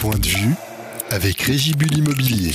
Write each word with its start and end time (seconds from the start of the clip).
Point 0.00 0.16
de 0.16 0.28
vue 0.28 0.54
avec 1.10 1.42
Régibule 1.42 1.98
Immobilier. 1.98 2.54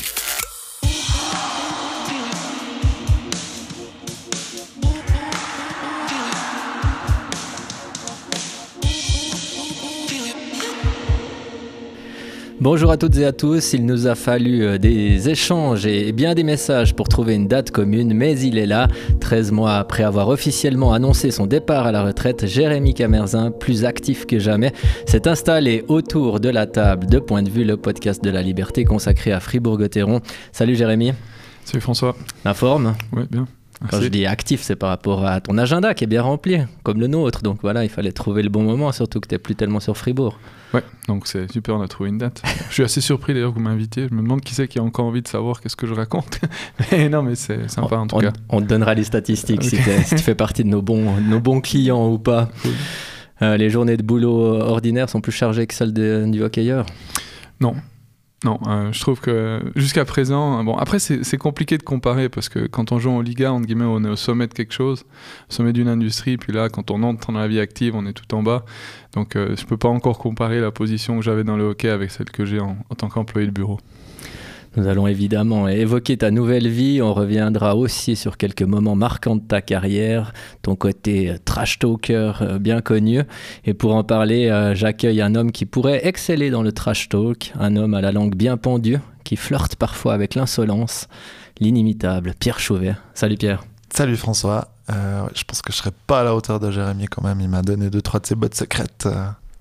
Bonjour 12.65 12.89
à 12.89 12.97
toutes 12.97 13.17
et 13.17 13.25
à 13.25 13.31
tous, 13.31 13.73
il 13.73 13.85
nous 13.85 14.07
a 14.07 14.15
fallu 14.15 14.63
euh, 14.65 14.79
des 14.79 15.29
échanges 15.29 15.85
et 15.85 16.11
bien 16.11 16.33
des 16.33 16.41
messages 16.41 16.95
pour 16.95 17.07
trouver 17.07 17.35
une 17.35 17.47
date 17.47 17.69
commune, 17.69 18.15
mais 18.15 18.39
il 18.39 18.57
est 18.57 18.65
là. 18.65 18.87
13 19.19 19.51
mois 19.51 19.75
après 19.75 20.01
avoir 20.01 20.29
officiellement 20.29 20.91
annoncé 20.91 21.29
son 21.29 21.45
départ 21.45 21.85
à 21.85 21.91
la 21.91 22.01
retraite, 22.01 22.47
Jérémy 22.47 22.95
Camerzin, 22.95 23.51
plus 23.51 23.85
actif 23.85 24.25
que 24.25 24.39
jamais, 24.39 24.73
s'est 25.05 25.27
installé 25.27 25.85
autour 25.89 26.39
de 26.39 26.49
la 26.49 26.65
table 26.65 27.05
de 27.05 27.19
Point 27.19 27.43
de 27.43 27.51
vue, 27.51 27.65
le 27.65 27.77
podcast 27.77 28.23
de 28.23 28.31
la 28.31 28.41
liberté 28.41 28.83
consacré 28.83 29.31
à 29.31 29.39
Fribourg-Gotteron. 29.39 30.21
Salut 30.51 30.75
Jérémy. 30.75 31.13
Salut 31.65 31.81
François. 31.81 32.15
La 32.43 32.55
forme 32.55 32.95
Oui, 33.13 33.25
bien. 33.29 33.45
Quand 33.91 34.01
je 34.01 34.07
dis 34.07 34.25
actif, 34.25 34.63
c'est 34.63 34.75
par 34.75 34.89
rapport 34.89 35.23
à 35.23 35.39
ton 35.39 35.59
agenda 35.59 35.93
qui 35.93 36.05
est 36.05 36.07
bien 36.07 36.23
rempli, 36.23 36.57
comme 36.81 36.99
le 36.99 37.05
nôtre. 37.05 37.43
Donc 37.43 37.59
voilà, 37.61 37.83
il 37.83 37.89
fallait 37.91 38.11
trouver 38.11 38.41
le 38.41 38.49
bon 38.49 38.63
moment, 38.63 38.91
surtout 38.91 39.19
que 39.19 39.27
tu 39.27 39.35
n'es 39.35 39.39
plus 39.39 39.53
tellement 39.53 39.79
sur 39.79 39.95
Fribourg. 39.95 40.39
Ouais, 40.75 40.83
donc 41.07 41.25
c'est 41.25 41.49
super, 41.49 41.75
on 41.75 41.81
a 41.81 41.87
trouvé 41.87 42.09
une 42.09 42.17
date. 42.17 42.41
je 42.67 42.73
suis 42.73 42.83
assez 42.83 42.99
surpris 42.99 43.33
d'ailleurs 43.33 43.51
que 43.51 43.55
vous 43.55 43.63
m'invitiez. 43.63 44.07
Je 44.09 44.13
me 44.13 44.21
demande 44.21 44.41
qui 44.41 44.53
c'est 44.53 44.67
qui 44.67 44.77
a 44.77 44.83
encore 44.83 45.05
envie 45.05 45.21
de 45.21 45.27
savoir 45.27 45.61
qu'est-ce 45.61 45.77
que 45.77 45.87
je 45.87 45.93
raconte. 45.93 46.41
mais 46.91 47.07
non, 47.07 47.23
mais 47.23 47.35
c'est 47.35 47.69
sympa 47.69 47.95
en 47.95 48.07
tout 48.07 48.17
cas. 48.17 48.33
On 48.49 48.59
te 48.59 48.65
donnera 48.65 48.93
les 48.93 49.05
statistiques 49.05 49.63
si, 49.63 49.77
tu 49.77 50.17
fais 50.17 50.35
partie 50.35 50.65
de 50.65 50.69
nos 50.69 50.81
bons, 50.81 51.21
nos 51.21 51.39
bons 51.39 51.61
clients 51.61 52.09
ou 52.09 52.19
pas. 52.19 52.49
Euh, 53.41 53.55
les 53.55 53.69
journées 53.69 53.95
de 53.95 54.03
boulot 54.03 54.59
ordinaires 54.59 55.09
sont 55.09 55.21
plus 55.21 55.31
chargées 55.31 55.65
que 55.65 55.73
celles 55.73 55.93
du 55.93 56.43
hockeyeur 56.43 56.85
Non, 57.61 57.75
non, 58.45 58.59
euh, 58.67 58.91
je 58.91 58.99
trouve 59.01 59.19
que 59.19 59.59
jusqu'à 59.75 60.05
présent, 60.05 60.63
bon, 60.63 60.77
après 60.77 60.99
c'est 60.99 61.37
compliqué 61.37 61.79
de 61.79 61.83
comparer 61.83 62.29
parce 62.29 62.47
que 62.47 62.67
quand 62.67 62.91
on 62.91 62.99
joue 62.99 63.09
en 63.09 63.21
Liga, 63.21 63.51
entre 63.51 63.65
guillemets, 63.65 63.85
on 63.85 64.03
est 64.03 64.09
au 64.09 64.15
sommet 64.15 64.45
de 64.45 64.53
quelque 64.53 64.71
chose, 64.71 65.03
au 65.49 65.53
sommet 65.53 65.73
d'une 65.73 65.87
industrie, 65.87 66.37
puis 66.37 66.53
là, 66.53 66.69
quand 66.69 66.91
on 66.91 67.01
entre 67.01 67.31
dans 67.31 67.39
la 67.39 67.47
vie 67.47 67.59
active, 67.59 67.95
on 67.95 68.05
est 68.05 68.13
tout 68.13 68.35
en 68.35 68.43
bas. 68.43 68.63
Donc 69.13 69.35
euh, 69.35 69.55
je 69.57 69.65
peux 69.65 69.77
pas 69.77 69.89
encore 69.89 70.19
comparer 70.19 70.61
la 70.61 70.69
position 70.69 71.17
que 71.17 71.25
j'avais 71.25 71.43
dans 71.43 71.57
le 71.57 71.63
hockey 71.63 71.89
avec 71.89 72.11
celle 72.11 72.29
que 72.29 72.45
j'ai 72.45 72.59
en 72.59 72.75
tant 72.95 73.09
qu'employé 73.09 73.47
de 73.47 73.51
bureau. 73.51 73.79
Nous 74.77 74.87
allons 74.89 75.07
évidemment 75.07 75.69
évoquer 75.69 76.17
ta 76.17 76.31
nouvelle 76.31 76.67
vie. 76.67 77.01
On 77.01 77.13
reviendra 77.13 77.77
aussi 77.77 78.17
sur 78.17 78.35
quelques 78.35 78.61
moments 78.61 78.95
marquants 78.95 79.37
de 79.37 79.41
ta 79.41 79.61
carrière, 79.61 80.33
ton 80.63 80.75
côté 80.75 81.29
euh, 81.29 81.37
trash 81.43 81.79
talker 81.79 82.33
euh, 82.41 82.59
bien 82.59 82.81
connu. 82.81 83.21
Et 83.63 83.73
pour 83.73 83.95
en 83.95 84.03
parler, 84.03 84.49
euh, 84.49 84.75
j'accueille 84.75 85.21
un 85.21 85.33
homme 85.35 85.53
qui 85.53 85.65
pourrait 85.65 86.05
exceller 86.05 86.49
dans 86.49 86.61
le 86.61 86.73
trash 86.73 87.07
talk, 87.07 87.53
un 87.57 87.77
homme 87.77 87.93
à 87.93 88.01
la 88.01 88.11
langue 88.11 88.35
bien 88.35 88.57
pendue, 88.57 88.99
qui 89.23 89.37
flirte 89.37 89.77
parfois 89.77 90.13
avec 90.13 90.35
l'insolence, 90.35 91.07
l'inimitable 91.61 92.33
Pierre 92.37 92.59
Chauvet. 92.59 92.95
Salut 93.13 93.37
Pierre. 93.37 93.63
Salut 93.93 94.17
François. 94.17 94.67
je 94.89 95.43
pense 95.45 95.61
que 95.61 95.71
je 95.71 95.77
serais 95.77 95.93
pas 96.05 96.19
à 96.19 96.23
la 96.25 96.35
hauteur 96.35 96.59
de 96.59 96.69
Jérémy 96.69 97.05
quand 97.05 97.23
même. 97.23 97.39
Il 97.39 97.47
m'a 97.47 97.61
donné 97.61 97.89
deux 97.89 98.01
trois 98.01 98.19
de 98.19 98.25
ses 98.25 98.35
bottes 98.35 98.55
secrètes. 98.55 99.07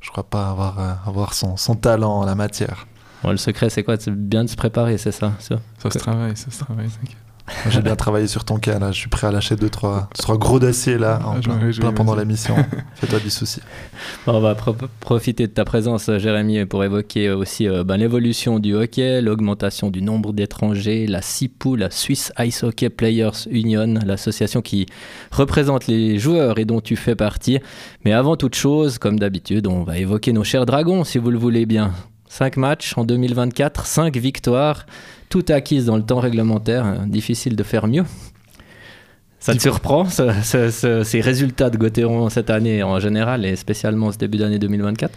je 0.01 0.11
crois 0.11 0.25
pas 0.25 0.51
avoir, 0.51 1.06
avoir 1.06 1.34
son 1.34 1.77
talent 1.77 2.15
en 2.15 2.25
la 2.25 2.34
matière 2.34 2.87
le 3.30 3.36
secret, 3.36 3.70
c'est 3.70 3.83
quoi? 3.83 3.97
C'est 3.98 4.11
bien 4.11 4.44
de 4.44 4.48
se 4.48 4.56
préparer, 4.56 4.98
c'est 4.98 5.12
ça 5.12 5.33
Ça, 5.39 5.58
se 5.91 5.98
travaille, 5.98 6.36
ça 6.36 6.50
se 6.50 6.58
travaille, 6.58 6.89
J'ai 7.69 7.83
bien 7.83 7.94
travaillé 7.94 8.27
sur 8.27 8.44
ton 8.44 8.56
cas 8.56 8.78
là, 8.78 8.91
je 8.91 8.98
suis 8.98 9.11
prêt 9.11 9.27
à 9.27 9.31
lâcher 9.31 9.55
2-3 9.55 9.58
deux, 9.58 9.69
trois, 9.69 10.08
trois 10.19 10.39
gros 10.39 10.58
dossiers 10.58 10.97
là, 10.97 11.20
en 11.25 11.41
plein, 11.41 11.92
pendant 11.92 12.14
la 12.14 12.25
mission. 12.25 12.56
Fais-toi 12.94 13.20
du 13.20 13.28
souci. 13.28 13.61
on 14.27 14.41
va 14.41 14.56
profiter 15.00 15.47
de 15.47 15.53
ta 15.53 15.64
présence, 15.64 16.11
Jérémy, 16.16 16.64
pour 16.64 16.84
évoquer 16.84 17.31
aussi 17.31 17.69
euh, 17.69 17.84
ben, 17.84 17.98
l'évolution 17.98 18.58
du 18.58 18.75
hockey, 18.75 19.20
l'augmentation 19.20 19.91
du 19.91 20.00
nombre 20.00 20.33
d'étrangers, 20.33 21.06
la 21.06 21.20
CIPU, 21.20 21.77
la 21.77 21.91
Swiss 21.91 22.33
Ice 22.38 22.62
Hockey 22.62 22.88
Players 22.88 23.47
Union, 23.50 23.94
l'association 24.05 24.62
qui 24.62 24.86
représente 25.31 25.87
les 25.87 26.19
joueurs 26.19 26.59
et 26.59 26.65
dont 26.65 26.81
tu 26.81 26.97
fais 26.97 27.15
partie. 27.15 27.59
Mais 28.04 28.12
avant 28.12 28.37
toute 28.37 28.54
chose, 28.54 28.99
comme 28.99 29.19
d'habitude, 29.19 29.66
on 29.66 29.82
va 29.82 29.99
évoquer 29.99 30.32
nos 30.32 30.44
chers 30.44 30.65
dragons, 30.65 31.04
si 31.04 31.19
vous 31.19 31.31
le 31.31 31.38
voulez 31.38 31.66
bien. 31.66 31.93
5 32.34 32.56
matchs 32.56 32.99
en 32.99 33.05
2024, 33.05 33.87
5 33.87 34.17
victoires, 34.17 34.87
tout 35.28 35.45
acquises 35.50 35.87
dans 35.87 35.97
le 35.97 36.03
temps 36.03 36.19
réglementaire. 36.19 36.84
Euh, 36.84 36.97
difficile 37.06 37.55
de 37.55 37.62
faire 37.62 37.87
mieux. 37.87 38.05
Ça 39.39 39.55
te 39.55 39.61
surprend, 39.61 40.06
ces 40.06 41.21
résultats 41.21 41.71
de 41.71 41.77
Gauthieron 41.77 42.31
cette 42.31 42.50
année 42.50 42.83
en 42.83 42.99
général 42.99 43.44
et 43.44 43.55
spécialement 43.56 44.11
ce 44.11 44.17
début 44.17 44.39
d'année 44.39 44.59
2024 44.59 45.12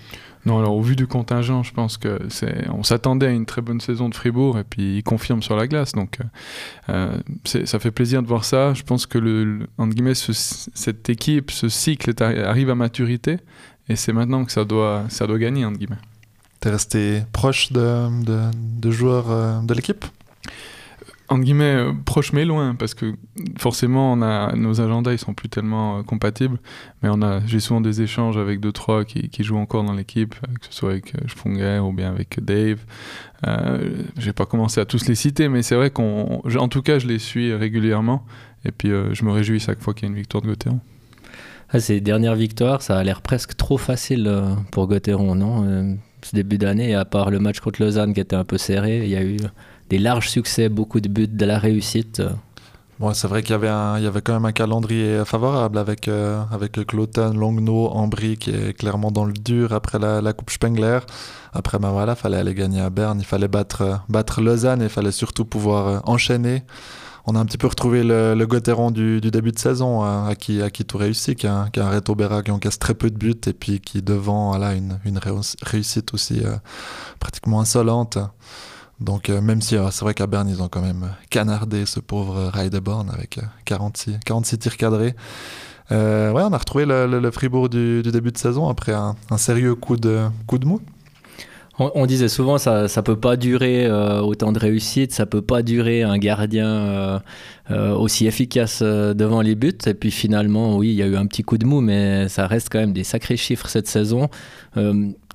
Non, 0.45 0.59
alors 0.59 0.75
au 0.75 0.81
vu 0.81 0.97
du 0.97 1.07
contingent, 1.07 1.63
je 1.63 1.73
pense 1.73 1.97
que 1.97 2.19
c'est, 2.27 2.67
on 2.69 2.83
s'attendait 2.83 3.27
à 3.27 3.31
une 3.31 3.45
très 3.45 3.61
bonne 3.61 3.79
saison 3.79 4.09
de 4.09 4.15
Fribourg 4.15 4.59
et 4.59 4.65
puis 4.65 4.97
il 4.97 5.03
confirme 5.03 5.41
sur 5.41 5.55
la 5.55 5.65
glace. 5.65 5.93
Donc 5.93 6.19
euh, 6.19 7.17
euh, 7.45 7.65
ça 7.65 7.79
fait 7.79 7.91
plaisir 7.91 8.21
de 8.21 8.27
voir 8.27 8.43
ça. 8.43 8.73
Je 8.73 8.83
pense 8.83 9.07
que 9.07 9.17
le, 9.17 9.67
guillemets, 9.79 10.13
cette 10.13 11.09
équipe, 11.09 11.49
ce 11.49 11.69
cycle 11.69 12.11
arrive 12.21 12.69
à 12.69 12.75
maturité 12.75 13.37
et 13.87 13.95
c'est 13.95 14.13
maintenant 14.13 14.43
que 14.45 14.51
ça 14.51 14.65
doit, 14.65 15.05
ça 15.07 15.25
doit 15.25 15.39
gagner 15.39 15.65
entre 15.65 15.79
guillemets. 15.79 15.97
T'es 16.59 16.69
resté 16.69 17.21
proche 17.33 17.71
de, 17.71 18.07
de, 18.79 18.91
joueurs 18.91 19.29
euh, 19.29 19.61
de 19.61 19.73
l'équipe? 19.73 20.05
En 21.29 21.39
guillemets, 21.39 21.75
euh, 21.75 21.91
proche 22.05 22.31
mais 22.31 22.45
loin, 22.45 22.73
parce 22.73 22.93
que 22.93 23.15
forcément, 23.57 24.13
on 24.13 24.21
a, 24.21 24.55
nos 24.55 24.79
agendas, 24.79 25.11
ils 25.11 25.17
sont 25.19 25.33
plus 25.33 25.49
tellement 25.49 25.99
euh, 25.99 26.03
compatibles, 26.03 26.57
mais 27.03 27.09
on 27.11 27.21
a, 27.21 27.45
j'ai 27.45 27.59
souvent 27.59 27.81
des 27.81 28.01
échanges 28.01 28.37
avec 28.37 28.61
deux, 28.61 28.71
trois 28.71 29.03
qui, 29.03 29.27
qui 29.27 29.43
jouent 29.43 29.57
encore 29.57 29.83
dans 29.83 29.91
l'équipe, 29.91 30.35
que 30.39 30.65
ce 30.69 30.73
soit 30.73 30.91
avec 30.91 31.13
Sprunger 31.27 31.79
ou 31.79 31.91
bien 31.91 32.09
avec 32.09 32.41
Dave. 32.41 32.79
Euh, 33.45 34.03
j'ai 34.17 34.31
pas 34.31 34.45
commencé 34.45 34.79
à 34.79 34.85
tous 34.85 35.05
les 35.07 35.15
citer, 35.15 35.49
mais 35.49 35.63
c'est 35.63 35.75
vrai 35.75 35.89
qu'en 35.89 36.67
tout 36.69 36.81
cas, 36.81 36.97
je 36.97 37.07
les 37.07 37.19
suis 37.19 37.53
régulièrement, 37.53 38.25
et 38.63 38.71
puis 38.71 38.89
je 38.89 39.25
me 39.25 39.31
réjouis 39.31 39.59
chaque 39.59 39.81
fois 39.81 39.93
qu'il 39.93 40.03
y 40.03 40.05
a 40.07 40.11
une 40.11 40.17
victoire 40.17 40.41
de 40.41 40.47
Gauthieron. 40.47 40.79
Ah, 41.69 41.81
ces 41.81 41.99
dernières 41.99 42.35
victoires, 42.35 42.81
ça 42.81 42.97
a 42.97 43.03
l'air 43.03 43.21
presque 43.21 43.57
trop 43.57 43.77
facile 43.77 44.33
pour 44.71 44.87
Gauthieron, 44.87 45.35
non 45.35 45.97
début 46.35 46.57
d'année, 46.57 46.95
à 46.95 47.05
part 47.05 47.29
le 47.31 47.39
match 47.39 47.59
contre 47.59 47.81
Lausanne 47.81 48.13
qui 48.13 48.19
était 48.19 48.35
un 48.35 48.43
peu 48.43 48.57
serré, 48.57 49.03
il 49.03 49.09
y 49.09 49.15
a 49.15 49.23
eu 49.23 49.37
des 49.89 49.97
larges 49.97 50.29
succès, 50.29 50.69
beaucoup 50.69 50.99
de 50.99 51.07
buts, 51.07 51.27
de 51.27 51.45
la 51.45 51.59
réussite. 51.59 52.21
Bon, 52.99 53.13
c'est 53.13 53.27
vrai 53.27 53.43
qu'il 53.43 53.51
y 53.51 53.53
avait 53.53 54.21
quand 54.21 54.33
même 54.33 54.45
un 54.45 54.51
calendrier 54.51 55.23
favorable 55.23 55.77
avec 55.77 56.07
euh, 56.07 56.41
avec 56.51 56.77
Longno, 56.77 57.89
Ambry 57.89 58.37
qui 58.37 58.49
est 58.49 58.73
clairement 58.73 59.11
dans 59.11 59.25
le 59.25 59.33
dur 59.33 59.71
après 59.71 59.99
la, 59.99 60.33
Coupe 60.33 60.49
Spengler. 60.49 60.99
Après, 61.53 61.77
ben 61.77 61.91
voilà, 61.91 62.15
fallait 62.15 62.37
aller 62.37 62.55
gagner 62.55 62.81
à 62.81 62.89
Berne, 62.89 63.19
il 63.19 63.25
fallait 63.25 63.47
battre 63.47 64.01
battre 64.09 64.41
Lausanne 64.41 64.81
et 64.81 64.85
il 64.85 64.89
fallait 64.89 65.11
surtout 65.11 65.45
pouvoir 65.45 65.87
euh, 65.87 65.99
enchaîner 66.05 66.63
on 67.27 67.35
a 67.35 67.39
un 67.39 67.45
petit 67.45 67.57
peu 67.57 67.67
retrouvé 67.67 68.03
le, 68.03 68.33
le 68.33 68.91
du, 68.91 69.19
début 69.19 69.51
de 69.51 69.59
saison, 69.59 70.01
hein, 70.01 70.27
à, 70.27 70.35
qui, 70.35 70.61
à 70.61 70.69
qui 70.69 70.85
tout 70.85 70.97
réussit, 70.97 71.37
qui 71.37 71.45
a, 71.45 71.67
qui 71.73 71.81
a 71.81 71.85
un 71.85 71.89
Reto 71.89 72.15
Berra 72.15 72.41
qui 72.41 72.51
encaisse 72.51 72.79
très 72.79 72.93
peu 72.93 73.09
de 73.11 73.17
buts 73.17 73.35
et 73.45 73.53
puis 73.53 73.81
qui 73.81 74.01
devant 74.01 74.49
voilà, 74.51 74.73
une, 74.73 74.99
une 75.03 75.19
réussite 75.61 76.13
aussi 76.13 76.41
euh, 76.43 76.55
pratiquement 77.19 77.59
insolente. 77.59 78.17
Donc 79.01 79.29
euh, 79.29 79.41
même 79.41 79.61
si 79.61 79.75
euh, 79.75 79.91
c'est 79.91 80.05
vrai 80.05 80.13
qu'à 80.13 80.25
Berne, 80.25 80.47
ils 80.47 80.63
ont 80.63 80.69
quand 80.69 80.81
même 80.81 81.11
canardé 81.29 81.85
ce 81.85 81.99
pauvre 81.99 82.45
Reideborn 82.45 83.09
avec 83.09 83.39
46, 83.65 84.19
46 84.25 84.57
tirs 84.57 84.77
cadrés. 84.77 85.13
ouais, 85.91 86.31
on 86.33 86.53
a 86.53 86.57
retrouvé 86.57 86.85
le, 86.85 87.31
Fribourg 87.31 87.67
du, 87.67 88.03
début 88.03 88.31
de 88.31 88.37
saison 88.37 88.69
après 88.69 88.93
un, 88.93 89.17
un 89.29 89.37
sérieux 89.37 89.75
coup 89.75 89.97
de, 89.97 90.27
coup 90.47 90.59
de 90.59 90.65
mou. 90.65 90.79
On, 91.79 92.07
disait 92.07 92.27
souvent 92.27 92.57
ça 92.57 92.87
ça 92.87 93.03
peut 93.03 93.19
pas 93.19 93.37
durer 93.37 93.85
euh, 93.85 94.19
autant 94.21 94.51
de 94.51 94.57
réussite, 94.57 95.11
ça 95.11 95.27
peut 95.27 95.43
pas 95.43 95.61
durer 95.61 96.01
un 96.01 96.17
gardien 96.17 96.67
euh, 96.67 97.19
euh, 97.69 97.93
aussi 97.93 98.25
efficace 98.25 98.81
devant 98.81 99.41
les 99.41 99.53
buts. 99.53 99.77
Et 99.85 99.93
puis 99.93 100.09
finalement, 100.09 100.75
oui, 100.77 100.89
il 100.89 100.95
y 100.95 101.03
a 101.03 101.05
eu 101.05 101.15
un 101.15 101.27
petit 101.27 101.43
coup 101.43 101.59
de 101.59 101.67
mou, 101.67 101.81
mais 101.81 102.29
ça 102.29 102.47
reste 102.47 102.69
quand 102.71 102.79
même 102.79 102.93
des 102.93 103.03
sacrés 103.03 103.37
chiffres 103.37 103.67
cette 103.67 103.87
saison. 103.87 104.29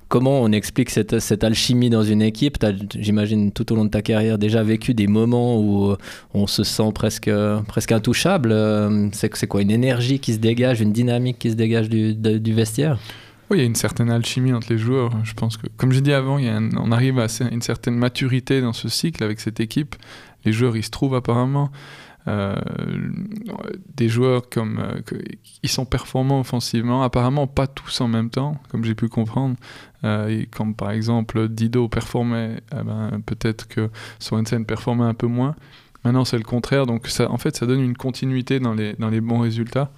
comment 0.09 0.41
on 0.41 0.51
explique 0.51 0.89
cette, 0.89 1.19
cette, 1.19 1.45
alchimie 1.45 1.89
dans 1.89 2.03
une 2.03 2.21
équipe? 2.21 2.57
J'imagine 2.99 3.53
tout 3.53 3.71
au 3.71 3.75
long 3.77 3.85
de 3.85 3.89
ta 3.89 4.01
carrière 4.01 4.37
déjà 4.37 4.63
vécu 4.63 4.93
des 4.93 5.07
moments 5.07 5.59
où 5.59 5.95
on 6.33 6.45
se 6.45 6.63
sent 6.65 6.91
presque, 6.93 7.31
presque 7.69 7.91
intouchable. 7.93 8.53
C'est 9.13 9.47
quoi 9.47 9.61
une 9.61 9.71
énergie 9.71 10.19
qui 10.19 10.33
se 10.33 10.39
dégage, 10.39 10.81
une 10.81 10.91
dynamique 10.91 11.39
qui 11.39 11.51
se 11.51 11.55
dégage 11.55 11.87
du, 11.87 12.13
du 12.15 12.53
vestiaire? 12.53 12.99
Oui, 13.49 13.57
il 13.57 13.59
y 13.59 13.63
a 13.63 13.65
une 13.65 13.75
certaine 13.75 14.09
alchimie 14.09 14.53
entre 14.53 14.67
les 14.69 14.77
joueurs. 14.77 15.11
Je 15.23 15.33
pense 15.33 15.57
que, 15.57 15.67
comme 15.77 15.91
j'ai 15.91 16.01
dit 16.01 16.13
avant, 16.13 16.39
on 16.39 16.91
arrive 16.91 17.19
à 17.19 17.27
une 17.51 17.61
certaine 17.61 17.95
maturité 17.95 18.61
dans 18.61 18.73
ce 18.73 18.89
cycle 18.89 19.23
avec 19.23 19.39
cette 19.39 19.59
équipe. 19.59 19.95
Les 20.45 20.51
joueurs, 20.51 20.75
ils 20.75 20.83
se 20.83 20.89
trouvent 20.89 21.15
apparemment. 21.15 21.71
Euh, 22.27 22.55
des 23.95 24.07
joueurs 24.07 24.47
comme 24.49 24.79
euh, 24.79 25.01
ils 25.61 25.69
sont 25.69 25.85
performants 25.85 26.39
offensivement, 26.39 27.03
apparemment 27.03 27.47
pas 27.47 27.67
tous 27.67 27.99
en 27.99 28.07
même 28.07 28.29
temps, 28.29 28.57
comme 28.69 28.85
j'ai 28.85 28.95
pu 28.95 29.09
comprendre. 29.09 29.57
Euh, 30.05 30.43
comme 30.55 30.73
par 30.73 30.91
exemple 30.91 31.49
Dido 31.49 31.89
performait, 31.89 32.61
eh 32.71 32.83
ben, 32.83 33.21
peut-être 33.25 33.67
que 33.67 33.89
Sorensen 34.19 34.65
performait 34.65 35.03
un 35.03 35.13
peu 35.13 35.27
moins. 35.27 35.55
Maintenant 36.05 36.23
c'est 36.23 36.37
le 36.37 36.43
contraire, 36.43 36.85
donc 36.85 37.09
en 37.19 37.37
fait 37.37 37.57
ça 37.57 37.65
donne 37.65 37.81
une 37.81 37.97
continuité 37.97 38.61
dans 38.61 38.73
les 38.73 39.21
bons 39.21 39.39
résultats. 39.39 39.91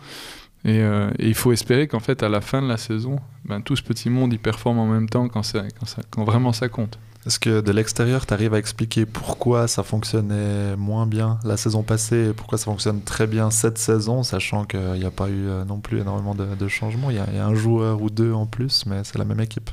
Et, 0.65 0.83
il 1.19 1.35
faut 1.35 1.51
espérer 1.51 1.87
qu'en 1.87 1.99
fait, 1.99 2.23
à 2.23 2.29
la 2.29 2.41
fin 2.41 2.61
de 2.61 2.67
la 2.67 2.77
saison, 2.77 3.17
ben, 3.45 3.61
tout 3.61 3.75
ce 3.75 3.83
petit 3.83 4.09
monde, 4.09 4.33
il 4.33 4.39
performe 4.39 4.79
en 4.79 4.87
même 4.87 5.07
temps 5.07 5.27
quand, 5.27 5.43
ça, 5.43 5.63
quand, 5.79 5.85
ça, 5.85 6.01
quand 6.09 6.23
vraiment 6.23 6.53
ça 6.53 6.69
compte. 6.69 6.97
Est-ce 7.25 7.39
que 7.39 7.61
de 7.61 7.71
l'extérieur, 7.71 8.27
tu 8.27 8.33
arrives 8.33 8.53
à 8.53 8.59
expliquer 8.59 9.07
pourquoi 9.07 9.67
ça 9.67 9.81
fonctionnait 9.81 10.75
moins 10.75 11.07
bien 11.07 11.39
la 11.43 11.57
saison 11.57 11.81
passée 11.81 12.29
et 12.29 12.33
pourquoi 12.33 12.59
ça 12.59 12.65
fonctionne 12.65 13.01
très 13.01 13.25
bien 13.25 13.49
cette 13.49 13.79
saison, 13.79 14.21
sachant 14.21 14.65
qu'il 14.65 14.93
n'y 14.93 15.05
a 15.05 15.11
pas 15.11 15.29
eu 15.29 15.47
euh, 15.47 15.65
non 15.65 15.79
plus 15.79 16.01
énormément 16.01 16.35
de, 16.35 16.67
changements? 16.67 17.09
Il 17.09 17.15
y, 17.15 17.19
a 17.19 17.45
un 17.45 17.55
joueur 17.55 18.01
ou 18.03 18.11
deux 18.11 18.31
en 18.31 18.45
plus, 18.45 18.85
mais 18.85 19.03
c'est 19.03 19.17
la 19.17 19.25
même 19.25 19.39
équipe. 19.39 19.71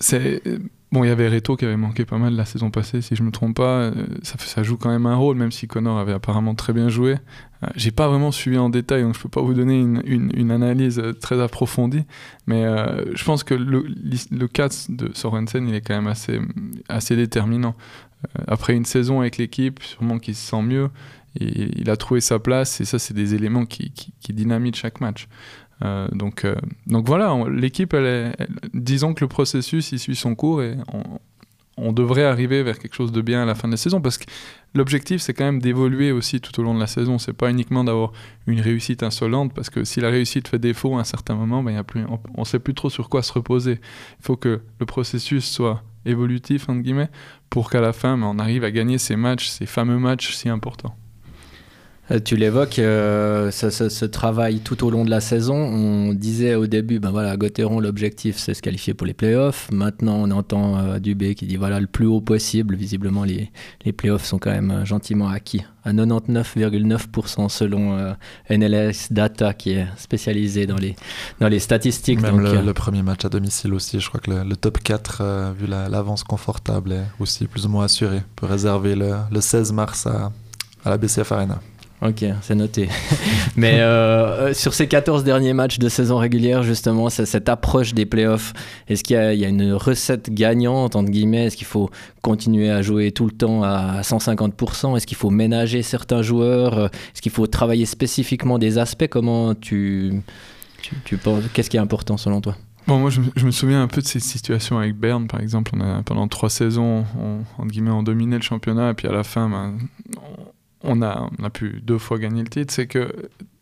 C'est 0.00 0.42
Bon, 0.94 1.02
il 1.02 1.08
y 1.08 1.10
avait 1.10 1.28
Reto 1.28 1.56
qui 1.56 1.64
avait 1.64 1.76
manqué 1.76 2.04
pas 2.04 2.18
mal 2.18 2.36
la 2.36 2.44
saison 2.44 2.70
passée, 2.70 3.02
si 3.02 3.16
je 3.16 3.24
me 3.24 3.32
trompe 3.32 3.56
pas. 3.56 3.80
Euh, 3.80 4.06
ça, 4.22 4.62
joue 4.62 4.76
quand 4.76 4.90
même 4.90 5.06
un 5.06 5.16
rôle, 5.16 5.36
même 5.36 5.50
si 5.50 5.66
Connor 5.66 5.98
avait 5.98 6.12
apparemment 6.12 6.54
très 6.54 6.72
bien 6.72 6.88
joué. 6.88 7.14
Euh, 7.64 7.66
j'ai 7.74 7.90
pas 7.90 8.06
vraiment 8.06 8.30
suivi 8.30 8.58
en 8.58 8.70
détail, 8.70 9.02
donc 9.02 9.16
je 9.16 9.20
peux 9.20 9.28
pas 9.28 9.40
vous 9.40 9.54
donner 9.54 9.80
une, 9.80 10.50
analyse 10.52 11.00
euh, 11.00 11.12
très 11.12 11.42
approfondie. 11.42 12.04
Mais 12.46 12.62
je 13.12 13.24
pense 13.24 13.42
que 13.42 13.54
le, 13.54 13.84
le 14.30 14.46
cas 14.46 14.68
de 14.88 15.10
Sorensen, 15.14 15.66
il 15.66 15.74
est 15.74 15.80
quand 15.80 15.96
même 15.96 16.06
assez, 16.06 16.38
assez 16.88 17.16
déterminant. 17.16 17.74
après 18.46 18.76
une 18.76 18.84
saison 18.84 19.20
avec 19.20 19.36
l'équipe, 19.36 19.82
sûrement 19.82 20.20
qu'il 20.20 20.36
se 20.36 20.48
sent 20.48 20.62
mieux. 20.62 20.90
Il 21.40 21.90
a 21.90 21.96
trouvé 21.96 22.20
sa 22.20 22.38
place, 22.38 22.80
et 22.80 22.84
ça, 22.84 23.00
c'est 23.00 23.14
des 23.14 23.34
éléments 23.34 23.66
qui, 23.66 23.90
qui, 23.90 24.14
qui 24.20 24.32
dynamitent 24.32 24.76
chaque 24.76 25.00
match. 25.00 25.26
Euh, 25.82 26.08
donc, 26.12 26.44
euh, 26.44 26.54
donc 26.86 27.06
voilà, 27.06 27.36
l'équipe, 27.50 27.96
disons 28.72 29.14
que 29.14 29.24
le 29.24 29.28
processus, 29.28 29.92
il 29.92 29.98
suit 29.98 30.16
son 30.16 30.34
cours 30.34 30.62
et 30.62 30.76
on, 31.76 31.92
devrait 31.92 32.24
arriver 32.24 32.62
vers 32.62 32.78
quelque 32.78 32.94
chose 32.94 33.12
de 33.12 33.20
bien 33.20 33.42
à 33.42 33.44
la 33.44 33.54
fin 33.54 33.68
de 33.68 33.72
la 33.72 33.76
saison 33.76 34.00
parce 34.00 34.16
que 34.16 34.24
l'objectif, 34.74 35.20
c'est 35.20 35.34
quand 35.34 35.44
même 35.44 35.60
d'évoluer 35.60 36.12
aussi 36.12 36.40
tout 36.40 36.58
au 36.60 36.62
long 36.62 36.74
de 36.74 36.80
la 36.80 36.86
saison. 36.86 37.18
C'est 37.18 37.32
pas 37.32 37.50
uniquement 37.50 37.84
d'avoir 37.84 38.12
une 38.46 38.60
réussite 38.60 39.02
insolente 39.02 39.52
parce 39.52 39.70
que 39.70 39.84
si 39.84 40.00
la 40.00 40.08
réussite 40.08 40.48
fait 40.48 40.58
défaut 40.58 40.96
à 40.96 41.00
un 41.00 41.04
certain 41.04 41.34
moment, 41.34 41.62
ben, 41.62 41.72
y 41.72 41.76
a 41.76 41.84
plus, 41.84 42.04
on 42.36 42.40
ne 42.40 42.44
sait 42.44 42.60
plus 42.60 42.74
trop 42.74 42.90
sur 42.90 43.08
quoi 43.08 43.22
se 43.22 43.32
reposer. 43.32 43.80
Il 44.20 44.24
faut 44.24 44.36
que 44.36 44.62
le 44.78 44.86
processus 44.86 45.44
soit 45.44 45.82
évolutif, 46.06 46.68
entre 46.68 46.80
guillemets, 46.80 47.10
pour 47.50 47.70
qu'à 47.70 47.80
la 47.80 47.92
fin, 47.92 48.16
ben, 48.16 48.26
on 48.26 48.38
arrive 48.38 48.64
à 48.64 48.70
gagner 48.70 48.98
ces 48.98 49.16
matchs, 49.16 49.48
ces 49.48 49.66
fameux 49.66 49.98
matchs 49.98 50.34
si 50.34 50.48
importants. 50.48 50.96
Euh, 52.10 52.20
tu 52.22 52.36
l'évoques, 52.36 52.78
euh, 52.78 53.50
ce, 53.50 54.04
travail 54.04 54.60
tout 54.60 54.84
au 54.84 54.90
long 54.90 55.04
de 55.04 55.10
la 55.10 55.20
saison. 55.20 55.54
On 55.56 56.12
disait 56.12 56.54
au 56.54 56.66
début, 56.66 56.98
ben 56.98 57.10
voilà, 57.10 57.36
Gauthieron, 57.36 57.80
l'objectif, 57.80 58.36
c'est 58.36 58.52
se 58.52 58.60
qualifier 58.60 58.92
pour 58.92 59.06
les 59.06 59.14
playoffs. 59.14 59.70
Maintenant, 59.72 60.16
on 60.16 60.30
entend 60.30 60.76
euh, 60.76 60.98
Dubé 60.98 61.34
qui 61.34 61.46
dit 61.46 61.56
voilà, 61.56 61.80
le 61.80 61.86
plus 61.86 62.06
haut 62.06 62.20
possible. 62.20 62.76
Visiblement, 62.76 63.24
les, 63.24 63.50
les 63.86 63.92
playoffs 63.92 64.24
sont 64.24 64.38
quand 64.38 64.50
même 64.50 64.84
gentiment 64.84 65.28
acquis 65.28 65.62
à 65.84 65.92
99,9% 65.92 67.48
selon 67.48 68.14
NLS 68.48 69.08
Data, 69.10 69.52
qui 69.52 69.72
est 69.72 69.86
spécialisé 69.96 70.66
dans 70.66 70.76
les, 70.76 70.96
dans 71.40 71.48
les 71.48 71.58
statistiques. 71.58 72.20
Même 72.20 72.40
le, 72.40 72.72
premier 72.72 73.02
match 73.02 73.24
à 73.24 73.28
domicile 73.28 73.74
aussi, 73.74 74.00
je 74.00 74.08
crois 74.08 74.20
que 74.20 74.30
le, 74.30 74.56
top 74.56 74.78
4, 74.78 75.52
vu 75.58 75.66
l'avance 75.66 76.24
confortable, 76.24 76.92
est 76.92 77.04
aussi 77.20 77.46
plus 77.46 77.66
ou 77.66 77.68
moins 77.68 77.84
assuré. 77.84 78.16
On 78.16 78.34
peut 78.36 78.46
réserver 78.46 78.94
le, 78.94 79.12
le 79.30 79.40
16 79.42 79.72
mars 79.72 80.06
à, 80.06 80.32
à 80.84 80.90
la 80.90 80.96
BCF 80.96 81.32
Arena. 81.32 81.60
Ok, 82.04 82.22
c'est 82.42 82.54
noté. 82.54 82.90
Mais 83.56 83.80
euh, 83.80 84.52
sur 84.52 84.74
ces 84.74 84.86
14 84.86 85.24
derniers 85.24 85.54
matchs 85.54 85.78
de 85.78 85.88
saison 85.88 86.18
régulière, 86.18 86.62
justement, 86.62 87.08
cette 87.08 87.48
approche 87.48 87.94
des 87.94 88.04
playoffs, 88.04 88.52
est-ce 88.88 89.02
qu'il 89.02 89.16
y, 89.16 89.44
a 89.44 89.48
une 89.48 89.72
recette 89.72 90.28
gagnante, 90.28 90.96
entre 90.96 91.10
guillemets? 91.10 91.46
Est-ce 91.46 91.56
qu'il 91.56 91.66
faut 91.66 91.88
continuer 92.20 92.70
à 92.70 92.82
jouer 92.82 93.10
tout 93.10 93.24
le 93.24 93.30
temps 93.30 93.62
à 93.62 94.02
150% 94.02 94.98
Est-ce 94.98 95.06
qu'il 95.06 95.16
faut 95.16 95.30
ménager 95.30 95.80
certains 95.80 96.20
joueurs? 96.20 96.90
Est-ce 97.14 97.22
qu'il 97.22 97.32
faut 97.32 97.46
travailler 97.46 97.86
spécifiquement 97.86 98.58
des 98.58 98.76
aspects? 98.76 99.08
Comment 99.08 99.54
tu, 99.54 100.12
tu, 101.06 101.16
penses 101.16 101.44
Qu'est-ce 101.54 101.70
qui 101.70 101.78
est 101.78 101.80
important 101.80 102.18
selon 102.18 102.42
toi? 102.42 102.54
Bon, 102.86 102.98
moi, 102.98 103.08
je, 103.08 103.46
me 103.46 103.50
souviens 103.50 103.82
un 103.82 103.88
peu 103.88 104.02
de 104.02 104.06
ces 104.06 104.20
situations 104.20 104.76
avec 104.76 104.94
Berne, 104.94 105.26
par 105.26 105.40
exemple. 105.40 105.72
Pendant 106.04 106.28
trois 106.28 106.50
saisons, 106.50 107.06
on, 107.18 107.38
entre 107.56 107.70
guillemets, 107.70 107.92
on 107.92 108.02
dominait 108.02 108.36
le 108.36 108.42
championnat, 108.42 108.90
et 108.90 108.94
puis 108.94 109.08
à 109.08 109.12
la 109.12 109.24
fin, 109.24 109.48
ben, 109.48 109.78
on 110.18 110.53
a, 111.02 111.28
on 111.38 111.44
a 111.44 111.50
pu 111.50 111.80
deux 111.82 111.98
fois 111.98 112.18
gagner 112.18 112.42
le 112.42 112.48
titre, 112.48 112.72
c'est 112.72 112.86
que 112.86 113.12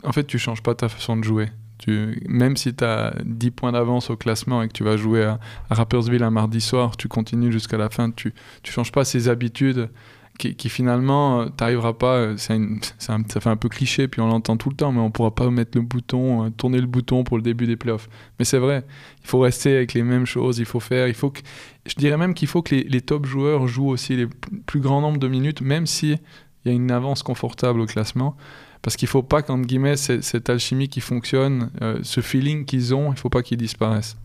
en 0.03 0.11
fait 0.11 0.25
tu 0.25 0.37
changes 0.37 0.61
pas 0.61 0.75
ta 0.75 0.89
façon 0.89 1.17
de 1.17 1.23
jouer. 1.23 1.49
Tu, 1.79 2.21
même 2.27 2.55
si 2.55 2.73
tu 2.73 2.83
as 2.83 3.13
10 3.25 3.51
points 3.51 3.71
d'avance 3.71 4.09
au 4.09 4.15
classement 4.15 4.61
et 4.61 4.67
que 4.67 4.73
tu 4.73 4.83
vas 4.83 4.95
jouer 4.95 5.23
à, 5.23 5.39
Rappersville 5.69 6.23
un 6.23 6.29
mardi 6.29 6.61
soir, 6.61 6.95
tu 6.95 7.07
continues 7.07 7.51
jusqu'à 7.51 7.77
la 7.77 7.89
fin, 7.89 8.11
tu 8.11 8.29
ne 8.29 8.71
changes 8.71 8.91
pas 8.91 9.03
ces 9.03 9.27
habitudes 9.27 9.89
qui, 10.37 10.55
qui 10.55 10.69
finalement, 10.69 11.41
euh, 11.41 11.45
t'arriveras 11.49 11.93
pas, 11.93 12.15
euh, 12.15 12.37
c'est 12.37 12.59
ça 12.97 13.17
fait 13.27 13.49
un 13.49 13.55
peu 13.55 13.69
cliché, 13.69 14.07
puis 14.07 14.21
on 14.21 14.27
l'entend 14.27 14.57
tout 14.57 14.69
le 14.69 14.75
temps, 14.75 14.91
mais 14.91 14.99
on 14.99 15.11
pourra 15.11 15.33
pas 15.33 15.49
mettre 15.49 15.77
le 15.77 15.83
bouton, 15.83 16.45
euh, 16.45 16.49
tourner 16.49 16.81
le 16.81 16.87
bouton 16.87 17.23
pour 17.23 17.37
le 17.37 17.43
début 17.43 17.67
des 17.67 17.75
playoffs. 17.75 18.09
Mais 18.39 18.45
c'est 18.45 18.57
vrai, 18.57 18.83
il 19.21 19.27
faut 19.27 19.39
rester 19.39 19.75
avec 19.75 19.93
les 19.93 20.03
mêmes 20.03 20.25
choses, 20.25 20.57
il 20.59 20.65
faut 20.65 20.79
faire, 20.79 21.07
il 21.07 21.13
faut 21.13 21.29
que, 21.29 21.41
je 21.85 21.95
dirais 21.95 22.17
même 22.17 22.33
qu'il 22.33 22.47
faut 22.47 22.61
que 22.61 22.75
les, 22.75 22.83
les, 22.83 23.01
top 23.01 23.25
joueurs 23.25 23.67
jouent 23.67 23.89
aussi 23.89 24.15
les 24.15 24.27
plus 24.65 24.79
grands 24.79 25.01
nombres 25.01 25.19
de 25.19 25.27
minutes, 25.27 25.61
même 25.61 25.85
si 25.85 26.17
il 26.65 26.71
y 26.71 26.71
a 26.71 26.75
une 26.75 26.91
avance 26.91 27.23
confortable 27.23 27.79
au 27.79 27.85
classement. 27.85 28.35
Parce 28.83 28.97
qu'il 28.97 29.05
ne 29.07 29.11
faut 29.11 29.23
pas 29.23 29.41
qu'entre 29.41 29.65
guillemets, 29.65 29.95
cette 29.95 30.49
alchimie 30.49 30.89
qui 30.89 30.99
fonctionne, 30.99 31.71
euh, 31.81 31.99
ce 32.03 32.19
feeling 32.19 32.65
qu'ils 32.65 32.93
ont, 32.93 33.07
il 33.07 33.15
ne 33.15 33.19
faut 33.19 33.29
pas 33.29 33.41
qu'il 33.41 33.57
disparaisse. 33.57 34.17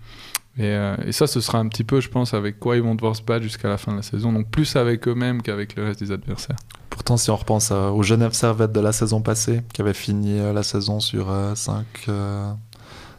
Euh, 0.58 0.96
et, 1.06 1.12
ça, 1.12 1.29
ce 1.29 1.40
sera 1.40 1.58
un 1.58 1.69
petit 1.69 1.85
peu, 1.85 2.00
je 2.00 2.08
pense, 2.08 2.35
avec 2.35 2.58
quoi 2.58 2.76
ils 2.76 2.82
vont 2.82 2.96
devoir 2.96 3.14
se 3.14 3.23
battre 3.23 3.44
jusqu'à 3.44 3.69
la 3.69 3.79
fin 3.79 3.93
de 3.93 3.99
la 3.99 4.02
saison. 4.02 4.32
Donc 4.32 4.50
plus 4.50 4.75
avec 4.75 5.06
eux-mêmes 5.06 5.43
qu'avec 5.43 5.76
le 5.76 5.85
reste 5.85 6.00
des 6.00 6.11
adversaires. 6.11 6.56
Pourtant, 6.90 7.17
si 7.17 7.31
on 7.31 7.37
repense 7.37 7.70
au 7.70 8.02
Genève 8.02 8.32
Servette 8.32 8.73
de 8.73 8.81
la 8.81 8.90
saison 8.90 9.23
passée, 9.23 9.62
qui 9.73 9.81
avait 9.81 9.94
fini 9.94 10.40
euh, 10.40 10.52
la 10.52 10.64
saison 10.64 10.99
sur 10.99 11.32
5 11.55 11.87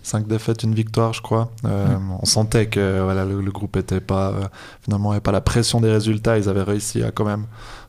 cinq 0.01 0.27
défaites, 0.27 0.63
une 0.63 0.74
victoire, 0.74 1.13
je 1.13 1.21
crois. 1.21 1.51
On 1.63 2.25
sentait 2.25 2.68
que 2.68 3.01
voilà, 3.04 3.25
le, 3.25 3.51
groupe 3.51 3.77
était 3.77 4.00
pas 4.00 4.33
finalement 4.81 5.12
avait 5.12 5.19
pas 5.19 5.33
la 5.33 5.42
pression 5.42 5.81
des 5.81 5.92
résultats. 5.92 6.38
Ils 6.38 6.50
avaient 6.50 6.63
réussi 6.63 7.04
à 7.04 7.12
quand 7.12 7.25
même 7.25 7.45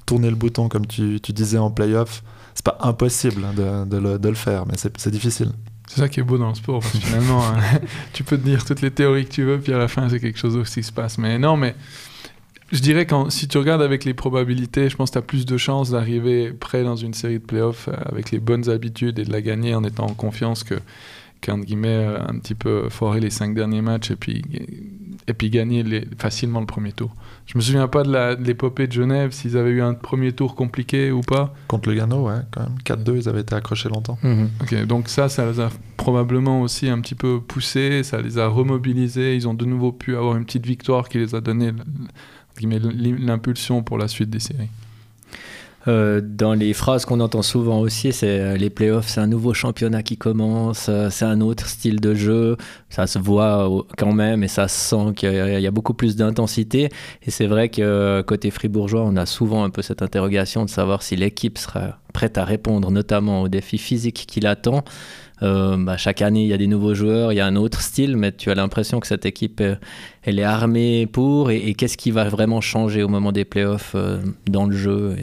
tourner 0.06 0.30
le 0.30 0.36
bouton 0.36 0.68
comme 0.68 0.86
tu, 0.86 1.20
tu 1.20 1.32
disais 1.32 1.58
en 1.58 1.70
playoff, 1.70 2.22
c'est 2.54 2.64
pas 2.64 2.78
impossible 2.80 3.42
de, 3.54 3.84
de, 3.84 3.96
le, 3.96 4.18
de, 4.18 4.28
le, 4.28 4.34
faire, 4.34 4.66
mais 4.66 4.74
c'est 4.76 5.10
difficile. 5.10 5.52
C'est 5.88 6.00
ça 6.00 6.08
qui 6.08 6.20
est 6.20 6.22
beau 6.22 6.38
dans 6.38 6.50
le 6.50 6.54
sport, 6.54 6.80
parce 6.80 6.92
que 6.92 6.98
finalement, 6.98 7.42
hein, 7.46 7.58
tu 8.12 8.22
peux 8.22 8.38
te 8.38 8.44
dire 8.44 8.64
toutes 8.64 8.80
les 8.80 8.90
théories 8.90 9.24
que 9.24 9.32
tu 9.32 9.44
veux, 9.44 9.58
puis 9.58 9.72
à 9.72 9.78
la 9.78 9.88
fin, 9.88 10.08
c'est 10.08 10.20
quelque 10.20 10.38
chose 10.38 10.68
qui 10.68 10.82
se 10.82 10.92
passe. 10.92 11.18
Mais 11.18 11.38
non, 11.38 11.56
mais 11.56 11.74
je 12.72 12.78
dirais 12.80 13.06
que 13.06 13.14
si 13.30 13.48
tu 13.48 13.58
regardes 13.58 13.82
avec 13.82 14.04
les 14.04 14.14
probabilités, 14.14 14.88
je 14.88 14.96
pense 14.96 15.10
que 15.10 15.14
tu 15.14 15.18
as 15.18 15.22
plus 15.22 15.44
de 15.44 15.56
chances 15.56 15.90
d'arriver 15.90 16.52
près 16.52 16.84
dans 16.84 16.94
une 16.94 17.14
série 17.14 17.40
de 17.40 17.44
playoffs 17.44 17.88
euh, 17.88 17.96
avec 18.06 18.30
les 18.30 18.38
bonnes 18.38 18.68
habitudes 18.70 19.18
et 19.18 19.24
de 19.24 19.32
la 19.32 19.40
gagner 19.40 19.74
en 19.74 19.82
étant 19.82 20.06
en 20.06 20.14
confiance 20.14 20.62
que 20.62 20.76
qu'entre 21.40 21.64
guillemets 21.64 21.88
euh, 21.88 22.18
un 22.26 22.38
petit 22.38 22.54
peu 22.54 22.88
foirer 22.88 23.20
les 23.20 23.30
cinq 23.30 23.54
derniers 23.54 23.82
matchs 23.82 24.10
et 24.10 24.16
puis 24.16 24.42
et 25.26 25.34
puis 25.34 25.50
gagner 25.50 25.82
les, 25.82 26.06
facilement 26.18 26.60
le 26.60 26.66
premier 26.66 26.92
tour. 26.92 27.14
Je 27.46 27.56
me 27.56 27.62
souviens 27.62 27.88
pas 27.88 28.02
de 28.02 28.42
l'épopée 28.42 28.86
de, 28.86 28.92
Genève, 28.92 29.32
s'ils 29.32 29.56
avaient 29.56 29.70
eu 29.70 29.82
un 29.82 29.94
premier 29.94 30.32
tour 30.32 30.54
compliqué 30.54 31.10
ou 31.10 31.20
pas. 31.20 31.54
Contre 31.68 31.88
le 31.88 31.94
Gano, 31.96 32.26
ouais, 32.26 32.40
quand 32.50 32.62
même. 32.62 32.76
4-2, 32.84 33.16
ils 33.16 33.28
avaient 33.28 33.40
été 33.40 33.54
accrochés 33.54 33.88
longtemps. 33.88 34.18
Ok, 34.60 34.86
donc 34.86 35.08
ça, 35.08 35.28
ça 35.28 35.50
les 35.50 35.60
a 35.60 35.70
probablement 35.96 36.62
aussi 36.62 36.88
un 36.88 37.00
petit 37.00 37.14
peu 37.14 37.40
poussés, 37.40 38.02
ça 38.02 38.20
les 38.20 38.38
a 38.38 38.48
remobilisés. 38.48 39.36
Ils 39.36 39.46
ont 39.46 39.54
de 39.54 39.64
nouveau 39.64 39.92
pu 39.92 40.16
avoir 40.16 40.36
une 40.36 40.44
petite 40.44 40.66
victoire 40.66 41.08
qui 41.08 41.18
les 41.18 41.34
a 41.34 41.40
donné 41.40 41.72
l'impulsion 42.60 43.82
pour 43.82 43.98
la 43.98 44.08
suite 44.08 44.30
des 44.30 44.40
séries. 44.40 44.70
Euh, 45.88 46.20
dans 46.22 46.52
les 46.52 46.74
phrases 46.74 47.04
qu'on 47.06 47.20
entend 47.20 47.42
souvent 47.42 47.80
aussi, 47.80 48.12
c'est 48.12 48.40
euh, 48.40 48.56
les 48.56 48.68
playoffs, 48.68 49.08
c'est 49.08 49.20
un 49.20 49.26
nouveau 49.26 49.54
championnat 49.54 50.02
qui 50.02 50.18
commence, 50.18 50.86
euh, 50.90 51.08
c'est 51.10 51.24
un 51.24 51.40
autre 51.40 51.66
style 51.66 52.00
de 52.00 52.14
jeu. 52.14 52.56
Ça 52.90 53.06
se 53.06 53.18
voit 53.18 53.68
quand 53.96 54.12
même 54.12 54.44
et 54.44 54.48
ça 54.48 54.68
se 54.68 54.90
sent 54.90 55.14
qu'il 55.16 55.32
y, 55.32 55.66
a 55.66 55.70
beaucoup 55.70 55.94
plus 55.94 56.16
d'intensité. 56.16 56.90
Et 57.22 57.30
c'est 57.30 57.46
vrai 57.46 57.70
que 57.70 58.22
côté 58.26 58.50
fribourgeois, 58.50 59.02
on 59.02 59.16
a 59.16 59.26
souvent 59.26 59.64
un 59.64 59.70
peu 59.70 59.80
cette 59.80 60.02
interrogation 60.02 60.64
de 60.64 60.70
savoir 60.70 61.02
si 61.02 61.16
l'équipe 61.16 61.56
sera 61.56 61.98
prête 62.12 62.36
à 62.36 62.44
répondre, 62.44 62.90
notamment 62.90 63.42
aux 63.42 63.48
défis 63.48 63.78
physiques 63.78 64.26
qui 64.26 64.40
l'attend. 64.40 64.84
Bah, 65.40 65.96
chaque 65.96 66.20
année, 66.20 66.42
il 66.42 66.48
y 66.48 66.52
a 66.52 66.58
des 66.58 66.66
nouveaux 66.66 66.92
joueurs, 66.92 67.32
il 67.32 67.36
y 67.36 67.40
a 67.40 67.46
un 67.46 67.56
autre 67.56 67.80
style, 67.80 68.16
mais 68.16 68.32
tu 68.32 68.50
as 68.50 68.54
l'impression 68.54 69.00
que 69.00 69.06
cette 69.06 69.24
équipe, 69.24 69.62
elle 70.22 70.38
est 70.38 70.44
armée 70.44 71.06
pour. 71.06 71.50
Et, 71.50 71.72
qu'est-ce 71.74 71.96
qui 71.96 72.10
va 72.10 72.28
vraiment 72.28 72.60
changer 72.60 73.02
au 73.02 73.08
moment 73.08 73.32
des 73.32 73.46
playoffs 73.46 73.96
dans 74.46 74.66
le 74.66 74.76
jeu 74.76 75.16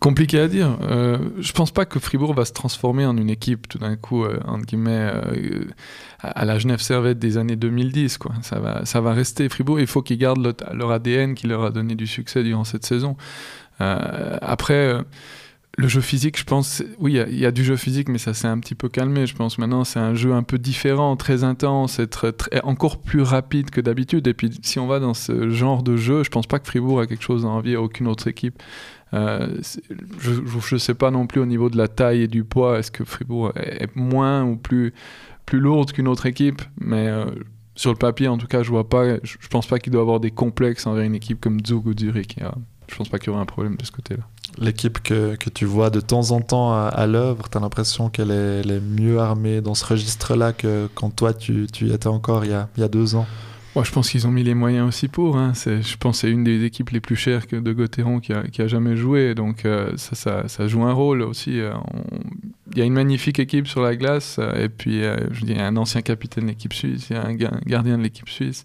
Compliqué 0.00 0.40
à 0.40 0.48
dire. 0.48 0.78
Euh, 0.80 1.18
je 1.40 1.52
pense 1.52 1.72
pas 1.72 1.84
que 1.84 1.98
Fribourg 2.00 2.32
va 2.32 2.46
se 2.46 2.54
transformer 2.54 3.04
en 3.04 3.18
une 3.18 3.28
équipe 3.28 3.68
tout 3.68 3.76
d'un 3.76 3.96
coup, 3.96 4.24
euh, 4.24 4.40
entre 4.46 4.64
guillemets, 4.64 5.10
euh, 5.12 5.64
à 6.20 6.46
la 6.46 6.58
Genève 6.58 6.80
Servette 6.80 7.18
des 7.18 7.36
années 7.36 7.56
2010. 7.56 8.16
Quoi. 8.16 8.32
Ça, 8.40 8.60
va, 8.60 8.86
ça 8.86 9.02
va 9.02 9.12
rester 9.12 9.50
Fribourg. 9.50 9.78
Il 9.78 9.86
faut 9.86 10.00
qu'ils 10.00 10.16
gardent 10.16 10.56
leur, 10.72 10.90
ADN 10.90 11.34
qui 11.34 11.46
leur 11.46 11.64
a 11.64 11.70
donné 11.70 11.96
du 11.96 12.06
succès 12.06 12.42
durant 12.42 12.64
cette 12.64 12.86
saison. 12.86 13.18
Euh, 13.82 14.38
après, 14.40 15.04
le 15.76 15.88
jeu 15.88 16.00
physique, 16.00 16.38
je 16.38 16.44
pense, 16.44 16.82
oui, 16.98 17.20
il 17.28 17.38
y, 17.38 17.44
a 17.44 17.50
du 17.50 17.62
jeu 17.62 17.76
physique, 17.76 18.08
mais 18.08 18.18
ça 18.18 18.32
s'est 18.32 18.48
un 18.48 18.58
petit 18.58 18.74
peu 18.74 18.88
calmé. 18.88 19.26
Je 19.26 19.34
pense 19.34 19.58
maintenant, 19.58 19.84
c'est 19.84 20.00
un 20.00 20.14
jeu 20.14 20.32
un 20.32 20.42
peu 20.42 20.56
différent, 20.56 21.14
très 21.16 21.44
intense, 21.44 21.98
être 21.98 22.34
encore 22.64 23.02
plus 23.02 23.20
rapide 23.20 23.68
que 23.68 23.82
d'habitude. 23.82 24.26
Et 24.28 24.32
puis, 24.32 24.50
si 24.62 24.78
on 24.78 24.86
va 24.86 24.98
dans 24.98 25.14
ce 25.14 25.50
genre 25.50 25.82
de 25.82 25.98
jeu, 25.98 26.24
je 26.24 26.30
pense 26.30 26.46
pas 26.46 26.58
que 26.58 26.66
Fribourg 26.66 27.00
a 27.00 27.06
quelque 27.06 27.22
chose 27.22 27.44
à 27.44 27.48
envier 27.48 27.74
à 27.74 27.82
aucune 27.82 28.08
autre 28.08 28.28
équipe. 28.28 28.62
Euh, 29.12 29.60
je 30.18 30.74
ne 30.74 30.78
sais 30.78 30.94
pas 30.94 31.10
non 31.10 31.26
plus 31.26 31.40
au 31.40 31.46
niveau 31.46 31.68
de 31.68 31.76
la 31.76 31.88
taille 31.88 32.22
et 32.22 32.28
du 32.28 32.44
poids, 32.44 32.78
est-ce 32.78 32.90
que 32.90 33.04
Fribourg 33.04 33.52
est 33.56 33.94
moins 33.96 34.44
ou 34.44 34.56
plus, 34.56 34.94
plus 35.46 35.58
lourde 35.58 35.92
qu'une 35.92 36.08
autre 36.08 36.26
équipe, 36.26 36.62
mais 36.80 37.08
euh, 37.08 37.24
sur 37.74 37.90
le 37.90 37.96
papier, 37.96 38.28
en 38.28 38.38
tout 38.38 38.46
cas, 38.46 38.62
je 38.62 38.70
vois 38.70 38.88
pas, 38.88 39.16
je, 39.22 39.48
pense 39.48 39.66
pas 39.66 39.78
qu'il 39.78 39.92
doit 39.92 40.02
avoir 40.02 40.20
des 40.20 40.30
complexes 40.30 40.86
envers 40.86 41.02
une 41.02 41.14
équipe 41.14 41.40
comme 41.40 41.58
Zug 41.64 41.86
ou 41.86 41.94
Zurich. 41.98 42.36
Je 42.88 42.96
pense 42.96 43.08
pas 43.08 43.18
qu'il 43.18 43.28
y 43.28 43.30
aura 43.30 43.40
un 43.40 43.46
problème 43.46 43.76
de 43.76 43.84
ce 43.84 43.92
côté-là. 43.92 44.22
L'équipe 44.58 45.00
que, 45.00 45.36
tu 45.54 45.64
vois 45.64 45.90
de 45.90 46.00
temps 46.00 46.32
en 46.32 46.40
temps 46.40 46.74
à, 46.74 47.06
l'œuvre, 47.06 47.48
tu 47.48 47.56
as 47.56 47.60
l'impression 47.60 48.10
qu'elle 48.10 48.30
est, 48.30 48.80
mieux 48.80 49.18
armée 49.18 49.60
dans 49.60 49.74
ce 49.74 49.84
registre-là 49.84 50.52
que 50.52 50.88
quand 50.94 51.10
toi 51.10 51.32
tu, 51.32 51.66
y 51.80 51.92
étais 51.92 52.08
encore 52.08 52.44
il 52.44 52.50
y 52.50 52.82
a 52.82 52.88
deux 52.88 53.14
ans? 53.14 53.26
Moi, 53.76 53.84
je 53.84 53.92
pense 53.92 54.10
qu'ils 54.10 54.26
ont 54.26 54.32
mis 54.32 54.42
les 54.42 54.54
moyens 54.54 54.88
aussi 54.88 55.06
pour. 55.06 55.36
Hein. 55.36 55.52
Je 55.54 55.96
pense 55.96 56.16
que 56.16 56.20
c'est 56.22 56.30
une 56.30 56.42
des 56.42 56.64
équipes 56.64 56.90
les 56.90 57.00
plus 57.00 57.14
chères 57.14 57.42
de 57.50 57.72
Gauthieron 57.72 58.18
qui 58.18 58.32
a, 58.32 58.66
jamais 58.66 58.96
joué. 58.96 59.34
Donc 59.36 59.64
ça, 59.96 60.48
ça, 60.48 60.68
joue 60.68 60.82
un 60.82 60.92
rôle 60.92 61.22
aussi. 61.22 61.60
Il 62.72 62.78
y 62.78 62.82
a 62.82 62.84
une 62.84 62.94
magnifique 62.94 63.38
équipe 63.38 63.68
sur 63.68 63.80
la 63.82 63.94
glace. 63.94 64.40
Et 64.56 64.68
puis, 64.68 65.02
je 65.02 65.44
dis, 65.44 65.52
il 65.52 65.56
y 65.56 65.60
a 65.60 65.66
un 65.66 65.76
ancien 65.76 66.02
capitaine 66.02 66.44
de 66.44 66.48
l'équipe 66.50 66.72
suisse, 66.72 67.10
il 67.10 67.16
y 67.16 67.16
a 67.16 67.24
un 67.24 67.34
gardien 67.34 67.96
de 67.96 68.02
l'équipe 68.02 68.28
suisse. 68.28 68.64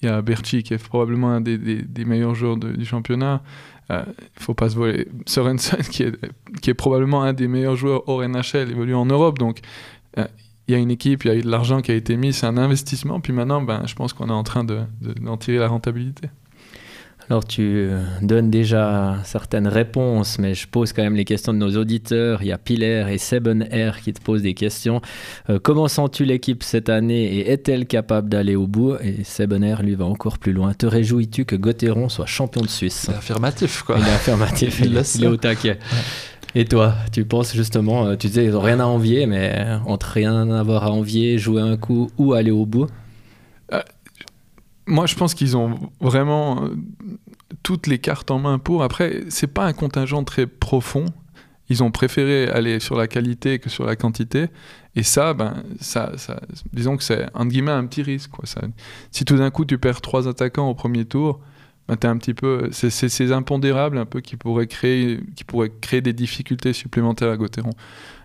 Il 0.00 0.08
y 0.08 0.08
a 0.08 0.22
Berchi 0.22 0.62
qui 0.62 0.72
est 0.72 0.82
probablement 0.82 1.32
un 1.32 1.42
des, 1.42 1.84
meilleurs 2.06 2.34
joueurs 2.34 2.56
du 2.56 2.84
championnat. 2.86 3.42
Il 3.90 3.94
ne 3.96 4.02
faut 4.40 4.54
pas 4.54 4.70
se 4.70 4.76
voler. 4.76 5.06
Sorensen 5.26 5.80
qui 5.90 6.02
est, 6.02 6.74
probablement 6.74 7.22
un 7.22 7.34
des 7.34 7.46
meilleurs 7.46 7.76
joueurs 7.76 8.08
hors 8.08 8.26
NHL 8.26 8.70
évolue 8.70 8.94
en 8.94 9.04
Europe. 9.04 9.38
Donc 9.38 9.60
il 10.68 10.72
y 10.72 10.74
a 10.74 10.78
une 10.78 10.90
équipe, 10.90 11.24
il 11.24 11.28
y 11.28 11.30
a 11.30 11.34
eu 11.34 11.42
de 11.42 11.50
l'argent 11.50 11.80
qui 11.80 11.92
a 11.92 11.94
été 11.94 12.16
mis, 12.16 12.32
c'est 12.32 12.46
un 12.46 12.56
investissement. 12.56 13.20
Puis 13.20 13.32
maintenant, 13.32 13.62
ben, 13.62 13.82
je 13.86 13.94
pense 13.94 14.12
qu'on 14.12 14.28
est 14.28 14.32
en 14.32 14.42
train 14.42 14.64
d'en 14.64 14.86
de, 15.00 15.36
tirer 15.36 15.58
la 15.58 15.68
rentabilité. 15.68 16.28
Alors 17.28 17.44
tu 17.44 17.62
euh, 17.62 18.04
donnes 18.22 18.50
déjà 18.50 19.16
certaines 19.24 19.66
réponses, 19.66 20.38
mais 20.38 20.54
je 20.54 20.68
pose 20.68 20.92
quand 20.92 21.02
même 21.02 21.16
les 21.16 21.24
questions 21.24 21.52
de 21.52 21.58
nos 21.58 21.76
auditeurs. 21.76 22.42
Il 22.42 22.46
y 22.46 22.52
a 22.52 22.58
Pilaire 22.58 23.08
et 23.08 23.18
Seben 23.18 23.66
Air 23.72 24.00
qui 24.00 24.12
te 24.12 24.20
posent 24.20 24.42
des 24.42 24.54
questions. 24.54 25.00
Euh, 25.50 25.58
comment 25.60 25.88
sens-tu 25.88 26.24
l'équipe 26.24 26.62
cette 26.62 26.88
année 26.88 27.24
et 27.24 27.50
est-elle 27.50 27.86
capable 27.86 28.28
d'aller 28.28 28.54
au 28.54 28.68
bout? 28.68 28.94
Et 29.02 29.24
Seben 29.24 29.64
Air, 29.64 29.82
lui, 29.82 29.96
va 29.96 30.04
encore 30.04 30.38
plus 30.38 30.52
loin. 30.52 30.72
Te 30.72 30.86
réjouis-tu 30.86 31.44
que 31.44 31.56
Gauthieron 31.56 32.08
soit 32.08 32.26
champion 32.26 32.62
de 32.62 32.68
Suisse? 32.68 33.06
Il 33.08 33.14
est 33.14 33.16
affirmatif, 33.16 33.82
quoi. 33.82 33.96
Il 33.98 34.06
est 34.06 34.12
affirmatif, 34.12 34.80
il, 34.84 34.96
est 34.96 35.26
au 35.26 35.36
taquet. 35.36 35.80
Et 36.58 36.64
toi, 36.64 36.94
tu 37.12 37.26
penses 37.26 37.54
justement, 37.54 38.06
euh, 38.06 38.16
tu 38.16 38.28
disais, 38.28 38.46
ils 38.46 38.52
n'ont 38.52 38.62
rien 38.62 38.80
à 38.80 38.86
envier, 38.86 39.26
mais 39.26 39.52
euh, 39.54 39.78
entre 39.84 40.06
rien 40.06 40.50
avoir 40.50 40.84
à 40.84 40.90
envier, 40.90 41.36
jouer 41.36 41.60
un 41.60 41.76
coup 41.76 42.10
ou 42.16 42.32
aller 42.32 42.50
au 42.50 42.64
bout? 42.64 42.86
Euh, 43.74 43.82
Moi, 44.86 45.04
je 45.04 45.16
pense 45.16 45.34
qu'ils 45.34 45.54
ont 45.54 45.78
vraiment 46.00 46.70
toutes 47.62 47.86
les 47.86 47.98
cartes 47.98 48.30
en 48.30 48.38
main 48.38 48.58
pour. 48.58 48.82
Après, 48.82 49.24
c'est 49.28 49.48
pas 49.48 49.66
un 49.66 49.74
contingent 49.74 50.24
très 50.24 50.46
profond. 50.46 51.04
Ils 51.68 51.82
ont 51.82 51.90
préféré 51.90 52.48
aller 52.48 52.80
sur 52.80 52.96
la 52.96 53.06
qualité 53.06 53.58
que 53.58 53.68
sur 53.68 53.84
la 53.84 53.94
quantité. 53.94 54.46
Et 54.94 55.02
ça, 55.02 55.34
ben, 55.34 55.62
ça, 55.78 56.12
ça 56.16 56.40
disons 56.72 56.96
que 56.96 57.02
c'est, 57.02 57.26
guillemets, 57.38 57.72
un 57.72 57.84
petit 57.84 58.00
risque. 58.00 58.30
Quoi. 58.30 58.46
Ça, 58.46 58.62
si 59.10 59.26
tout 59.26 59.36
d'un 59.36 59.50
coup, 59.50 59.66
tu 59.66 59.76
perds 59.76 60.00
trois 60.00 60.26
attaquants 60.26 60.70
au 60.70 60.74
premier 60.74 61.04
tour, 61.04 61.38
un 61.88 62.16
petit 62.16 62.34
peu, 62.34 62.68
c'est 62.72 62.90
ces 62.90 63.32
impondérables 63.32 63.98
un 63.98 64.06
peu 64.06 64.20
qui 64.20 64.36
pourraient 64.36 64.66
créer, 64.66 65.20
qui 65.36 65.44
pourraient 65.44 65.72
créer 65.80 66.00
des 66.00 66.12
difficultés 66.12 66.72
supplémentaires 66.72 67.30
à 67.30 67.36
Gauthieron. 67.36 67.70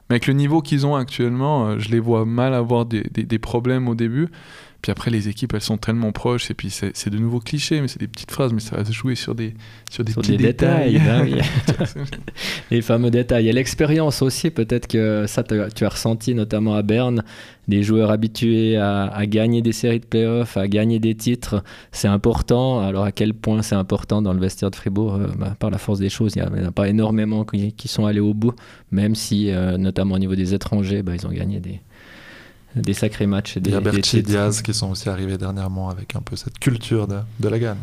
Mais 0.10 0.16
avec 0.16 0.28
le 0.28 0.34
niveau 0.34 0.62
qu'ils 0.62 0.86
ont 0.86 0.96
actuellement, 0.96 1.68
euh, 1.68 1.80
je 1.80 1.90
les 1.90 2.00
vois 2.00 2.26
mal 2.26 2.54
avoir 2.54 2.86
des, 2.86 3.04
des 3.04 3.40
problèmes 3.40 3.88
au 3.88 3.96
début. 3.96 4.30
Puis 4.82 4.92
après, 4.92 5.12
les 5.12 5.30
équipes, 5.30 5.54
elles 5.54 5.62
sont 5.62 5.78
tellement 5.78 6.12
proches. 6.12 6.50
Et 6.50 6.54
puis, 6.56 6.70
c'est 6.72 7.10
de 7.10 7.18
nouveaux 7.18 7.40
clichés, 7.40 7.82
mais 7.82 7.88
c'est 7.88 8.00
des 8.00 8.08
petites 8.08 8.32
phrases, 8.32 8.52
mais 8.52 8.60
ça 8.60 8.78
va 8.78 8.86
se 8.86 8.92
jouer 8.92 9.14
sur 9.14 9.36
des, 9.36 9.54
sur 9.92 10.04
des 10.04 10.14
petits 10.14 10.38
détails. 10.38 11.00
Ben 11.00 11.28
les 12.72 12.82
fameux 12.82 13.12
détails. 13.12 13.48
Et 13.48 13.54
l'expérience 13.54 14.24
aussi, 14.24 14.50
peut-être 14.50 14.88
que 14.88 15.26
ça, 15.28 15.44
tu 15.44 15.86
as 15.86 15.90
ressenti 15.90 16.34
notamment 16.34 16.74
à 16.74 16.82
Berne, 16.82 17.24
des 17.68 17.84
joueurs 17.84 18.10
habitués 18.10 18.78
à, 18.78 19.24
gagner 19.28 19.62
des 19.62 19.72
séries 19.72 20.00
de 20.00 20.06
playoffs, 20.06 20.58
à 20.58 20.68
gagner 20.68 21.00
des 21.00 21.14
titres. 21.14 21.64
C'est 21.92 22.08
important. 22.08 22.82
Alors, 22.82 23.04
à 23.04 23.12
quel 23.12 23.36
point 23.36 23.62
c'est 23.62 23.76
important 23.76 24.24
dans 24.24 24.34
le 24.34 24.40
vestiaire 24.40 24.72
de 24.72 24.76
Fribourg 24.76 25.16
euh, 25.16 25.28
bah, 25.38 25.56
Par 25.60 25.70
la 25.70 25.78
force 25.78 26.00
des 26.00 26.10
choses, 26.10 26.34
il 26.36 26.42
n'y 26.42 26.48
en 26.48 26.68
a, 26.68 26.72
pas 26.72 26.90
énormément 26.90 27.46
qui, 27.46 27.88
sont 27.88 28.08
allés 28.08 28.20
au 28.20 28.34
bout, 28.34 28.54
même 28.92 29.14
si, 29.14 29.52
euh, 29.52 29.78
notamment 29.78 30.16
au 30.16 30.20
niveau 30.20 30.36
des 30.36 30.56
étrangers, 30.56 31.04
bah, 31.04 31.14
ils 31.14 31.28
ont 31.28 31.32
gagné 31.32 31.60
des 31.60 31.82
des 32.76 32.94
sacrés 32.94 33.28
matchs. 33.28 33.58
Des, 33.58 33.70
Il 33.70 33.74
y 33.74 33.78
a 33.78 33.82
Berti 33.82 34.20
et 34.20 34.22
Diaz 34.22 34.62
qui 34.62 34.74
sont 34.74 34.92
aussi 34.92 35.10
arrivés 35.10 35.38
dernièrement 35.38 35.90
avec 35.90 36.16
un 36.16 36.22
peu 36.22 36.36
cette 36.36 36.60
culture 36.60 37.08
de, 37.08 37.20
de 37.40 37.50
la 37.50 37.60
gagne. 37.60 37.78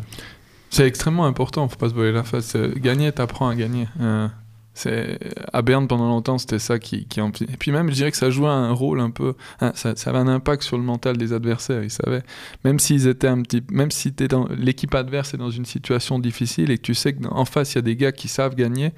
C'est 0.69 0.85
extrêmement 0.85 1.25
important, 1.25 1.67
faut 1.67 1.77
pas 1.77 1.89
se 1.89 1.93
voiler 1.93 2.11
la 2.11 2.23
face. 2.23 2.55
Gagner, 2.75 3.11
t'apprends 3.11 3.49
à 3.49 3.55
gagner. 3.55 3.87
Euh, 4.01 4.27
c'est 4.75 5.19
à 5.51 5.61
Berne 5.61 5.87
pendant 5.87 6.07
longtemps, 6.07 6.37
c'était 6.37 6.59
ça 6.59 6.79
qui, 6.79 7.05
qui 7.05 7.19
Et 7.19 7.57
puis 7.57 7.71
même, 7.71 7.89
je 7.89 7.95
dirais 7.95 8.11
que 8.11 8.17
ça 8.17 8.29
jouait 8.29 8.49
un 8.49 8.71
rôle 8.71 9.01
un 9.01 9.09
peu. 9.09 9.33
Hein, 9.59 9.73
ça, 9.75 9.95
ça, 9.95 10.11
avait 10.11 10.19
un 10.19 10.27
impact 10.27 10.63
sur 10.63 10.77
le 10.77 10.83
mental 10.83 11.17
des 11.17 11.33
adversaires. 11.33 11.83
Ils 11.83 11.91
savaient, 11.91 12.23
même 12.63 12.79
s'ils 12.79 13.07
étaient 13.07 13.27
un 13.27 13.41
petit, 13.41 13.61
même 13.71 13.91
si 13.91 14.11
dans 14.11 14.47
l'équipe 14.47 14.93
adverse 14.95 15.33
est 15.33 15.37
dans 15.37 15.49
une 15.49 15.65
situation 15.65 16.19
difficile 16.19 16.71
et 16.71 16.77
que 16.77 16.83
tu 16.83 16.93
sais 16.93 17.13
qu'en 17.13 17.45
face 17.45 17.73
il 17.73 17.75
y 17.75 17.79
a 17.79 17.81
des 17.81 17.95
gars 17.95 18.11
qui 18.11 18.27
savent 18.27 18.55
gagner 18.55 18.93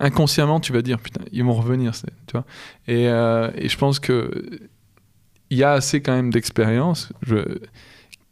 inconsciemment, 0.00 0.60
tu 0.60 0.72
vas 0.72 0.82
dire 0.82 0.98
putain, 0.98 1.22
ils 1.32 1.44
vont 1.44 1.54
revenir, 1.54 1.92
tu 1.94 2.32
vois. 2.32 2.44
Et, 2.88 3.08
euh, 3.08 3.50
et, 3.56 3.68
je 3.68 3.78
pense 3.78 4.00
que 4.00 4.28
il 5.50 5.58
y 5.58 5.64
a 5.64 5.72
assez 5.72 6.00
quand 6.00 6.14
même 6.14 6.30
d'expérience. 6.30 7.12
Il 7.28 7.58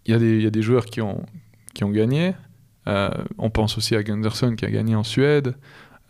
y, 0.06 0.12
y, 0.12 0.46
a 0.46 0.50
des 0.50 0.62
joueurs 0.62 0.86
qui 0.86 1.00
ont, 1.00 1.24
qui 1.74 1.84
ont 1.84 1.90
gagné. 1.90 2.34
Euh, 2.88 3.10
on 3.38 3.50
pense 3.50 3.78
aussi 3.78 3.94
à 3.94 4.02
Gunderson 4.02 4.54
qui 4.56 4.64
a 4.64 4.70
gagné 4.70 4.94
en 4.94 5.04
Suède. 5.04 5.54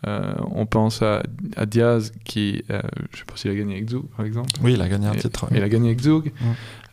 Euh, 0.05 0.33
on 0.51 0.65
pense 0.65 1.01
à, 1.01 1.23
à 1.55 1.65
Diaz 1.65 2.11
qui, 2.25 2.63
euh, 2.69 2.81
je 3.13 3.19
sais 3.19 3.25
pas 3.25 3.37
s'il 3.37 3.51
a 3.51 3.55
gagné 3.55 3.75
avec 3.75 3.89
Zug 3.89 4.03
par 4.17 4.25
exemple. 4.25 4.49
Oui, 4.61 4.73
il 4.73 4.81
a 4.81 4.89
gagné 4.89 5.07
un 5.07 5.15
titre. 5.15 5.47
Il 5.51 5.63
a 5.63 5.69
gagné 5.69 5.89
avec 5.89 6.01
Zug. 6.01 6.31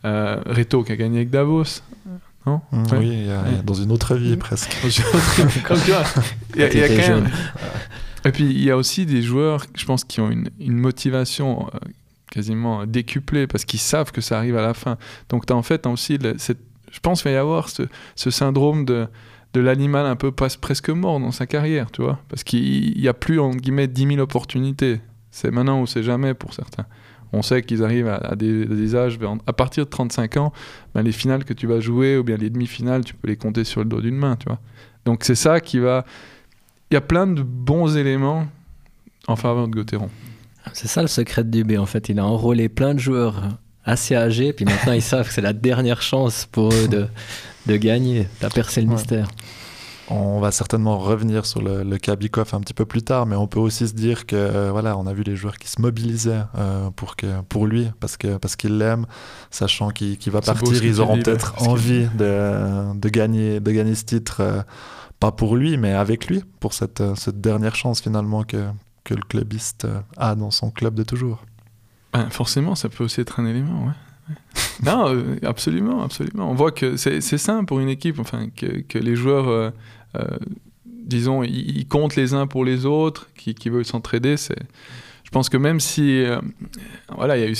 Reto 0.03 0.83
qui 0.83 0.91
a 0.91 0.95
gagné 0.95 1.17
avec 1.17 1.29
Davos. 1.29 1.81
Non? 2.45 2.61
Mmh, 2.71 2.83
Oui, 2.97 3.27
dans 3.63 3.73
une 3.73 3.91
autre 3.91 4.15
vie 4.15 4.35
presque. 4.37 4.75
Comme 5.67 5.79
tu 5.79 5.91
vois, 5.91 6.03
il 6.55 6.61
y 6.61 6.63
a, 6.63 6.87
quand 6.87 7.15
même... 7.15 7.29
Et 8.25 8.31
puis 8.31 8.45
il 8.45 8.63
y 8.63 8.71
a 8.71 8.77
aussi 8.77 9.05
des 9.05 9.21
joueurs, 9.21 9.65
je 9.75 9.85
pense, 9.85 10.03
qui 10.03 10.21
ont 10.21 10.31
une, 10.31 10.49
une 10.59 10.77
motivation 10.77 11.69
quasiment 12.31 12.87
décuplé 12.87 13.45
parce 13.45 13.65
qu'ils 13.65 13.79
savent 13.79 14.11
que 14.11 14.21
ça 14.21 14.39
arrive 14.39 14.57
à 14.57 14.63
la 14.63 14.73
fin. 14.73 14.97
Donc 15.29 15.45
tu 15.45 15.53
as 15.53 15.55
en 15.55 15.61
fait 15.61 15.85
aussi, 15.85 16.17
je 16.17 16.99
pense 16.99 17.21
qu'il 17.21 17.29
va 17.29 17.35
y 17.35 17.39
avoir 17.39 17.69
ce, 17.69 17.83
syndrome 18.15 18.85
de, 18.85 19.07
l'animal 19.53 20.07
un 20.07 20.15
peu 20.15 20.31
presque 20.31 20.89
mort 20.89 21.19
dans 21.19 21.31
sa 21.31 21.45
carrière, 21.45 21.91
tu 21.91 22.01
vois, 22.01 22.19
parce 22.29 22.43
qu'il 22.43 22.97
n'y 22.97 23.07
a 23.07 23.13
plus, 23.13 23.39
en 23.39 23.51
guillemets, 23.51 23.87
10 23.87 24.07
000 24.07 24.19
opportunités. 24.19 25.01
C'est 25.29 25.51
maintenant 25.51 25.81
ou 25.81 25.87
c'est 25.87 26.03
jamais 26.03 26.33
pour 26.33 26.53
certains. 26.53 26.85
On 27.33 27.41
sait 27.41 27.61
qu'ils 27.61 27.83
arrivent 27.83 28.09
à, 28.09 28.35
des, 28.35 28.95
âges, 28.95 29.17
à 29.47 29.53
partir 29.53 29.85
de 29.85 29.89
35 29.89 30.37
ans, 30.37 30.51
ben 30.93 31.01
les 31.01 31.13
finales 31.13 31.45
que 31.45 31.53
tu 31.53 31.67
vas 31.67 31.79
jouer, 31.79 32.17
ou 32.17 32.23
bien 32.23 32.35
les 32.35 32.49
demi-finales, 32.49 33.05
tu 33.05 33.13
peux 33.13 33.29
les 33.29 33.37
compter 33.37 33.63
sur 33.63 33.81
le 33.81 33.85
dos 33.85 34.01
d'une 34.01 34.17
main, 34.17 34.35
tu 34.35 34.47
vois. 34.47 34.59
Donc 35.05 35.23
c'est 35.23 35.35
ça 35.35 35.61
qui 35.61 35.79
va... 35.79 36.05
Il 36.89 36.95
y 36.95 36.97
a 36.97 37.01
plein 37.01 37.27
de 37.27 37.41
bons 37.41 37.95
éléments 37.95 38.47
en 39.27 39.37
faveur 39.37 39.69
de 39.69 39.73
Gauthieron. 39.73 40.09
C'est 40.73 40.87
ça 40.87 41.01
le 41.01 41.07
secret 41.07 41.43
de 41.43 41.49
Dubé 41.49 41.77
en 41.77 41.85
fait. 41.85 42.09
Il 42.09 42.19
a 42.19 42.25
enrôlé 42.25 42.69
plein 42.69 42.93
de 42.93 42.99
joueurs 42.99 43.43
assez 43.83 44.15
âgés, 44.15 44.53
puis 44.53 44.65
maintenant 44.65 44.93
ils 44.93 45.01
savent 45.01 45.27
que 45.27 45.33
c'est 45.33 45.41
la 45.41 45.53
dernière 45.53 46.01
chance 46.01 46.47
pour 46.51 46.71
eux 46.71 46.87
de, 46.87 47.07
de 47.65 47.77
gagner, 47.77 48.27
de 48.41 48.47
percer 48.47 48.81
le 48.81 48.87
mystère. 48.87 49.27
On 50.13 50.41
va 50.41 50.51
certainement 50.51 50.97
revenir 50.97 51.45
sur 51.45 51.61
le, 51.61 51.83
le 51.83 51.97
cas 51.97 52.17
Bikoff 52.17 52.53
un 52.53 52.59
petit 52.59 52.73
peu 52.73 52.85
plus 52.85 53.01
tard, 53.01 53.25
mais 53.25 53.37
on 53.37 53.47
peut 53.47 53.59
aussi 53.59 53.87
se 53.87 53.93
dire 53.93 54.25
que 54.25 54.35
euh, 54.35 54.69
voilà, 54.69 54.97
on 54.97 55.07
a 55.07 55.13
vu 55.13 55.23
les 55.23 55.37
joueurs 55.37 55.57
qui 55.57 55.69
se 55.69 55.81
mobilisaient 55.81 56.41
euh, 56.57 56.89
pour, 56.91 57.15
que, 57.15 57.41
pour 57.47 57.65
lui, 57.65 57.89
parce 58.01 58.17
qu'ils 58.17 58.37
parce 58.37 58.57
qu'il 58.57 58.77
l'aiment, 58.77 59.05
sachant 59.51 59.89
qu'il 59.91 60.17
va 60.27 60.41
partir, 60.41 60.83
ils 60.83 60.99
auront 60.99 61.17
peut-être 61.17 61.61
envie 61.61 62.07
de, 62.17 62.93
de, 62.93 63.09
gagner, 63.09 63.61
de 63.61 63.71
gagner 63.71 63.95
ce 63.95 64.03
titre, 64.03 64.41
euh, 64.41 64.61
pas 65.21 65.31
pour 65.31 65.55
lui, 65.55 65.77
mais 65.77 65.93
avec 65.93 66.27
lui, 66.27 66.43
pour 66.59 66.73
cette, 66.73 67.01
cette 67.15 67.39
dernière 67.39 67.75
chance 67.75 68.01
finalement 68.01 68.43
que, 68.43 68.65
que 69.03 69.13
le 69.13 69.21
clubiste 69.21 69.85
euh, 69.85 70.01
a 70.17 70.35
dans 70.35 70.51
son 70.51 70.71
club 70.71 70.95
de 70.95 71.03
toujours. 71.03 71.43
Ben, 72.13 72.29
forcément, 72.29 72.75
ça 72.75 72.89
peut 72.89 73.03
aussi 73.03 73.21
être 73.21 73.39
un 73.39 73.45
élément, 73.45 73.85
ouais. 73.85 74.35
non, 74.85 75.13
euh, 75.13 75.37
absolument, 75.43 76.03
absolument. 76.03 76.49
On 76.49 76.53
voit 76.53 76.71
que 76.71 76.97
c'est 76.97 77.21
simple 77.21 77.65
pour 77.65 77.79
une 77.79 77.89
équipe, 77.89 78.19
enfin, 78.19 78.49
que, 78.55 78.81
que 78.81 78.97
les 78.97 79.15
joueurs, 79.15 79.47
euh, 79.47 80.37
disons, 80.85 81.43
ils, 81.43 81.87
comptent 81.87 82.15
les 82.15 82.33
uns 82.33 82.47
pour 82.47 82.65
les 82.65 82.85
autres, 82.85 83.29
qui, 83.35 83.55
qui 83.55 83.69
veulent 83.69 83.85
s'entraider. 83.85 84.35
Je 84.37 85.29
pense 85.31 85.47
que 85.47 85.57
même 85.57 85.79
si, 85.79 86.23
voilà, 87.15 87.37
il 87.37 87.43
y 87.43 87.45
a 87.45 87.49
eu, 87.49 87.55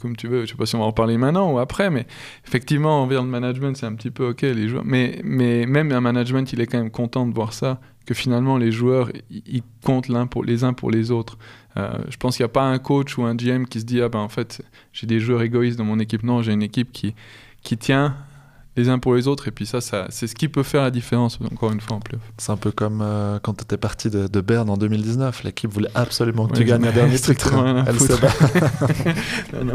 comme 0.00 0.16
tu 0.16 0.28
veux, 0.28 0.46
je 0.46 0.52
sais 0.52 0.56
pas 0.56 0.66
si 0.66 0.76
on 0.76 0.80
va 0.80 0.84
en 0.84 0.92
parler 0.92 1.18
maintenant 1.18 1.52
ou 1.52 1.58
après, 1.58 1.90
mais 1.90 2.06
effectivement, 2.46 3.02
envers 3.02 3.22
le 3.22 3.28
management, 3.28 3.76
c'est 3.76 3.86
un 3.86 3.94
petit 3.94 4.10
peu 4.10 4.28
ok 4.28 4.42
les 4.42 4.68
joueurs. 4.68 4.84
Mais, 4.84 5.20
mais 5.24 5.66
même 5.66 5.90
un 5.92 6.00
management, 6.00 6.52
il 6.52 6.60
est 6.60 6.66
quand 6.66 6.78
même 6.78 6.92
content 6.92 7.26
de 7.26 7.34
voir 7.34 7.52
ça, 7.52 7.80
que 8.06 8.14
finalement 8.14 8.56
les 8.56 8.72
joueurs, 8.72 9.10
ils 9.30 9.62
comptent 9.84 10.08
l'un 10.08 10.26
pour 10.26 10.44
les 10.44 10.64
uns 10.64 10.72
pour 10.72 10.90
les 10.90 11.10
autres. 11.10 11.36
Euh, 11.76 11.98
je 12.08 12.16
pense 12.16 12.36
qu'il 12.36 12.44
n'y 12.44 12.50
a 12.50 12.52
pas 12.52 12.64
un 12.64 12.78
coach 12.78 13.18
ou 13.18 13.24
un 13.24 13.34
GM 13.34 13.64
qui 13.64 13.80
se 13.80 13.84
dit 13.84 14.00
ah 14.00 14.08
ben 14.08 14.20
en 14.20 14.28
fait 14.28 14.62
j'ai 14.92 15.06
des 15.06 15.20
joueurs 15.20 15.42
égoïstes 15.42 15.76
dans 15.76 15.84
mon 15.84 15.98
équipe. 15.98 16.22
Non, 16.22 16.40
j'ai 16.40 16.52
une 16.52 16.62
équipe 16.62 16.92
qui 16.92 17.14
qui 17.62 17.76
tient 17.76 18.16
les 18.76 18.88
uns 18.88 18.98
pour 18.98 19.14
les 19.14 19.28
autres. 19.28 19.48
Et 19.48 19.50
puis 19.50 19.66
ça, 19.66 19.80
ça 19.80 20.06
c'est 20.10 20.26
ce 20.26 20.34
qui 20.34 20.48
peut 20.48 20.62
faire 20.62 20.82
la 20.82 20.90
différence, 20.90 21.38
encore 21.52 21.72
une 21.72 21.80
fois, 21.80 21.96
en 21.96 22.00
playoff. 22.00 22.22
C'est 22.38 22.52
un 22.52 22.56
peu 22.56 22.70
comme 22.70 23.00
euh, 23.02 23.38
quand 23.42 23.54
tu 23.54 23.62
étais 23.62 23.76
parti 23.76 24.10
de, 24.10 24.26
de, 24.26 24.40
Berne 24.40 24.70
en 24.70 24.76
2019. 24.76 25.44
L'équipe 25.44 25.70
voulait 25.70 25.90
absolument 25.94 26.46
que 26.46 26.56
tu 26.56 26.64
gagnes 26.64 26.86
un 26.86 26.92
dernier 26.92 27.18
truc. 27.18 27.38
Elle 27.86 28.00
se 28.00 28.20
bat. 28.20 29.62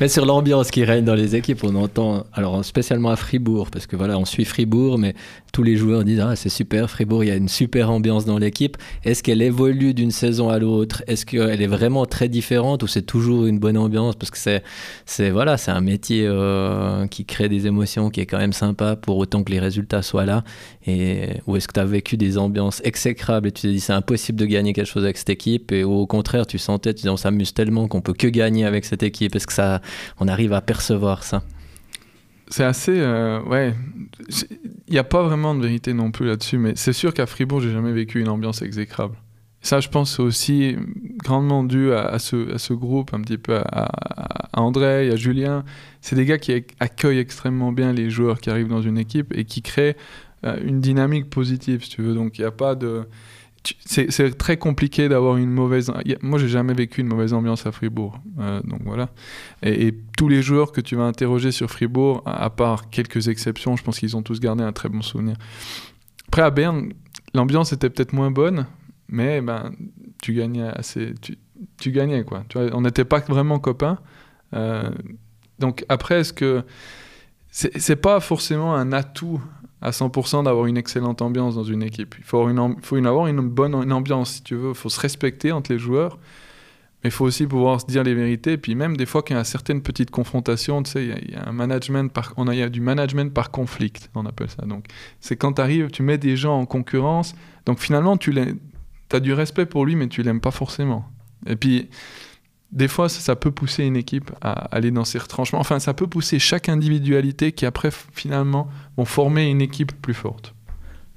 mais 0.00 0.08
sur 0.08 0.26
l'ambiance 0.26 0.70
qui 0.70 0.84
règne 0.84 1.04
dans 1.04 1.14
les 1.14 1.36
équipes, 1.36 1.62
on 1.64 1.74
entend, 1.76 2.24
alors 2.32 2.64
spécialement 2.64 3.10
à 3.10 3.16
Fribourg, 3.16 3.70
parce 3.70 3.86
que 3.86 3.96
voilà, 3.96 4.18
on 4.18 4.24
suit 4.24 4.44
Fribourg, 4.44 4.98
mais 4.98 5.14
tous 5.52 5.62
les 5.62 5.76
joueurs 5.76 6.04
disent 6.04 6.20
Ah, 6.20 6.36
c'est 6.36 6.48
super, 6.48 6.90
Fribourg, 6.90 7.24
il 7.24 7.28
y 7.28 7.30
a 7.30 7.36
une 7.36 7.48
super 7.48 7.90
ambiance 7.90 8.24
dans 8.24 8.38
l'équipe. 8.38 8.76
Est-ce 9.04 9.22
qu'elle 9.22 9.40
évolue 9.42 9.94
d'une 9.94 10.10
saison 10.10 10.50
à 10.50 10.58
l'autre? 10.58 11.02
Est-ce 11.06 11.24
qu'elle 11.24 11.62
est 11.62 11.66
vraiment 11.66 12.06
très 12.06 12.28
différente 12.28 12.82
ou 12.82 12.86
c'est 12.86 13.02
toujours 13.02 13.46
une 13.46 13.58
bonne 13.58 13.78
ambiance? 13.78 14.16
Parce 14.16 14.30
que 14.30 14.38
c'est, 14.38 14.62
c'est, 15.06 15.30
voilà, 15.30 15.56
c'est 15.56 15.70
un 15.70 15.80
métier 15.80 16.24
euh, 16.26 17.06
qui 17.06 17.24
crée 17.24 17.48
des 17.48 17.66
émotions, 17.66 18.10
qui 18.14 18.20
est 18.20 18.26
quand 18.26 18.38
même 18.38 18.52
sympa 18.52 18.96
pour 18.96 19.18
autant 19.18 19.42
que 19.42 19.50
les 19.50 19.58
résultats 19.58 20.02
soient 20.02 20.24
là. 20.24 20.44
Et, 20.86 21.40
ou 21.46 21.56
est-ce 21.56 21.66
que 21.68 21.74
tu 21.74 21.80
as 21.80 21.84
vécu 21.84 22.16
des 22.16 22.38
ambiances 22.38 22.80
exécrables 22.84 23.48
et 23.48 23.52
tu 23.52 23.62
t'es 23.62 23.68
dit 23.68 23.80
c'est 23.80 23.92
impossible 23.92 24.38
de 24.38 24.46
gagner 24.46 24.72
quelque 24.72 24.86
chose 24.86 25.04
avec 25.04 25.18
cette 25.18 25.30
équipe? 25.30 25.72
Et 25.72 25.84
au 25.84 26.06
contraire, 26.06 26.46
tu 26.46 26.58
sentais, 26.58 26.94
tu 26.94 26.98
disais 26.98 27.08
on 27.10 27.16
s'amuse 27.16 27.52
tellement 27.52 27.88
qu'on 27.88 28.00
peut 28.00 28.14
que 28.14 28.28
gagner 28.28 28.64
avec 28.64 28.84
cette 28.84 29.02
équipe 29.02 29.34
Est-ce 29.34 29.46
que 29.46 29.52
ça, 29.52 29.82
on 30.20 30.28
arrive 30.28 30.52
à 30.52 30.60
percevoir 30.60 31.24
ça? 31.24 31.42
C'est 32.48 32.64
assez. 32.64 32.96
Euh, 32.96 33.42
ouais. 33.42 33.74
Il 34.86 34.92
n'y 34.92 34.98
a 34.98 35.04
pas 35.04 35.22
vraiment 35.22 35.54
de 35.54 35.62
vérité 35.62 35.92
non 35.92 36.10
plus 36.10 36.26
là-dessus, 36.26 36.58
mais 36.58 36.74
c'est 36.76 36.92
sûr 36.92 37.12
qu'à 37.12 37.26
Fribourg, 37.26 37.60
j'ai 37.60 37.72
jamais 37.72 37.92
vécu 37.92 38.20
une 38.20 38.28
ambiance 38.28 38.62
exécrable. 38.62 39.16
Ça, 39.64 39.80
je 39.80 39.88
pense, 39.88 40.20
aussi 40.20 40.76
grandement 41.24 41.64
dû 41.64 41.92
à, 41.92 42.18
ce, 42.18 42.54
à, 42.54 42.58
ce, 42.58 42.74
groupe, 42.74 43.14
un 43.14 43.22
petit 43.22 43.38
peu 43.38 43.56
à, 43.56 43.88
à 44.52 44.60
André, 44.60 45.10
à 45.10 45.16
Julien. 45.16 45.64
C'est 46.02 46.16
des 46.16 46.26
gars 46.26 46.36
qui 46.36 46.52
accueillent 46.80 47.18
extrêmement 47.18 47.72
bien 47.72 47.94
les 47.94 48.10
joueurs 48.10 48.40
qui 48.40 48.50
arrivent 48.50 48.68
dans 48.68 48.82
une 48.82 48.98
équipe 48.98 49.32
et 49.34 49.46
qui 49.46 49.62
créent 49.62 49.96
euh, 50.44 50.58
une 50.62 50.80
dynamique 50.80 51.30
positive, 51.30 51.82
si 51.82 51.88
tu 51.88 52.02
veux. 52.02 52.14
Donc, 52.14 52.38
il 52.38 52.42
n'y 52.42 52.46
a 52.46 52.50
pas 52.50 52.74
de 52.74 53.06
c'est 53.86 54.36
très 54.36 54.56
compliqué 54.56 55.08
d'avoir 55.08 55.36
une 55.36 55.50
mauvaise. 55.50 55.90
Moi, 56.20 56.38
j'ai 56.38 56.48
jamais 56.48 56.74
vécu 56.74 57.00
une 57.00 57.06
mauvaise 57.06 57.32
ambiance 57.32 57.66
à 57.66 57.72
Fribourg. 57.72 58.18
Euh, 58.38 58.60
donc 58.62 58.80
voilà. 58.84 59.08
Et, 59.62 59.94
tous 60.16 60.28
les 60.28 60.42
joueurs 60.42 60.70
que 60.70 60.80
tu 60.80 60.96
vas 60.96 61.04
interroger 61.04 61.50
sur 61.50 61.70
Fribourg, 61.70 62.22
à, 62.26 62.50
part 62.50 62.90
quelques 62.90 63.28
exceptions, 63.28 63.76
je 63.76 63.82
pense 63.82 63.98
qu'ils 63.98 64.16
ont 64.16 64.22
tous 64.22 64.38
gardé 64.38 64.62
un 64.62 64.72
très 64.72 64.88
bon 64.88 65.02
souvenir. 65.02 65.36
Après, 66.28 66.42
à 66.42 66.50
Berne, 66.50 66.92
l'ambiance 67.32 67.72
était 67.72 67.88
peut-être 67.90 68.12
moins 68.12 68.30
bonne, 68.30 68.66
mais 69.08 69.40
ben, 69.40 69.72
tu 70.22 70.34
gagnais 70.34 70.68
assez. 70.68 71.14
Tu, 71.78 71.90
gagnais, 71.90 72.24
quoi. 72.24 72.44
Tu 72.48 72.58
vois, 72.58 72.74
on 72.74 72.80
n'était 72.80 73.04
pas 73.04 73.20
vraiment 73.20 73.58
copains. 73.58 73.98
Euh, 74.54 74.90
donc 75.58 75.84
après, 75.88 76.20
est-ce 76.20 76.32
que. 76.32 76.62
C'est 77.56 77.94
pas 77.94 78.18
forcément 78.18 78.74
un 78.74 78.92
atout 78.92 79.40
à 79.80 79.90
100% 79.90 80.44
d'avoir 80.44 80.66
une 80.66 80.76
excellente 80.76 81.22
ambiance 81.22 81.54
dans 81.54 81.62
une 81.62 81.84
équipe. 81.84 82.16
Il 82.18 82.24
faut, 82.24 82.48
une, 82.48 82.76
faut 82.82 82.96
une, 82.96 83.06
avoir 83.06 83.28
une 83.28 83.48
bonne 83.48 83.74
une 83.74 83.92
ambiance, 83.92 84.32
si 84.32 84.42
tu 84.42 84.56
veux. 84.56 84.70
Il 84.70 84.74
faut 84.74 84.88
se 84.88 84.98
respecter 84.98 85.52
entre 85.52 85.70
les 85.70 85.78
joueurs. 85.78 86.18
Mais 87.04 87.08
il 87.08 87.12
faut 87.12 87.26
aussi 87.26 87.46
pouvoir 87.46 87.82
se 87.82 87.86
dire 87.86 88.02
les 88.02 88.14
vérités. 88.14 88.52
Et 88.52 88.58
puis 88.58 88.74
même 88.74 88.96
des 88.96 89.04
fois 89.04 89.22
qu'il 89.22 89.36
y 89.36 89.38
a 89.38 89.44
certaines 89.44 89.82
petites 89.82 90.10
confrontations, 90.10 90.82
tu 90.82 90.90
sais, 90.90 91.04
il 91.04 91.32
y, 91.32 91.34
a 91.36 91.46
un 91.46 91.52
management 91.52 92.10
par, 92.10 92.32
on 92.38 92.48
a, 92.48 92.68
du 92.70 92.80
management 92.80 93.32
par 93.32 93.50
conflit, 93.50 93.92
on 94.14 94.24
appelle 94.24 94.48
ça. 94.48 94.64
Donc 94.64 94.86
c'est 95.20 95.36
quand 95.36 95.52
tu 95.52 95.60
arrives, 95.60 95.90
tu 95.90 96.02
mets 96.02 96.16
des 96.16 96.36
gens 96.36 96.58
en 96.58 96.64
concurrence. 96.64 97.34
Donc 97.66 97.78
finalement, 97.78 98.16
tu 98.16 98.32
as 99.12 99.20
du 99.20 99.32
respect 99.32 99.66
pour 99.66 99.86
lui, 99.86 99.96
mais 99.96 100.08
tu 100.08 100.22
l'aimes 100.22 100.40
pas 100.40 100.50
forcément. 100.50 101.04
Et 101.46 101.56
puis 101.56 101.88
des 102.74 102.88
fois, 102.88 103.08
ça, 103.08 103.36
peut 103.36 103.52
pousser 103.52 103.84
une 103.84 103.96
équipe 103.96 104.32
à 104.40 104.52
aller 104.74 104.90
dans 104.90 105.04
ses 105.04 105.18
retranchements. 105.18 105.60
Enfin, 105.60 105.78
ça 105.78 105.94
peut 105.94 106.08
pousser 106.08 106.40
chaque 106.40 106.68
individualité 106.68 107.52
qui, 107.52 107.66
après, 107.66 107.90
finalement, 108.12 108.68
vont 108.96 109.04
former 109.04 109.48
une 109.48 109.60
équipe 109.60 109.92
plus 110.02 110.12
forte. 110.12 110.53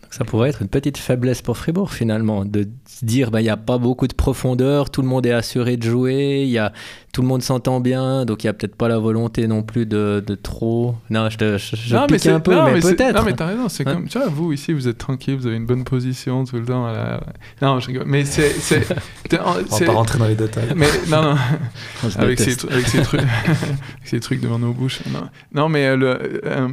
Ça 0.10 0.26
pourrait 0.26 0.50
être 0.50 0.62
une 0.62 0.68
petite 0.68 0.98
faiblesse 0.98 1.42
pour 1.42 1.58
Fribourg 1.58 1.92
finalement, 1.92 2.46
de 2.46 2.68
dire 3.02 3.32
bah, 3.32 3.42
il 3.42 3.46
n'y 3.46 3.50
a 3.50 3.58
pas 3.58 3.78
beaucoup 3.78 4.08
de 4.08 4.14
profondeur, 4.14 4.90
tout 4.90 5.02
le 5.02 5.08
monde 5.08 5.26
est 5.26 5.32
assuré 5.32 5.78
de 5.78 5.84
jouer, 5.84 6.46
y 6.46 6.58
a, 6.58 6.72
tout 7.14 7.22
le 7.22 7.28
monde 7.28 7.42
s'entend 7.42 7.80
bien, 7.80 8.26
donc 8.26 8.44
il 8.44 8.48
n'y 8.48 8.50
a 8.50 8.54
peut-être 8.54 8.76
pas 8.76 8.88
la 8.88 9.00
volonté 9.00 9.48
non 9.48 9.64
plus 9.64 9.86
de, 9.86 10.24
de 10.26 10.36
trop. 10.36 10.96
Non, 11.10 11.30
je, 11.30 11.38
te, 11.38 11.58
je, 11.58 11.96
non, 11.96 12.08
pique 12.08 12.26
un 12.28 12.40
peu, 12.40 12.56
mais, 12.64 12.80
peut-être. 12.80 13.16
Non, 13.16 13.24
mais 13.24 13.34
t'as 13.34 13.48
raison, 13.48 13.70
c'est 13.70 13.84
comme. 13.84 14.08
Tu 14.08 14.18
vois, 14.18 14.28
vous 14.28 14.54
ici, 14.54 14.74
vous 14.74 14.88
êtes 14.88 14.98
tranquille, 14.98 15.36
vous 15.36 15.48
avez 15.48 15.58
une 15.58 15.66
bonne 15.66 15.84
position 15.84 16.46
tout 16.46 16.58
le 16.58 16.66
temps. 16.66 16.88
Non, 17.62 17.80
je 17.80 17.88
rigole. 17.88 18.06
Mais 18.08 18.24
c'est. 18.26 18.56
On 19.34 19.54
va 19.54 19.86
pas 19.86 19.92
rentrer 19.92 20.20
dans 20.20 20.28
les 20.28 20.36
détails. 20.36 20.70
Mais 20.76 20.88
non, 21.10 21.22
non. 21.22 21.36
avec, 22.18 22.40
ces, 22.40 22.66
avec 22.70 22.88
ces, 22.88 23.02
trucs, 23.02 23.22
ces 24.06 24.20
trucs 24.20 24.42
devant 24.42 24.60
nos 24.60 24.74
bouches. 24.74 25.02
Non, 25.12 25.30
non 25.54 25.70
mais 25.70 25.88
euh, 25.88 25.96
le, 25.96 26.42
euh, 26.46 26.68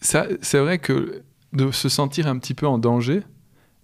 ça, 0.00 0.26
c'est 0.40 0.58
vrai 0.58 0.78
que 0.78 1.22
de 1.52 1.70
se 1.70 1.88
sentir 1.88 2.26
un 2.26 2.38
petit 2.38 2.54
peu 2.54 2.66
en 2.66 2.78
danger, 2.78 3.22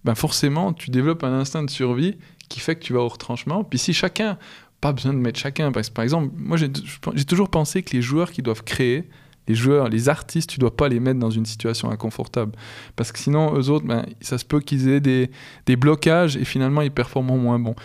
ben 0.03 0.15
forcément, 0.15 0.73
tu 0.73 0.89
développes 0.91 1.23
un 1.23 1.33
instinct 1.33 1.63
de 1.63 1.69
survie 1.69 2.17
qui 2.47 2.59
fait 2.59 2.75
que 2.75 2.81
tu 2.81 2.93
vas 2.93 3.01
au 3.01 3.07
retranchement. 3.07 3.63
Puis 3.63 3.79
si 3.79 3.93
chacun, 3.93 4.37
pas 4.81 4.93
besoin 4.93 5.13
de 5.13 5.19
mettre 5.19 5.39
chacun, 5.39 5.71
parce 5.71 5.89
que 5.89 5.93
par 5.93 6.03
exemple, 6.03 6.33
moi 6.37 6.57
j'ai 6.57 7.25
toujours 7.25 7.49
pensé 7.49 7.83
que 7.83 7.95
les 7.95 8.01
joueurs 8.01 8.31
qui 8.31 8.41
doivent 8.41 8.63
créer, 8.63 9.09
les 9.47 9.55
joueurs, 9.55 9.89
les 9.89 10.09
artistes, 10.09 10.49
tu 10.51 10.59
dois 10.59 10.75
pas 10.75 10.87
les 10.87 10.99
mettre 10.99 11.19
dans 11.19 11.31
une 11.31 11.45
situation 11.45 11.89
inconfortable. 11.89 12.51
Parce 12.95 13.11
que 13.11 13.17
sinon, 13.17 13.57
eux 13.57 13.69
autres, 13.71 13.85
ben, 13.85 14.05
ça 14.21 14.37
se 14.37 14.45
peut 14.45 14.59
qu'ils 14.59 14.87
aient 14.89 14.99
des, 14.99 15.31
des, 15.65 15.75
blocages 15.75 16.37
et 16.37 16.45
finalement 16.45 16.81
ils 16.81 16.91
performent 16.91 17.35
moins 17.35 17.57
bon. 17.57 17.75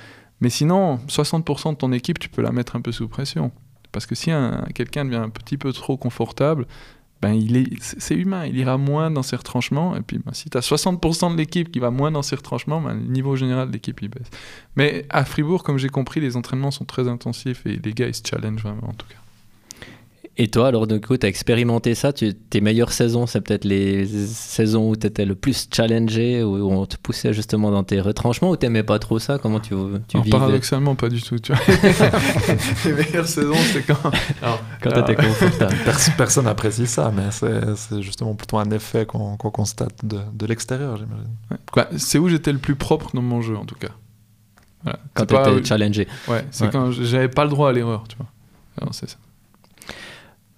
Mais 0.41 0.51
sinon, 0.51 0.97
60% 1.09 1.71
de 1.71 1.77
ton 1.77 1.91
équipe, 1.93 2.19
tu 2.19 2.29
peux 2.29 2.43
la 2.43 2.53
mettre 2.53 2.77
un 2.77 2.83
peu 2.83 2.93
sous 2.93 3.09
pression. 3.09 3.51
Parce 3.93 4.05
que 4.05 4.15
si 4.15 4.31
quelqu'un 4.75 5.07
devient 5.07 5.17
un 5.17 5.31
petit 5.31 5.57
peu 5.57 5.73
trop 5.73 5.97
confortable, 5.97 6.67
ben, 7.25 7.33
il 7.33 7.57
est, 7.57 7.65
c'est 7.81 8.15
humain, 8.15 8.45
il 8.45 8.55
ira 8.59 8.77
moins 8.77 9.11
dans 9.11 9.23
ses 9.23 9.37
retranchements. 9.37 9.97
Et 9.97 10.03
puis, 10.03 10.19
ben, 10.19 10.35
si 10.35 10.51
tu 10.51 10.59
as 10.59 10.61
60% 10.61 11.33
de 11.33 11.39
l'équipe 11.39 11.73
qui 11.73 11.79
va 11.79 11.91
moins 11.91 12.11
dans 12.11 12.21
ses 12.21 12.37
retranchements, 12.37 12.83
ben, 12.83 12.93
le 12.93 13.07
niveau 13.07 13.35
général 13.35 13.69
de 13.69 13.73
l'équipe, 13.73 13.99
il 14.03 14.09
baisse. 14.09 14.29
Mais 14.77 15.07
à 15.09 15.25
Fribourg, 15.25 15.63
comme 15.63 15.79
j'ai 15.79 15.89
compris, 15.89 16.21
les 16.21 16.37
entraînements 16.37 16.71
sont 16.71 16.85
très 16.85 17.09
intensifs 17.09 17.65
et 17.65 17.81
les 17.83 17.95
gars, 17.95 18.09
ils 18.09 18.15
se 18.15 18.21
challengent 18.29 18.63
vraiment, 18.63 18.89
en 18.91 18.93
tout 18.93 19.07
cas. 19.07 19.24
Et 20.37 20.49
toi, 20.49 20.67
alors, 20.67 20.89
du 20.89 21.01
coup, 21.01 21.17
tu 21.17 21.27
as 21.27 21.29
expérimenté 21.29 21.95
ça 21.95 22.13
tu, 22.13 22.35
Tes 22.35 22.61
meilleures 22.61 22.93
saisons, 22.93 23.27
c'est 23.27 23.41
peut-être 23.41 23.65
les 23.65 24.05
saisons 24.05 24.91
où 24.91 24.97
tu 24.97 25.07
étais 25.07 25.25
le 25.25 25.37
plus 25.37 25.69
challengé, 25.73 26.43
où 26.43 26.73
on 26.73 26.87
te 26.87 26.97
poussait 26.97 27.33
justement 27.33 27.71
dans 27.71 27.85
tes 27.85 28.01
retranchements, 28.01 28.51
ou 28.51 28.57
t'aimais 28.57 28.83
pas 28.83 28.99
trop 28.99 29.21
ça? 29.21 29.39
Comment 29.39 29.61
tu, 29.61 29.75
tu 30.09 30.19
vivais? 30.19 30.31
Paradoxalement, 30.31 30.97
pas 30.97 31.09
du 31.09 31.23
tout. 31.23 31.39
Tu 31.39 31.53
vois. 31.53 31.63
les 32.85 32.93
meilleures 32.93 33.29
saisons, 33.29 33.55
c'est 33.73 33.87
quand. 33.87 34.11
quand 34.83 34.91
tu 34.91 34.99
étais 34.99 35.15
confortable. 35.15 35.77
Personne 36.17 36.47
n'apprécie 36.47 36.89
ça, 36.89 37.13
mais 37.15 37.31
c'est 37.31 38.03
justement 38.03 38.35
plutôt 38.35 38.59
un 38.59 38.71
effet 38.73 39.07
qu'on 39.07 39.37
constate 39.37 40.05
de, 40.05 40.19
de 40.33 40.47
l'extérieur, 40.47 40.97
j'imagine. 40.97 41.99
C'est 41.99 42.19
où 42.19 42.29
j'étais 42.29 42.53
le 42.53 42.59
plus 42.59 42.75
propre 42.75 43.11
dans 43.15 43.23
mon 43.23 43.41
jeu, 43.41 43.57
en 43.57 43.65
tout 43.65 43.77
cas? 43.77 43.91
Quand 45.15 45.27
tu 45.27 45.35
étais 45.35 45.65
challengé. 45.65 46.09
Ouais, 46.27 46.45
c'est 46.51 46.73
quand 46.73 46.91
j'avais 46.91 47.29
pas 47.29 47.45
le 47.45 47.51
droit 47.51 47.71
à 47.71 47.73
l'erreur, 47.73 48.05
tu 48.09 48.17
vois. 48.17 48.27
C'est 48.91 49.09
ça. 49.09 49.17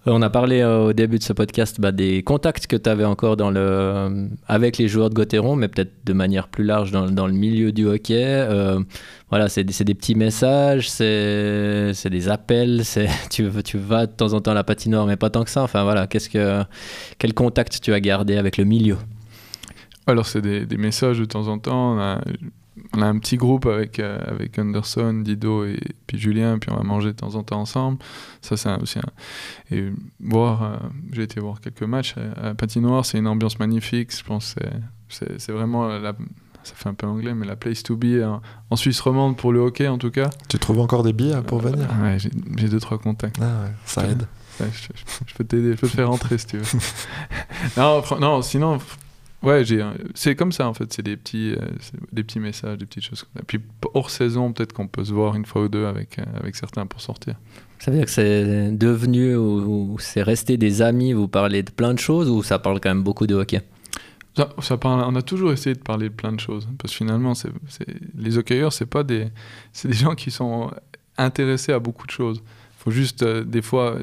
Euh, 0.07 0.13
on 0.13 0.23
a 0.23 0.31
parlé 0.31 0.61
euh, 0.61 0.87
au 0.87 0.93
début 0.93 1.19
de 1.19 1.25
ce 1.25 1.33
podcast 1.33 1.81
bah, 1.81 1.91
des 1.91 2.23
contacts 2.23 2.67
que 2.67 2.77
tu 2.77 2.89
avais 2.89 3.05
encore 3.05 3.37
euh, 3.41 4.29
avec 4.47 4.79
les 4.79 4.89
joueurs 4.89 5.11
de 5.11 5.15
Gauthieron, 5.15 5.57
mais 5.57 5.69
peut-être 5.69 5.93
de 6.05 6.13
manière 6.13 6.49
plus 6.49 6.65
large 6.65 6.93
dans, 6.93 7.27
le 7.27 7.33
milieu 7.33 7.73
du 7.73 7.87
hockey. 7.87 8.47
voilà, 9.31 9.49
c'est 9.49 9.65
des, 9.65 9.95
petits 9.95 10.15
messages, 10.15 10.89
c'est 10.89 12.11
des 12.11 12.29
appels, 12.29 12.83
tu, 13.31 13.49
vas 13.49 14.07
de 14.07 14.13
temps 14.13 14.33
en 14.33 14.41
temps 14.41 14.53
à 14.53 14.55
la 14.55 14.65
patinoire, 14.65 15.07
mais 15.07 15.17
pas 15.17 15.31
tant 15.31 15.43
que 15.43 15.51
ça. 15.51 15.63
Enfin 15.63 15.83
voilà, 15.83 16.07
quel 16.07 17.35
contact 17.35 17.81
tu 17.81 17.93
as 17.93 18.01
gardé 18.01 18.37
avec 18.37 18.57
le 18.57 18.65
milieu? 18.65 18.97
Alors 20.07 20.27
c'est 20.27 20.41
des, 20.41 20.77
messages 20.77 21.19
de 21.19 21.25
temps 21.25 21.49
en 21.49 21.59
temps. 21.59 22.21
On 22.97 23.03
a 23.03 23.07
un 23.07 23.19
petit 23.19 23.37
groupe 23.37 23.67
avec, 23.67 23.99
euh, 23.99 24.19
avec 24.27 24.59
Anderson, 24.59 25.23
Dido 25.25 25.65
et 25.65 25.79
puis 26.07 26.19
Julien, 26.19 26.59
puis 26.59 26.71
on 26.73 26.77
va 26.77 26.83
manger 26.83 27.09
de 27.09 27.17
temps 27.17 27.35
en 27.35 27.43
temps 27.43 27.61
ensemble. 27.61 27.99
Ça, 28.41 28.57
c'est 28.57 28.75
aussi 28.81 28.99
un... 28.99 29.75
Et 29.75 29.91
voir, 30.21 30.63
euh, 30.63 30.77
j'ai 31.13 31.23
été 31.23 31.41
voir 31.41 31.61
quelques 31.61 31.83
matchs 31.83 32.15
à, 32.43 32.55
Patinoire, 32.55 33.05
c'est 33.05 33.19
une 33.19 33.29
ambiance 33.29 33.59
magnifique. 33.59 34.17
Je 34.17 34.25
pense 34.25 34.55
que 34.55 34.65
c'est 35.39 35.53
vraiment 35.53 35.87
la, 35.87 36.15
ça 36.67 36.75
fait 36.75 36.89
un 36.89 36.95
peu 36.95 37.07
anglais, 37.07 37.35
mais 37.35 37.47
la 37.47 37.57
place 37.57 37.83
to 37.83 37.97
be 37.97 38.23
en, 38.71 38.77
Suisse 38.77 39.01
romande 39.01 39.37
pour 39.37 39.53
le 39.53 39.61
hockey 39.61 39.87
en 39.87 39.99
tout 39.99 40.11
cas. 40.11 40.31
Tu 40.49 40.59
trouves 40.59 40.81
encore 40.81 41.03
des 41.03 41.13
billets 41.13 41.41
pour 41.43 41.65
euh, 41.65 41.71
venir? 41.71 41.89
Ouais, 42.03 42.19
j'ai 42.19 42.69
deux, 42.69 42.81
trois 42.81 42.99
contacts. 42.99 43.39
Ah 43.41 43.63
ouais, 43.65 43.73
ça 43.85 44.05
aide. 44.05 44.27
je, 44.59 45.35
peux 45.35 45.45
t'aider, 45.45 45.73
je 45.73 45.77
peux 45.77 45.89
te 45.89 45.95
faire 45.95 46.09
rentrer 46.09 46.39
si 46.39 46.47
tu 46.47 46.59
veux. 46.59 46.79
non, 47.77 48.03
non, 48.21 48.43
sinon, 48.43 48.79
Ouais, 49.47 49.65
j'ai, 49.65 49.81
c'est 50.15 50.35
comme 50.35 50.51
ça 50.51 50.67
en 50.67 50.75
fait, 50.75 50.93
c'est 50.93 51.05
des 51.05 51.17
petits, 51.17 51.53
euh, 51.53 51.61
des 52.11 52.25
petits 52.25 52.41
messages, 52.41 52.79
des 52.79 52.85
petites 52.85 53.05
choses 53.05 53.23
comme 53.23 53.31
ça. 53.37 53.43
Puis 53.47 53.61
hors 53.95 54.11
saison, 54.11 54.53
peut-être 54.53 54.73
qu'on 54.73 54.89
peut 54.89 55.05
se 55.05 55.13
voir 55.13 55.37
une 55.37 55.45
fois 55.45 55.63
ou 55.63 55.69
deux 55.69 55.87
avec, 55.87 56.19
euh, 56.19 56.25
avec 56.35 56.57
certains 56.57 56.85
pour 56.85 57.01
sortir. 57.01 57.37
Ça 57.79 57.93
veut 57.93 57.99
dire 57.99 58.07
que 58.07 58.11
c'est 58.11 58.73
devenu 58.73 59.37
ou, 59.37 59.97
c'est 60.01 60.25
resté 60.25 60.57
des 60.57 60.83
amis, 60.83 61.13
vous 61.13 61.29
parlez 61.29 61.63
de 61.63 61.71
plein 61.71 61.95
de 61.95 62.01
choses 62.01 62.29
ou 62.29 62.43
ça 62.43 62.59
parle 62.59 62.81
quand 62.81 62.89
même 62.89 63.05
beaucoup 63.05 63.29
de 63.29 63.37
hockey? 63.37 63.63
Ça, 64.37 64.49
ça 64.61 64.77
parle, 64.79 65.05
on 65.07 65.15
a 65.15 65.23
toujours 65.23 65.53
essayé 65.53 65.77
de 65.77 65.81
parler 65.81 66.09
de 66.09 66.15
plein 66.15 66.33
de 66.33 66.41
choses 66.41 66.67
parce 66.77 66.93
que 66.93 66.97
finalement, 66.97 67.35
c'est, 67.35 67.51
les 68.17 68.39
hockeyeurs, 68.39 68.73
c'est 68.73 68.87
pas 68.87 69.05
des, 69.05 69.29
c'est 69.73 69.87
des 69.87 69.95
gens 69.95 70.17
qui 70.17 70.33
sont 70.33 70.73
intéressés 71.17 71.71
à 71.71 71.79
beaucoup 71.79 72.09
de 72.09 72.11
choses. 72.11 72.43
Il 72.43 72.83
faut 72.83 72.91
juste 72.91 73.23
des 73.23 73.63
fois 73.63 73.97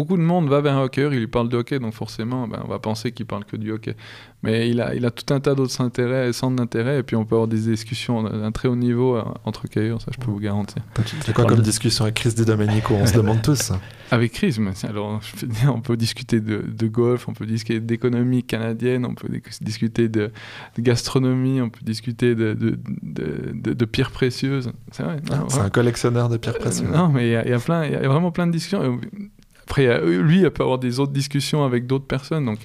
beaucoup 0.00 0.16
de 0.16 0.22
monde 0.22 0.48
va 0.48 0.62
vers 0.62 0.78
un 0.78 0.84
hockeyeur, 0.84 1.12
il 1.12 1.20
lui 1.20 1.26
parle 1.26 1.50
de 1.50 1.58
hockey, 1.58 1.78
donc 1.78 1.92
forcément, 1.92 2.48
ben, 2.48 2.62
on 2.64 2.68
va 2.68 2.78
penser 2.78 3.12
qu'il 3.12 3.26
parle 3.26 3.44
que 3.44 3.56
du 3.56 3.70
hockey. 3.70 3.94
Mais 4.42 4.70
il 4.70 4.80
a, 4.80 4.94
il 4.94 5.04
a 5.04 5.10
tout 5.10 5.34
un 5.34 5.40
tas 5.40 5.54
d'autres 5.54 5.78
intérêts, 5.82 6.32
centres 6.32 6.56
d'intérêt, 6.56 7.00
et 7.00 7.02
puis 7.02 7.16
on 7.16 7.26
peut 7.26 7.34
avoir 7.34 7.48
des 7.48 7.58
discussions 7.58 8.22
d'un 8.22 8.50
très 8.50 8.68
haut 8.68 8.76
niveau 8.76 9.16
euh, 9.16 9.24
entre 9.44 9.66
hockeyeurs, 9.66 10.00
ça 10.00 10.10
je 10.10 10.18
peux 10.18 10.30
vous 10.30 10.40
garantir. 10.40 10.82
C'est 11.26 11.34
quoi 11.34 11.44
comme 11.44 11.60
discussion 11.60 12.04
avec 12.04 12.14
Chris 12.14 12.32
Domenico 12.32 12.94
On 12.94 13.06
se 13.06 13.14
demande 13.14 13.42
tous. 13.42 13.72
Avec 14.12 14.32
Chris, 14.32 14.56
alors 14.88 15.20
je 15.22 15.46
dire, 15.46 15.72
on 15.72 15.80
peut 15.80 15.96
discuter 15.96 16.40
de, 16.40 16.64
de 16.66 16.86
golf, 16.88 17.28
on 17.28 17.32
peut 17.32 17.46
discuter 17.46 17.78
d'économie 17.78 18.42
canadienne, 18.42 19.06
on 19.06 19.14
peut 19.14 19.28
discuter 19.60 20.08
de, 20.08 20.32
gastronomie, 20.80 21.60
on 21.60 21.70
peut 21.70 21.84
discuter 21.84 22.34
de, 22.34 22.56
de, 22.58 23.84
pierres 23.84 24.10
précieuses. 24.10 24.72
C'est 24.90 25.04
vrai. 25.04 25.18
C'est 25.46 25.60
un 25.60 25.70
collectionneur 25.70 26.28
de 26.28 26.38
pierres 26.38 26.58
précieuses. 26.58 26.90
non, 26.90 27.08
mais 27.08 27.28
il 27.28 27.46
y, 27.46 27.50
y, 27.50 27.52
a 27.52 27.58
plein, 27.60 27.84
il 27.84 27.92
y 27.92 27.94
a 27.94 28.08
vraiment 28.08 28.32
plein 28.32 28.48
de 28.48 28.52
discussions. 28.52 28.98
Après, 29.70 30.00
lui, 30.04 30.40
il 30.40 30.50
peut 30.50 30.64
avoir 30.64 30.80
des 30.80 30.98
autres 30.98 31.12
discussions 31.12 31.62
avec 31.62 31.86
d'autres 31.86 32.06
personnes. 32.06 32.44
Donc, 32.44 32.58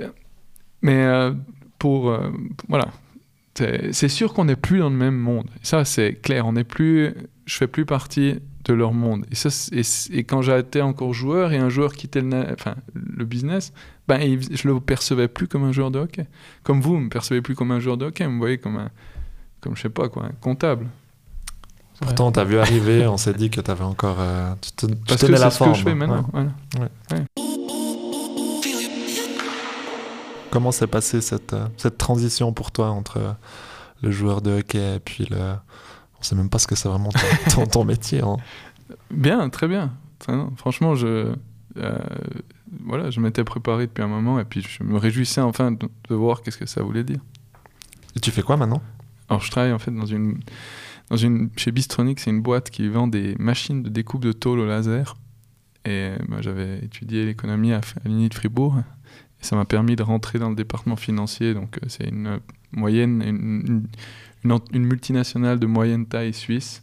euh, 0.00 0.08
mais 0.82 1.04
euh, 1.04 1.32
pour 1.78 2.10
euh, 2.10 2.28
voilà, 2.68 2.88
c'est 3.54 4.08
sûr 4.08 4.34
qu'on 4.34 4.46
n'est 4.46 4.56
plus 4.56 4.80
dans 4.80 4.90
le 4.90 4.96
même 4.96 5.16
monde. 5.16 5.48
Ça, 5.62 5.84
c'est 5.84 6.14
clair. 6.14 6.44
On 6.44 6.54
n'est 6.54 6.64
plus, 6.64 7.14
je 7.46 7.56
fais 7.56 7.68
plus 7.68 7.86
partie 7.86 8.40
de 8.64 8.72
leur 8.72 8.92
monde. 8.92 9.26
Et, 9.30 9.36
ça, 9.36 9.48
et, 9.70 10.24
quand 10.24 10.42
j'étais 10.42 10.80
encore 10.80 11.14
joueur 11.14 11.52
et 11.52 11.58
un 11.58 11.68
joueur 11.68 11.92
quittait 11.92 12.22
le, 12.22 13.24
business, 13.24 13.72
ben, 14.08 14.40
je 14.50 14.66
le 14.66 14.80
percevais 14.80 15.28
plus 15.28 15.46
comme 15.46 15.62
un 15.62 15.70
joueur 15.70 15.92
de 15.92 16.00
hockey. 16.00 16.26
Comme 16.64 16.80
vous, 16.80 16.96
me 16.96 17.10
percevez 17.10 17.42
plus 17.42 17.54
comme 17.54 17.70
un 17.70 17.78
joueur 17.78 17.96
de 17.96 18.06
hockey. 18.06 18.24
Vous 18.24 18.32
me 18.32 18.38
voyez 18.38 18.58
comme 18.58 18.76
un, 18.76 18.90
comme 19.60 19.76
je 19.76 19.82
sais 19.82 19.88
pas 19.88 20.08
quoi, 20.08 20.24
un 20.24 20.32
comptable. 20.40 20.88
Pourtant, 22.04 22.26
on 22.28 22.32
t'a 22.32 22.44
vu 22.44 22.58
arriver, 22.58 23.06
on 23.06 23.16
s'est 23.16 23.34
dit 23.34 23.50
que 23.50 23.60
tu 23.60 23.70
avais 23.70 23.84
encore. 23.84 24.16
Euh, 24.20 24.54
tu, 24.60 24.72
te, 24.72 24.86
Parce 24.86 25.20
que 25.20 25.36
c'est 25.36 25.50
ce 25.50 25.64
que 25.64 25.74
je 25.74 25.82
fais 25.82 25.94
maintenant. 25.94 26.26
Comment 30.50 30.70
s'est 30.70 30.86
passée 30.86 31.20
cette, 31.20 31.52
euh, 31.52 31.66
cette 31.76 31.98
transition 31.98 32.52
pour 32.52 32.70
toi 32.70 32.90
entre 32.90 33.34
le 34.02 34.10
joueur 34.10 34.40
de 34.40 34.58
hockey 34.58 34.96
et 34.96 35.00
puis 35.00 35.26
le. 35.30 35.54
On 36.20 36.22
sait 36.22 36.36
même 36.36 36.48
pas 36.48 36.58
ce 36.58 36.66
que 36.66 36.76
c'est 36.76 36.88
vraiment 36.88 37.10
ton, 37.50 37.66
ton, 37.70 37.84
métier. 37.84 38.22
Hein. 38.22 38.36
Bien, 39.10 39.48
très 39.48 39.66
bien. 39.66 39.92
Franchement, 40.56 40.94
je. 40.94 41.34
Euh, 41.76 41.98
voilà, 42.86 43.10
je 43.10 43.20
m'étais 43.20 43.42
préparé 43.42 43.86
depuis 43.86 44.02
un 44.02 44.08
moment 44.08 44.38
et 44.38 44.44
puis 44.44 44.62
je 44.62 44.84
me 44.84 44.96
réjouissais 44.96 45.40
enfin 45.40 45.72
de, 45.72 45.88
de 46.08 46.14
voir 46.14 46.42
qu'est-ce 46.42 46.58
que 46.58 46.66
ça 46.66 46.82
voulait 46.82 47.04
dire. 47.04 47.18
Et 48.16 48.20
tu 48.20 48.30
fais 48.30 48.42
quoi 48.42 48.56
maintenant? 48.56 48.80
Alors, 49.28 49.42
je 49.42 49.50
travaille 49.50 49.72
en 49.72 49.78
fait 49.78 49.90
dans 49.90 50.06
une 50.06 50.38
dans 51.10 51.16
une, 51.16 51.50
chez 51.56 51.70
Bistronic, 51.70 52.20
c'est 52.20 52.30
une 52.30 52.40
boîte 52.40 52.70
qui 52.70 52.88
vend 52.88 53.06
des 53.06 53.34
machines 53.38 53.82
de 53.82 53.88
découpe 53.88 54.24
de 54.24 54.32
tôle 54.32 54.58
au 54.60 54.66
laser. 54.66 55.16
Et 55.84 56.12
bah, 56.28 56.38
j'avais 56.40 56.78
étudié 56.78 57.26
l'économie 57.26 57.72
à, 57.72 57.78
à 57.78 58.08
l'Uni 58.08 58.28
de 58.28 58.34
Fribourg. 58.34 58.78
Et 58.78 59.44
ça 59.44 59.54
m'a 59.54 59.66
permis 59.66 59.96
de 59.96 60.02
rentrer 60.02 60.38
dans 60.38 60.48
le 60.48 60.56
département 60.56 60.96
financier. 60.96 61.52
Donc, 61.52 61.76
euh, 61.76 61.86
c'est 61.88 62.08
une 62.08 62.40
moyenne, 62.72 63.22
une, 63.22 63.86
une, 64.44 64.86
multinationale 64.86 65.58
de 65.58 65.66
moyenne 65.66 66.06
taille 66.06 66.32
suisse 66.32 66.82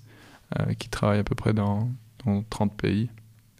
euh, 0.60 0.74
qui 0.74 0.90
travaille 0.90 1.20
à 1.20 1.24
peu 1.24 1.36
près 1.36 1.54
dans, 1.54 1.90
dans, 2.26 2.44
30 2.44 2.78
pays. 2.78 3.10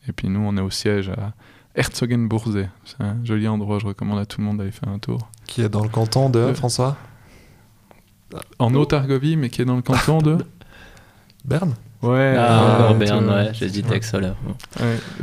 Et 0.08 0.12
puis, 0.12 0.30
nous, 0.30 0.42
on 0.42 0.56
est 0.58 0.62
au 0.62 0.70
siège 0.70 1.10
à 1.10 1.34
Herzogenbursee. 1.74 2.70
C'est 2.86 3.02
un 3.02 3.24
joli 3.24 3.48
endroit. 3.48 3.80
Je 3.80 3.88
recommande 3.88 4.20
à 4.20 4.26
tout 4.28 4.42
le 4.42 4.46
monde 4.46 4.60
d'aller 4.60 4.72
faire 4.72 4.90
un 4.90 5.00
tour. 5.00 5.28
Qui 5.48 5.62
est 5.62 5.70
dans 5.70 5.84
le 5.84 5.90
canton 5.90 6.30
de 6.30 6.54
François? 6.54 6.98
En 8.60 8.74
Haute-Argovie, 8.74 9.38
mais 9.38 9.50
qui 9.50 9.62
est 9.62 9.66
dans 9.66 9.76
le 9.76 9.82
canton 9.82 10.20
de 10.20 10.38
Berne. 11.46 11.74
Ouais, 12.02 12.36
ah, 12.36 12.94
Berne, 12.98 13.30
ouais, 13.30 13.52
j'hésitais 13.54 13.92
avec 13.92 14.04
ça 14.04 14.20
là. 14.20 14.36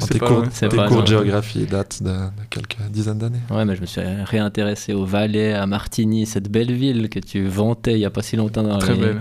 tes 0.09 0.19
cours, 0.19 1.03
de 1.03 1.07
géographie 1.07 1.67
datent 1.67 2.03
de, 2.03 2.15
quelques 2.51 2.77
dizaines 2.91 3.19
d'années. 3.19 3.41
Ouais, 3.51 3.65
mais 3.65 3.75
je 3.75 3.81
me 3.81 3.87
suis 3.87 4.01
réintéressé 4.01 4.95
au 4.95 5.05
Valais, 5.05 5.55
à 5.55 5.67
Martigny, 5.67 6.25
cette 6.25 6.49
belle 6.49 6.73
ville 6.73 7.09
que 7.09 7.19
tu 7.19 7.47
vantais 7.47 7.95
il 7.95 7.99
n'y 7.99 8.05
a 8.05 8.11
pas 8.11 8.23
si 8.23 8.37
longtemps 8.37 8.63
dans 8.63 8.79
Très 8.79 8.95
les, 8.95 9.01
belle, 9.01 9.19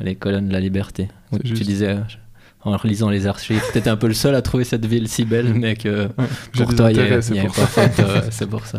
les 0.00 0.16
colonnes 0.16 0.48
de 0.48 0.52
la 0.52 0.60
liberté. 0.60 1.08
tu 1.42 1.52
disais, 1.52 1.96
en 2.72 2.76
relisant 2.76 3.10
les 3.10 3.26
archives. 3.26 3.62
Tu 3.72 3.78
étais 3.78 3.90
un 3.90 3.96
peu 3.96 4.08
le 4.08 4.14
seul 4.14 4.34
à 4.34 4.42
trouver 4.42 4.64
cette 4.64 4.86
ville 4.86 5.08
si 5.08 5.24
belle, 5.24 5.54
mais 5.54 5.76
que 5.76 6.08
pour 6.56 6.74
toi, 6.74 6.90
il 6.90 6.98
n'y 6.98 7.02
avait 7.02 7.48
pas 7.48 8.30
c'est 8.30 8.46
pour 8.46 8.66
ça. 8.66 8.78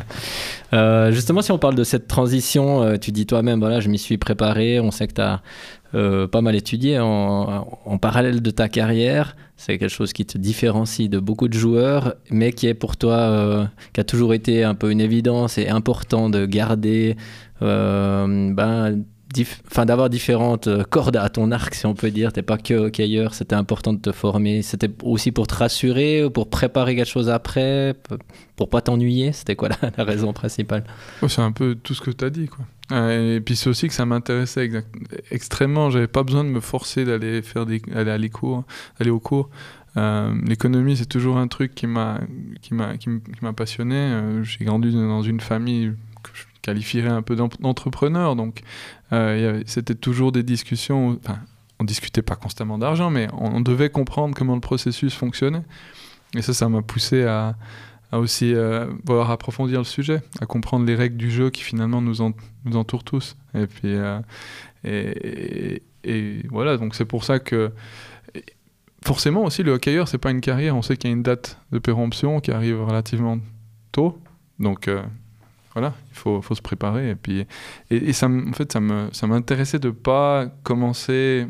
Euh, 0.74 1.12
justement, 1.12 1.42
si 1.42 1.52
on 1.52 1.58
parle 1.58 1.76
de 1.76 1.84
cette 1.84 2.08
transition, 2.08 2.84
euh, 2.84 2.98
tu 2.98 3.12
dis 3.12 3.26
toi-même, 3.26 3.60
voilà, 3.60 3.80
je 3.80 3.90
m'y 3.90 3.98
suis 3.98 4.18
préparé, 4.18 4.80
on 4.80 4.92
sait 4.92 5.08
que 5.08 5.14
tu 5.14 5.22
as 5.22 5.42
euh, 5.96 6.28
pas 6.28 6.42
mal 6.42 6.56
étudié 6.56 7.00
en, 7.00 7.68
en, 7.86 7.98
parallèle 7.98 8.42
de 8.42 8.52
ta 8.52 8.70
carrière. 8.70 9.36
C'est 9.58 9.78
quelque 9.78 9.90
chose 9.90 10.14
qui 10.14 10.26
te 10.26 10.38
différencie 10.38 11.10
de 11.10 11.20
beaucoup 11.20 11.48
de 11.48 11.54
joueurs, 11.54 12.14
mais 12.30 12.54
qui 12.54 12.68
est 12.68 12.74
pour 12.74 12.96
toi, 12.96 13.70
qui 13.94 14.00
a 14.00 14.04
toujours 14.06 14.34
été 14.34 14.64
un 14.64 14.74
peu 14.74 14.90
une 14.90 15.02
évidence 15.02 15.58
et 15.58 15.68
important 15.68 16.30
de 16.30 16.46
garder 16.46 17.18
ben, 17.60 19.04
enfin 19.68 19.86
d'avoir 19.86 20.10
différentes 20.10 20.68
euh, 20.68 20.84
cordes 20.84 21.18
à 21.18 21.30
ton 21.30 21.52
arc, 21.52 21.76
si 21.76 21.86
on 21.86 21.94
peut 21.94 22.12
dire. 22.12 22.34
T'es 22.34 22.42
pas 22.42 22.58
que 22.58 22.74
hockeyeur, 22.74 23.34
c'était 23.34 23.56
important 23.56 23.94
de 23.94 24.00
te 24.00 24.12
former. 24.12 24.62
C'était 24.62 24.90
aussi 25.04 25.32
pour 25.32 25.48
te 25.48 25.56
rassurer, 25.56 26.28
pour 26.34 26.50
préparer 26.50 26.96
quelque 26.96 27.10
chose 27.10 27.30
après, 27.30 27.96
pour 28.56 28.70
pas 28.70 28.82
t'ennuyer. 28.82 29.32
C'était 29.32 29.56
quoi 29.56 29.70
la, 29.98 30.04
raison 30.04 30.34
principale? 30.34 30.84
C'est 31.28 31.42
un 31.42 31.52
peu 31.52 31.76
tout 31.76 31.94
ce 31.94 32.02
que 32.02 32.12
tu 32.12 32.26
as 32.26 32.30
dit, 32.30 32.48
quoi. 32.48 32.66
Et 32.92 33.40
puis 33.40 33.56
c'est 33.56 33.70
aussi 33.70 33.88
que 33.88 33.94
ça 33.94 34.08
m'intéressait 34.08 34.68
extrêmement. 35.30 35.92
J'avais 35.92 36.08
pas 36.08 36.24
besoin 36.24 36.44
de 36.44 36.50
me 36.50 36.60
forcer 36.60 37.06
d'aller 37.06 37.44
faire 37.44 37.68
des, 37.68 37.84
aller 37.94 38.10
à 38.10 38.18
les 38.18 38.30
cours, 38.30 38.64
aller 39.00 39.12
au 39.12 39.20
cours. 39.20 39.50
Euh, 39.98 40.34
l'économie, 40.46 40.98
c'est 40.98 41.06
toujours 41.06 41.38
un 41.38 41.48
truc 41.48 41.76
qui 41.76 41.86
m'a 41.86 42.20
qui 42.62 42.74
m'a 42.74 43.54
passionné. 43.56 43.96
Euh, 43.96 44.44
j'ai 44.44 44.66
grandi 44.66 44.92
dans 44.92 45.22
une 45.22 45.40
famille 45.40 45.94
qualifierais 46.62 47.10
un 47.10 47.22
peu 47.22 47.36
d'entrepreneur, 47.36 48.36
donc 48.36 48.62
euh, 49.14 49.62
c'était 49.66 49.96
toujours 49.96 50.32
des 50.32 50.44
discussions. 50.44 51.20
Enfin, 51.24 51.40
on 51.80 51.86
discutait 51.86 52.22
pas 52.22 52.36
constamment 52.36 52.78
d'argent, 52.78 53.10
mais 53.10 53.28
on, 53.34 53.62
devait 53.62 53.90
comprendre 53.90 54.36
comment 54.36 54.56
le 54.56 54.62
processus 54.62 55.14
fonctionnait. 55.14 55.64
Et 56.36 56.42
ça, 56.42 56.54
ça 56.54 56.68
m'a 56.68 56.82
poussé 56.82 57.24
à, 57.24 57.56
aussi 58.12 58.54
euh, 58.54 58.88
vouloir 59.06 59.32
approfondir 59.32 59.80
le 59.80 59.86
sujet, 59.86 60.22
à 60.42 60.46
comprendre 60.46 60.86
les 60.86 60.96
règles 60.96 61.16
du 61.16 61.32
jeu 61.32 61.50
qui 61.50 61.64
finalement 61.64 62.02
nous, 62.02 62.16
nous 62.66 62.76
entourent 62.76 63.06
tous. 63.06 63.38
Et 63.54 63.66
puis, 63.66 63.96
euh, 63.96 64.20
et, 64.84 65.82
et, 66.04 66.44
voilà, 66.50 66.76
donc 66.76 66.96
c'est 66.96 67.06
pour 67.06 67.24
ça 67.24 67.40
que 67.40 67.72
forcément 69.06 69.46
aussi 69.46 69.64
le 69.64 69.72
hockeyeur, 69.72 70.10
c'est 70.10 70.18
pas 70.18 70.32
une 70.32 70.42
carrière. 70.42 70.76
On 70.76 70.82
sait 70.82 70.98
qu'il 70.98 71.10
y 71.10 71.14
a 71.14 71.16
une 71.16 71.24
date 71.24 71.60
de 71.72 71.80
péremption 71.80 72.42
qui 72.42 72.52
arrive 72.52 72.84
relativement 72.84 73.40
tôt. 73.94 74.20
Donc 74.60 74.90
voilà, 75.74 75.94
il 76.12 76.16
faut, 76.18 76.42
se 76.42 76.62
préparer. 76.62 77.12
Et, 77.12 77.16
puis, 77.16 77.46
et, 77.90 78.14
ça, 78.14 78.28
en 78.28 78.54
fait, 78.54 78.72
ça 78.72 79.28
m'intéressait 79.28 79.74
ça 79.74 79.80
de 79.80 79.88
ne 79.90 79.94
pas 79.94 80.48
commencer 80.64 81.48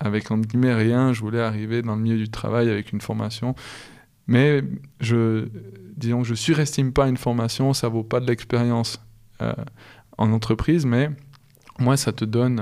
avec, 0.00 0.30
entre 0.30 0.48
guillemets, 0.48 0.74
rien. 0.74 1.12
Je 1.12 1.20
voulais 1.20 1.40
arriver 1.40 1.82
dans 1.82 1.94
le 1.94 2.02
milieu 2.02 2.18
du 2.18 2.28
travail 2.28 2.68
avec 2.68 2.92
une 2.92 3.00
formation. 3.00 3.54
Mais 4.26 4.62
je, 5.00 5.48
disons 5.96 6.22
je 6.24 6.34
surestime 6.34 6.92
pas 6.92 7.08
une 7.08 7.16
formation, 7.16 7.72
ça 7.72 7.88
vaut 7.88 8.04
pas 8.04 8.20
de 8.20 8.26
l'expérience 8.26 9.00
euh, 9.40 9.52
en 10.16 10.32
entreprise, 10.32 10.86
mais 10.86 11.10
moi, 11.78 11.96
ça 11.96 12.12
te 12.12 12.24
donne 12.24 12.60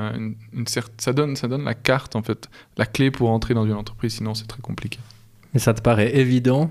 une 0.52 0.66
ça 0.66 1.12
donne, 1.12 1.36
ça 1.36 1.48
donne 1.48 1.64
la 1.64 1.74
carte, 1.74 2.16
en 2.16 2.22
fait, 2.22 2.48
la 2.76 2.86
clé 2.86 3.10
pour 3.10 3.30
entrer 3.30 3.54
dans 3.54 3.66
une 3.66 3.74
entreprise, 3.74 4.14
sinon 4.14 4.34
c'est 4.34 4.46
très 4.46 4.62
compliqué. 4.62 4.98
Mais 5.52 5.60
ça 5.60 5.74
te 5.74 5.82
paraît 5.82 6.16
évident 6.16 6.70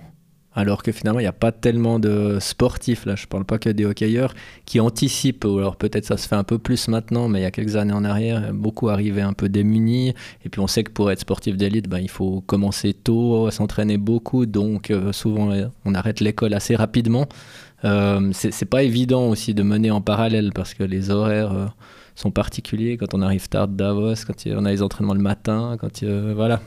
alors 0.53 0.83
que 0.83 0.91
finalement 0.91 1.19
il 1.19 1.23
n'y 1.23 1.27
a 1.27 1.31
pas 1.31 1.51
tellement 1.51 1.99
de 1.99 2.37
sportifs, 2.39 3.05
là 3.05 3.15
je 3.15 3.27
parle 3.27 3.45
pas 3.45 3.59
que 3.59 3.69
des 3.69 3.85
hockeyeurs, 3.85 4.33
qui 4.65 4.79
anticipent, 4.79 5.45
ou 5.45 5.57
alors 5.59 5.75
peut-être 5.75 6.05
ça 6.05 6.17
se 6.17 6.27
fait 6.27 6.35
un 6.35 6.43
peu 6.43 6.57
plus 6.57 6.87
maintenant, 6.87 7.27
mais 7.27 7.39
il 7.39 7.43
y 7.43 7.45
a 7.45 7.51
quelques 7.51 7.75
années 7.75 7.93
en 7.93 8.03
arrière, 8.03 8.53
beaucoup 8.53 8.89
arrivaient 8.89 9.21
un 9.21 9.33
peu 9.33 9.49
démunis, 9.49 10.13
et 10.43 10.49
puis 10.49 10.59
on 10.59 10.67
sait 10.67 10.83
que 10.83 10.91
pour 10.91 11.11
être 11.11 11.19
sportif 11.19 11.55
d'élite, 11.55 11.87
ben, 11.87 11.99
il 11.99 12.09
faut 12.09 12.41
commencer 12.41 12.93
tôt, 12.93 13.49
s'entraîner 13.51 13.97
beaucoup, 13.97 14.45
donc 14.45 14.91
euh, 14.91 15.11
souvent 15.11 15.51
euh, 15.51 15.67
on 15.85 15.93
arrête 15.93 16.19
l'école 16.19 16.53
assez 16.53 16.75
rapidement. 16.75 17.27
Euh, 17.85 18.31
c'est 18.33 18.65
pas 18.65 18.83
évident 18.83 19.27
aussi 19.29 19.53
de 19.53 19.63
mener 19.63 19.91
en 19.91 20.01
parallèle, 20.01 20.51
parce 20.53 20.73
que 20.73 20.83
les 20.83 21.11
horaires... 21.11 21.53
Euh, 21.53 21.67
sont 22.15 22.31
particuliers 22.31 22.97
quand 22.97 23.13
on 23.13 23.21
arrive 23.21 23.47
tard 23.47 23.69
de 23.69 23.77
Davos, 23.77 24.25
quand 24.27 24.33
on 24.47 24.65
a 24.65 24.71
les 24.71 24.81
entraînements 24.81 25.13
le 25.13 25.21
matin, 25.21 25.77
quand 25.79 26.03
voilà. 26.03 26.59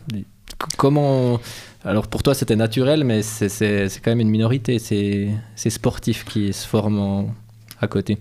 Comment 0.78 1.40
alors 1.84 2.08
pour 2.08 2.22
toi 2.22 2.34
c'était 2.34 2.56
naturel, 2.56 3.04
mais 3.04 3.22
c'est 3.22 4.00
quand 4.02 4.10
même 4.10 4.20
une 4.20 4.30
minorité, 4.30 4.78
ces, 4.78 5.30
sportifs 5.56 6.24
qui 6.24 6.52
se 6.52 6.66
forment 6.66 7.32
à 7.80 7.88
côté. 7.88 8.18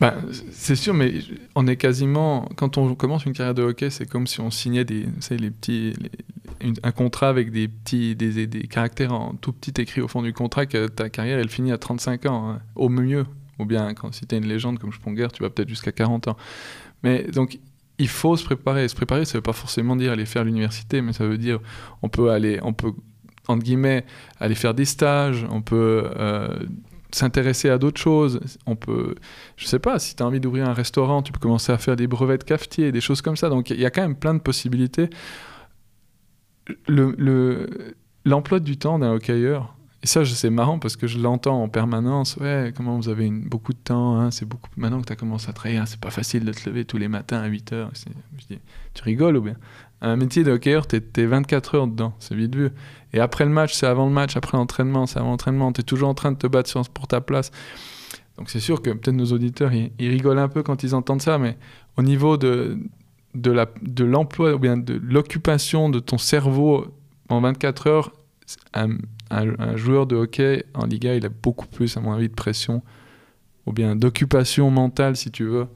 Ben, 0.00 0.14
c'est 0.50 0.76
sûr, 0.76 0.94
mais 0.94 1.12
on 1.54 1.66
est 1.66 1.76
quasiment. 1.76 2.48
Quand 2.56 2.78
on 2.78 2.94
commence 2.94 3.26
une 3.26 3.34
carrière 3.34 3.54
de 3.54 3.62
hockey, 3.62 3.90
c'est 3.90 4.08
comme 4.08 4.26
si 4.26 4.40
on 4.40 4.50
signait 4.50 4.84
des, 4.84 5.06
les 5.30 5.50
petits, 5.50 5.92
un 6.82 6.92
contrat 6.92 7.28
avec 7.28 7.50
des 7.50 7.68
petits, 7.68 8.16
des, 8.16 8.46
des, 8.46 8.66
caractères 8.66 9.12
en 9.12 9.34
tout 9.34 9.52
petit 9.52 9.78
écrit 9.78 10.00
au 10.00 10.08
fond 10.08 10.22
du 10.22 10.32
contrat 10.32 10.64
que 10.64 10.86
ta 10.86 11.10
carrière 11.10 11.38
elle 11.38 11.50
finit 11.50 11.72
à 11.72 11.78
35 11.78 12.26
ans, 12.26 12.50
hein, 12.50 12.60
au 12.76 12.88
mieux. 12.88 13.26
Ou 13.58 13.66
bien 13.66 13.92
quand 13.92 14.14
si 14.14 14.26
tu 14.26 14.34
es 14.34 14.38
une 14.38 14.46
légende 14.46 14.78
comme 14.78 14.90
Sponger, 14.90 15.28
tu 15.34 15.42
vas 15.42 15.50
peut-être 15.50 15.68
jusqu'à 15.68 15.92
40 15.92 16.28
ans. 16.28 16.36
Mais 17.02 17.24
donc 17.24 17.58
il 18.00 18.08
faut 18.08 18.36
se 18.36 18.44
préparer. 18.44 18.88
Se 18.88 18.96
préparer, 18.96 19.24
ça 19.24 19.38
veut 19.38 19.42
pas 19.42 19.52
forcément 19.52 19.94
dire 19.94 20.12
aller 20.12 20.26
faire 20.26 20.42
l'université, 20.42 21.02
mais 21.02 21.12
ça 21.12 21.26
veut 21.26 21.38
dire 21.38 21.60
on 22.02 22.08
peut 22.08 22.30
aller, 22.30 22.58
on 22.62 22.72
peut 22.72 22.92
entre 23.46 23.62
guillemets 23.62 24.04
aller 24.38 24.54
faire 24.54 24.74
des 24.74 24.86
stages, 24.86 25.46
on 25.50 25.60
peut 25.60 26.10
euh, 26.16 26.48
s'intéresser 27.12 27.68
à 27.68 27.78
d'autres 27.78 28.00
choses. 28.00 28.40
On 28.66 28.74
peut, 28.74 29.14
je 29.56 29.66
sais 29.66 29.78
pas, 29.78 29.98
si 29.98 30.16
tu 30.16 30.22
as 30.22 30.26
envie 30.26 30.40
d'ouvrir 30.40 30.68
un 30.68 30.72
restaurant, 30.72 31.22
tu 31.22 31.30
peux 31.30 31.38
commencer 31.38 31.72
à 31.72 31.78
faire 31.78 31.96
des 31.96 32.06
brevets 32.06 32.38
de 32.38 32.44
cafetier, 32.44 32.90
des 32.90 33.00
choses 33.02 33.20
comme 33.20 33.36
ça. 33.36 33.50
Donc 33.50 33.70
il 33.70 33.80
y 33.80 33.86
a 33.86 33.90
quand 33.90 34.02
même 34.02 34.16
plein 34.16 34.34
de 34.34 34.40
possibilités. 34.40 35.10
L'emploi 36.88 38.58
le, 38.58 38.64
du 38.64 38.78
temps 38.78 38.98
d'un 38.98 39.12
hockeyeur, 39.12 39.76
et 40.02 40.06
ça 40.06 40.24
c'est 40.24 40.50
marrant 40.50 40.78
parce 40.78 40.96
que 40.96 41.06
je 41.06 41.18
l'entends 41.18 41.62
en 41.62 41.68
permanence, 41.68 42.36
ouais, 42.36 42.72
comment 42.74 42.96
vous 42.96 43.10
avez 43.10 43.30
beaucoup 43.30 43.74
de 43.74 43.78
temps, 43.78 44.18
hein, 44.18 44.30
c'est 44.30 44.46
beaucoup, 44.46 44.70
maintenant 44.76 45.00
que 45.00 45.06
tu 45.06 45.12
as 45.12 45.16
commencé 45.16 45.50
à 45.50 45.52
travailler, 45.52 45.78
hein, 45.78 45.84
c'est 45.86 46.00
pas 46.00 46.10
facile 46.10 46.44
de 46.44 46.52
te 46.52 46.68
lever 46.68 46.86
tous 46.86 46.96
les 46.96 47.08
matins 47.08 47.38
à 47.38 47.46
8 47.46 47.72
heures. 47.74 47.90
Je 47.94 48.46
dis, 48.54 48.60
tu 48.94 49.02
rigoles 49.02 49.36
ou 49.36 49.42
bien? 49.42 49.56
Un 50.00 50.16
métier 50.16 50.42
de 50.42 50.52
hockeyeur, 50.52 50.86
tu 50.86 50.96
es, 50.96 51.26
24 51.26 51.74
heures 51.74 51.86
dedans, 51.86 52.14
c'est 52.18 52.34
vite 52.34 52.54
vu. 52.54 52.70
Et 53.12 53.20
après 53.20 53.44
le 53.44 53.50
match, 53.50 53.74
c'est 53.74 53.86
avant 53.86 54.06
le 54.06 54.12
match, 54.12 54.34
après 54.36 54.56
l'entraînement, 54.56 55.06
c'est 55.06 55.18
avant 55.18 55.30
l'entraînement. 55.30 55.70
Tu 55.72 55.82
es 55.82 55.84
toujours 55.84 56.08
en 56.08 56.14
train 56.14 56.32
de 56.32 56.38
te 56.38 56.46
battre 56.46 56.72
pour 56.94 57.06
ta 57.06 57.20
place. 57.20 57.50
Donc 58.38 58.48
c'est 58.48 58.60
sûr 58.60 58.80
que 58.80 58.88
peut-être 58.88 59.14
nos 59.14 59.32
auditeurs, 59.32 59.70
ils, 59.74 59.92
rigolent 59.98 60.38
un 60.38 60.48
peu 60.48 60.62
quand 60.62 60.82
ils 60.82 60.94
entendent 60.94 61.20
ça, 61.20 61.36
mais 61.36 61.58
au 61.98 62.02
niveau 62.02 62.38
de, 62.38 62.78
de 63.34 64.04
l'emploi 64.04 64.54
ou 64.54 64.58
bien 64.58 64.78
de 64.78 64.94
l'occupation 64.94 65.90
de 65.90 65.98
ton 65.98 66.16
cerveau 66.16 66.86
en 67.28 67.42
24 67.42 67.86
heures, 67.86 68.12
un, 69.30 69.76
joueur 69.76 70.06
de 70.06 70.16
hockey 70.16 70.64
en 70.74 70.86
Liga, 70.86 71.14
il 71.14 71.24
a 71.24 71.28
beaucoup 71.28 71.66
plus, 71.66 71.96
à 71.96 72.00
mon 72.00 72.12
avis, 72.12 72.28
de 72.28 72.34
pression 72.34 72.82
ou 73.66 73.72
bien 73.72 73.94
d'occupation 73.94 74.70
mentale, 74.70 75.16
si 75.16 75.30
tu 75.30 75.44
veux, 75.44 75.66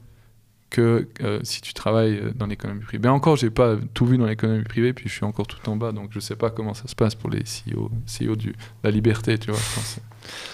que 0.69 1.07
euh, 1.21 1.39
si 1.43 1.61
tu 1.61 1.73
travailles 1.73 2.17
euh, 2.17 2.31
dans 2.35 2.47
l'économie 2.47 2.81
privée. 2.81 3.03
Mais 3.03 3.09
encore, 3.09 3.37
j'ai 3.37 3.49
pas 3.49 3.75
tout 3.93 4.05
vu 4.05 4.17
dans 4.17 4.25
l'économie 4.25 4.63
privée, 4.63 4.93
puis 4.93 5.07
je 5.07 5.13
suis 5.13 5.23
encore 5.23 5.47
tout 5.47 5.69
en 5.69 5.75
bas, 5.75 5.91
donc 5.91 6.09
je 6.11 6.19
sais 6.19 6.35
pas 6.35 6.49
comment 6.49 6.73
ça 6.73 6.87
se 6.87 6.95
passe 6.95 7.15
pour 7.15 7.29
les 7.29 7.43
CEO, 7.43 7.91
CEO 8.05 8.35
de 8.35 8.53
la 8.83 8.91
liberté, 8.91 9.37
tu 9.37 9.51
vois. 9.51 9.59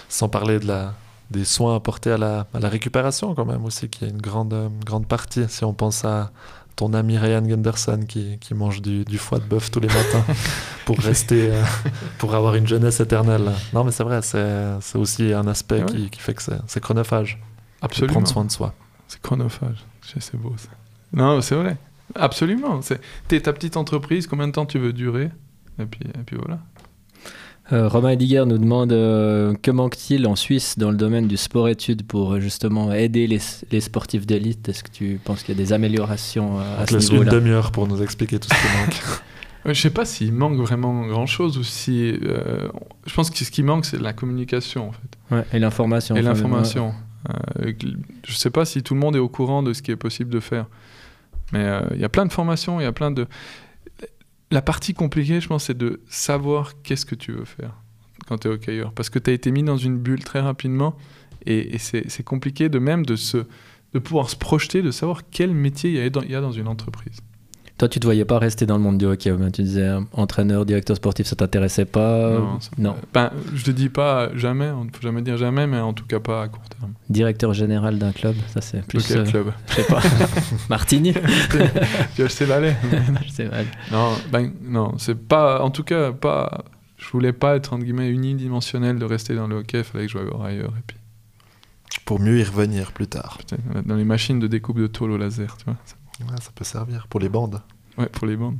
Sans 0.08 0.28
parler 0.28 0.60
des 1.30 1.44
soins 1.44 1.74
apportés 1.74 2.12
à 2.12 2.18
la, 2.18 2.46
récupération 2.54 3.34
quand 3.34 3.46
même 3.46 3.64
aussi, 3.64 3.88
qui 3.88 4.04
est 4.04 4.10
une 4.10 4.20
grande, 4.20 4.52
euh, 4.52 4.68
grande 4.84 5.08
partie. 5.08 5.48
Si 5.48 5.64
on 5.64 5.74
pense 5.74 6.04
à 6.04 6.30
ton 6.76 6.94
ami 6.94 7.18
Ryan 7.18 7.42
Gunderson 7.42 8.00
qui, 8.08 8.38
qui 8.38 8.54
mange 8.54 8.82
du, 8.82 9.04
du, 9.04 9.18
foie 9.18 9.38
de 9.38 9.44
bœuf 9.44 9.70
tous 9.70 9.80
les 9.80 9.88
matins 9.88 10.24
pour 10.84 10.98
rester, 10.98 11.50
pour 12.18 12.34
avoir 12.34 12.54
une 12.54 12.66
jeunesse 12.66 13.00
éternelle. 13.00 13.52
Non, 13.72 13.84
mais 13.84 13.90
c'est 13.92 14.04
vrai, 14.04 14.20
c'est 14.22 14.98
aussi 14.98 15.32
un 15.32 15.46
aspect 15.46 15.84
qui, 15.86 16.10
qui, 16.10 16.20
fait 16.20 16.34
que 16.34 16.42
c'est 16.66 16.80
chronophage. 16.80 17.40
Absolument. 17.80 18.12
Prendre 18.14 18.28
soin 18.28 18.44
de 18.44 18.50
soi. 18.50 18.74
C'est 19.08 19.20
chronophage. 19.20 19.84
C'est 20.18 20.36
beau 20.36 20.54
ça. 20.56 20.68
Non, 21.12 21.40
c'est 21.40 21.54
vrai. 21.54 21.76
Absolument. 22.14 22.80
T'es 23.28 23.40
ta 23.40 23.52
petite 23.52 23.76
entreprise, 23.76 24.26
combien 24.26 24.46
de 24.46 24.52
temps 24.52 24.66
tu 24.66 24.78
veux 24.78 24.92
durer? 24.92 25.30
Et 25.78 25.86
puis, 25.86 26.04
et 26.04 26.22
puis 26.24 26.36
voilà. 26.36 26.60
Euh, 27.72 27.88
Romain 27.88 28.10
Ediger 28.10 28.44
nous 28.44 28.58
demande 28.58 28.92
euh, 28.92 29.54
que 29.62 29.70
manque-t-il 29.70 30.26
en 30.26 30.34
Suisse 30.34 30.78
dans 30.78 30.90
le 30.90 30.96
domaine 30.96 31.28
du 31.28 31.36
sport-études 31.36 32.04
pour 32.04 32.32
euh, 32.32 32.40
justement 32.40 32.92
aider 32.92 33.26
les, 33.26 33.38
les 33.70 33.80
sportifs 33.80 34.26
d'élite? 34.26 34.68
Est-ce 34.68 34.82
que 34.82 34.90
tu 34.90 35.20
penses 35.22 35.42
qu'il 35.42 35.56
y 35.56 35.58
a 35.58 35.62
des 35.62 35.72
améliorations 35.72 36.58
à 36.58 36.86
ce 36.86 36.96
niveau-là 36.96 37.32
une 37.32 37.38
demi-heure 37.38 37.70
pour 37.70 37.86
nous 37.86 38.02
expliquer 38.02 38.38
tout 38.38 38.48
ce 38.48 38.54
qui 38.54 38.78
manque. 38.78 39.20
Je 39.74 39.80
sais 39.80 39.90
pas 39.90 40.04
s'il 40.04 40.32
manque 40.32 40.58
vraiment 40.58 41.06
grand-chose 41.06 41.56
ou 41.56 41.62
si... 41.62 42.18
je 43.06 43.14
pense 43.14 43.30
que 43.30 43.38
ce 43.38 43.50
qui 43.52 43.62
manque, 43.62 43.84
c'est 43.84 44.00
la 44.00 44.12
communication, 44.12 44.88
en 44.88 44.92
fait. 44.92 45.36
Ouais, 45.36 45.44
et 45.52 45.60
l'information. 45.60 46.16
Et 46.16 46.22
l'information. 46.22 46.92
Euh, 47.28 47.72
je 47.80 47.88
ne 48.32 48.36
sais 48.36 48.50
pas 48.50 48.64
si 48.64 48.82
tout 48.82 48.94
le 48.94 49.00
monde 49.00 49.16
est 49.16 49.20
au 49.20 49.28
courant 49.28 49.62
de 49.62 49.72
ce 49.72 49.82
qui 49.82 49.90
est 49.90 49.96
possible 49.96 50.30
de 50.30 50.40
faire. 50.40 50.66
Mais 51.52 51.64
euh, 51.64 51.80
il 51.94 52.00
y 52.00 52.04
a 52.04 52.08
plein 52.08 52.26
de 52.26 52.32
formations, 52.32 52.80
il 52.80 52.84
y 52.84 52.86
a 52.86 52.92
plein 52.92 53.10
de... 53.10 53.26
La 54.52 54.60
partie 54.60 54.92
compliquée, 54.92 55.40
je 55.40 55.48
pense, 55.48 55.64
c'est 55.64 55.76
de 55.76 56.02
savoir 56.08 56.82
qu'est-ce 56.82 57.06
que 57.06 57.14
tu 57.14 57.32
veux 57.32 57.46
faire 57.46 57.74
quand 58.26 58.36
tu 58.36 58.48
es 58.48 58.50
hockeyeur. 58.50 58.92
Parce 58.92 59.08
que 59.08 59.18
tu 59.18 59.30
as 59.30 59.32
été 59.32 59.50
mis 59.50 59.62
dans 59.62 59.78
une 59.78 59.96
bulle 59.96 60.22
très 60.22 60.40
rapidement 60.40 60.94
et, 61.46 61.78
c'est 61.78 62.22
compliqué 62.22 62.68
de 62.68 62.78
même 62.78 63.06
de, 63.06 63.16
pouvoir 63.98 64.28
se 64.28 64.36
projeter, 64.36 64.82
de 64.82 64.90
savoir 64.90 65.22
quel 65.30 65.54
métier 65.54 65.90
il 65.90 66.30
y 66.30 66.34
a 66.34 66.40
dans 66.42 66.52
une 66.52 66.68
entreprise. 66.68 67.16
Toi, 67.78 67.88
tu 67.88 67.98
te 67.98 68.06
voyais 68.06 68.24
pas 68.24 68.38
rester 68.38 68.64
dans 68.64 68.76
le 68.76 68.82
monde 68.82 68.98
du 68.98 69.06
hockey. 69.06 69.34
Tu 69.52 69.62
disais 69.62 69.82
euh, 69.82 70.00
entraîneur, 70.12 70.64
directeur 70.64 70.96
sportif, 70.96 71.26
ça 71.26 71.36
t'intéressait 71.36 71.84
pas 71.84 72.38
Non. 72.38 72.58
non. 72.78 72.96
Ben, 73.12 73.30
je 73.54 73.64
te 73.64 73.70
dis 73.70 73.88
pas 73.88 74.30
jamais, 74.36 74.70
on 74.70 74.84
ne 74.84 74.90
peut 74.90 75.00
jamais 75.02 75.22
dire 75.22 75.36
jamais, 75.36 75.66
mais 75.66 75.78
en 75.78 75.92
tout 75.92 76.06
cas 76.06 76.20
pas 76.20 76.42
à 76.42 76.48
court 76.48 76.68
terme. 76.68 76.92
Directeur 77.10 77.52
général 77.54 77.98
d'un 77.98 78.12
club, 78.12 78.36
ça 78.48 78.60
c'est 78.60 78.86
plus. 78.86 79.06
Quel 79.06 79.18
euh, 79.18 79.24
club 79.24 79.52
Je 79.68 79.74
sais 79.74 79.84
pas. 79.84 80.00
Martini 80.68 81.14
Je 82.16 82.28
sais 82.28 82.44
Valais. 82.44 82.76
je 83.26 83.30
sais 83.30 83.44
Valais. 83.46 83.66
Non, 83.90 84.12
ben, 84.30 84.52
non, 84.62 84.94
c'est 84.98 85.18
pas. 85.18 85.60
En 85.62 85.70
tout 85.70 85.84
cas, 85.84 86.12
pas. 86.12 86.64
Je 86.98 87.10
voulais 87.10 87.32
pas 87.32 87.56
être 87.56 87.72
entre 87.72 87.84
guillemets 87.84 88.10
unidimensionnel 88.10 88.98
de 88.98 89.04
rester 89.04 89.34
dans 89.34 89.48
le 89.48 89.56
hockey, 89.56 89.78
il 89.78 89.84
fallait 89.84 90.06
que 90.06 90.12
je 90.12 90.18
joue 90.18 90.42
ailleurs. 90.42 90.72
Et 90.78 90.82
puis... 90.86 90.96
Pour 92.04 92.20
mieux 92.20 92.38
y 92.38 92.44
revenir 92.44 92.92
plus 92.92 93.08
tard. 93.08 93.38
Dans 93.84 93.96
les 93.96 94.04
machines 94.04 94.38
de 94.38 94.46
découpe 94.46 94.78
de 94.78 94.86
tôle 94.86 95.10
au 95.10 95.16
laser, 95.16 95.56
tu 95.56 95.64
vois. 95.64 95.76
ça 95.84 95.96
peut 96.54 96.64
servir 96.64 97.06
pour 97.08 97.20
les 97.20 97.28
bandes. 97.28 97.60
Ouais, 97.98 98.06
pour 98.06 98.26
les 98.26 98.36
bandes. 98.36 98.58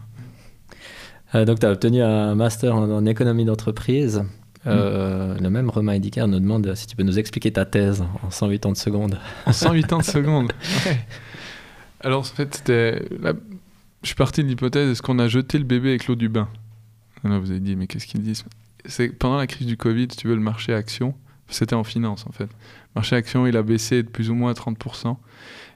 Euh, 1.35 1.45
donc, 1.45 1.61
tu 1.61 1.67
as 1.67 1.71
obtenu 1.71 2.03
un 2.03 2.35
master 2.35 2.77
en, 2.77 3.07
économie 3.07 3.45
d'entreprise. 3.45 4.25
Euh, 4.67 5.37
Le 5.41 5.51
même 5.51 5.71
Romain 5.71 5.95
Ediker 5.95 6.27
nous 6.27 6.39
demande 6.39 6.75
si 6.75 6.87
tu 6.87 6.95
peux 6.95 7.03
nous 7.03 7.19
expliquer 7.19 7.53
ta 7.53 7.65
thèse 7.65 8.05
en 8.23 8.31
180 8.31 8.75
secondes. 8.75 9.19
En 9.47 9.53
180 9.53 10.03
secondes 10.03 10.53
ouais. 10.87 10.99
Alors, 12.01 12.21
en 12.21 12.25
fait, 12.25 12.57
c'était. 12.57 13.09
Je 14.03 14.09
suis 14.09 14.17
parti 14.17 14.43
de 14.43 14.49
l'hypothèse 14.49 14.91
est-ce 14.91 15.03
qu'on 15.03 15.19
a 15.21 15.29
jeté 15.29 15.59
le 15.59 15.65
bébé 15.65 15.91
avec 15.91 16.09
l'eau 16.09 16.17
du 16.17 16.29
bain? 16.29 16.49
Là, 17.25 17.39
vous 17.39 17.51
avez 17.51 17.61
dit, 17.61 17.77
mais 17.77 17.87
qu'est-ce 17.87 18.07
qu'ils 18.07 18.23
disent? 18.23 18.45
C'est 18.85 19.09
pendant 19.09 19.37
la 19.37 19.47
crise 19.47 19.67
du 19.67 19.77
Covid, 19.77 20.09
si 20.11 20.17
tu 20.17 20.27
veux, 20.27 20.35
le 20.35 20.41
marché 20.41 20.75
action, 20.75 21.15
c'était 21.49 21.75
en 21.75 21.85
finance 21.85 22.27
en 22.27 22.33
fait. 22.33 22.45
Le 22.45 22.97
marché 22.97 23.15
action, 23.15 23.47
il 23.47 23.57
a 23.57 23.63
baissé 23.63 24.03
de 24.03 24.09
plus 24.09 24.31
ou 24.31 24.35
moins 24.35 24.53
30%. 24.53 25.17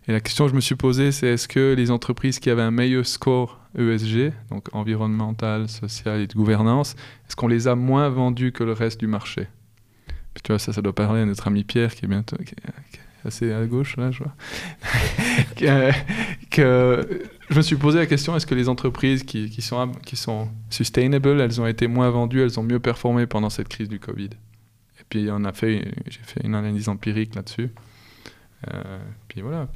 Et 0.08 0.12
la 0.12 0.20
question 0.20 0.44
que 0.44 0.50
je 0.50 0.56
me 0.56 0.60
suis 0.60 0.76
posée, 0.76 1.10
c'est 1.10 1.26
est-ce 1.26 1.48
que 1.48 1.74
les 1.74 1.90
entreprises 1.90 2.38
qui 2.38 2.48
avaient 2.48 2.62
un 2.62 2.70
meilleur 2.70 3.04
score 3.06 3.60
ESG, 3.76 4.32
donc 4.50 4.68
environnemental, 4.72 5.68
social 5.68 6.20
et 6.20 6.26
de 6.26 6.34
gouvernance, 6.34 6.94
est-ce 7.26 7.34
qu'on 7.34 7.48
les 7.48 7.66
a 7.66 7.74
moins 7.74 8.08
vendues 8.08 8.52
que 8.52 8.62
le 8.62 8.72
reste 8.72 9.00
du 9.00 9.08
marché? 9.08 9.48
Tu 10.44 10.52
vois, 10.52 10.58
ça, 10.58 10.72
ça 10.72 10.82
doit 10.82 10.94
parler 10.94 11.22
à 11.22 11.24
notre 11.24 11.48
ami 11.48 11.64
Pierre 11.64 11.94
qui 11.94 12.04
est 12.04 12.08
bientôt 12.08 12.36
assez 13.24 13.52
à 13.52 13.66
gauche, 13.66 13.96
là, 13.96 14.10
je 14.12 14.22
vois. 14.22 14.34
que, 16.50 17.26
je 17.50 17.56
me 17.56 17.62
suis 17.62 17.76
posé 17.76 17.98
la 17.98 18.06
question 18.06 18.36
est-ce 18.36 18.46
que 18.46 18.54
les 18.54 18.68
entreprises 18.68 19.24
qui, 19.24 19.50
sont, 19.60 19.90
qui 20.04 20.16
sustainable, 20.70 21.40
elles 21.40 21.60
ont 21.60 21.66
été 21.66 21.88
moins 21.88 22.10
vendues, 22.10 22.42
elles 22.42 22.60
ont 22.60 22.62
mieux 22.62 22.78
performé 22.78 23.26
pendant 23.26 23.50
cette 23.50 23.68
crise 23.68 23.88
du 23.88 23.98
Covid? 23.98 24.30
Et 25.00 25.04
puis, 25.08 25.28
on 25.30 25.44
a 25.44 25.52
fait, 25.52 25.92
j'ai 26.06 26.20
fait 26.22 26.44
une 26.44 26.54
analyse 26.54 26.88
empirique 26.88 27.34
là-dessus. 27.34 27.70
Euh, 28.72 28.98
puis 29.28 29.42
voilà. 29.42 29.68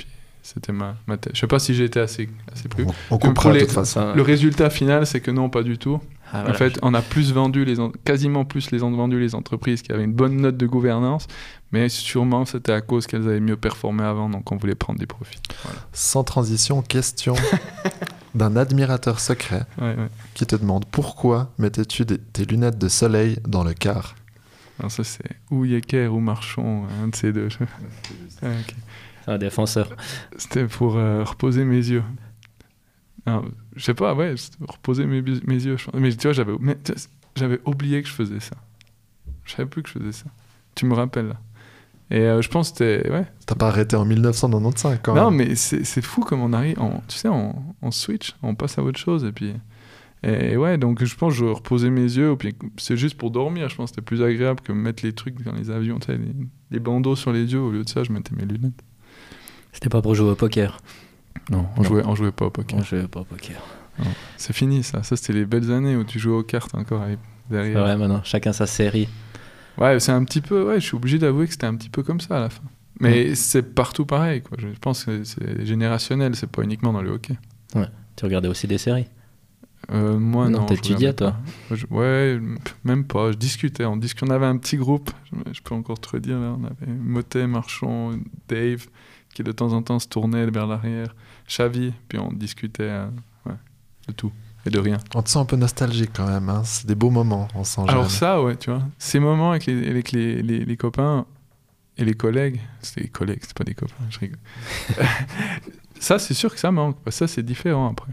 C'était 0.42 0.72
ma, 0.72 0.96
ma 1.07 1.16
tête. 1.16 1.35
Je 1.35 1.40
sais 1.40 1.46
pas 1.46 1.59
si 1.59 1.74
j'ai 1.74 1.85
été 1.85 2.00
assez, 2.00 2.29
assez 2.53 2.68
plus. 2.68 2.87
On, 3.11 3.18
comprend 3.18 3.53
de 3.53 3.61
toute 3.61 3.70
façon. 3.70 4.14
Le 4.14 4.22
résultat 4.22 4.70
final, 4.70 5.07
c'est 5.07 5.20
que 5.20 5.31
non, 5.31 5.48
pas 5.50 5.62
du 5.62 5.79
tout. 5.79 6.00
Ah, 6.33 6.48
en 6.48 6.55
fait, 6.55 6.79
on 6.83 6.94
a 6.94 7.03
plus 7.03 7.33
vendu, 7.33 7.64
les 7.64 7.76
quasiment 8.05 8.44
plus 8.44 8.70
les 8.70 8.79
vendu 8.79 9.18
les 9.18 9.35
entreprises 9.35 9.83
qui 9.83 9.90
avaient 9.92 10.05
une 10.05 10.12
bonne 10.12 10.37
note 10.37 10.57
de 10.57 10.66
gouvernance, 10.66 11.26
mais 11.72 11.88
sûrement 11.88 12.44
c'était 12.44 12.72
à 12.72 12.81
cause 12.81 13.09
qu'elles 13.09 13.26
avaient 13.29 13.40
mieux 13.40 13.57
performé 13.57 14.05
avant, 14.05 14.29
donc 14.29 14.50
on 14.53 14.57
voulait 14.57 14.76
prendre 14.76 15.00
des 15.00 15.07
profits. 15.07 15.40
Sans 15.92 16.22
transition, 16.22 16.83
question 16.83 17.35
d'un 18.37 18.55
admirateur 18.55 19.18
secret 19.18 19.64
qui 20.35 20.46
te 20.46 20.55
demande 20.55 20.85
pourquoi 20.87 21.50
mettais-tu 21.59 22.07
tes 22.07 22.44
lunettes 22.44 22.79
de 22.79 22.88
soleil 22.88 23.38
dans 23.46 23.64
le 23.64 23.74
car? 23.74 24.14
Alors 24.79 24.92
ça 24.92 25.03
c'est 25.05 25.37
ou 25.50 25.64
Yecker 25.64 26.07
ou 26.07 26.20
Marchon, 26.20 26.85
un 27.03 27.09
de 27.09 27.16
ces 27.16 27.33
deux. 27.33 27.48
ah, 28.42 28.46
un 29.30 29.38
défenseur. 29.38 29.88
C'était 30.36 30.66
pour 30.66 30.96
euh, 30.96 31.24
reposer 31.24 31.64
mes 31.64 31.76
yeux. 31.76 32.02
je 33.26 33.84
sais 33.84 33.94
pas, 33.94 34.14
ouais, 34.14 34.34
reposer 34.66 35.06
mes, 35.06 35.22
mes 35.22 35.64
yeux. 35.64 35.76
Mais 35.94 36.10
tu 36.12 36.22
vois, 36.22 36.32
j'avais, 36.32 36.54
j'avais 37.36 37.60
oublié 37.64 38.02
que 38.02 38.08
je 38.08 38.14
faisais 38.14 38.40
ça. 38.40 38.56
Je 39.44 39.52
savais 39.52 39.68
plus 39.68 39.82
que 39.82 39.88
je 39.88 39.98
faisais 39.98 40.12
ça. 40.12 40.26
Tu 40.74 40.86
me 40.86 40.94
rappelles 40.94 41.28
là. 41.28 41.40
Et 42.12 42.22
euh, 42.22 42.42
je 42.42 42.48
pense 42.48 42.72
que 42.72 42.78
c'était. 42.78 43.10
Ouais. 43.10 43.24
T'as 43.46 43.54
pas 43.54 43.68
arrêté 43.68 43.94
en 43.94 44.04
1995 44.04 44.98
quand 45.02 45.14
non, 45.14 45.30
même. 45.30 45.38
Non, 45.38 45.44
mais 45.50 45.54
c'est, 45.54 46.02
fou 46.02 46.22
comme 46.22 46.40
on 46.40 46.52
arrive. 46.52 46.76
tu 47.06 47.16
sais, 47.16 47.28
on, 47.28 47.54
on, 47.82 47.90
switch, 47.92 48.34
on 48.42 48.56
passe 48.56 48.78
à 48.78 48.82
autre 48.82 48.98
chose. 48.98 49.24
Et 49.24 49.30
puis, 49.30 49.54
Et 50.24 50.56
ouais, 50.56 50.76
donc 50.76 51.04
je 51.04 51.14
pense 51.14 51.34
que 51.34 51.38
je 51.38 51.44
reposais 51.44 51.88
mes 51.88 52.02
yeux, 52.02 52.34
puis 52.36 52.52
c'est 52.78 52.96
juste 52.96 53.16
pour 53.16 53.30
dormir, 53.30 53.68
je 53.68 53.76
pense 53.76 53.90
que 53.90 53.96
c'était 53.96 54.04
plus 54.04 54.24
agréable 54.24 54.60
que 54.60 54.72
mettre 54.72 55.04
les 55.04 55.12
trucs 55.12 55.40
dans 55.44 55.52
les 55.52 55.70
avions, 55.70 56.00
tu 56.00 56.06
sais, 56.06 56.18
les, 56.18 56.34
les 56.72 56.80
bandeaux 56.80 57.14
sur 57.14 57.32
les 57.32 57.52
yeux, 57.52 57.60
au 57.60 57.70
lieu 57.70 57.84
de 57.84 57.88
ça, 57.88 58.02
je 58.02 58.10
mettais 58.12 58.34
mes 58.34 58.44
lunettes. 58.44 58.82
C'était 59.72 59.88
pas 59.88 60.02
pour 60.02 60.14
jouer 60.14 60.30
au 60.30 60.35
poker. 60.35 60.78
Non, 61.50 61.66
on, 61.76 61.83
Non. 61.83 61.88
Jouait, 61.88 62.02
on 62.06 62.14
jouait 62.14 62.33
pas 62.33 62.46
au 62.46 62.50
poker. 62.50 62.78
On 62.78 62.83
jouait 62.83 63.06
pas 63.09 63.20
au 63.20 63.24
poker. 63.24 63.61
C'est 64.37 64.54
fini 64.54 64.83
ça, 64.83 65.02
ça 65.02 65.14
c'était 65.16 65.35
les 65.35 65.44
belles 65.44 65.70
années 65.70 65.94
où 65.96 66.04
tu 66.04 66.18
jouais 66.18 66.35
aux 66.35 66.42
cartes 66.42 66.74
encore 66.74 67.02
avec- 67.02 67.18
derrière. 67.50 67.80
vrai, 67.80 67.96
maintenant, 67.98 68.22
chacun 68.24 68.52
sa 68.52 68.66
série. 68.66 69.09
Ouais, 69.78 70.00
c'est 70.00 70.12
un 70.12 70.24
petit 70.24 70.40
peu, 70.40 70.68
ouais, 70.68 70.80
je 70.80 70.87
suis 70.87 70.96
obligé 70.96 71.18
d'avouer 71.18 71.46
que 71.46 71.52
c'était 71.52 71.66
un 71.66 71.74
petit 71.74 71.90
peu 71.90 72.02
comme 72.02 72.20
ça 72.20 72.38
à 72.38 72.40
la 72.40 72.48
fin. 72.50 72.62
Mais 72.98 73.35
c'est 73.35 73.62
partout 73.62 74.06
pareil, 74.06 74.42
quoi. 74.42 74.56
Je 74.61 74.68
pense 74.80 75.04
que 75.04 75.24
c'est 75.24 75.64
générationnel, 75.66 76.35
c'est 76.37 76.50
pas 76.50 76.62
uniquement 76.62 76.92
dans 76.92 77.02
le 77.02 77.11
hockey. 77.11 77.35
Tu 78.16 78.24
regardais 78.26 78.48
aussi 78.48 78.66
des 78.66 78.76
séries? 78.78 79.06
Euh, 79.90 80.18
moi, 80.18 80.48
Non, 80.50 80.61
non. 80.61 80.66
t'étudiais, 80.66 81.14
toi. 81.14 81.37
Je- 81.70 81.87
Ouais, 81.90 82.38
même 82.85 83.04
pas. 83.04 83.33
Je 83.33 83.37
discutais. 83.38 83.87
On, 83.87 83.96
discutait. 83.96 84.30
on 84.30 84.35
avait 84.35 84.44
un 84.46 84.59
petit 84.59 84.76
groupe. 84.76 85.11
Je, 85.33 85.52
je 85.54 85.61
peux 85.62 85.74
encore 85.74 85.98
te 85.98 86.11
redire. 86.11 86.38
Là, 86.38 86.54
on 86.61 86.64
avait 86.64 86.92
Motet, 86.92 87.46
Marchand, 87.46 88.11
Dave, 88.48 88.87
qui 89.34 89.42
de 89.42 89.52
temps 89.52 89.72
en 89.72 89.82
temps 89.82 89.98
se 89.98 90.08
tournait 90.08 90.46
vers 90.46 90.66
l'arrière. 90.66 91.14
Xavi. 91.48 91.92
Puis 92.08 92.18
on 92.18 92.32
discutait 92.32 92.82
euh, 92.84 93.06
ouais, 93.46 93.54
de 94.08 94.12
tout 94.12 94.32
et 94.66 94.70
de 94.70 94.78
rien. 94.78 94.98
On 95.14 95.22
te 95.22 95.30
sent 95.30 95.38
un 95.38 95.44
peu 95.44 95.56
nostalgique 95.56 96.10
quand 96.14 96.26
même. 96.26 96.48
hein. 96.48 96.62
C'est 96.64 96.86
des 96.86 96.94
beaux 96.94 97.10
moments, 97.10 97.48
on 97.54 97.64
sent. 97.64 97.82
Alors 97.88 98.10
ça, 98.10 98.42
ouais, 98.42 98.56
tu 98.56 98.70
vois. 98.70 98.82
Ces 98.98 99.18
moments 99.18 99.50
avec 99.52 99.66
les, 99.66 99.88
avec 99.88 100.12
les, 100.12 100.42
les- 100.42 100.64
les 100.64 100.76
copains 100.76 101.24
et 101.96 102.04
les 102.04 102.14
collègues. 102.14 102.60
C'est 102.82 103.00
des 103.02 103.08
collègues, 103.08 103.40
c'est 103.42 103.56
pas 103.56 103.64
des 103.64 103.74
copains. 103.74 103.94
Je 104.10 104.18
rigole. 104.18 104.38
ça, 106.00 106.18
c'est 106.18 106.34
sûr 106.34 106.52
que 106.52 106.60
ça 106.60 106.70
manque. 106.70 106.96
Parce 107.04 107.16
que 107.18 107.26
ça, 107.26 107.32
c'est 107.34 107.42
différent 107.42 107.90
après. 107.90 108.12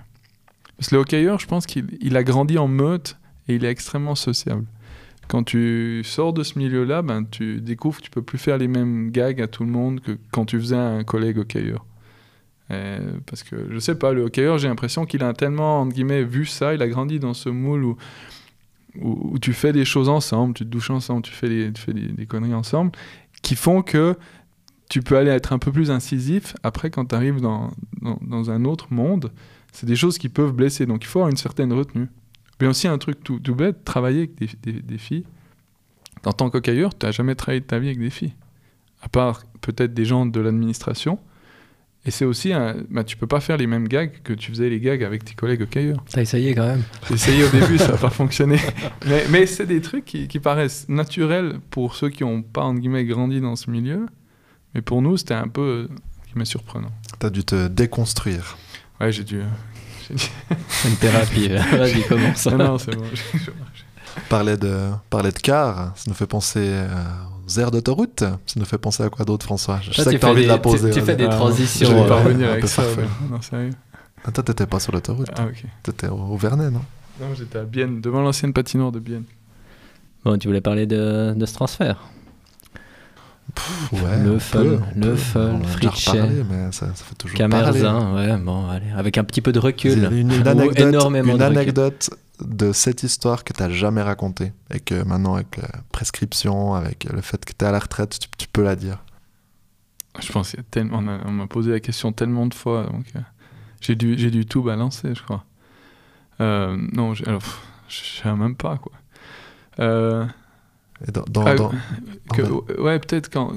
Parce 0.78 0.90
que 0.90 0.96
le 0.96 1.02
hockeyeur, 1.02 1.40
je 1.40 1.48
pense 1.48 1.66
qu'il 1.66 1.98
il 2.02 2.16
a 2.18 2.24
grandi 2.24 2.58
en 2.58 2.68
meute 2.68 3.18
et 3.48 3.56
il 3.56 3.66
est 3.66 3.70
extrêmement 3.70 4.16
sociable. 4.16 4.66
Quand 5.28 5.44
tu 5.44 6.02
sors 6.06 6.32
de 6.34 6.44
ce 6.44 6.58
milieu-là, 6.58 7.02
ben, 7.02 7.26
tu 7.30 7.60
découvres 7.60 7.98
que 7.98 8.04
tu 8.04 8.10
peux 8.10 8.22
plus 8.22 8.38
faire 8.38 8.58
les 8.58 8.68
mêmes 8.68 9.12
gags 9.12 9.42
à 9.42 9.48
tout 9.48 9.64
le 9.66 9.72
monde 9.72 10.00
que 10.00 10.18
quand 10.32 10.46
tu 10.46 10.60
faisais 10.60 10.76
un 10.76 11.04
collègue 11.04 11.38
hockeyeur. 11.38 11.86
Euh, 12.72 13.00
parce 13.26 13.44
que 13.44 13.68
je 13.70 13.80
sais 13.80 13.96
pas, 13.96 14.14
le 14.14 14.24
hockeyeur, 14.24 14.58
j'ai 14.58 14.68
l'impression 14.68 15.06
qu'il 15.06 15.24
a 15.24 15.34
tellement, 15.34 15.82
entre 15.82 15.94
guillemets, 15.94 16.24
vu 16.24 16.46
ça, 16.46 16.74
il 16.74 16.82
a 16.82 16.88
grandi 16.88 17.20
dans 17.20 17.34
ce 17.34 17.50
moule 17.50 17.84
où, 17.84 17.98
où, 19.02 19.40
tu 19.40 19.54
fais 19.54 19.74
des 19.74 19.86
choses 19.86 20.10
ensemble, 20.10 20.54
tu 20.54 20.66
te 20.66 20.70
douches 20.70 20.90
ensemble, 20.90 21.22
tu 21.22 21.32
fais, 21.32 21.50
des, 21.50 21.72
tu 21.72 21.82
fais 21.82 21.94
des, 21.94 22.26
conneries 22.26 22.54
ensemble, 22.54 22.92
qui 23.42 23.56
font 23.56 23.82
que 23.82 24.18
tu 24.90 25.02
peux 25.02 25.18
aller 25.18 25.32
être 25.32 25.54
un 25.54 25.60
peu 25.60 25.72
plus 25.72 25.92
incisif. 25.92 26.56
Après, 26.64 26.90
quand 26.90 27.06
tu 27.06 27.16
arrives 27.16 27.42
dans, 27.42 27.72
dans 28.22 28.52
un 28.52 28.66
autre 28.66 28.88
monde, 28.92 29.32
c'est 29.74 29.86
des 29.86 29.96
choses 29.96 30.18
qui 30.18 30.30
peuvent 30.30 30.54
blesser. 30.54 30.86
Donc 30.86 31.04
il 31.04 31.08
faut 31.08 31.20
avoir 31.20 31.30
une 31.30 31.38
certaine 31.38 31.72
retenue. 31.74 32.08
Mais 32.60 32.68
aussi 32.68 32.88
un 32.88 32.98
truc 32.98 33.24
tout, 33.24 33.40
tout 33.40 33.56
bête, 33.56 33.84
travailler 33.86 34.20
avec 34.20 34.36
des, 34.36 34.50
des, 34.64 34.82
des 34.82 34.98
filles. 34.98 35.26
En 36.26 36.34
tant 36.34 36.50
qu'hockeyeur, 36.50 36.98
tu 36.98 37.06
n'as 37.06 37.12
jamais 37.12 37.36
travaillé 37.36 37.62
de 37.62 37.66
ta 37.66 37.80
vie 37.80 37.88
avec 37.88 38.00
des 38.00 38.10
filles. 38.10 38.34
À 39.02 39.10
part 39.10 39.44
peut-être 39.62 39.94
des 39.94 40.06
gens 40.06 40.26
de 40.26 40.40
l'administration. 40.40 41.20
Et 42.06 42.12
c'est 42.12 42.26
aussi, 42.26 42.54
un, 42.54 42.78
bah, 42.90 43.04
tu 43.04 43.18
peux 43.18 43.28
pas 43.28 43.42
faire 43.42 43.58
les 43.58 43.68
mêmes 43.68 43.88
gags 43.88 44.22
que 44.24 44.32
tu 44.32 44.52
faisais 44.52 44.70
les 44.70 44.80
gags 44.80 45.04
avec 45.04 45.26
tes 45.26 45.34
collègues 45.34 45.64
hockeyeurs. 45.64 46.04
T'as 46.10 46.22
essayé 46.22 46.56
quand 46.56 46.66
même 46.66 46.84
J'ai 47.08 47.16
essayé 47.16 47.44
au 47.44 47.50
début, 47.50 47.78
ça 47.78 47.90
n'a 47.90 47.98
pas 47.98 48.10
fonctionné. 48.22 48.58
Mais, 49.06 49.26
mais 49.30 49.46
c'est 49.46 49.66
des 49.66 49.82
trucs 49.82 50.06
qui, 50.06 50.28
qui 50.30 50.40
paraissent 50.40 50.88
naturels 50.88 51.60
pour 51.70 51.96
ceux 51.96 52.10
qui 52.10 52.24
n'ont 52.24 52.42
pas, 52.44 52.64
entre 52.64 52.80
guillemets, 52.80 53.04
grandi 53.04 53.42
dans 53.42 53.58
ce 53.58 53.70
milieu. 53.70 54.06
Mais 54.74 54.82
pour 54.82 55.02
nous, 55.02 55.18
c'était 55.18 55.34
un 55.34 55.50
peu, 55.50 55.62
euh, 55.62 55.84
entre 56.18 56.28
guillemets, 56.28 56.46
surprenant. 56.46 56.92
T'as 57.20 57.30
dû 57.30 57.44
te 57.44 57.68
déconstruire. 57.68 58.58
Ouais, 59.02 59.12
j'ai 59.12 59.26
dû... 59.26 59.42
euh, 60.12 60.56
Une 60.90 60.96
thérapie. 60.96 61.48
Vas-y, 61.78 62.04
commence. 62.04 62.46
non, 62.48 62.58
non, 62.58 62.78
c'est 62.78 62.96
bon. 62.96 63.04
Parler 64.30 64.58
de, 64.58 64.90
parler 65.10 65.32
de 65.32 65.38
car, 65.40 65.92
ça 65.96 66.04
nous 66.08 66.14
fait 66.16 66.26
penser 66.28 66.60
euh, 66.64 66.88
aux 67.48 67.60
aires 67.60 67.70
d'autoroute. 67.72 68.20
Ça 68.22 68.60
nous 68.60 68.66
fait 68.66 68.78
penser 68.80 69.04
à 69.04 69.10
quoi 69.10 69.26
d'autre, 69.26 69.46
François? 69.46 69.80
Je 69.82 69.92
Toi, 69.92 70.04
sais 70.04 70.16
que 70.16 70.18
t'as 70.20 70.30
envie 70.30 70.42
des- 70.42 70.48
de 70.48 70.52
la 70.52 70.58
poser. 70.58 70.90
tu- 70.90 71.00
tu 71.00 71.06
fais 71.06 71.16
des 71.16 71.30
transitions, 71.30 71.88
Je 71.90 71.94
vais 71.94 72.08
pas 72.08 72.16
euh, 72.20 72.24
revenir 72.24 72.48
un 72.50 72.54
avec 72.54 72.68
ça. 72.68 72.84
Non, 73.30 73.42
sérieux. 73.42 73.72
Ah, 74.26 74.32
toi, 74.32 74.44
t'étais 74.44 74.66
pas 74.66 74.80
sur 74.80 74.92
l'autoroute. 74.92 75.30
Ah, 75.38 75.44
ok. 75.46 75.64
T'étais 75.84 76.08
au, 76.08 76.16
au 76.16 76.36
Vernet, 76.38 76.72
non? 76.72 76.82
Non, 77.22 77.28
j'étais 77.36 77.60
à 77.60 77.64
Bienne, 77.64 78.02
devant 78.02 78.22
l'ancienne 78.22 78.54
patinoire 78.54 78.92
de 78.92 79.00
Bienne. 79.00 79.24
Bon, 80.26 80.38
tu 80.38 80.48
voulais 80.48 80.62
parler 80.62 80.86
de, 80.88 81.34
de 81.36 81.46
ce 81.46 81.54
transfert? 81.54 81.98
Pff, 83.58 83.94
Ouais. 83.94 84.24
Le 84.24 84.36
un 84.36 84.40
fun, 84.40 84.64
le 84.96 85.16
fun, 85.16 85.60
ça, 86.72 86.88
ça 86.94 86.94
fait 86.94 87.16
toujours 87.16 87.38
parler. 87.50 87.82
Ouais, 87.82 88.38
bon, 88.38 88.70
allez, 88.70 88.92
avec 88.96 89.18
un 89.18 89.24
petit 89.24 89.42
peu 89.42 89.52
de 89.52 89.60
recul. 89.60 90.10
Une, 90.12 90.32
anecdote, 90.48 90.80
énormément 90.80 91.32
une 91.34 91.38
de 91.38 91.44
recul. 91.44 91.58
anecdote 91.58 92.10
de 92.40 92.72
cette 92.72 93.02
histoire 93.02 93.44
que 93.44 93.54
t'as 93.54 93.70
jamais 93.70 94.02
racontée 94.04 94.54
et 94.72 94.80
que 94.80 95.04
maintenant 95.04 95.36
avec 95.36 95.58
la 95.58 95.70
prescription, 95.92 96.76
avec 96.76 97.06
le 97.06 97.22
fait 97.22 97.44
que 97.44 97.52
t'es 97.54 97.66
à 97.66 97.72
la 97.72 97.80
retraite, 97.80 98.20
tu, 98.20 98.28
tu 98.38 98.48
peux 98.48 98.64
la 98.64 98.76
dire. 98.76 99.00
Je 100.20 100.32
pense 100.32 100.52
qu'il 100.52 100.60
y 100.60 100.62
a 100.62 100.66
tellement... 100.70 101.00
On 101.26 101.32
m'a 101.32 101.48
posé 101.48 101.72
la 101.72 101.80
question 101.80 102.12
tellement 102.12 102.46
de 102.46 102.54
fois, 102.54 102.84
donc... 102.84 103.06
euh, 103.16 103.20
j'ai 103.82 103.96
dû, 103.96 104.18
j'ai 104.18 104.32
dû 104.32 104.46
tout 104.46 104.64
balancer, 104.64 105.14
je 105.14 105.24
crois. 105.24 105.44
Euh, 106.42 106.78
non, 106.94 107.14
alors, 107.26 107.42
je 107.88 108.22
sais 108.22 108.34
même 108.34 108.56
pas, 108.56 108.78
quoi. 108.78 108.94
Euh, 109.80 110.26
dans, 111.12 111.24
dans- 111.30 111.46
Ah, 111.46 111.56
dans- 111.56 111.72
que- 112.34 112.82
ouais, 112.82 113.00
peut-être 113.00 113.30
quand, 113.32 113.54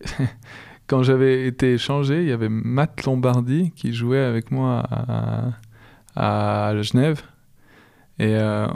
quand 0.86 1.02
j'avais 1.02 1.46
été 1.46 1.74
échangé, 1.74 2.22
il 2.22 2.28
y 2.28 2.32
avait 2.32 2.48
Matt 2.48 3.04
Lombardi 3.04 3.72
qui 3.76 3.92
jouait 3.92 4.20
avec 4.24 4.50
moi 4.50 4.82
à, 4.90 5.52
à 6.16 6.82
Genève. 6.82 7.22
Et 8.18 8.34
euh, 8.36 8.66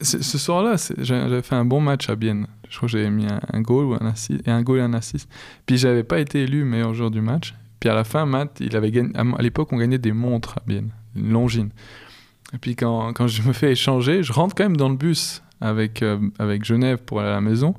ce 0.00 0.38
soir-là, 0.38 0.76
j'avais 0.98 1.42
fait 1.42 1.54
un 1.54 1.64
bon 1.64 1.80
match 1.80 2.08
à 2.08 2.16
Bienne. 2.16 2.46
Je 2.68 2.76
crois 2.76 2.86
que 2.88 2.92
j'avais 2.92 3.10
mis 3.10 3.26
un, 3.26 3.40
un 3.52 3.60
goal 3.60 3.84
ou 3.86 3.94
un 3.94 4.06
assist, 4.06 4.46
et 4.46 4.50
un 4.50 4.62
goal 4.62 4.78
et 4.78 4.82
un 4.82 4.92
assist. 4.94 5.28
Puis 5.66 5.78
j'avais 5.78 6.04
pas 6.04 6.18
été 6.18 6.42
élu 6.42 6.64
meilleur 6.64 6.94
joueur 6.94 7.10
du 7.10 7.20
match. 7.20 7.54
Puis 7.80 7.88
à 7.88 7.94
la 7.94 8.04
fin, 8.04 8.26
Matt, 8.26 8.58
il 8.60 8.74
avait 8.76 8.90
gagné. 8.90 9.10
À 9.16 9.42
l'époque, 9.42 9.72
on 9.72 9.76
gagnait 9.76 9.98
des 9.98 10.12
montres 10.12 10.58
à 10.58 10.62
Bienne, 10.66 10.90
une 11.14 11.30
Longines. 11.30 11.70
Et 12.52 12.58
puis 12.58 12.74
quand, 12.74 13.12
quand 13.12 13.26
je 13.28 13.42
me 13.42 13.52
fais 13.52 13.72
échanger, 13.72 14.22
je 14.22 14.32
rentre 14.32 14.54
quand 14.54 14.64
même 14.64 14.76
dans 14.76 14.88
le 14.88 14.96
bus 14.96 15.42
avec, 15.60 16.02
euh, 16.02 16.18
avec 16.38 16.64
Genève 16.64 16.98
pour 16.98 17.20
aller 17.20 17.30
à 17.30 17.32
la 17.34 17.40
maison. 17.40 17.74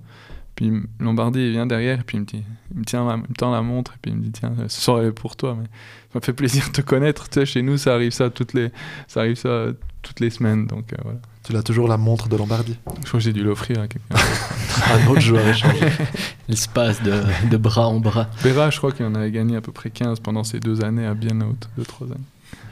Puis 0.56 0.74
Lombardi 1.00 1.40
il 1.40 1.52
vient 1.52 1.66
derrière 1.66 2.02
et 2.02 2.04
puis 2.04 2.18
il 2.18 2.22
me, 2.22 2.26
dit, 2.26 2.44
il 2.74 2.80
me, 2.80 2.84
tient 2.84 3.08
la, 3.08 3.16
il 3.16 3.22
me 3.22 3.36
tend 3.36 3.50
la 3.52 3.62
montre 3.62 3.94
et 3.94 3.98
puis 4.02 4.12
il 4.12 4.18
me 4.18 4.24
dit 4.24 4.32
tiens 4.32 4.54
ce 4.68 4.82
soir 4.82 5.00
elle 5.00 5.08
est 5.08 5.12
pour 5.14 5.38
toi 5.38 5.56
mais 5.58 5.64
ça 5.64 6.16
m'a 6.16 6.20
fait 6.20 6.34
plaisir 6.34 6.68
de 6.68 6.74
te 6.74 6.82
connaître 6.82 7.30
tu 7.30 7.40
sais 7.40 7.46
chez 7.46 7.62
nous 7.62 7.78
ça 7.78 7.94
arrive 7.94 8.12
ça 8.12 8.30
toutes 8.30 8.54
les 8.54 8.70
ça 9.08 9.22
arrive 9.22 9.38
ça 9.38 9.68
toutes 10.02 10.20
les 10.20 10.30
semaines 10.30 10.68
donc 10.68 10.92
euh, 10.92 10.98
voilà 11.02 11.20
tu 11.46 11.54
l'as 11.54 11.64
toujours 11.64 11.88
la 11.88 11.96
montre 11.96 12.28
de 12.28 12.36
Lombardie. 12.36 12.78
je 12.86 13.08
crois 13.08 13.20
que 13.20 13.24
j'ai 13.24 13.32
dû 13.32 13.42
l'offrir 13.42 13.80
à 13.80 13.88
quelqu'un 13.88 14.16
Un 14.94 15.08
autre 15.08 15.22
joueur 15.22 15.48
échangé. 15.48 15.80
Il 16.50 16.58
se 16.58 16.68
passe 16.68 17.02
de, 17.02 17.24
de 17.50 17.58
bras 17.58 17.88
en 17.88 18.00
bras. 18.00 18.28
Béra 18.44 18.70
je 18.70 18.78
crois 18.78 18.92
qu'il 18.92 19.06
en 19.06 19.16
avait 19.16 19.32
gagné 19.32 19.56
à 19.56 19.62
peu 19.62 19.72
près 19.72 19.90
15 19.90 20.20
pendant 20.20 20.44
ces 20.44 20.60
deux 20.60 20.84
années 20.84 21.06
à 21.06 21.14
bien 21.14 21.40
haute 21.42 21.70
deux 21.78 21.86
trois 21.86 22.08
années 22.08 22.18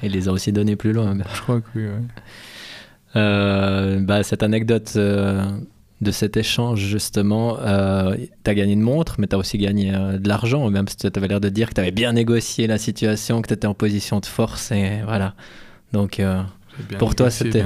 Il 0.04 0.12
les 0.12 0.28
a 0.28 0.32
aussi 0.32 0.52
donnés 0.52 0.76
plus 0.76 0.92
loin. 0.92 1.18
je 1.18 1.42
crois 1.42 1.62
que 1.62 1.68
oui 1.76 1.86
ouais. 1.86 2.02
Euh, 3.18 4.00
bah, 4.00 4.24
cette 4.24 4.44
anecdote 4.44 4.94
euh, 4.96 5.44
de 6.02 6.12
cet 6.12 6.38
échange, 6.38 6.80
justement, 6.80 7.58
euh, 7.60 8.16
tu 8.44 8.50
as 8.52 8.54
gagné 8.54 8.74
une 8.74 8.82
montre, 8.82 9.16
mais 9.20 9.28
tu 9.28 9.36
as 9.36 9.40
aussi 9.40 9.58
gagné 9.58 9.94
euh, 9.96 10.18
de 10.18 10.28
l'argent, 10.28 10.70
même 10.70 10.88
si 10.88 10.96
tu 10.98 11.08
avais 11.14 11.28
l'air 11.28 11.40
de 11.42 11.50
dire 11.50 11.70
que 11.70 11.74
tu 11.74 11.82
avais 11.82 11.92
bien 11.92 12.14
négocié 12.14 12.68
la 12.68 12.78
situation, 12.78 13.42
que 13.42 13.48
tu 13.48 13.54
étais 13.56 13.68
en 13.68 13.74
position 13.74 14.20
de 14.20 14.26
force, 14.28 14.72
et 14.72 15.02
voilà. 15.06 15.34
Donc, 15.94 16.20
euh, 16.20 16.42
Pour 17.00 17.16
toi, 17.16 17.32
c'était- 17.32 17.64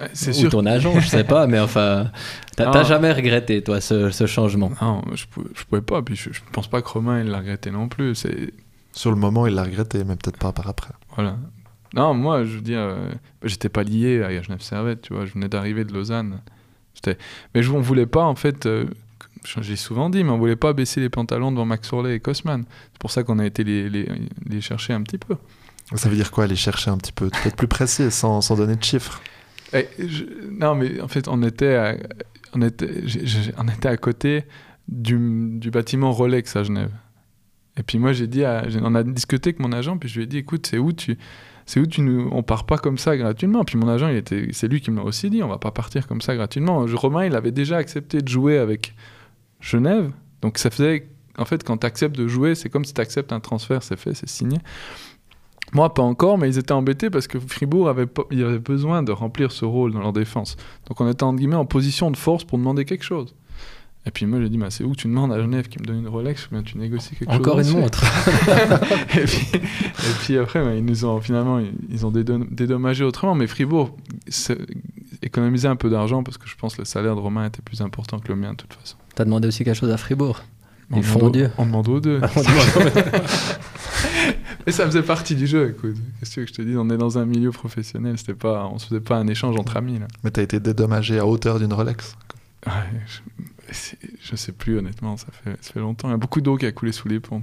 Ouais, 0.00 0.08
c'est 0.12 0.44
ou 0.44 0.48
ton 0.48 0.66
agent, 0.66 0.98
je 1.00 1.06
sais 1.08 1.22
pas, 1.24 1.46
mais 1.46 1.58
enfin, 1.60 2.10
t'as 2.56 2.70
t'as 2.70 2.82
jamais 2.84 3.12
regretté, 3.12 3.62
toi, 3.62 3.80
ce, 3.80 4.10
ce 4.10 4.26
changement? 4.26 4.72
Non 4.82 5.02
je 5.14 5.24
pouvais, 5.26 5.48
je 5.54 5.64
pouvais 5.64 5.82
pas 5.82 6.02
puis 6.02 6.16
je, 6.16 6.32
je 6.32 6.40
pense 6.52 6.66
pas 6.68 6.82
que 6.82 6.88
Romain 6.88 7.20
il 7.20 7.28
l'a 7.30 7.38
regretté 7.38 7.70
non 7.70 7.86
plus 7.88 8.16
c'est 8.16 8.52
Sur 8.92 9.10
le 9.10 9.16
moment, 9.16 9.46
il 9.46 9.54
l'a 9.54 9.62
regretté, 9.62 9.98
mais 10.04 10.16
peut-être 10.16 10.36
pas 10.38 10.50
par 10.52 10.68
après. 10.68 10.90
Voilà. 11.14 11.36
Non, 11.94 12.12
moi, 12.14 12.44
je 12.44 12.56
veux 12.56 12.60
dire, 12.60 12.78
euh, 12.80 13.10
j'étais 13.44 13.68
pas 13.68 13.82
lié 13.84 14.22
à 14.22 14.42
Genève 14.42 14.60
Servette, 14.62 15.02
tu 15.02 15.14
vois, 15.14 15.26
je 15.26 15.32
venais 15.32 15.48
d'arriver 15.48 15.84
de 15.84 15.92
Lausanne. 15.92 16.40
J'étais- 16.94 17.16
Mais 17.54 17.62
je, 17.62 17.70
on 17.70 17.80
voulait 17.80 18.06
pas, 18.06 18.24
en 18.24 18.34
fait, 18.34 18.66
euh, 18.66 18.86
j'ai 19.60 19.76
souvent 19.76 20.10
dit, 20.10 20.24
mais 20.24 20.30
on 20.30 20.38
voulait 20.38 20.56
pas 20.56 20.72
baisser 20.72 21.00
les 21.00 21.08
pantalons 21.08 21.52
devant 21.52 21.64
Max 21.66 21.92
Orley 21.92 22.16
et 22.16 22.20
Cosman. 22.20 22.64
C'est 22.92 22.98
pour 22.98 23.10
ça 23.10 23.22
qu'on 23.22 23.38
a 23.38 23.46
été 23.46 23.62
les, 23.62 23.88
les, 23.88 24.08
les 24.48 24.60
chercher 24.60 24.92
un 24.92 25.02
petit 25.02 25.18
peu. 25.18 25.36
Ça 25.94 26.08
veut 26.08 26.16
dire 26.16 26.30
quoi 26.30 26.44
aller 26.44 26.56
chercher 26.56 26.90
un 26.90 26.96
petit 26.98 27.12
peu? 27.12 27.28
Peut-être 27.28 27.56
plus 27.56 27.68
précis, 27.68 28.10
sans, 28.10 28.40
sans 28.40 28.56
donner 28.56 28.74
de 28.76 28.82
chiffres. 28.82 29.20
Et 29.72 29.86
je- 29.98 30.24
non, 30.50 30.74
mais 30.74 31.00
en 31.00 31.08
fait, 31.08 31.28
on 31.28 31.42
était 31.42 31.74
à, 31.76 31.96
on 32.54 32.62
était, 32.62 32.90
on 33.58 33.68
était 33.68 33.88
à 33.88 33.96
côté 33.96 34.44
du, 34.88 35.58
du 35.58 35.70
bâtiment 35.70 36.10
Rolex 36.10 36.56
à 36.56 36.62
Genève. 36.64 36.90
Et 37.76 37.82
puis 37.82 37.98
moi, 37.98 38.12
j'ai 38.12 38.26
dit, 38.26 38.44
à- 38.44 38.64
on 38.82 38.94
a 38.94 39.02
discuté 39.02 39.50
avec 39.50 39.60
mon 39.60 39.72
agent, 39.72 39.98
puis 39.98 40.08
je 40.08 40.16
lui 40.16 40.24
ai 40.24 40.26
dit, 40.26 40.38
écoute, 40.38 40.66
c'est 40.68 40.78
où 40.78 40.92
tu, 40.92 41.18
c'est 41.66 41.80
où 41.80 41.86
tu 41.86 42.02
nous, 42.02 42.28
on 42.32 42.42
part 42.42 42.66
pas 42.66 42.78
comme 42.78 42.98
ça 42.98 43.16
gratuitement. 43.16 43.64
Puis 43.64 43.78
mon 43.78 43.88
agent, 43.88 44.08
il 44.08 44.16
était, 44.16 44.48
c'est 44.52 44.68
lui 44.68 44.80
qui 44.80 44.90
me 44.90 44.96
l'a 44.98 45.04
aussi 45.04 45.30
dit, 45.30 45.42
on 45.42 45.48
va 45.48 45.58
pas 45.58 45.70
partir 45.70 46.06
comme 46.06 46.20
ça 46.20 46.34
gratuitement. 46.34 46.84
Romain, 46.94 47.26
il 47.26 47.34
avait 47.34 47.52
déjà 47.52 47.76
accepté 47.76 48.20
de 48.20 48.28
jouer 48.28 48.58
avec 48.58 48.94
Genève, 49.60 50.10
donc 50.42 50.58
ça 50.58 50.70
faisait, 50.70 51.08
en 51.38 51.44
fait, 51.44 51.64
quand 51.64 51.78
tu 51.78 51.86
acceptes 51.86 52.16
de 52.16 52.28
jouer, 52.28 52.54
c'est 52.54 52.68
comme 52.68 52.84
si 52.84 52.92
tu 52.92 53.00
acceptes 53.00 53.32
un 53.32 53.40
transfert, 53.40 53.82
c'est 53.82 53.98
fait, 53.98 54.14
c'est 54.14 54.28
signé. 54.28 54.58
Moi, 55.72 55.92
pas 55.92 56.02
encore, 56.02 56.38
mais 56.38 56.48
ils 56.48 56.58
étaient 56.58 56.72
embêtés 56.72 57.10
parce 57.10 57.26
que 57.26 57.40
Fribourg 57.40 57.88
avait, 57.88 58.06
il 58.30 58.44
avait 58.44 58.58
besoin 58.58 59.02
de 59.02 59.10
remplir 59.10 59.50
ce 59.50 59.64
rôle 59.64 59.92
dans 59.92 60.00
leur 60.00 60.12
défense. 60.12 60.56
Donc 60.86 61.00
on 61.00 61.10
était, 61.10 61.22
entre 61.22 61.38
guillemets, 61.38 61.56
en 61.56 61.64
position 61.64 62.10
de 62.10 62.16
force 62.16 62.44
pour 62.44 62.58
demander 62.58 62.84
quelque 62.84 63.04
chose. 63.04 63.34
Et 64.06 64.10
puis 64.10 64.26
moi, 64.26 64.38
j'ai 64.40 64.50
dit, 64.50 64.58
bah, 64.58 64.66
c'est 64.70 64.84
où 64.84 64.90
que 64.92 64.96
tu 64.96 65.08
demandes 65.08 65.32
à 65.32 65.40
Genève 65.40 65.68
qui 65.68 65.78
me 65.78 65.84
donne 65.84 66.00
une 66.00 66.08
Rolex 66.08 66.46
ou 66.46 66.50
bien 66.50 66.62
tu 66.62 66.76
négocies 66.76 67.16
quelque 67.16 67.30
Encore 67.30 67.56
chose 67.56 67.70
une 67.70 67.80
montre. 67.80 68.04
et, 69.16 69.24
puis, 69.24 69.48
et, 69.54 70.14
puis, 70.20 70.36
après, 70.36 70.62
bah, 70.62 70.74
ils 70.74 70.84
nous 70.84 71.06
ont 71.06 71.20
finalement 71.20 71.58
ils 71.88 72.04
ont 72.04 72.10
dédommagé 72.10 73.02
autrement. 73.02 73.34
Mais 73.34 73.46
Fribourg 73.46 73.96
économisait 75.22 75.68
un 75.68 75.76
peu 75.76 75.88
d'argent 75.88 76.22
parce 76.22 76.36
que 76.36 76.46
je 76.46 76.54
pense 76.56 76.74
que 76.74 76.82
le 76.82 76.86
salaire 76.86 77.16
de 77.16 77.20
Romain 77.20 77.46
était 77.46 77.62
plus 77.62 77.80
important 77.80 78.18
que 78.18 78.28
le 78.28 78.36
mien 78.36 78.50
de 78.50 78.56
toute 78.56 78.74
façon. 78.74 78.96
T'as 79.14 79.24
demandé 79.24 79.48
aussi 79.48 79.64
quelque 79.64 79.76
chose 79.76 79.90
à 79.90 79.96
Fribourg? 79.96 80.42
On 80.90 80.98
Ils 80.98 81.02
font 81.02 81.30
Dieu. 81.30 81.50
On 81.56 81.64
demande 81.64 81.88
aux 81.88 82.00
deux. 82.00 82.20
Et 84.66 84.72
ça 84.72 84.84
faisait 84.84 85.02
partie 85.02 85.34
du 85.34 85.46
jeu, 85.46 85.70
écoute. 85.70 85.96
Qu'est-ce 86.20 86.36
que 86.36 86.46
je 86.46 86.52
te 86.52 86.60
dis 86.60 86.76
On 86.76 86.90
est 86.90 86.98
dans 86.98 87.16
un 87.16 87.24
milieu 87.24 87.52
professionnel, 87.52 88.18
c'était 88.18 88.34
pas, 88.34 88.68
on 88.70 88.78
se 88.78 88.88
faisait 88.88 89.00
pas 89.00 89.16
un 89.16 89.26
échange 89.26 89.56
entre 89.56 89.78
amis. 89.78 89.98
Là. 89.98 90.08
Mais 90.22 90.30
t'as 90.30 90.42
été 90.42 90.60
dédommagé 90.60 91.18
à 91.18 91.26
hauteur 91.26 91.58
d'une 91.58 91.72
Rolex? 91.72 92.16
Ouais, 92.66 92.72
je, 93.06 93.20
je, 94.20 94.36
sais 94.36 94.52
plus, 94.52 94.78
honnêtement, 94.78 95.16
ça 95.16 95.26
fait, 95.32 95.78
longtemps. 95.78 96.08
Il 96.08 96.12
y 96.12 96.14
a 96.14 96.18
beaucoup 96.18 96.40
d'eau 96.40 96.56
qui 96.56 96.66
a 96.66 96.72
coulé 96.72 96.92
sous 96.92 97.08
les 97.08 97.20
ponts. 97.20 97.42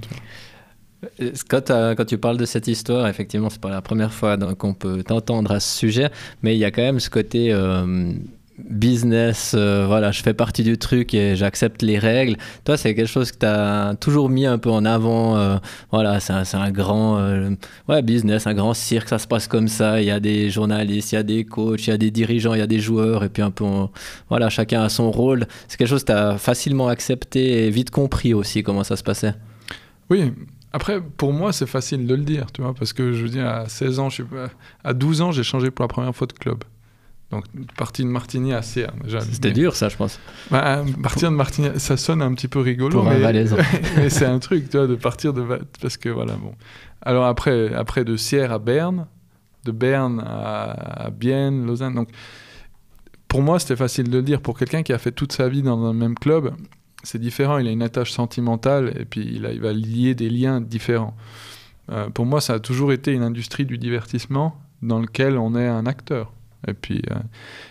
Quand, 1.48 1.68
quand, 1.68 2.04
tu 2.04 2.18
parles 2.18 2.36
de 2.36 2.44
cette 2.44 2.68
histoire, 2.68 3.08
effectivement, 3.08 3.50
c'est 3.50 3.60
pas 3.60 3.70
la 3.70 3.82
première 3.82 4.12
fois 4.12 4.36
qu'on 4.54 4.74
peut 4.74 5.02
t'entendre 5.02 5.50
à 5.50 5.58
ce 5.58 5.78
sujet, 5.78 6.10
mais 6.42 6.54
il 6.54 6.58
y 6.58 6.64
a 6.64 6.70
quand 6.70 6.82
même 6.82 7.00
ce 7.00 7.10
côté. 7.10 7.52
Euh, 7.52 8.12
business, 8.58 9.54
euh, 9.56 9.84
voilà, 9.86 10.12
je 10.12 10.22
fais 10.22 10.34
partie 10.34 10.62
du 10.62 10.78
truc 10.78 11.14
et 11.14 11.36
j'accepte 11.36 11.82
les 11.82 11.98
règles. 11.98 12.36
Toi, 12.64 12.76
c'est 12.76 12.94
quelque 12.94 13.08
chose 13.08 13.32
que 13.32 13.38
tu 13.38 13.46
as 13.46 13.94
toujours 14.00 14.28
mis 14.28 14.46
un 14.46 14.58
peu 14.58 14.70
en 14.70 14.84
avant. 14.84 15.36
Euh, 15.36 15.56
voilà, 15.90 16.20
c'est 16.20 16.32
un, 16.32 16.44
un, 16.60 16.70
grand 16.70 17.18
euh, 17.18 17.50
ouais, 17.88 18.02
business, 18.02 18.46
un 18.46 18.54
grand 18.54 18.74
cirque, 18.74 19.08
ça 19.08 19.18
se 19.18 19.26
passe 19.26 19.48
comme 19.48 19.68
ça. 19.68 20.00
Il 20.00 20.06
y 20.06 20.10
a 20.10 20.20
des 20.20 20.50
journalistes, 20.50 21.12
il 21.12 21.16
y 21.16 21.18
a 21.18 21.22
des 21.22 21.44
coachs, 21.44 21.86
il 21.86 21.90
y 21.90 21.92
a 21.92 21.98
des 21.98 22.10
dirigeants, 22.10 22.54
il 22.54 22.58
y 22.58 22.62
a 22.62 22.66
des 22.66 22.80
joueurs, 22.80 23.24
et 23.24 23.28
puis 23.28 23.42
un 23.42 23.50
peu, 23.50 23.64
voilà, 24.28 24.48
chacun 24.50 24.82
a 24.82 24.88
son 24.88 25.10
rôle. 25.10 25.46
C'est 25.68 25.76
quelque 25.76 25.88
chose 25.88 26.04
que 26.04 26.12
tu 26.12 26.18
as 26.18 26.38
facilement 26.38 26.88
accepté 26.88 27.66
et 27.66 27.70
vite 27.70 27.90
compris 27.90 28.34
aussi 28.34 28.62
comment 28.62 28.84
ça 28.84 28.96
se 28.96 29.02
passait. 29.02 29.34
Oui, 30.10 30.32
après, 30.72 31.00
pour 31.00 31.32
moi, 31.32 31.52
c'est 31.52 31.66
facile 31.66 32.06
de 32.06 32.14
le 32.14 32.22
dire, 32.22 32.50
tu 32.52 32.62
vois, 32.62 32.74
parce 32.74 32.92
que 32.92 33.12
je 33.12 33.22
veux 33.22 33.28
dire, 33.28 33.46
à 33.46 33.68
16 33.68 33.98
ans, 33.98 34.08
je 34.08 34.22
pas, 34.22 34.48
à 34.84 34.94
12 34.94 35.20
ans, 35.20 35.32
j'ai 35.32 35.42
changé 35.42 35.70
pour 35.70 35.84
la 35.84 35.88
première 35.88 36.14
fois 36.14 36.26
de 36.26 36.32
club. 36.32 36.64
Donc, 37.32 37.46
partir 37.78 38.04
de 38.04 38.10
Martigny 38.10 38.52
à 38.52 38.60
Sierre, 38.60 38.92
déjà. 39.02 39.20
C'était 39.20 39.52
dur, 39.52 39.74
ça, 39.74 39.88
je 39.88 39.96
pense. 39.96 40.20
Bah, 40.50 40.84
partir 41.02 41.30
de 41.30 41.36
Martigny, 41.36 41.68
ça 41.78 41.96
sonne 41.96 42.20
un 42.20 42.34
petit 42.34 42.46
peu 42.46 42.60
rigolo. 42.60 43.00
Pour 43.00 43.10
mais, 43.10 43.24
un 43.24 43.32
mais 43.96 44.10
c'est 44.10 44.26
un 44.26 44.38
truc, 44.38 44.68
tu 44.68 44.76
vois, 44.76 44.86
de 44.86 44.94
partir 44.94 45.32
de. 45.32 45.42
Parce 45.80 45.96
que, 45.96 46.10
voilà, 46.10 46.34
bon. 46.34 46.54
Alors, 47.00 47.24
après, 47.24 47.74
après 47.74 48.04
de 48.04 48.16
Sierre 48.16 48.52
à 48.52 48.58
Berne, 48.58 49.06
de 49.64 49.72
Berne 49.72 50.22
à, 50.24 51.06
à 51.06 51.10
Bienne, 51.10 51.66
Lausanne. 51.66 51.94
Donc, 51.94 52.10
pour 53.28 53.40
moi, 53.40 53.58
c'était 53.58 53.76
facile 53.76 54.10
de 54.10 54.18
le 54.18 54.22
dire. 54.22 54.42
Pour 54.42 54.58
quelqu'un 54.58 54.82
qui 54.82 54.92
a 54.92 54.98
fait 54.98 55.12
toute 55.12 55.32
sa 55.32 55.48
vie 55.48 55.62
dans 55.62 55.82
un 55.86 55.94
même 55.94 56.14
club, 56.14 56.52
c'est 57.02 57.18
différent. 57.18 57.56
Il 57.56 57.66
a 57.66 57.70
une 57.70 57.82
attache 57.82 58.12
sentimentale 58.12 58.92
et 59.00 59.06
puis 59.06 59.26
il, 59.36 59.46
a, 59.46 59.52
il 59.52 59.60
va 59.60 59.72
lier 59.72 60.14
des 60.14 60.28
liens 60.28 60.60
différents. 60.60 61.16
Euh, 61.90 62.10
pour 62.10 62.26
moi, 62.26 62.42
ça 62.42 62.54
a 62.54 62.60
toujours 62.60 62.92
été 62.92 63.12
une 63.12 63.22
industrie 63.22 63.64
du 63.64 63.78
divertissement 63.78 64.60
dans 64.82 65.00
lequel 65.00 65.38
on 65.38 65.54
est 65.54 65.66
un 65.66 65.86
acteur. 65.86 66.32
Et 66.68 66.74
puis, 66.74 67.02
euh, 67.10 67.16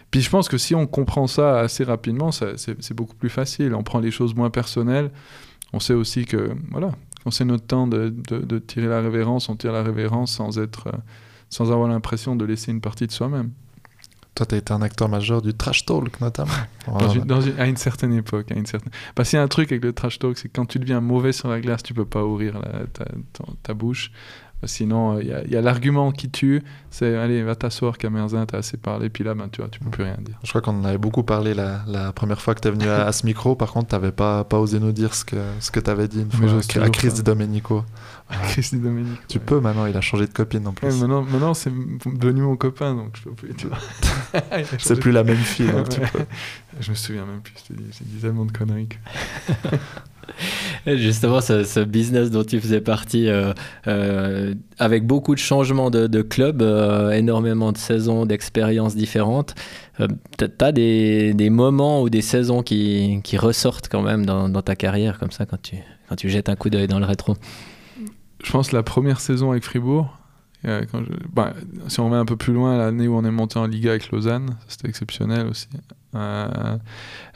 puis 0.10 0.22
je 0.22 0.30
pense 0.30 0.50
que 0.50 0.58
si 0.58 0.76
on 0.76 0.88
comprend 0.88 1.28
ça 1.28 1.60
assez 1.60 1.84
rapidement, 1.84 2.32
c'est 2.32 2.94
beaucoup 2.94 3.16
plus 3.16 3.30
facile. 3.30 3.74
On 3.76 3.84
prend 3.84 4.00
les 4.00 4.12
choses 4.12 4.36
moins 4.36 4.50
personnelles. 4.50 5.12
On 5.74 5.80
sait 5.80 5.94
aussi 5.94 6.26
que, 6.26 6.52
voilà, 6.70 6.92
quand 7.24 7.32
c'est 7.32 7.46
notre 7.46 7.66
temps 7.66 7.88
de, 7.88 8.10
de, 8.10 8.40
de, 8.40 8.60
tirer 8.60 8.88
la 8.88 9.02
révérence, 9.02 9.48
on 9.48 9.56
tire 9.56 9.72
la 9.72 9.84
révérence 9.84 10.34
sans, 10.34 10.60
être, 10.60 10.88
euh, 10.88 10.98
sans 11.50 11.72
avoir 11.72 11.88
l'impression 11.88 12.36
de 12.36 12.44
laisser 12.44 12.72
une 12.72 12.82
partie 12.82 13.08
de 13.08 13.12
soi-même. 13.12 13.52
Toi, 14.34 14.46
tu 14.46 14.56
as 14.56 14.58
été 14.58 14.74
un 14.74 14.82
acteur 14.82 15.10
majeur 15.10 15.42
du 15.42 15.54
trash 15.54 15.86
talk, 15.86 16.20
notamment. 16.22 16.52
dans 16.88 17.10
une, 17.10 17.24
dans 17.24 17.42
une, 17.42 17.60
à 17.60 17.68
une 17.68 17.78
certaine 17.78 18.14
époque. 18.14 18.52
À 18.52 18.56
une 18.56 18.66
certaine... 18.66 18.92
Parce 19.14 19.30
qu'il 19.30 19.38
y 19.38 19.40
a 19.40 19.44
un 19.44 19.50
truc 19.50 19.72
avec 19.72 19.84
le 19.84 19.94
trash 19.94 20.20
talk, 20.20 20.38
c'est 20.38 20.48
que 20.48 20.54
quand 20.54 20.66
tu 20.66 20.80
deviens 20.80 21.02
mauvais 21.02 21.34
sur 21.34 21.50
la 21.50 21.60
glace, 21.60 21.84
tu 21.84 21.94
peux 21.94 22.06
pas 22.06 22.24
ouvrir 22.24 22.60
la, 22.60 22.86
ta, 22.88 23.06
ta, 23.34 23.44
ta, 23.62 23.74
bouche. 23.74 24.12
Sinon, 24.64 25.20
il 25.20 25.28
y 25.28 25.56
a, 25.56 25.60
a 25.60 25.62
l'argument 25.62 26.12
qui 26.12 26.30
tue, 26.30 26.64
c'est 26.92 27.16
allez, 27.16 27.42
va 27.42 27.56
t'asseoir, 27.56 27.98
Camerzin, 27.98 28.46
t'as 28.46 28.60
assez 28.60 28.78
parlé, 28.78 29.10
puis 29.10 29.24
là, 29.24 29.34
ben, 29.34 29.50
tu 29.52 29.62
vois, 29.62 29.70
tu 29.70 29.80
peux 29.80 29.90
plus 29.90 30.04
rien 30.04 30.18
dire. 30.20 30.38
Je 30.44 30.50
crois 30.50 30.62
qu'on 30.62 30.80
en 30.80 30.86
avait 30.86 31.00
beaucoup 31.00 31.24
parlé 31.24 31.54
la, 31.54 31.82
la 31.88 32.12
première 32.12 32.42
fois 32.42 32.54
que 32.54 32.62
tu 32.62 32.68
es 32.68 32.72
venu 32.72 32.88
à, 32.88 33.08
à, 33.08 33.12
ce 33.12 33.26
micro. 33.26 33.56
Par 33.56 33.72
contre, 33.72 33.88
t'avais 33.88 34.12
pas, 34.12 34.44
pas 34.44 34.60
osé 34.60 34.80
nous 34.80 34.92
dire 34.92 35.16
ce 35.16 35.26
que, 35.26 35.38
ce 35.60 35.72
que 35.72 35.80
tu 35.80 35.90
avais 35.90 36.08
dit 36.08 36.22
une 36.22 36.32
fois 36.32 36.48
à, 36.50 36.84
à 36.86 36.90
Chris 36.90 37.12
Di 37.12 37.24
Domenico. 37.24 37.84
Chris 38.50 38.70
Di 38.72 38.80
Domenico. 38.80 39.22
Tu 39.28 39.38
ouais. 39.38 39.44
peux 39.44 39.60
maintenant, 39.60 39.88
il 39.88 39.98
a 39.98 40.02
changé 40.02 40.28
de 40.28 40.34
copine 40.34 40.68
en 40.68 40.74
plus. 40.74 40.88
Ouais, 40.88 40.94
maintenant, 41.00 41.24
maintenant 41.24 41.54
c'est 41.54 41.72
devenu 42.06 42.42
mon 42.42 42.56
copain, 42.56 42.94
donc 42.96 43.18
je 43.18 43.24
peux 43.24 43.32
plus, 43.32 43.54
tu 43.56 43.68
vois. 43.68 43.80
c'est 44.78 45.00
plus 45.00 45.12
la 45.12 45.24
même 45.24 45.38
fille, 45.38 45.72
donc 45.72 45.90
tu 45.90 46.00
peux. 46.00 46.26
Je 46.80 46.92
me 46.92 46.96
souviens 46.96 47.26
même 47.26 47.42
plus, 47.42 47.54
je 47.58 47.74
te 47.74 47.80
dis, 47.80 47.86
j'ai 47.98 48.06
dit 48.06 48.22
tellement 48.22 48.46
de 48.46 48.52
conneries. 48.52 48.90
Justement, 50.88 51.42
ce, 51.42 51.84
business 51.84 52.32
dont 52.32 52.44
tu 52.44 52.60
faisais 52.60 52.82
partie, 52.82 53.28
euh, 53.28 53.54
euh, 53.88 54.56
avec 54.80 55.06
beaucoup 55.06 55.36
de 55.36 55.40
changements 55.40 55.90
de, 55.90 56.08
de 56.08 56.22
clubs, 56.22 56.62
euh, 56.62 57.12
énormément 57.12 57.72
de 57.72 57.78
saisons, 57.78 58.26
d'expériences 58.26 58.96
différentes, 58.96 59.56
euh, 60.00 60.08
tu 60.38 60.46
as 60.60 60.72
des, 60.72 61.34
des, 61.34 61.50
moments 61.50 62.02
ou 62.02 62.10
des 62.10 62.22
saisons 62.22 62.64
qui, 62.64 63.22
ressortent 63.38 63.90
quand 63.90 64.02
même 64.02 64.26
dans, 64.26 64.50
dans, 64.50 64.62
ta 64.62 64.76
carrière, 64.76 65.20
comme 65.20 65.32
ça, 65.32 65.46
quand 65.46 65.62
tu, 65.62 65.76
quand 66.10 66.16
tu 66.16 66.30
jettes 66.30 66.50
un 66.50 66.56
coup 66.56 66.70
d'œil 66.70 66.88
dans 66.88 67.00
le 67.00 67.06
rétro. 67.06 67.36
Je 68.44 68.52
pense 68.52 68.72
la 68.72 68.84
première 68.84 69.20
saison 69.20 69.52
avec 69.52 69.64
Fribourg, 69.64 70.18
euh, 70.66 70.86
bah, 71.34 71.54
si 71.88 72.00
on 72.00 72.10
met 72.10 72.18
un 72.18 72.26
peu 72.26 72.36
plus 72.36 72.54
loin, 72.54 72.78
l'année 72.78 73.08
où 73.08 73.16
on 73.16 73.24
est 73.24 73.32
monté 73.32 73.58
en 73.58 73.66
Liga 73.66 73.92
avec 73.92 74.12
Lausanne, 74.12 74.58
c'était 74.68 74.88
exceptionnel 74.90 75.48
aussi. 75.48 75.68
Euh, 76.14 76.78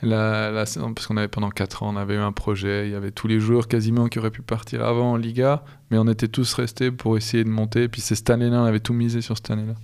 la, 0.03 0.51
la, 0.51 0.65
parce 0.65 1.07
qu'on 1.07 1.17
avait 1.17 1.28
pendant 1.28 1.49
4 1.49 1.84
ans, 1.84 1.93
on 1.93 1.97
avait 1.97 2.15
eu 2.15 2.19
un 2.19 2.32
projet, 2.32 2.88
il 2.88 2.91
y 2.91 2.95
avait 2.95 3.11
tous 3.11 3.28
les 3.28 3.39
joueurs 3.39 3.67
quasiment 3.67 4.07
qui 4.09 4.19
auraient 4.19 4.32
pu 4.32 4.43
partir 4.43 4.84
avant 4.86 5.13
en 5.13 5.15
Liga, 5.15 5.63
mais 5.89 5.97
on 5.97 6.07
était 6.07 6.28
tous 6.28 6.53
restés 6.53 6.91
pour 6.91 7.17
essayer 7.17 7.43
de 7.43 7.49
monter. 7.49 7.84
Et 7.84 7.88
puis 7.88 8.01
c'est 8.01 8.15
cette 8.15 8.30
année-là, 8.30 8.61
on 8.61 8.65
avait 8.65 8.80
tout 8.80 8.93
misé 8.93 9.21
sur 9.21 9.38
cette 9.38 9.49
année-là. 9.49 9.76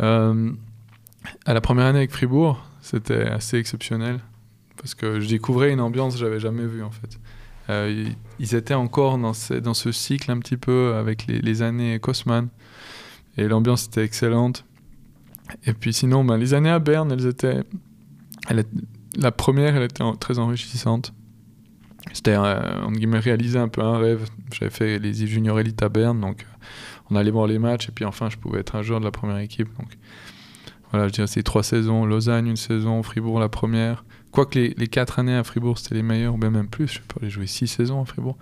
Euh, 0.00 0.52
à 1.44 1.52
la 1.52 1.60
première 1.60 1.86
année 1.86 1.98
avec 1.98 2.12
Fribourg, 2.12 2.64
c'était 2.80 3.26
assez 3.26 3.58
exceptionnel 3.58 4.20
parce 4.76 4.94
que 4.94 5.20
je 5.20 5.28
découvrais 5.28 5.70
une 5.70 5.80
ambiance 5.80 6.14
que 6.14 6.20
j'avais 6.20 6.40
jamais 6.40 6.66
vue 6.66 6.82
en 6.82 6.90
fait. 6.90 7.18
Ils 8.38 8.54
étaient 8.54 8.74
encore 8.74 9.16
dans 9.16 9.32
ce, 9.32 9.54
dans 9.54 9.72
ce, 9.72 9.92
cycle 9.92 10.30
un 10.30 10.38
petit 10.40 10.58
peu 10.58 10.94
avec 10.94 11.26
les, 11.26 11.40
les 11.40 11.62
années 11.62 11.98
Cosman 12.00 12.48
et 13.36 13.48
l'ambiance 13.48 13.86
était 13.86 14.04
excellente. 14.04 14.64
Et 15.66 15.72
puis 15.72 15.92
sinon, 15.92 16.24
ben, 16.24 16.36
les 16.36 16.54
années 16.54 16.70
à 16.70 16.78
Berne, 16.78 17.12
elles 17.12 17.26
étaient 17.26 17.62
la 19.16 19.30
première, 19.30 19.76
elle 19.76 19.84
était 19.84 20.04
très 20.18 20.38
enrichissante. 20.38 21.12
C'était, 22.12 22.34
euh, 22.36 22.84
on 22.84 23.20
réaliser 23.20 23.58
un 23.58 23.68
peu 23.68 23.82
un 23.82 23.98
rêve. 23.98 24.28
J'avais 24.52 24.70
fait 24.70 24.98
les 24.98 25.14
juniors 25.14 25.60
élites 25.60 25.82
à 25.82 25.88
Berne, 25.88 26.20
donc 26.20 26.42
euh, 26.42 26.64
on 27.10 27.16
allait 27.16 27.30
voir 27.30 27.46
les 27.46 27.58
matchs, 27.58 27.88
et 27.88 27.92
puis 27.92 28.04
enfin, 28.04 28.28
je 28.28 28.36
pouvais 28.36 28.60
être 28.60 28.74
un 28.74 28.82
joueur 28.82 29.00
de 29.00 29.04
la 29.04 29.10
première 29.10 29.38
équipe. 29.38 29.68
Donc 29.78 29.88
voilà, 30.90 31.08
je 31.08 31.12
dirais 31.12 31.26
c'est 31.26 31.42
trois 31.42 31.62
saisons. 31.62 32.04
Lausanne, 32.04 32.46
une 32.46 32.56
saison. 32.56 33.02
Fribourg, 33.02 33.38
la 33.38 33.48
première. 33.48 34.04
Quoique 34.30 34.58
les, 34.58 34.88
quatre 34.88 35.18
années 35.18 35.34
à 35.34 35.44
Fribourg, 35.44 35.78
c'était 35.78 35.94
les 35.94 36.02
meilleures, 36.02 36.34
ou 36.34 36.38
même 36.38 36.68
plus. 36.68 36.88
Je 36.88 36.94
sais 36.94 37.00
pas, 37.00 37.20
j'ai 37.22 37.30
joué 37.30 37.46
six 37.46 37.66
saisons 37.66 38.02
à 38.02 38.04
Fribourg. 38.04 38.36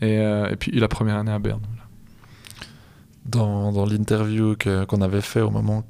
Et, 0.00 0.18
euh, 0.18 0.54
puis 0.56 0.72
la 0.72 0.88
première 0.88 1.16
année 1.16 1.32
à 1.32 1.38
Berne. 1.38 1.62
Dans, 3.26 3.72
dans 3.72 3.86
l'interview 3.86 4.54
qu'on 4.88 5.00
avait 5.00 5.22
fait 5.22 5.40
au 5.40 5.50
moment 5.50 5.84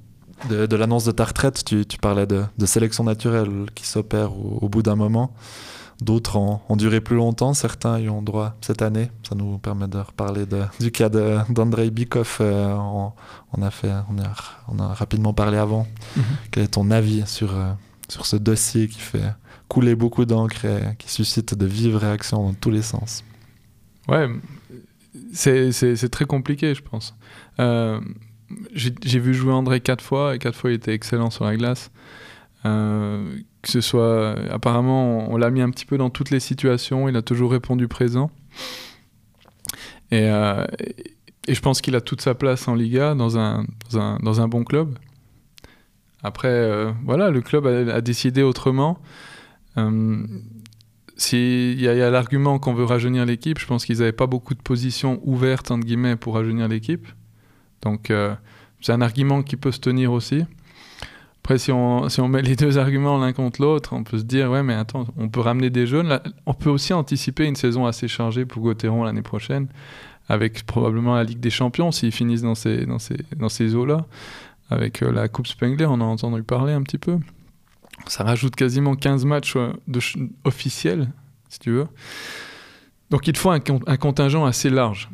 de, 0.48 0.66
de 0.66 0.76
l'annonce 0.76 1.04
de 1.04 1.12
ta 1.12 1.24
retraite, 1.24 1.64
tu, 1.64 1.86
tu 1.86 1.98
parlais 1.98 2.26
de, 2.26 2.44
de, 2.58 2.66
sélection 2.66 3.04
naturelle 3.04 3.66
qui 3.74 3.86
s'opère 3.86 4.32
au, 4.32 4.58
au, 4.62 4.68
bout 4.68 4.82
d'un 4.82 4.96
moment. 4.96 5.32
D'autres 6.00 6.36
ont, 6.36 6.60
ont, 6.68 6.76
duré 6.76 7.00
plus 7.00 7.16
longtemps, 7.16 7.54
certains 7.54 7.98
y 7.98 8.08
ont 8.08 8.22
droit 8.22 8.54
cette 8.60 8.82
année. 8.82 9.10
Ça 9.28 9.34
nous 9.34 9.58
permet 9.58 9.86
de 9.86 9.98
reparler 9.98 10.44
de, 10.44 10.62
du 10.80 10.90
cas 10.90 11.08
d'Andrei 11.08 11.90
Bikov. 11.90 12.38
Euh, 12.40 12.74
on, 12.74 13.12
on, 13.52 13.62
a 13.62 13.70
fait, 13.70 13.92
on, 14.10 14.18
a, 14.20 14.32
on 14.68 14.78
a 14.78 14.94
rapidement 14.94 15.32
parlé 15.32 15.56
avant. 15.56 15.86
Mm 16.16 16.20
-hmm. 16.20 16.48
Quel 16.50 16.64
est 16.64 16.74
ton 16.74 16.90
avis 16.90 17.26
sur, 17.26 17.54
euh, 17.54 17.72
sur 18.08 18.26
ce 18.26 18.36
dossier 18.36 18.88
qui 18.88 19.00
fait 19.00 19.32
couler 19.68 19.94
beaucoup 19.94 20.24
d'encre 20.24 20.64
et 20.64 20.96
qui 20.98 21.08
suscite 21.10 21.54
de 21.54 21.66
vives 21.66 21.96
réactions 21.96 22.42
dans 22.46 22.54
tous 22.54 22.70
les 22.70 22.82
sens? 22.82 23.24
Ouais, 24.08 24.28
c'est 25.32 26.08
très 26.10 26.24
compliqué, 26.24 26.74
je 26.74 26.82
pense. 26.82 27.16
Euh, 27.60 28.00
j'ai 28.72 29.18
vu 29.18 29.34
jouer 29.34 29.52
André 29.52 29.80
quatre 29.80 30.02
fois 30.02 30.34
et 30.34 30.38
quatre 30.38 30.56
fois 30.56 30.70
il 30.70 30.74
était 30.74 30.94
excellent 30.94 31.30
sur 31.30 31.44
la 31.44 31.56
glace. 31.56 31.90
Euh, 32.66 33.36
que 33.62 33.70
ce 33.70 33.80
soit, 33.80 34.36
apparemment, 34.50 35.30
on, 35.30 35.36
l'a 35.36 35.50
mis 35.50 35.60
un 35.60 35.70
petit 35.70 35.86
peu 35.86 35.98
dans 35.98 36.10
toutes 36.10 36.30
les 36.30 36.40
situations. 36.40 37.08
Il 37.08 37.16
a 37.16 37.22
toujours 37.22 37.50
répondu 37.50 37.88
présent. 37.88 38.30
Et, 40.10 40.28
euh, 40.28 40.64
je 41.48 41.60
pense 41.60 41.80
qu'il 41.80 41.94
a 41.94 42.00
toute 42.00 42.22
sa 42.22 42.34
place 42.34 42.68
en 42.68 42.74
Liga 42.74 43.14
dans 43.14 43.38
un, 43.38 43.66
bon 44.48 44.64
club. 44.64 44.98
Après, 46.22 46.92
voilà, 47.04 47.30
le 47.30 47.42
club 47.42 47.66
a 47.66 48.00
décidé 48.00 48.42
autrement. 48.42 48.98
Euh, 51.14 51.18
S'il 51.18 51.80
y 51.80 51.88
a, 51.88 52.10
l'argument 52.10 52.58
qu'on 52.58 52.74
veut 52.74 52.84
rajeunir 52.84 53.24
l'équipe, 53.24 53.58
je 53.58 53.66
pense 53.66 53.84
qu'ils 53.84 53.98
n'avaient 53.98 54.12
pas 54.12 54.26
beaucoup 54.26 54.54
de 54.54 54.62
positions 54.62 55.20
ouvertes, 55.24 55.70
entre 55.70 55.84
guillemets, 55.84 56.16
pour 56.16 56.34
rajeunir 56.34 56.68
l'équipe. 56.68 57.06
Donc, 57.82 58.10
c'est 58.80 58.92
un 58.92 59.00
argument 59.02 59.42
qui 59.42 59.56
peut 59.56 59.72
se 59.72 59.80
tenir 59.80 60.12
aussi. 60.12 60.44
Après, 61.44 61.58
si 61.58 61.72
on, 61.72 62.08
met 62.26 62.40
les 62.40 62.56
deux 62.56 62.78
arguments 62.78 63.18
l'un 63.18 63.34
contre 63.34 63.60
l'autre, 63.60 63.92
on 63.92 64.02
peut 64.02 64.16
se 64.16 64.24
dire, 64.24 64.50
ouais, 64.50 64.62
mais 64.62 64.72
attends, 64.72 65.06
on 65.18 65.28
peut 65.28 65.40
ramener 65.40 65.68
des 65.68 65.86
jeunes. 65.86 66.18
on 66.46 66.54
peut 66.54 66.70
aussi 66.70 66.94
anticiper 66.94 67.44
une 67.44 67.54
saison 67.54 67.84
assez 67.84 68.08
chargée 68.08 68.46
pour 68.46 68.62
Gauthieron 68.62 69.04
l'année 69.04 69.20
prochaine, 69.20 69.68
avec 70.30 70.64
probablement 70.64 71.14
la 71.14 71.22
Ligue 71.22 71.40
des 71.40 71.50
Champions, 71.50 71.92
s'ils 71.92 72.12
finissent 72.12 72.40
dans 72.40 72.54
ces 72.54 73.74
eaux-là. 73.74 74.06
Avec 74.70 75.02
euh, 75.02 75.12
la 75.12 75.28
Coupe 75.28 75.46
Spengler, 75.46 75.84
on 75.84 76.00
a 76.00 76.04
entendu 76.04 76.42
parler 76.42 76.72
un 76.72 76.82
petit 76.82 76.96
peu. 76.96 77.18
Ça 78.06 78.24
rajoute 78.24 78.54
quasiment 78.56 78.94
15 78.94 79.24
matchs 79.24 79.56
euh, 79.56 79.72
de 79.88 80.00
officiels, 80.44 81.10
si 81.48 81.58
tu 81.58 81.70
veux. 81.70 81.86
Donc 83.10 83.28
il 83.28 83.36
faut 83.36 83.50
un, 83.50 83.60
contingent 83.60 84.44
assez 84.44 84.70
large. 84.70 85.08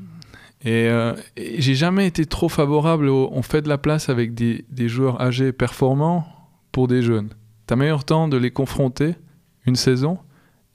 Euh, 0.66 1.16
et, 1.36 1.60
j'ai 1.60 1.74
jamais 1.74 2.06
été 2.06 2.26
trop 2.26 2.48
favorable 2.48 3.08
au 3.08 3.30
on 3.32 3.42
fait 3.42 3.62
de 3.62 3.68
la 3.68 3.78
place 3.78 4.08
avec 4.08 4.34
des, 4.34 4.64
joueurs 4.88 5.20
âgés 5.20 5.52
performants 5.52 6.26
pour 6.72 6.88
des 6.88 7.02
jeunes. 7.02 7.30
Tu 7.66 7.74
as 7.74 7.76
meilleur 7.76 8.04
temps 8.04 8.28
de 8.28 8.36
les 8.36 8.50
confronter 8.50 9.14
une 9.66 9.76
saison 9.76 10.18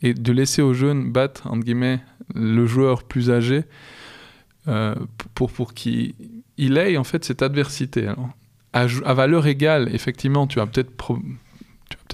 et 0.02 0.14
de 0.14 0.32
laisser 0.32 0.62
aux 0.62 0.74
jeunes 0.74 1.12
battre, 1.12 1.48
entre 1.48 1.64
guillemets, 1.64 2.00
le 2.34 2.66
joueur 2.66 3.04
plus 3.04 3.32
âgé 3.32 3.64
euh, 4.68 4.96
pour, 5.36 5.52
pour 5.52 5.74
qu'il 5.74 6.14
ait 6.60 6.98
en 6.98 7.04
fait 7.04 7.24
cette 7.24 7.42
adversité. 7.42 8.08
à, 8.08 8.16
à, 8.74 9.14
valeur 9.14 9.48
égale, 9.48 9.90
effectivement, 9.94 10.48
tu 10.48 10.60
vas 10.60 10.66
peut-être 10.66 10.92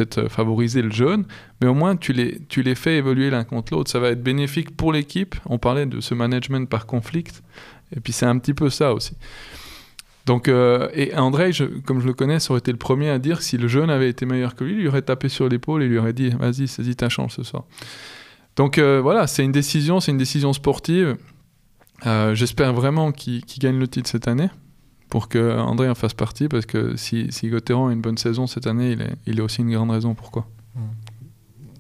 peut-être 0.02 0.26
euh, 0.26 0.30
favoriser 0.30 0.82
le 0.82 0.92
jeune, 0.92 1.26
mais 1.62 1.68
au 1.68 1.74
moins 1.74 1.96
tu 1.96 2.14
les, 2.14 2.40
tu 2.50 2.62
les 2.62 2.76
fais 2.76 2.98
évoluer 2.98 3.30
l'un 3.30 3.44
contre 3.44 3.74
l'autre. 3.74 3.92
Ça 3.92 4.00
va 4.00 4.10
être 4.10 4.24
bénéfique 4.24 4.76
pour 4.76 4.94
l'équipe. 4.94 5.36
On 5.46 5.58
parlait 5.58 5.86
de 5.86 6.00
ce 6.02 6.14
management 6.14 6.70
par 6.70 6.86
conflit, 6.86 7.24
et 7.96 8.00
puis 8.00 8.14
c'est 8.14 8.26
un 8.26 8.38
petit 8.38 8.54
peu 8.54 8.70
ça 8.70 8.94
aussi. 8.94 9.14
Donc, 10.28 10.48
euh, 10.48 10.88
et 10.94 11.16
André, 11.16 11.52
comme 11.86 12.00
je 12.00 12.06
le 12.06 12.14
connais, 12.14 12.40
ça 12.40 12.52
aurait 12.52 12.60
été 12.60 12.72
le 12.72 12.78
premier 12.78 13.10
à 13.10 13.18
dire 13.18 13.42
si 13.42 13.58
le 13.58 13.68
jeune 13.68 13.90
avait 13.90 14.10
été 14.10 14.26
meilleur 14.26 14.56
que 14.56 14.64
lui, 14.64 14.74
il 14.74 14.80
lui 14.80 14.88
aurait 14.88 15.02
tapé 15.02 15.30
sur 15.30 15.50
l'épaule 15.50 15.82
et 15.82 15.88
lui 15.88 15.98
aurait 15.98 16.14
dit 16.14 16.30
Vas-y, 16.30 16.68
saisis 16.68 16.96
ta 16.96 17.10
chance 17.10 17.36
ce 17.36 17.44
soir. 17.44 17.64
Donc 18.56 18.78
euh, 18.78 19.02
voilà, 19.02 19.28
c'est 19.28 19.44
une 19.44 19.52
décision, 19.52 20.00
c'est 20.00 20.12
une 20.12 20.18
décision 20.18 20.54
sportive. 20.54 21.18
J'espère 22.34 22.74
vraiment 22.74 23.12
qu'il 23.12 23.44
gagne 23.60 23.78
le 23.78 23.88
titre 23.88 24.10
cette 24.10 24.28
année 24.28 24.50
pour 25.12 25.28
que 25.28 25.60
André 25.60 25.90
en 25.90 25.94
fasse 25.94 26.14
partie, 26.14 26.48
parce 26.48 26.66
que 26.66 26.96
si, 26.96 27.28
si 27.32 27.50
Gauthieron 27.50 27.90
a 27.90 27.92
une 27.92 28.00
bonne 28.00 28.18
saison 28.18 28.48
cette 28.48 28.66
année, 28.66 28.94
il 28.94 29.02
est, 29.02 29.16
il 29.28 29.40
est 29.40 29.42
aussi 29.42 29.62
une 29.62 29.72
grande 29.72 29.92
raison 29.92 30.16
pourquoi. 30.16 30.48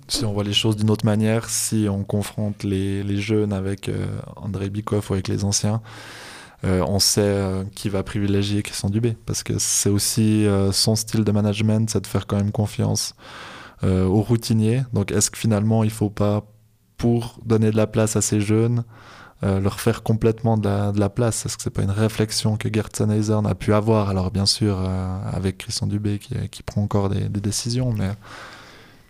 Si 0.09 0.25
on 0.25 0.34
voit 0.34 0.43
les 0.43 0.51
choses 0.51 0.75
d'une 0.75 0.89
autre 0.89 1.05
manière, 1.05 1.49
si 1.49 1.88
on 1.89 2.03
confronte 2.03 2.63
les, 2.63 3.01
les 3.03 3.17
jeunes 3.21 3.53
avec 3.53 3.88
euh, 3.88 4.05
André 4.36 4.69
Bikoff 4.69 5.09
ou 5.09 5.13
avec 5.13 5.29
les 5.29 5.45
anciens, 5.45 5.82
euh, 6.65 6.84
on 6.86 6.99
sait 6.99 7.21
euh, 7.21 7.63
qui 7.73 7.88
va 7.88 8.03
privilégier 8.03 8.61
Christian 8.63 8.89
Dubé, 8.89 9.15
parce 9.25 9.43
que 9.43 9.53
c'est 9.57 9.89
aussi 9.89 10.45
son 10.73 10.97
style 10.97 11.23
de 11.23 11.32
management, 11.32 11.89
c'est 11.89 12.01
de 12.01 12.07
faire 12.07 12.27
quand 12.27 12.36
même 12.36 12.51
confiance 12.51 13.15
aux 13.82 14.21
routiniers. 14.21 14.84
Donc 14.91 15.11
est-ce 15.11 15.32
que 15.32 15.38
finalement 15.38 15.86
il 15.86 15.88
ne 15.88 15.93
faut 15.93 16.09
pas, 16.09 16.43
pour 16.97 17.39
donner 17.45 17.71
de 17.71 17.77
la 17.77 17.88
place 17.88 18.17
à 18.17 18.21
ces 18.21 18.41
jeunes, 18.41 18.84
euh, 19.43 19.59
leur 19.59 19.79
faire 19.79 20.03
complètement 20.03 20.55
de 20.55 20.67
la, 20.67 20.91
de 20.91 20.99
la 20.99 21.09
place 21.09 21.47
Est-ce 21.47 21.57
que 21.57 21.63
c'est 21.63 21.71
pas 21.71 21.81
une 21.81 21.89
réflexion 21.89 22.57
que 22.57 22.69
Gert 22.71 22.89
Sennheiser 22.93 23.39
a 23.43 23.55
pu 23.55 23.73
avoir? 23.73 24.09
Alors 24.09 24.29
bien 24.29 24.45
sûr, 24.45 24.77
euh, 24.79 25.19
avec 25.33 25.57
Christian 25.57 25.87
Dubé 25.87 26.19
qui, 26.19 26.35
qui 26.49 26.61
prend 26.61 26.83
encore 26.83 27.09
des, 27.09 27.27
des 27.27 27.41
décisions, 27.41 27.91
mais... 27.91 28.11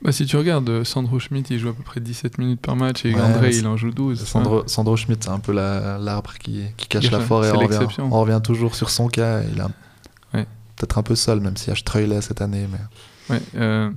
Bah, 0.02 0.12
si 0.12 0.26
tu 0.26 0.38
regardes, 0.38 0.70
euh, 0.70 0.84
Sandro 0.84 1.20
Schmidt, 1.20 1.54
il 1.54 1.60
joue 1.60 1.70
à 1.70 1.74
peu 1.74 1.84
près 1.84 2.00
17 2.00 2.38
minutes 2.38 2.62
par 2.62 2.76
match 2.76 3.06
et 3.06 3.14
André, 3.14 3.52
il 3.56 3.68
en 3.68 3.76
joue 3.76 3.92
12. 3.92 4.24
Sandro, 4.24 4.64
Sandro 4.68 4.96
Schmidt, 4.96 5.22
c'est 5.26 5.30
un 5.30 5.40
peu 5.40 5.52
l'arbre 5.52 6.34
qui, 6.40 6.64
qui, 6.78 6.88
cache 6.88 7.12
la 7.12 7.20
forêt. 7.20 7.52
On 7.52 7.60
revient, 7.60 7.88
on 8.00 8.22
revient 8.22 8.42
toujours 8.44 8.76
sur 8.76 8.90
son 8.90 9.10
cas. 9.10 9.42
Il 9.44 9.60
est 9.60 10.46
peut-être 10.78 10.98
un 10.98 11.04
peu 11.04 11.16
seul, 11.16 11.42
même 11.42 11.58
s'il 11.58 11.70
y 11.70 11.72
a 11.74 11.76
Streulet 11.76 12.22
cette 12.22 12.42
année. 12.42 12.68
Mais... 12.72 13.36
Ouais, 13.36 13.42
euh... 13.56 13.92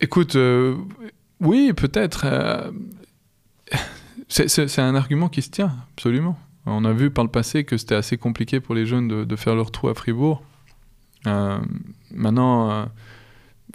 Écoute, 0.00 0.34
euh... 0.34 0.76
oui, 1.40 1.72
peut-être. 1.74 2.26
C'est 4.30 4.78
un 4.78 4.94
argument 4.94 5.28
qui 5.28 5.42
se 5.42 5.50
tient, 5.50 5.74
absolument. 5.92 6.38
On 6.64 6.84
a 6.84 6.92
vu 6.92 7.10
par 7.10 7.24
le 7.24 7.30
passé 7.30 7.64
que 7.64 7.76
c'était 7.76 7.96
assez 7.96 8.16
compliqué 8.16 8.60
pour 8.60 8.76
les 8.76 8.86
jeunes 8.86 9.24
de, 9.24 9.36
faire 9.36 9.56
leur 9.56 9.72
trou 9.72 9.88
à 9.88 9.94
Fribourg. 9.94 10.42
Euh, 11.26 11.58
maintenant, 12.12 12.70
euh, 12.70 12.84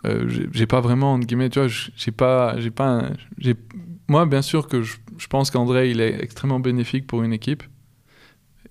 euh, 0.06 0.46
j'ai 0.54 0.66
pas 0.66 0.80
vraiment, 0.80 1.14
entre 1.16 1.28
guillemets, 1.28 1.50
tu 1.50 1.60
vois, 1.60 1.68
j'ai 1.68 2.12
pas, 2.12 2.56
pas, 2.74 3.10
moi, 4.08 4.26
bien 4.26 4.42
sûr 4.42 4.70
que 4.70 4.82
je, 4.82 4.96
pense 5.30 5.52
qu'André, 5.52 5.92
il 5.92 6.00
est 6.00 6.24
extrêmement 6.24 6.62
bénéfique 6.62 7.06
pour 7.06 7.22
une 7.22 7.34
équipe. 7.34 7.64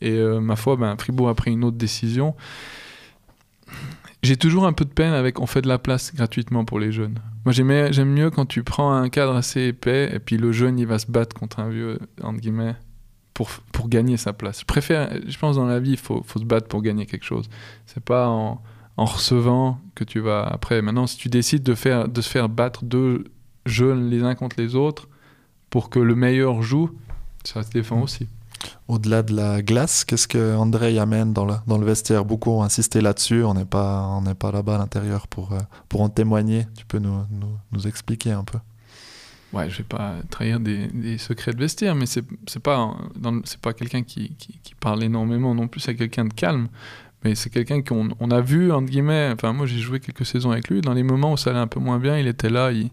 Et 0.01 0.19
ma 0.41 0.57
foi, 0.57 0.77
ben, 0.77 0.97
Fribourg 0.97 1.29
a 1.29 1.35
pris 1.35 1.53
une 1.53 1.65
autre 1.65 1.77
décision. 1.77 2.35
J'ai 4.25 4.39
toujours 4.39 4.67
un 4.67 4.73
peu 4.73 4.87
de 4.87 4.91
peine 4.91 5.13
avec 5.13 5.39
on 5.39 5.47
fait 5.47 5.61
de 5.61 5.69
la 5.69 5.79
place 5.79 6.15
gratuitement 6.15 6.65
pour 6.65 6.81
les 6.81 6.93
jeunes. 6.93 7.19
Moi, 7.45 7.53
j'aime 7.53 8.09
mieux 8.09 8.31
quand 8.31 8.47
tu 8.47 8.63
prends 8.63 8.95
un 8.95 9.11
cadre 9.11 9.37
assez 9.37 9.67
épais 9.67 10.11
et 10.15 10.19
puis 10.19 10.39
le 10.39 10.51
jeune, 10.51 10.79
il 10.79 10.87
va 10.87 10.99
se 10.99 11.11
battre 11.11 11.37
contre 11.37 11.61
un 11.61 11.69
vieux, 11.69 11.99
entre 12.23 12.41
guillemets, 12.41 12.75
pour, 13.35 13.51
pour 13.73 13.91
gagner 13.91 14.17
sa 14.17 14.33
place. 14.33 14.61
Je 14.61 14.65
préfère, 14.65 15.11
je 15.27 15.39
pense, 15.39 15.57
dans 15.57 15.67
la 15.67 15.79
vie, 15.79 15.91
il 15.91 15.99
faut, 15.99 16.23
faut 16.27 16.39
se 16.39 16.45
battre 16.45 16.69
pour 16.69 16.81
gagner 16.81 17.05
quelque 17.05 17.27
chose. 17.27 17.51
C'est 17.85 18.03
pas 18.03 18.29
en, 18.29 18.63
en, 18.97 19.05
recevant 19.05 19.79
que 19.95 20.05
tu 20.05 20.21
vas. 20.21 20.43
Après, 20.43 20.81
maintenant, 20.81 21.07
si 21.07 21.19
tu 21.19 21.29
décides 21.29 21.63
de, 21.63 21.75
faire, 21.75 22.09
de 22.09 22.21
se 22.23 22.31
faire 22.31 22.49
battre 22.49 22.87
deux 22.87 23.25
jeunes 23.67 24.09
les 24.09 24.23
uns 24.23 24.35
contre 24.35 24.57
les 24.59 24.75
autres 24.75 25.07
pour 25.69 25.91
que 25.91 25.99
le 25.99 26.15
meilleur 26.15 26.63
joue, 26.63 26.91
ça 27.45 27.63
se 27.63 27.71
défend 27.71 27.99
mmh. 27.99 28.03
aussi. 28.03 28.29
Au-delà 28.89 29.23
de 29.23 29.35
la 29.35 29.63
glace, 29.63 30.05
qu'est-ce 30.05 30.29
que 30.29 30.57
André 30.57 30.99
amène 30.99 31.33
dans 31.33 31.47
le, 31.47 31.85
vestiaire? 31.85 32.25
Beaucoup 32.25 32.51
ont 32.51 32.63
insisté 32.63 33.01
là-dessus. 33.01 33.43
On 33.43 33.55
n'est 33.55 33.65
pas, 33.65 34.21
pas 34.39 34.53
là-bas 34.53 34.77
à 34.77 34.79
l'intérieur 34.79 35.27
pour, 35.29 35.53
euh, 35.53 35.61
pour 35.89 36.03
en 36.03 36.09
témoigner. 36.09 36.67
Tu 36.77 36.85
peux 36.87 36.99
nous, 36.99 37.25
nous, 37.73 37.87
expliquer 37.87 38.33
un 38.33 38.45
peu? 38.45 38.59
Ouais, 39.53 39.71
je 39.71 39.79
vais 39.79 39.85
pas 39.85 40.17
trahir 40.31 40.59
des, 40.61 41.19
secrets 41.19 41.53
de 41.53 41.59
vestiaire, 41.59 41.95
mais 41.95 42.07
c'est 42.07 42.25
pas 42.63 42.97
pas 43.63 43.73
quelqu'un 43.73 44.03
qui, 44.03 44.35
qui, 44.37 44.75
parle 44.81 45.05
énormément 45.05 45.55
non 45.55 45.69
plus. 45.69 45.81
C'est 45.81 45.95
quelqu'un 45.95 46.25
de 46.25 46.35
calme, 46.35 46.69
mais 47.23 47.35
c'est 47.35 47.51
quelqu'un 47.51 47.83
qu'on 47.83 48.09
on 48.19 48.31
a 48.31 48.41
vu 48.41 48.73
entre 48.73 48.91
guillemets. 48.91 49.31
Enfin, 49.33 49.53
moi 49.53 49.67
j'ai 49.67 49.79
joué 49.79 50.01
quelques 50.01 50.27
saisons 50.27 50.51
avec 50.51 50.69
lui. 50.69 50.81
Dans 50.81 50.93
les 50.93 51.05
moments 51.05 51.33
où 51.33 51.37
ça 51.37 51.51
allait 51.51 51.61
un 51.61 51.69
peu 51.69 51.81
moins 51.81 52.01
bien, 52.01 52.19
il 52.19 52.27
était 52.27 52.51
là, 52.51 52.73
il, 52.73 52.91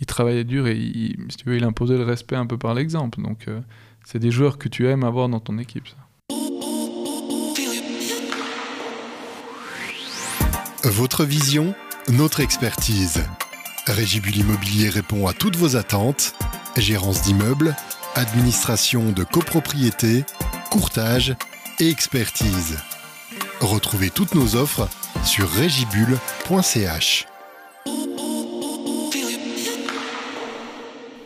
il 0.00 0.06
travaillait 0.06 0.44
dur 0.44 0.66
et 0.66 0.76
il, 0.76 1.16
si 1.30 1.36
tu 1.36 1.48
veux, 1.48 1.56
il 1.56 1.64
imposait 1.64 1.96
le 1.96 2.04
respect 2.04 2.36
un 2.36 2.46
peu 2.46 2.58
par 2.58 2.74
l'exemple. 2.74 3.20
Donc 3.20 3.48
euh, 3.48 3.60
c'est 4.04 4.18
des 4.18 4.30
joueurs 4.30 4.58
que 4.58 4.68
tu 4.68 4.88
aimes 4.88 5.04
avoir 5.04 5.28
dans 5.28 5.40
ton 5.40 5.58
équipe. 5.58 5.88
Votre 10.84 11.24
vision, 11.24 11.74
notre 12.10 12.40
expertise. 12.40 13.24
Régibule 13.86 14.36
Immobilier 14.36 14.88
répond 14.88 15.26
à 15.26 15.32
toutes 15.32 15.56
vos 15.56 15.76
attentes. 15.76 16.34
Gérance 16.76 17.22
d'immeubles, 17.22 17.74
administration 18.14 19.12
de 19.12 19.24
copropriété, 19.24 20.24
courtage 20.70 21.34
et 21.80 21.88
expertise. 21.88 22.78
Retrouvez 23.60 24.10
toutes 24.10 24.34
nos 24.34 24.56
offres 24.56 24.88
sur 25.24 25.48
régibule.ch. 25.48 27.26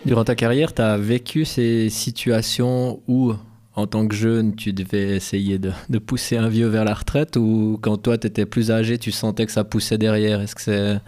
Durant 0.08 0.24
ta 0.24 0.34
carrière, 0.34 0.72
tu 0.72 0.80
as 0.80 0.96
vécu 0.96 1.44
ces 1.44 1.90
situations 1.90 3.02
où, 3.08 3.34
en 3.74 3.86
tant 3.86 4.08
que 4.08 4.14
jeune, 4.14 4.56
tu 4.56 4.72
devais 4.72 5.16
essayer 5.16 5.58
de, 5.58 5.98
pousser 5.98 6.38
un 6.38 6.48
vieux 6.48 6.66
vers 6.66 6.86
la 6.86 6.94
retraite 6.94 7.36
ou 7.36 7.78
quand 7.82 7.98
toi, 7.98 8.16
tu 8.16 8.26
étais 8.26 8.46
plus 8.46 8.70
âgé, 8.70 8.96
tu 8.96 9.12
sentais 9.12 9.44
que 9.44 9.52
ça 9.52 9.64
poussait 9.64 9.98
derrière? 9.98 10.40
Est-ce 10.40 10.54
que 10.54 10.62
c'est... 10.62 10.98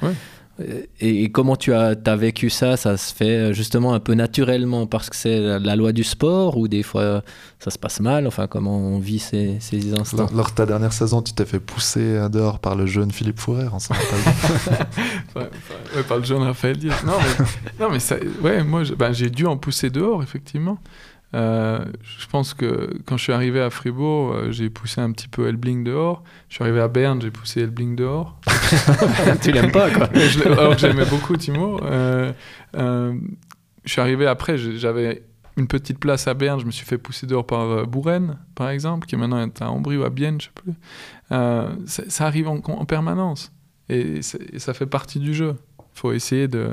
Et, 1.01 1.31
comment 1.31 1.57
tu 1.57 1.73
as, 1.73 1.95
as, 2.05 2.17
vécu 2.17 2.51
ça? 2.51 2.77
Ça 2.77 2.97
se 2.97 3.15
fait 3.15 3.37
euh, 3.37 3.53
justement 3.53 3.95
un 3.95 4.01
peu 4.01 4.15
naturellement 4.15 4.87
parce 4.87 5.11
que 5.11 5.17
c'est 5.17 5.59
la, 5.59 5.77
loi 5.77 5.93
du 5.93 6.05
sport 6.05 6.57
ou 6.57 6.69
des 6.69 6.83
fois 6.83 7.23
ça 7.59 7.71
se 7.71 7.79
passe 7.79 8.01
mal? 8.01 8.27
Enfin, 8.27 8.47
comment 8.47 8.77
on 8.77 8.99
vit 8.99 9.19
ces, 9.19 9.57
ces 9.61 9.95
instants? 9.95 10.27
Lors 10.35 10.51
de 10.51 10.55
ta 10.55 10.67
dernière 10.67 10.93
saison, 10.93 11.23
tu 11.23 11.33
t'es 11.33 11.45
fait 11.45 11.61
pousser 11.61 12.29
dehors 12.31 12.59
par 12.59 12.77
le 12.77 12.87
jeune 12.87 13.11
Philippe 13.11 13.39
Fourer, 13.39 13.67
on 13.73 13.79
s'en 13.79 13.95
ouais, 15.37 15.51
ouais, 15.97 16.03
par 16.09 16.19
le 16.19 16.25
jeune 16.25 16.43
Raphaël 16.43 16.77
Diaz. 16.77 16.95
Non, 17.07 17.15
mais, 17.19 17.45
non, 17.85 17.91
mais 17.91 18.01
ça, 18.01 18.17
ouais, 18.43 18.63
moi 18.63 18.83
ben, 18.97 19.13
j'ai 19.13 19.31
dû 19.31 19.47
en 19.47 19.57
pousser 19.57 19.91
dehors, 19.91 20.23
effectivement. 20.23 20.79
Euh, 21.33 21.85
je 22.03 22.27
pense 22.27 22.55
que 22.55 22.99
quand 23.07 23.17
je 23.17 23.23
suis 23.23 23.33
arrivé 23.33 23.61
à 23.61 23.71
Fribourg, 23.71 24.33
euh, 24.33 24.51
j'ai 24.51 24.69
poussé 24.69 25.01
un 25.01 25.13
petit 25.13 25.29
peu 25.29 25.49
Elbling 25.49 25.85
dehors. 25.85 26.25
Je 26.49 26.55
suis 26.55 26.65
arrivé 26.65 26.81
à 26.81 26.89
Berne, 26.89 27.23
j'ai 27.23 27.31
poussé 27.31 27.63
Elbling 27.63 27.95
dehors. 27.95 28.39
tu 29.43 29.53
l'aimes 29.53 29.71
pas, 29.71 29.91
quoi. 29.91 30.09
alors 30.47 30.75
que 30.75 30.81
j'aimais 30.81 31.05
beaucoup 31.05 31.37
Timo. 31.37 31.81
Euh, 31.85 32.33
je 33.85 33.93
suis 33.93 34.01
arrivé 34.01 34.27
après, 34.27 34.59
j'avais 34.59 35.23
une 35.57 35.69
petite 35.69 35.99
place 35.99 36.27
à 36.27 36.35
Berne, 36.35 36.61
je 36.61 36.67
me 36.67 36.71
suis 36.71 36.87
fait 36.87 36.99
pousser 36.99 37.27
dehors 37.27 37.47
par 37.47 37.87
Bouren, 37.87 38.39
par 38.55 38.71
exemple, 38.71 39.07
qui 39.07 39.15
est 39.15 39.19
maintenant 39.19 39.49
à 39.61 39.71
Ambry 39.71 39.97
ou 39.97 40.05
à 40.05 40.11
Bienne, 40.11 40.41
je 40.41 40.47
sais 40.47 40.53
plus. 40.55 40.75
Ça, 41.87 42.27
arrive 42.27 42.49
en, 42.49 42.85
permanence. 42.85 43.53
Et, 43.89 44.19
et, 44.19 44.59
ça 44.59 44.75
fait 44.75 44.87
partie 44.87 45.19
du 45.19 45.35
jeu. 45.35 45.57
Il 45.79 45.99
faut 45.99 46.13
essayer 46.13 46.49
de 46.49 46.71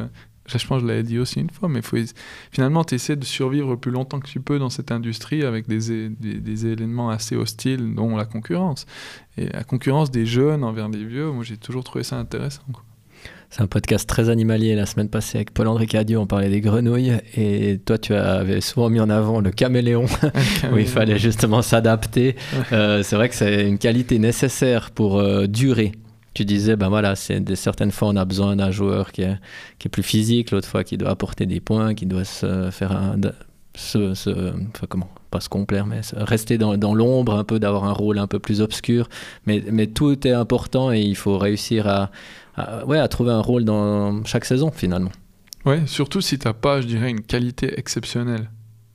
je 0.47 0.67
pense 0.67 0.77
que 0.77 0.83
je 0.83 0.87
l'avais 0.87 1.03
dit 1.03 1.19
aussi 1.19 1.39
une 1.39 1.49
fois, 1.49 1.67
mais 1.67 1.81
faut, 1.81 1.97
finalement, 2.51 2.83
tu 2.83 2.95
essaies 2.95 3.15
de 3.15 3.25
survivre 3.25 3.71
le 3.71 3.77
plus 3.77 3.91
longtemps 3.91 4.19
que 4.19 4.27
tu 4.27 4.39
peux 4.39 4.59
dans 4.59 4.69
cette 4.69 4.91
industrie 4.91 5.43
avec 5.43 5.67
des, 5.67 6.09
des, 6.09 6.65
éléments 6.65 7.09
assez 7.09 7.35
hostiles, 7.35 7.93
dont 7.95 8.15
la 8.15 8.25
concurrence. 8.25 8.85
Et 9.37 9.47
la 9.49 9.63
concurrence 9.63 10.09
des 10.09 10.25
jeunes 10.25 10.63
envers 10.63 10.89
les 10.89 11.03
vieux, 11.03 11.31
moi 11.31 11.43
j'ai 11.43 11.57
toujours 11.57 11.83
trouvé 11.83 12.03
ça 12.03 12.17
intéressant. 12.17 12.63
C'est 13.49 13.61
un 13.61 13.67
podcast 13.67 14.07
très 14.07 14.29
animalier. 14.29 14.75
La 14.75 14.85
semaine 14.85 15.09
passée, 15.09 15.37
avec 15.37 15.53
Paul-André 15.53 15.87
Cadieux, 15.87 16.17
on 16.17 16.27
parlait 16.27 16.49
des 16.49 16.59
grenouilles. 16.59 17.13
Et 17.35 17.79
toi, 17.85 17.97
tu 17.97 18.13
avais 18.13 18.59
souvent 18.59 18.89
mis 18.89 18.99
en 18.99 19.09
avant 19.09 19.39
le 19.39 19.51
caméléon, 19.51 20.05
où 20.73 20.77
il 20.77 20.87
fallait 20.87 21.17
justement 21.17 21.61
s'adapter. 21.61 22.35
Euh, 22.73 23.03
c'est 23.03 23.15
vrai 23.15 23.29
que 23.29 23.35
c'est 23.35 23.67
une 23.67 23.77
qualité 23.77 24.19
nécessaire 24.19 24.91
pour 24.91 25.17
euh, 25.17 25.47
durer 25.47 25.93
tu 26.37 26.45
disais, 26.45 26.75
ben 26.75 26.89
voilà, 26.89 27.15
c'est 27.15 27.39
de 27.39 27.55
certaines 27.55 27.91
fois 27.91 28.09
on 28.09 28.15
a 28.15 28.25
besoin 28.25 28.55
d'un 28.55 28.71
joueur 28.71 29.11
qui 29.11 29.23
est, 29.23 29.37
qui 29.79 29.87
est 29.87 29.89
plus 29.89 30.03
physique, 30.03 30.51
l'autre 30.51 30.67
fois 30.67 30.83
qui 30.83 30.97
doit 30.97 31.09
apporter 31.09 31.45
des 31.45 31.59
points, 31.59 31.95
qui 31.95 32.05
doit 32.05 32.25
se 32.25 32.69
faire 32.71 32.91
un, 32.91 33.17
se, 33.75 34.13
enfin 34.13 34.87
comment, 34.89 35.09
pas 35.31 35.39
se 35.39 35.49
complaire, 35.49 35.85
mais 35.85 36.01
rester 36.13 36.57
dans, 36.57 36.77
dans 36.77 36.93
l'ombre 36.93 37.33
un 37.33 37.43
peu, 37.43 37.59
d'avoir 37.59 37.85
un 37.85 37.93
rôle 37.93 38.17
un 38.19 38.27
peu 38.27 38.39
plus 38.39 38.61
obscur. 38.61 39.09
Mais, 39.45 39.63
mais 39.71 39.87
tout 39.87 40.27
est 40.27 40.31
important 40.31 40.91
et 40.91 41.01
il 41.01 41.15
faut 41.15 41.37
réussir 41.37 41.87
à, 41.87 42.11
ouais, 42.85 42.99
à 42.99 43.07
trouver 43.07 43.31
un 43.31 43.41
rôle 43.41 43.65
dans 43.65 44.23
chaque 44.25 44.45
saison 44.45 44.71
finalement. 44.71 45.11
Ouais, 45.65 45.81
surtout 45.85 46.21
si 46.21 46.39
tu 46.39 46.47
n'as 46.47 46.53
pas, 46.53 46.81
je 46.81 46.87
dirais, 46.87 47.09
une 47.09 47.21
qualité 47.21 47.79
exceptionnelle. 47.79 48.49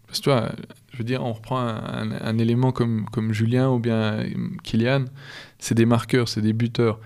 Parce 0.07 0.21
que 0.21 0.25
toi, 0.25 0.53
je 0.93 0.99
veux 0.99 1.05
dire, 1.05 1.25
on 1.25 1.33
reprend 1.33 1.59
un, 1.59 2.39
élément 2.39 2.71
comme, 2.71 3.07
comme 3.13 3.33
Julien 3.33 3.71
ou 3.71 3.79
bien 3.79 4.25
Kylian, 4.63 5.07
c'est 5.63 5.77
des 5.77 5.87
marqueurs, 5.87 6.29
c'est 6.29 6.41
des 6.41 6.53
buteurs. 6.53 6.99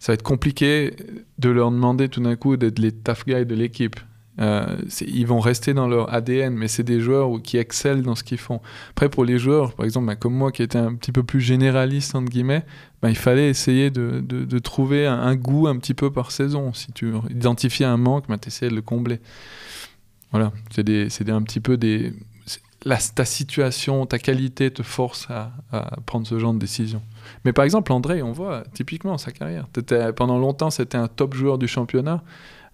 Ça 0.00 0.12
va 0.12 0.14
être 0.14 0.22
compliqué 0.22 0.94
de 1.38 1.48
leur 1.48 1.70
demander 1.70 2.08
tout 2.08 2.20
d'un 2.20 2.34
coup 2.34 2.56
d'être 2.56 2.80
les 2.80 2.90
tough 2.90 3.24
guys 3.26 3.46
de 3.46 3.54
l'équipe. 3.54 4.00
Euh, 4.40 4.76
ils 5.00 5.26
vont 5.26 5.38
rester 5.38 5.74
dans 5.74 5.86
leur 5.86 6.12
ADN, 6.12 6.54
mais 6.54 6.66
c'est 6.66 6.82
des 6.82 7.00
joueurs 7.00 7.30
qui 7.42 7.56
excellent 7.56 8.02
dans 8.02 8.16
ce 8.16 8.24
qu'ils 8.24 8.38
font. 8.38 8.60
Après, 8.90 9.08
pour 9.08 9.24
les 9.24 9.38
joueurs, 9.38 9.74
par 9.74 9.84
exemple, 9.84 10.06
bah, 10.06 10.16
comme 10.16 10.34
moi 10.34 10.50
qui 10.50 10.62
étais 10.62 10.78
un 10.78 10.94
petit 10.94 11.12
peu 11.12 11.22
plus 11.22 11.40
généraliste, 11.40 12.16
entre 12.16 12.30
guillemets, 12.30 12.64
bah, 13.00 13.10
il 13.10 13.16
fallait 13.16 13.48
essayer 13.48 13.90
de, 13.90 14.58
trouver 14.58 15.06
un, 15.06 15.36
goût 15.36 15.68
un 15.68 15.76
petit 15.76 15.94
peu 15.94 16.10
par 16.10 16.32
saison. 16.32 16.72
Si 16.72 16.90
tu 16.92 17.12
identifies 17.30 17.84
un 17.84 17.96
manque, 17.96 18.26
bah, 18.28 18.38
tu 18.38 18.48
essaies 18.48 18.70
de 18.70 18.74
le 18.74 18.82
combler. 18.82 19.20
Voilà, 20.32 20.52
c'est 20.70 21.28
un 21.28 21.42
petit 21.42 21.60
peu 21.60 21.78
la, 22.84 22.96
ta 22.96 23.24
situation, 23.24 24.06
ta 24.06 24.18
qualité 24.18 24.70
te 24.70 24.82
force 24.82 25.28
à, 25.30 25.52
prendre 26.06 26.26
ce 26.26 26.38
genre 26.38 26.54
de 26.54 26.58
décision. 26.58 27.02
Mais 27.44 27.52
par 27.52 27.64
exemple, 27.64 27.92
André, 27.92 28.22
on 28.22 28.32
voit 28.32 28.64
typiquement 28.74 29.18
sa 29.18 29.32
carrière. 29.32 29.66
pendant 30.16 30.38
longtemps, 30.38 30.70
c'était 30.70 30.98
un 30.98 31.08
top 31.08 31.34
joueur 31.34 31.58
du 31.58 31.68
championnat. 31.68 32.22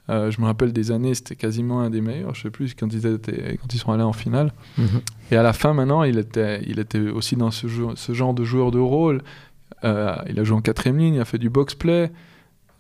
Euh, 0.09 0.31
je 0.31 0.41
me 0.41 0.47
rappelle 0.47 0.73
des 0.73 0.93
années, 0.93 1.15
c'était 1.15 1.35
quasiment 1.35 1.81
un 1.81 1.91
des 1.91 2.01
meilleurs. 2.01 2.35
Je 2.35 2.43
sais 2.43 2.51
plus 2.51 2.75
quand 2.75 2.93
ils, 2.93 3.07
étaient, 3.07 3.59
quand 3.61 3.75
ils 3.75 3.79
sont 3.79 3.93
allés 3.93 4.05
en 4.05 4.13
finale. 4.13 4.53
Mhm. 4.79 5.01
Et 5.33 5.37
à 5.37 5.43
la 5.43 5.53
fin, 5.53 5.75
maintenant, 5.75 6.05
il 6.05 6.19
était, 6.19 6.63
il 6.67 6.79
était 6.79 7.01
aussi 7.01 7.37
dans 7.37 7.51
ce, 7.51 7.67
ce 7.95 8.13
genre 8.13 8.35
de 8.35 8.45
joueur 8.45 8.71
de 8.71 8.79
rôle. 8.79 9.23
Euh, 9.85 10.15
il 10.29 10.39
a 10.39 10.45
joué 10.45 10.57
en 10.57 10.61
quatrième 10.61 10.99
ligne, 10.99 11.15
il 11.15 11.21
a 11.21 11.25
fait 11.25 11.39
du 11.39 11.51
box-play. 11.51 12.13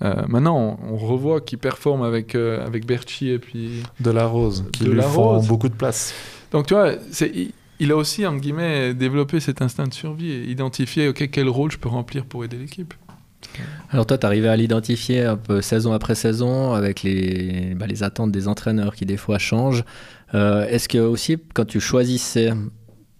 Euh, 0.02 0.22
maintenant, 0.28 0.78
on, 0.88 0.96
revoit 0.96 1.40
qu'il 1.40 1.58
performe 1.58 2.02
avec, 2.02 2.34
avec 2.34 2.86
Berchi 2.86 3.30
et 3.30 3.38
puis. 3.38 3.82
De 3.98 4.10
la 4.10 4.26
Rose, 4.26 4.64
qui 4.72 4.84
lui 4.84 5.00
font 5.02 5.42
beaucoup 5.42 5.68
de 5.68 5.74
place. 5.74 6.14
Donc 6.52 6.66
tu 6.66 6.74
vois, 6.74 6.92
il, 7.22 7.52
a 7.92 7.96
aussi, 7.96 8.26
en 8.26 8.36
guillemets, 8.36 8.94
développé 8.94 9.40
cet 9.40 9.60
instinct 9.62 9.86
de 9.86 9.94
survie 9.94 10.30
et 10.30 10.44
identifié, 10.50 11.12
quel 11.12 11.48
rôle 11.48 11.70
je 11.70 11.78
peux 11.78 11.88
remplir 11.88 12.24
pour 12.24 12.44
aider 12.44 12.56
l'équipe. 12.56 12.94
Alors 13.90 14.06
toi, 14.06 14.18
tu 14.18 14.26
arrivé 14.26 14.48
à 14.48 14.56
l'identifier 14.56 15.22
un 15.22 15.36
peu 15.36 15.60
saison 15.60 15.92
après 15.92 16.14
saison 16.14 16.72
avec 16.72 17.02
les, 17.02 17.74
bah, 17.74 17.86
attentes 18.00 18.32
des 18.32 18.48
entraîneurs 18.48 18.94
qui 18.94 19.06
des 19.06 19.16
fois 19.16 19.38
changent. 19.38 19.84
Euh, 20.34 20.66
est-ce 20.68 20.88
que 20.88 20.98
aussi, 20.98 21.36
quand 21.54 21.64
tu 21.64 21.80
choisissais 21.80 22.52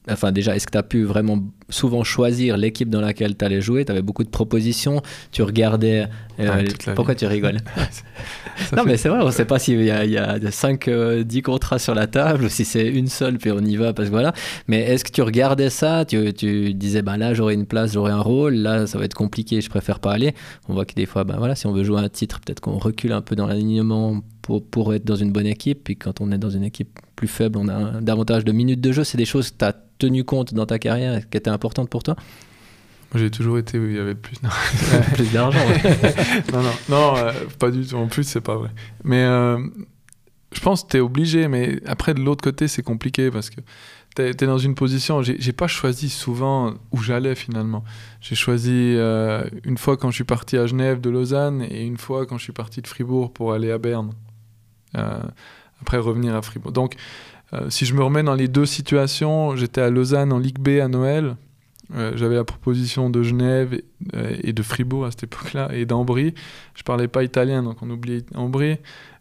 Enfin, 0.09 0.33
déjà, 0.33 0.55
est-ce 0.55 0.67
que 0.67 0.73
tu 0.73 0.79
as 0.79 0.83
pu 0.83 1.05
vraiment 1.05 1.43
souvent 1.69 2.05
choisir 2.05 2.57
l'équipe 2.57 2.89
dans 2.89 3.01
laquelle 3.01 3.37
tu 3.37 3.45
allais 3.45 3.61
jouer? 3.61 3.85
Tu 3.85 3.93
avais 3.93 4.03
beaucoup 4.03 4.25
de 4.25 4.29
propositions, 4.29 5.03
tu 5.33 5.43
regardais. 5.43 6.07
Euh, 6.39 6.65
pourquoi 6.95 7.15
tu 7.15 7.27
rigoles? 7.27 7.59
Non, 8.77 8.85
mais 8.85 8.97
c'est 8.97 9.09
vrai, 9.09 9.21
on 9.23 9.27
ne 9.27 9.31
sait 9.31 9.45
pas 9.45 9.59
s'il 9.59 9.81
y, 9.81 9.87
y, 9.87 10.19
a 10.19 10.51
5, 10.51 10.85
10 10.85 10.89
euh, 10.91 11.25
contrats 11.43 11.79
sur 11.79 11.95
la 11.95 12.07
table 12.07 12.45
ou 12.45 12.49
si 12.49 12.65
c'est 12.65 12.87
une 12.87 13.09
seule, 13.09 13.39
puis 13.39 13.51
on 13.51 13.61
y 13.61 13.77
va, 13.77 13.93
parce 13.93 14.09
que 14.09 14.13
voilà. 14.13 14.33
Mais 14.69 14.81
est-ce 14.81 15.05
que 15.05 15.11
tu 15.11 15.23
regardais 15.23 15.71
ça? 15.71 16.05
Tu, 16.05 16.33
tu, 16.33 16.75
disais, 16.75 17.03
ben 17.03 17.17
là, 17.17 17.35
j'aurai 17.35 17.55
une 17.55 17.67
place, 17.67 17.93
j'aurai 17.93 18.13
un 18.13 18.21
rôle, 18.21 18.55
là, 18.55 18.87
ça 18.87 18.99
va 18.99 19.05
être 19.05 19.15
compliqué, 19.15 19.61
je 19.61 19.69
préfère 19.69 20.01
pas 20.01 20.13
aller. 20.13 20.35
On 20.69 20.75
voit 20.75 20.85
que 20.85 20.95
des 20.95 21.07
fois, 21.07 21.25
ben 21.25 21.37
voilà, 21.39 21.55
si 21.55 21.67
on 21.67 21.73
veut 21.73 21.85
jouer 21.85 22.01
un 22.01 22.09
titre, 22.09 22.41
peut-être 22.41 22.61
qu'on 22.61 22.79
recule 22.79 23.13
un 23.13 23.23
peu 23.23 23.37
dans 23.37 23.47
l'alignement 23.47 24.23
pour, 24.43 24.65
pour, 24.65 24.95
être 24.95 25.05
dans 25.05 25.17
une 25.17 25.33
bonne 25.33 25.47
équipe. 25.47 25.85
Puis 25.85 25.97
quand 25.97 26.21
on 26.21 26.31
est 26.33 26.39
dans 26.39 26.51
une 26.51 26.65
équipe 26.65 26.99
plus 27.17 27.29
faible, 27.29 27.59
on 27.59 27.69
a 27.69 28.01
davantage 28.01 28.45
de 28.45 28.53
minutes 28.53 28.81
de 28.81 28.93
jeu. 28.93 29.05
C'est 29.05 29.19
des 29.19 29.25
choses 29.25 29.51
que 29.51 29.57
tu 29.59 29.65
as 29.65 29.75
tenu 29.99 30.25
compte 30.25 30.55
dans 30.55 30.67
ta 30.67 30.79
carrière 30.79 31.29
qui 31.29 31.37
étaient 31.37 31.51
importantes 31.51 31.89
pour 31.89 32.03
toi 32.03 32.17
Moi, 33.13 33.21
j'ai 33.23 33.31
toujours 33.31 33.59
été 33.59 33.79
où 33.79 33.87
il 33.87 33.97
y 33.97 33.99
avait 33.99 34.15
plus, 34.15 34.37
plus 35.15 35.33
d'argent. 35.33 35.59
non, 36.53 36.63
non, 36.63 36.73
non 36.89 37.17
euh, 37.17 37.33
pas 37.59 37.71
du 37.71 37.87
tout. 37.87 37.97
En 37.97 38.07
plus, 38.07 38.25
c'est 38.25 38.41
pas 38.41 38.57
vrai. 38.57 38.71
Mais 39.05 39.23
euh, 39.23 39.59
je 40.53 40.61
pense 40.61 40.85
que 40.85 40.89
tu 40.89 40.97
es 40.99 41.01
obligé. 41.01 41.49
Mais 41.49 41.81
après, 41.87 42.15
de 42.15 42.21
l'autre 42.21 42.43
côté, 42.43 42.69
c'est 42.69 42.83
compliqué 42.83 43.31
parce 43.31 43.51
que 43.51 43.61
tu 44.15 44.23
es, 44.23 44.35
dans 44.35 44.59
une 44.59 44.75
position. 44.75 45.23
J'ai 45.23 45.53
pas 45.53 45.67
choisi 45.67 46.09
souvent 46.09 46.75
où 46.93 46.99
j'allais 46.99 47.35
finalement. 47.35 47.85
J'ai 48.21 48.35
choisi 48.35 48.95
euh, 48.97 49.45
une 49.65 49.79
fois 49.79 49.97
quand 49.97 50.11
je 50.11 50.17
suis 50.17 50.25
parti 50.25 50.57
à 50.57 50.67
Genève 50.67 51.01
de 51.01 51.11
Lausanne 51.11 51.63
et 51.63 51.85
une 51.85 51.99
fois 51.99 52.27
quand 52.27 52.39
je 52.39 52.45
suis 52.45 52.53
parti 52.53 52.83
de 52.83 52.87
Fribourg 52.87 53.33
pour 53.33 53.53
aller 53.53 53.71
à 53.71 53.79
Berne. 53.79 54.13
après, 54.95 55.99
revenir 55.99 56.35
à 56.35 56.43
Fribourg. 56.43 56.73
Donc, 56.73 56.97
euh, 57.53 57.71
si 57.71 57.87
je 57.87 57.95
me 57.95 58.03
remets 58.03 58.23
dans 58.23 58.35
les 58.35 58.49
deux 58.49 58.67
situations, 58.67 59.57
j'étais 59.57 59.81
à 59.81 59.91
Lausanne 59.91 60.33
en 60.33 60.39
Ligue 60.39 60.59
B 60.59 60.81
à 60.81 60.89
Noël. 60.89 61.37
Euh, 61.95 62.13
j'avais 62.17 62.35
la 62.35 62.45
proposition 62.45 63.11
de 63.11 63.23
Genève 63.23 63.81
et, 64.43 64.53
de 64.53 64.63
Fribourg 64.63 65.05
à 65.05 65.11
cette 65.11 65.25
époque-là 65.25 65.71
et 65.73 65.87
d'Ambry. 65.87 66.35
Je 66.75 66.83
parlais 66.83 67.09
pas 67.09 67.23
italien, 67.23 67.63
donc 67.63 67.83
on 67.83 67.91
oubliait 67.91 68.25
Ambry. 68.35 68.79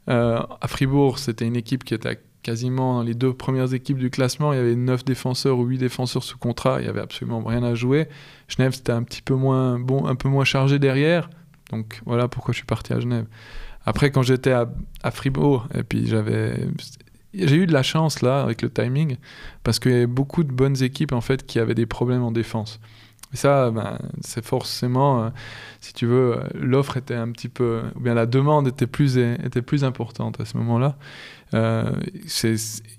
Euh, 0.10 0.40
à 0.62 0.68
Fribourg, 0.68 1.20
c'était 1.20 1.46
une 1.46 1.56
équipe 1.56 1.84
qui 1.84 1.94
était 1.94 2.20
quasiment 2.42 2.96
dans 2.96 3.04
les 3.04 3.16
deux 3.16 3.34
premières 3.34 3.74
équipes 3.74 3.98
du 3.98 4.10
classement. 4.10 4.54
Il 4.54 4.58
y 4.58 4.60
avait 4.60 4.76
9 4.76 5.04
défenseurs 5.04 5.58
ou 5.58 5.66
8 5.66 5.78
défenseurs 5.80 6.24
sous 6.24 6.38
contrat. 6.38 6.80
Il 6.80 6.86
y 6.86 6.90
avait 6.90 7.02
absolument 7.02 7.44
rien 7.44 7.64
à 7.64 7.74
jouer. 7.74 8.08
Genève, 8.48 8.74
c'était 8.74 8.92
un 8.92 9.04
petit 9.04 9.22
peu 9.22 9.36
moins 9.36 9.80
bon, 9.80 10.06
un 10.06 10.16
peu 10.16 10.30
moins 10.30 10.44
chargé 10.44 10.80
derrière. 10.80 11.30
Donc 11.72 12.02
voilà 12.06 12.28
pourquoi 12.28 12.52
je 12.52 12.58
suis 12.58 12.66
parti 12.66 12.94
à 12.94 13.00
Genève. 13.00 13.26
Après, 13.86 14.12
quand 14.12 14.24
j'étais 14.24 14.52
à, 14.52 14.68
Fribourg, 15.12 15.68
et 15.74 15.84
puis 15.84 16.08
j'avais 16.08 16.68
j'ai 17.38 17.56
eu 17.56 17.66
de 17.66 17.74
la 17.74 17.84
chance 17.84 18.22
là 18.22 18.42
avec 18.42 18.62
le 18.62 18.70
timing 18.70 19.18
parce 19.64 19.80
qu'il 19.80 19.92
y 19.92 19.96
avait 19.96 20.08
beaucoup 20.08 20.44
de 20.44 20.52
bonnes 20.52 20.82
équipes 20.84 21.14
en 21.14 21.22
fait 21.22 21.46
qui 21.46 21.60
avaient 21.60 21.76
des 21.76 21.86
problèmes 21.86 22.24
en 22.24 22.32
défense. 22.32 22.80
Et 23.36 23.38
ça, 23.38 23.70
ben, 23.70 24.00
c'est 24.22 24.46
forcément, 24.46 25.26
euh, 25.26 25.30
si 25.82 25.94
tu 25.94 26.06
veux, 26.06 26.38
euh, 26.38 26.44
l'offre 26.54 26.96
était 26.96 27.16
un 27.16 27.30
petit 27.32 27.50
peu, 27.50 27.82
ou 27.96 28.00
bien 28.00 28.14
la 28.14 28.28
demande 28.28 28.66
était 28.66 28.88
plus, 28.88 29.18
était 29.18 29.62
plus 29.62 29.84
importante 29.84 30.40
à 30.40 30.46
ce 30.46 30.56
moment-là. 30.58 30.96
Euh, 31.54 31.92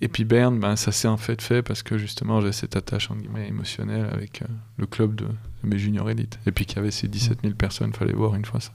et 0.03 0.09
puis 0.09 0.24
Berne, 0.26 0.61
ben, 0.61 0.76
ça 0.76 0.93
s'est 0.93 1.09
en 1.09 1.16
fait 1.16 1.41
fait 1.41 1.62
parce 1.62 1.82
que 1.82 1.97
justement 1.97 2.43
j'ai 2.43 2.53
cette 2.53 2.76
attache 2.76 3.11
en 3.11 3.16
guillemets 3.16 3.49
émotionnelle 3.49 4.11
avec 4.12 4.43
le 4.76 4.87
club 4.87 5.14
de, 5.14 5.26
mes 5.64 5.78
juniors 5.78 6.11
élites. 6.11 6.39
Et 6.47 6.53
puis 6.53 6.66
qu'il 6.66 6.76
y 6.76 6.80
avait 6.80 6.91
ces 6.91 7.09
17 7.09 7.39
000 7.43 7.55
personnes, 7.55 7.95
fallait 7.95 8.12
voir 8.12 8.34
une 8.34 8.45
fois 8.45 8.61
ça. 8.61 8.72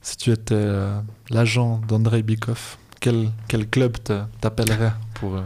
Si 0.00 0.16
tu 0.16 0.30
étais 0.30 0.66
l'agent 1.28 1.82
d'André 1.86 2.22
Bikoff, 2.22 2.78
quel, 3.00 3.30
quel 3.48 3.68
club 3.68 3.96
t'appellerait 4.40 4.92
pour 5.14 5.36
euh, 5.36 5.42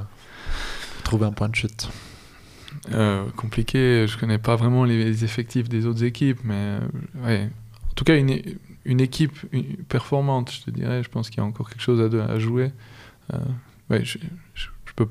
trouver 1.05 1.27
un 1.27 1.33
point 1.33 1.49
de 1.49 1.55
chute? 1.55 1.89
Euh, 2.93 3.25
Compliqué, 3.37 4.07
je 4.09 4.19
connais 4.19 4.39
pas 4.39 4.57
vraiment 4.57 4.85
les 4.85 5.25
effectifs 5.25 5.69
des 5.69 5.87
autres 5.87 6.05
équipes, 6.05 6.41
mais 6.45 6.55
euh, 6.55 6.81
ouais. 7.25 7.51
en 7.91 7.95
tout 7.95 8.05
cas, 8.05 8.17
une, 8.17 8.41
une 8.85 9.01
équipe 9.01 9.39
performante, 9.89 10.51
je 10.53 10.63
te 10.63 10.71
dirais, 10.71 11.03
je 11.03 11.09
pense 11.09 11.29
qu'il 11.31 11.39
y 11.39 11.41
a 11.41 11.45
encore 11.45 11.69
quelque 11.69 11.83
chose 11.83 12.01
à, 12.01 12.25
à 12.25 12.39
jouer. 12.39 12.73
ouais, 13.91 14.05
je, 14.05 14.19
peux, 14.97 15.07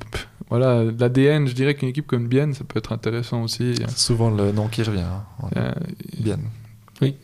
voilà, 0.50 0.84
l'ADN, 0.84 1.48
je 1.48 1.54
dirais 1.54 1.76
qu'une 1.76 1.90
équipe 1.90 2.08
comme 2.08 2.28
Bienne, 2.28 2.54
ça 2.54 2.64
peut 2.64 2.80
être 2.80 2.92
intéressant 2.92 3.44
aussi. 3.44 3.76
C'est 3.76 3.98
souvent 3.98 4.30
le 4.30 4.52
nom 4.52 4.68
qui 4.68 4.84
revient. 4.84 5.06
Hein. 5.56 5.74
Bienne. 6.20 6.50
Oui, 7.02 7.16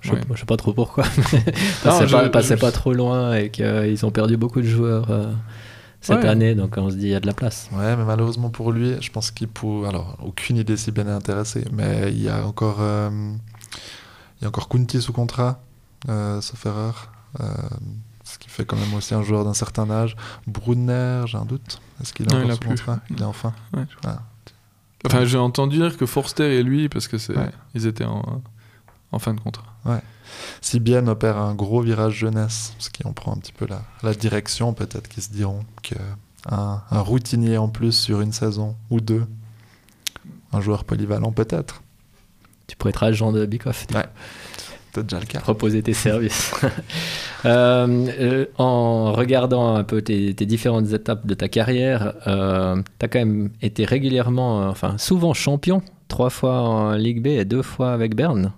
je, 0.00 0.12
ne 0.12 0.36
sais 0.36 0.44
pas 0.46 0.56
trop 0.56 0.72
pourquoi. 0.72 1.04
Passez 1.82 2.06
pas, 2.06 2.28
pas, 2.28 2.56
pas, 2.56 2.72
trop 2.72 2.92
loin 2.92 3.34
et 3.34 3.50
qu'ils 3.50 4.06
ont 4.06 4.10
perdu 4.10 4.36
beaucoup 4.36 4.60
de 4.60 4.66
joueurs 4.66 5.10
euh, 5.10 5.32
cette 6.00 6.24
année, 6.24 6.54
donc 6.54 6.74
on 6.76 6.90
se 6.90 6.96
dit 6.96 7.06
il 7.06 7.10
y 7.10 7.14
a 7.14 7.20
de 7.20 7.26
la 7.26 7.32
place. 7.32 7.68
Ouais, 7.72 7.96
mais 7.96 8.04
malheureusement 8.04 8.50
pour 8.50 8.72
lui, 8.72 8.94
je 9.00 9.10
pense 9.10 9.30
qu'il 9.30 9.48
pour 9.48 9.86
alors 9.86 10.16
aucune 10.24 10.56
idée 10.56 10.76
si 10.76 10.92
bien 10.92 11.06
est 11.06 11.10
intéressé, 11.10 11.64
mais 11.72 12.12
il 12.12 12.22
y 12.22 12.28
a 12.28 12.46
encore 12.46 12.78
euh, 12.80 13.10
il 14.38 14.42
y 14.42 14.44
a 14.44 14.48
encore 14.48 14.68
Kunti 14.68 15.00
sous 15.00 15.12
contrat, 15.12 15.60
euh, 16.08 16.40
sauf 16.40 16.64
erreur. 16.66 17.12
Euh, 17.40 17.46
ce 18.24 18.38
qui 18.38 18.48
fait 18.48 18.64
quand 18.64 18.76
même 18.76 18.92
aussi 18.94 19.14
un 19.14 19.22
joueur 19.22 19.44
d'un 19.44 19.54
certain 19.54 19.88
âge. 19.90 20.16
Brunner, 20.46 21.22
j'ai 21.26 21.38
un 21.38 21.44
doute. 21.44 21.80
Est-ce 22.00 22.12
qu'il 22.12 22.26
est 22.26 22.34
encore 22.34 22.52
sous 22.54 22.68
contrat? 22.68 22.98
Il 23.10 23.20
est 23.20 23.24
enfin. 23.24 23.52
Enfin, 25.04 25.24
j'ai 25.24 25.38
entendu 25.38 25.76
dire 25.76 25.96
que 25.96 26.06
Forster 26.06 26.56
et 26.58 26.62
lui, 26.62 26.88
parce 26.88 27.06
que 27.06 27.18
c'est, 27.18 27.34
ils 27.74 27.86
étaient 27.86 28.04
en, 28.04 28.42
en 29.16 29.18
fin 29.18 29.34
de 29.34 29.40
contrat. 29.40 29.64
Ouais. 29.84 30.00
si 30.60 30.80
bien 30.80 31.06
opère 31.06 31.38
un 31.38 31.54
gros 31.54 31.80
virage 31.80 32.14
jeunesse, 32.14 32.74
ce 32.78 32.90
qui 32.90 33.06
en 33.06 33.12
prend 33.12 33.32
un 33.32 33.36
petit 33.36 33.52
peu 33.52 33.66
la, 33.66 33.82
la 34.02 34.14
direction, 34.14 34.72
peut-être 34.72 35.08
qu'ils 35.08 35.22
se 35.22 35.30
diront 35.30 35.64
qu'un 35.82 35.96
un 36.48 37.00
routinier 37.00 37.56
en 37.58 37.68
plus 37.68 37.92
sur 37.92 38.20
une 38.20 38.32
saison 38.32 38.76
ou 38.90 39.00
deux, 39.00 39.26
un 40.52 40.60
joueur 40.60 40.84
polyvalent 40.84 41.32
peut-être. 41.32 41.82
Tu 42.66 42.76
pourrais 42.76 42.90
être 42.90 43.02
agent 43.02 43.32
de 43.32 43.46
Bikoff. 43.46 43.86
Ouais. 43.94 44.04
C'est 44.96 45.02
déjà 45.02 45.20
le 45.20 45.26
cas. 45.26 45.40
Proposer 45.40 45.82
tes 45.82 45.94
services. 45.94 46.54
Euh, 47.44 48.46
en 48.58 49.12
regardant 49.12 49.76
un 49.76 49.84
peu 49.84 50.02
tes, 50.02 50.34
tes, 50.34 50.46
différentes 50.46 50.90
étapes 50.92 51.28
de 51.28 51.34
ta 51.34 51.48
carrière, 51.48 52.14
euh, 52.26 52.82
tu 52.98 53.04
as 53.04 53.08
quand 53.08 53.20
même 53.20 53.50
été 53.62 53.84
régulièrement, 53.84 54.62
euh, 54.62 54.68
enfin 54.68 54.98
souvent 54.98 55.32
champion, 55.32 55.80
trois 56.08 56.30
fois 56.30 56.62
en 56.62 56.94
Ligue 56.94 57.22
B 57.22 57.28
et 57.28 57.44
deux 57.44 57.62
fois 57.62 57.92
avec 57.92 58.16
Berne. 58.16 58.52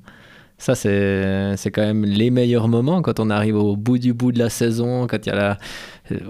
Ça, 0.58 0.74
c'est 0.74 1.70
quand 1.72 1.82
même 1.82 2.04
les 2.04 2.30
meilleurs 2.30 2.66
moments 2.66 3.00
quand 3.00 3.20
on 3.20 3.30
arrive 3.30 3.56
au 3.56 3.76
bout 3.76 3.98
du 3.98 4.12
bout 4.12 4.32
de 4.32 4.40
la 4.40 4.50
saison, 4.50 5.06
quand 5.06 5.24
il 5.24 5.28
y 5.28 5.32
a 5.32 5.36
la, 5.36 5.58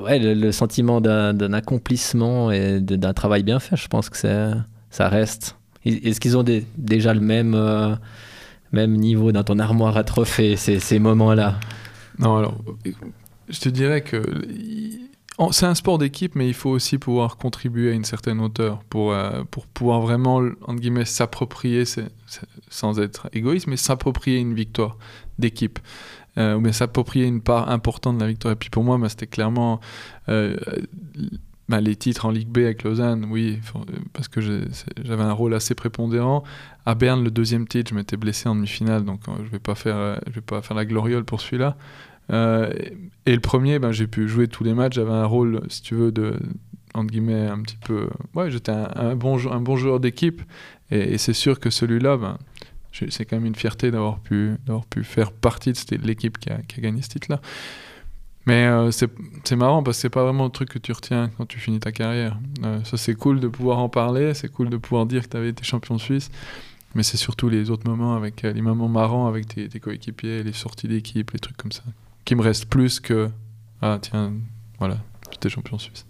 ouais, 0.03 0.19
le, 0.19 0.53
sentiment 0.53 1.01
d'un 1.01 1.53
accomplissement 1.55 2.51
et 2.51 2.81
d'un 2.81 3.15
travail 3.15 3.43
bien 3.43 3.59
fait. 3.59 3.77
Je 3.77 3.89
pense 3.89 4.11
que 4.11 4.19
ça 4.19 5.09
reste. 5.09 5.57
Est-ce 5.85 6.21
qu'ils 6.21 6.37
ont 6.37 6.45
déjà 6.77 7.15
le 7.15 7.21
même, 7.21 7.55
euh, 7.55 7.95
même 8.73 8.95
niveau 8.95 9.33
dans 9.33 9.45
ton 9.45 9.59
armoire 9.59 9.97
à 9.97 10.05
trophées, 10.05 10.57
ces, 10.57 10.79
ces 10.79 10.99
moments-là? 10.99 11.59
Non, 12.19 12.37
alors, 12.37 12.59
je 13.49 13.61
te 13.61 13.69
dirais 13.71 14.03
que 14.03 14.23
c'est 15.53 15.67
un 15.67 15.75
sport 15.75 15.99
d'équipe, 15.99 16.35
mais 16.35 16.49
il 16.49 16.55
faut 16.55 16.71
aussi 16.71 16.99
pouvoir 16.99 17.37
contribuer 17.37 17.91
à 17.91 17.95
une 17.95 18.05
certaine 18.05 18.41
hauteur 18.41 18.83
pour, 18.91 19.13
euh, 19.13 19.45
pour 19.51 19.67
pouvoir 19.67 20.01
vraiment, 20.01 20.37
entre 20.37 20.81
guillemets, 20.81 21.05
s'approprier, 21.05 21.85
sans 22.69 22.99
être 22.99 23.29
égoïste, 23.33 23.69
mais 23.69 23.77
s'approprier 23.77 24.39
une 24.39 24.55
victoire 24.55 24.97
d'équipe. 25.39 25.79
Euh, 26.39 26.59
bien 26.59 26.73
s'approprier 26.73 27.27
une 27.27 27.41
part 27.41 27.69
importante 27.69 28.17
de 28.17 28.23
la 28.23 28.29
victoire. 28.29 28.53
Et 28.53 28.57
puis 28.57 28.71
pour 28.71 28.85
moi, 28.85 28.97
bah, 28.97 29.09
c'était 29.09 29.27
clairement 29.27 29.81
euh, 30.29 30.57
bah, 31.69 31.81
les 31.81 31.97
titres 31.97 32.27
en 32.27 32.31
Ligue 32.31 32.49
B 32.49 32.59
avec 32.59 32.85
Lausanne, 32.85 33.27
oui, 33.29 33.59
parce 34.13 34.29
que 34.29 34.41
j'avais 34.41 35.23
un 35.23 35.33
rôle 35.33 35.55
assez 35.55 35.75
prépondérant. 35.75 36.45
À 36.87 36.95
Berne, 36.95 37.25
le 37.25 37.31
deuxième 37.31 37.67
titre, 37.67 37.91
je 37.91 37.95
m'étais 37.97 38.17
blessé 38.17 38.49
en 38.49 38.55
demi-finale, 38.55 39.05
donc 39.05 39.21
euh, 39.29 39.33
je 39.45 39.51
vais 39.51 39.59
pas 39.59 39.75
faire, 39.75 40.21
vais 40.33 40.41
pas 40.41 40.63
faire 40.63 40.77
la 40.77 40.85
gloriole 40.85 41.25
pour 41.25 41.41
celui-là. 41.41 41.77
Euh, 42.31 42.73
et 43.27 43.35
le 43.35 43.41
premier, 43.41 43.79
ben, 43.79 43.93
j'ai 43.93 44.07
pu 44.07 44.29
jouer 44.29 44.49
tous 44.49 44.65
les 44.65 44.75
matchs. 44.75 44.95
J'avais 44.95 45.13
un 45.13 45.27
rôle, 45.27 45.63
si 45.69 45.83
tu 45.83 45.95
veux, 45.95 46.13
de 46.13 46.39
entre 46.95 47.11
guillemets 47.11 47.47
un 47.47 47.61
petit 47.61 47.77
peu. 47.77 48.09
Ouais, 48.35 48.51
j'étais 48.51 48.73
un, 48.73 49.15
bon, 49.15 49.37
joueur 49.39 50.01
d'équipe, 50.01 50.43
et, 50.91 51.19
c'est 51.19 51.33
sûr 51.33 51.61
que 51.61 51.71
celui-là, 51.71 52.17
ben, 52.17 52.39
c'est 52.93 53.25
quand 53.25 53.37
même 53.37 53.47
une 53.47 53.55
fierté 53.55 53.91
d'avoir 53.91 54.19
pu, 54.21 54.55
pu 54.91 55.05
faire 55.05 55.33
partie 55.33 55.73
de 55.73 56.07
l'équipe 56.07 56.39
qui 56.39 56.51
a, 56.51 56.59
gagné 56.79 57.03
ce 57.03 57.09
titre-là. 57.09 57.41
Mais 58.47 58.67
euh, 58.67 58.91
c'est 58.91 59.57
marrant 59.57 59.83
parce 59.83 59.99
que 59.99 60.03
c'est 60.03 60.11
pas 60.11 60.25
vraiment 60.25 60.45
le 60.45 60.51
truc 60.51 60.71
que 60.71 60.79
tu 60.79 60.93
retiens 60.93 61.31
quand 61.37 61.45
tu 61.45 61.59
finis 61.59 61.81
ta 61.81 61.93
carrière. 61.93 62.39
Euh, 62.65 62.83
ça, 62.85 62.97
c'est 62.97 63.15
cool 63.15 63.41
de 63.41 63.49
pouvoir 63.49 63.79
en 63.79 63.91
parler, 63.91 64.33
c'est 64.33 64.51
cool 64.51 64.71
de 64.71 64.79
pouvoir 64.79 65.05
dire 65.05 65.25
que 65.25 65.29
tu 65.29 65.37
avais 65.37 65.51
été 65.51 65.65
champion 65.65 65.99
suisse. 65.99 66.31
Mais 66.95 67.03
c'est 67.03 67.19
surtout 67.19 67.51
les 67.51 67.69
autres 67.69 67.89
moments, 67.89 68.17
avec 68.17 68.41
les 68.41 68.63
moments 68.63 68.89
marrants 68.89 69.27
avec 69.27 69.47
tes 69.47 69.81
coéquipiers, 69.81 70.43
les 70.43 70.55
sorties 70.55 70.89
d'équipe, 70.89 71.31
les 71.33 71.39
trucs 71.39 71.59
comme 71.59 71.73
ça, 71.73 71.83
qui 72.29 72.35
me 72.35 72.43
restent 72.43 72.67
plus 72.67 73.01
que 73.01 73.31
Ah, 73.81 73.99
tiens, 74.03 74.35
voilà, 74.79 74.99
j'étais 75.33 75.49
champion 75.49 75.79
suisse. 75.79 76.05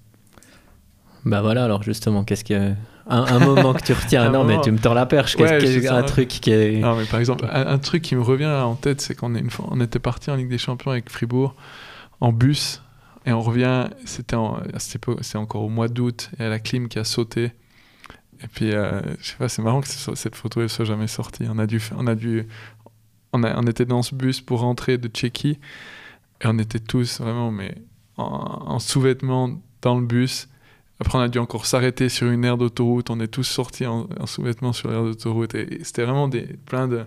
Bah 1.25 1.43
voilà, 1.43 1.65
alors 1.65 1.85
justement, 1.85 2.25
qu'est-ce 2.25 2.43
que. 2.43 2.73
Un, 3.11 3.25
un, 3.25 3.39
moment 3.39 3.73
que 3.73 3.85
tu 3.85 3.93
retiens, 3.93 4.25
non, 4.33 4.43
moment... 4.43 4.57
mais 4.57 4.61
tu 4.61 4.73
me 4.73 4.79
tords 4.79 4.95
la 4.95 5.07
perche. 5.07 5.37
Qu'est-ce 5.37 5.65
ouais, 5.65 5.81
qu 5.81 5.87
un 5.87 6.03
truc 6.03 6.27
qui 6.27 6.51
est. 6.51 6.81
Non, 6.81 6.97
mais 6.97 7.05
par 7.05 7.21
exemple, 7.21 7.47
un, 7.49 7.69
un 7.69 7.79
truc 7.79 8.03
qui 8.03 8.17
me 8.17 8.21
revient 8.21 8.47
en 8.47 8.75
tête, 8.75 9.01
c'est 9.01 9.15
qu'on 9.15 9.33
on 9.71 9.81
était 9.81 10.01
parti 10.01 10.33
en 10.33 10.35
Ligue 10.35 10.49
des 10.49 10.59
Champions 10.59 10.91
avec 10.91 11.09
Fribourg 11.09 11.55
en 12.21 12.33
bus 12.33 12.83
et 13.25 13.33
on 13.33 13.41
revient. 13.41 13.87
C'était 14.05 14.37
c'est 15.21 15.39
encore 15.39 15.63
au 15.63 15.69
mois 15.69 15.87
d'août 15.87 16.31
et 16.41 16.49
la 16.49 16.59
clim 16.59 16.89
qui 16.89 16.99
a 16.99 17.05
sauté. 17.05 17.53
Et 18.43 18.49
puis, 18.49 18.73
euh, 18.73 19.01
je 19.21 19.31
sais 19.31 19.37
pas, 19.37 19.49
c'est 19.49 19.63
marrant 19.63 19.83
que 19.83 19.89
cette 19.89 20.35
photo 20.35 20.63
ne 20.63 20.67
soit 20.67 20.85
jamais 20.85 21.07
sortie. 21.07 21.45
On 21.49 21.61
a 21.61 21.67
dû, 21.69 21.81
on 21.97 22.09
a 22.09 22.17
dû, 22.17 22.49
on, 23.33 23.45
a, 23.45 23.57
on 23.57 23.69
était 23.69 23.85
dans 23.85 24.03
ce 24.03 24.17
bus 24.17 24.41
pour 24.41 24.61
rentrer 24.61 24.99
de 24.99 25.07
Tchéquie 25.07 25.61
et 26.41 26.47
on 26.47 26.59
était 26.59 26.81
tous 26.81 27.21
vraiment, 27.21 27.51
mais 27.51 27.75
en, 28.17 28.25
en 28.25 28.79
sous-vêtements 28.79 29.61
dans 29.83 29.99
le 29.99 30.07
bus. 30.07 30.49
Après, 31.01 31.19
on 31.19 31.21
a 31.21 31.29
dû 31.29 31.39
encore 31.39 31.67
s'arrêter 31.67 32.09
sur 32.09 32.29
une 32.29 32.45
aire 32.45 32.57
d'autoroute. 32.57 33.11
On 33.11 33.21
est 33.21 33.29
tous 33.29 33.45
sortis 33.45 33.87
en, 33.87 34.09
en 34.19 34.27
sous-vêtements 34.27 34.73
sur 34.73 34.91
l'aire 34.91 35.05
d'autoroute. 35.05 35.55
Et, 35.55 35.81
et 35.81 35.85
c'était 35.85 36.03
vraiment 36.03 36.29
des, 36.29 36.43
plein 36.43 36.89
de. 36.89 37.05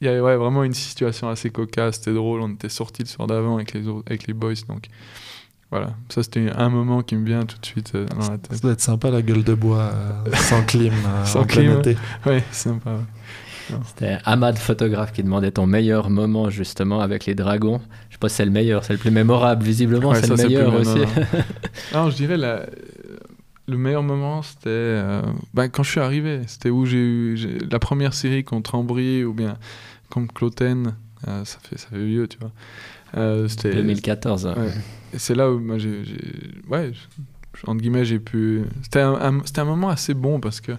Il 0.00 0.06
y 0.06 0.08
avait 0.08 0.20
ouais, 0.20 0.36
vraiment 0.36 0.64
une 0.64 0.74
situation 0.74 1.28
assez 1.28 1.50
cocasse, 1.50 1.96
c'était 1.96 2.14
drôle, 2.14 2.40
on 2.40 2.48
était 2.50 2.70
sortis 2.70 3.02
le 3.02 3.08
soir 3.08 3.28
d'avant 3.28 3.56
avec 3.56 3.74
les, 3.74 3.86
autres, 3.86 4.04
avec 4.08 4.26
les 4.26 4.32
boys, 4.32 4.54
donc 4.66 4.86
voilà, 5.70 5.94
ça 6.08 6.22
c'était 6.22 6.50
un 6.50 6.68
moment 6.70 7.02
qui 7.02 7.16
me 7.16 7.26
vient 7.26 7.44
tout 7.44 7.58
de 7.58 7.66
suite 7.66 7.92
euh, 7.94 8.06
dans 8.06 8.30
la 8.30 8.38
tête. 8.38 8.54
Ça 8.54 8.58
doit 8.60 8.72
être 8.72 8.80
sympa 8.80 9.10
la 9.10 9.20
gueule 9.20 9.44
de 9.44 9.54
bois, 9.54 9.92
euh, 9.92 10.32
sans 10.34 10.64
clim, 10.64 10.92
euh, 11.06 11.24
sans 11.26 11.44
clim. 11.44 11.82
Oui, 12.26 12.38
sympa. 12.50 12.92
Ouais. 12.92 13.00
C'était 13.86 14.18
Ahmad 14.24 14.58
photographe 14.58 15.12
qui 15.12 15.22
demandait 15.22 15.50
ton 15.50 15.66
meilleur 15.66 16.10
moment 16.10 16.50
justement 16.50 17.00
avec 17.00 17.26
les 17.26 17.34
dragons. 17.34 17.80
Je 18.08 18.14
sais 18.14 18.18
pas 18.18 18.28
si 18.28 18.36
c'est 18.36 18.44
le 18.44 18.50
meilleur, 18.50 18.84
c'est 18.84 18.92
le 18.94 18.98
plus 18.98 19.10
mémorable 19.10 19.62
visiblement, 19.62 20.10
ouais, 20.10 20.20
c'est 20.20 20.28
le 20.28 20.36
meilleur 20.36 20.74
aussi. 20.74 20.98
non, 21.94 22.10
je 22.10 22.16
dirais 22.16 22.36
la, 22.36 22.66
le 23.70 23.78
meilleur 23.78 24.02
moment, 24.02 24.42
c'était 24.42 24.68
euh, 24.68 25.22
ben, 25.54 25.68
quand 25.68 25.82
je 25.82 25.90
suis 25.90 26.00
arrivé. 26.00 26.42
C'était 26.46 26.70
où 26.70 26.84
j'ai 26.84 26.98
eu 26.98 27.58
la 27.70 27.78
première 27.78 28.14
série 28.14 28.44
contre 28.44 28.74
Ambry 28.74 29.24
ou 29.24 29.32
bien 29.32 29.56
contre 30.10 30.34
Cloten. 30.34 30.96
Euh, 31.28 31.44
ça, 31.44 31.58
fait, 31.62 31.78
ça 31.78 31.88
fait 31.88 32.04
vieux, 32.04 32.26
tu 32.28 32.38
vois. 32.38 32.50
Euh, 33.16 33.48
c'était 33.48 33.74
2014. 33.74 34.46
Ouais. 34.46 34.54
Et 35.14 35.18
c'est 35.18 35.34
là 35.34 35.50
où 35.50 35.58
moi, 35.58 35.78
j'ai. 35.78 36.02
Ouais, 36.68 36.92
entre 37.66 37.80
guillemets, 37.80 38.04
j'ai 38.04 38.18
pu. 38.18 38.62
C'était 38.82 39.00
un, 39.00 39.14
un, 39.14 39.40
un, 39.56 39.64
moment 39.64 39.88
assez 39.88 40.14
bon 40.14 40.40
parce 40.40 40.60
que 40.60 40.72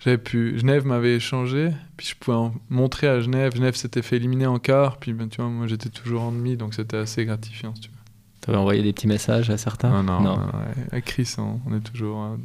j'avais 0.00 0.18
pu. 0.18 0.58
Genève 0.58 0.86
m'avait 0.86 1.14
échangé, 1.16 1.70
puis 1.96 2.06
je 2.08 2.14
pouvais 2.16 2.36
en 2.36 2.54
montrer 2.68 3.06
à 3.08 3.20
Genève. 3.20 3.54
Genève 3.54 3.74
s'était 3.74 4.02
fait 4.02 4.16
éliminer 4.16 4.46
en 4.46 4.58
quart, 4.58 4.96
puis 4.98 5.12
ben, 5.12 5.28
tu 5.28 5.40
vois, 5.40 5.50
moi 5.50 5.66
j'étais 5.66 5.88
toujours 5.90 6.22
en 6.22 6.32
demi, 6.32 6.56
donc 6.56 6.74
c'était 6.74 6.96
assez 6.96 7.24
gratifiant, 7.24 7.74
si 7.74 7.82
tu 7.82 7.88
veux. 7.90 7.94
Tu 8.42 8.50
avais 8.50 8.58
envoyé 8.58 8.82
des 8.82 8.92
petits 8.92 9.06
messages 9.06 9.50
à 9.50 9.58
certains 9.58 9.90
Non, 9.90 10.02
non. 10.02 10.20
non. 10.20 10.36
non 10.38 10.52
avec 10.90 11.04
Chris, 11.04 11.34
on, 11.38 11.60
on, 11.66 11.76
est 11.76 11.80
toujours 11.80 12.16
en, 12.16 12.38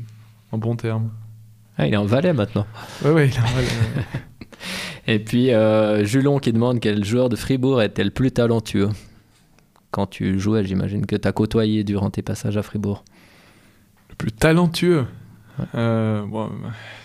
en 0.52 0.58
bon 0.58 0.76
terme. 0.76 1.10
Ah, 1.78 1.88
il 1.88 1.94
est 1.94 1.98
en 1.98 2.06
Valais 2.06 2.34
maintenant. 2.34 2.68
Oui, 3.04 3.12
oui, 3.12 3.22
il 3.28 3.34
est 3.34 3.40
en 3.40 3.46
Valais. 3.56 3.68
Et 5.08 5.20
puis, 5.20 5.52
euh, 5.54 6.04
Julon 6.04 6.40
qui 6.40 6.52
demande 6.52 6.80
quel 6.80 7.04
joueur 7.06 7.30
de 7.30 7.36
Fribourg 7.36 7.82
était 7.82 8.04
le 8.04 8.10
plus 8.10 8.32
talentueux? 8.32 8.90
Quand 9.92 10.08
tu 10.08 10.40
jouais, 10.40 10.66
j'imagine 10.66 11.06
que 11.06 11.16
tu 11.16 11.28
as 11.28 11.32
côtoyé 11.32 11.84
durant 11.84 12.10
tes 12.10 12.22
passages 12.24 12.58
à 12.58 12.64
Fribourg. 12.64 13.06
Le 14.10 14.16
plus 14.16 14.32
talentueux? 14.32 15.06
Ouais. 15.60 15.66
euh, 15.76 16.26
bon, 16.26 16.50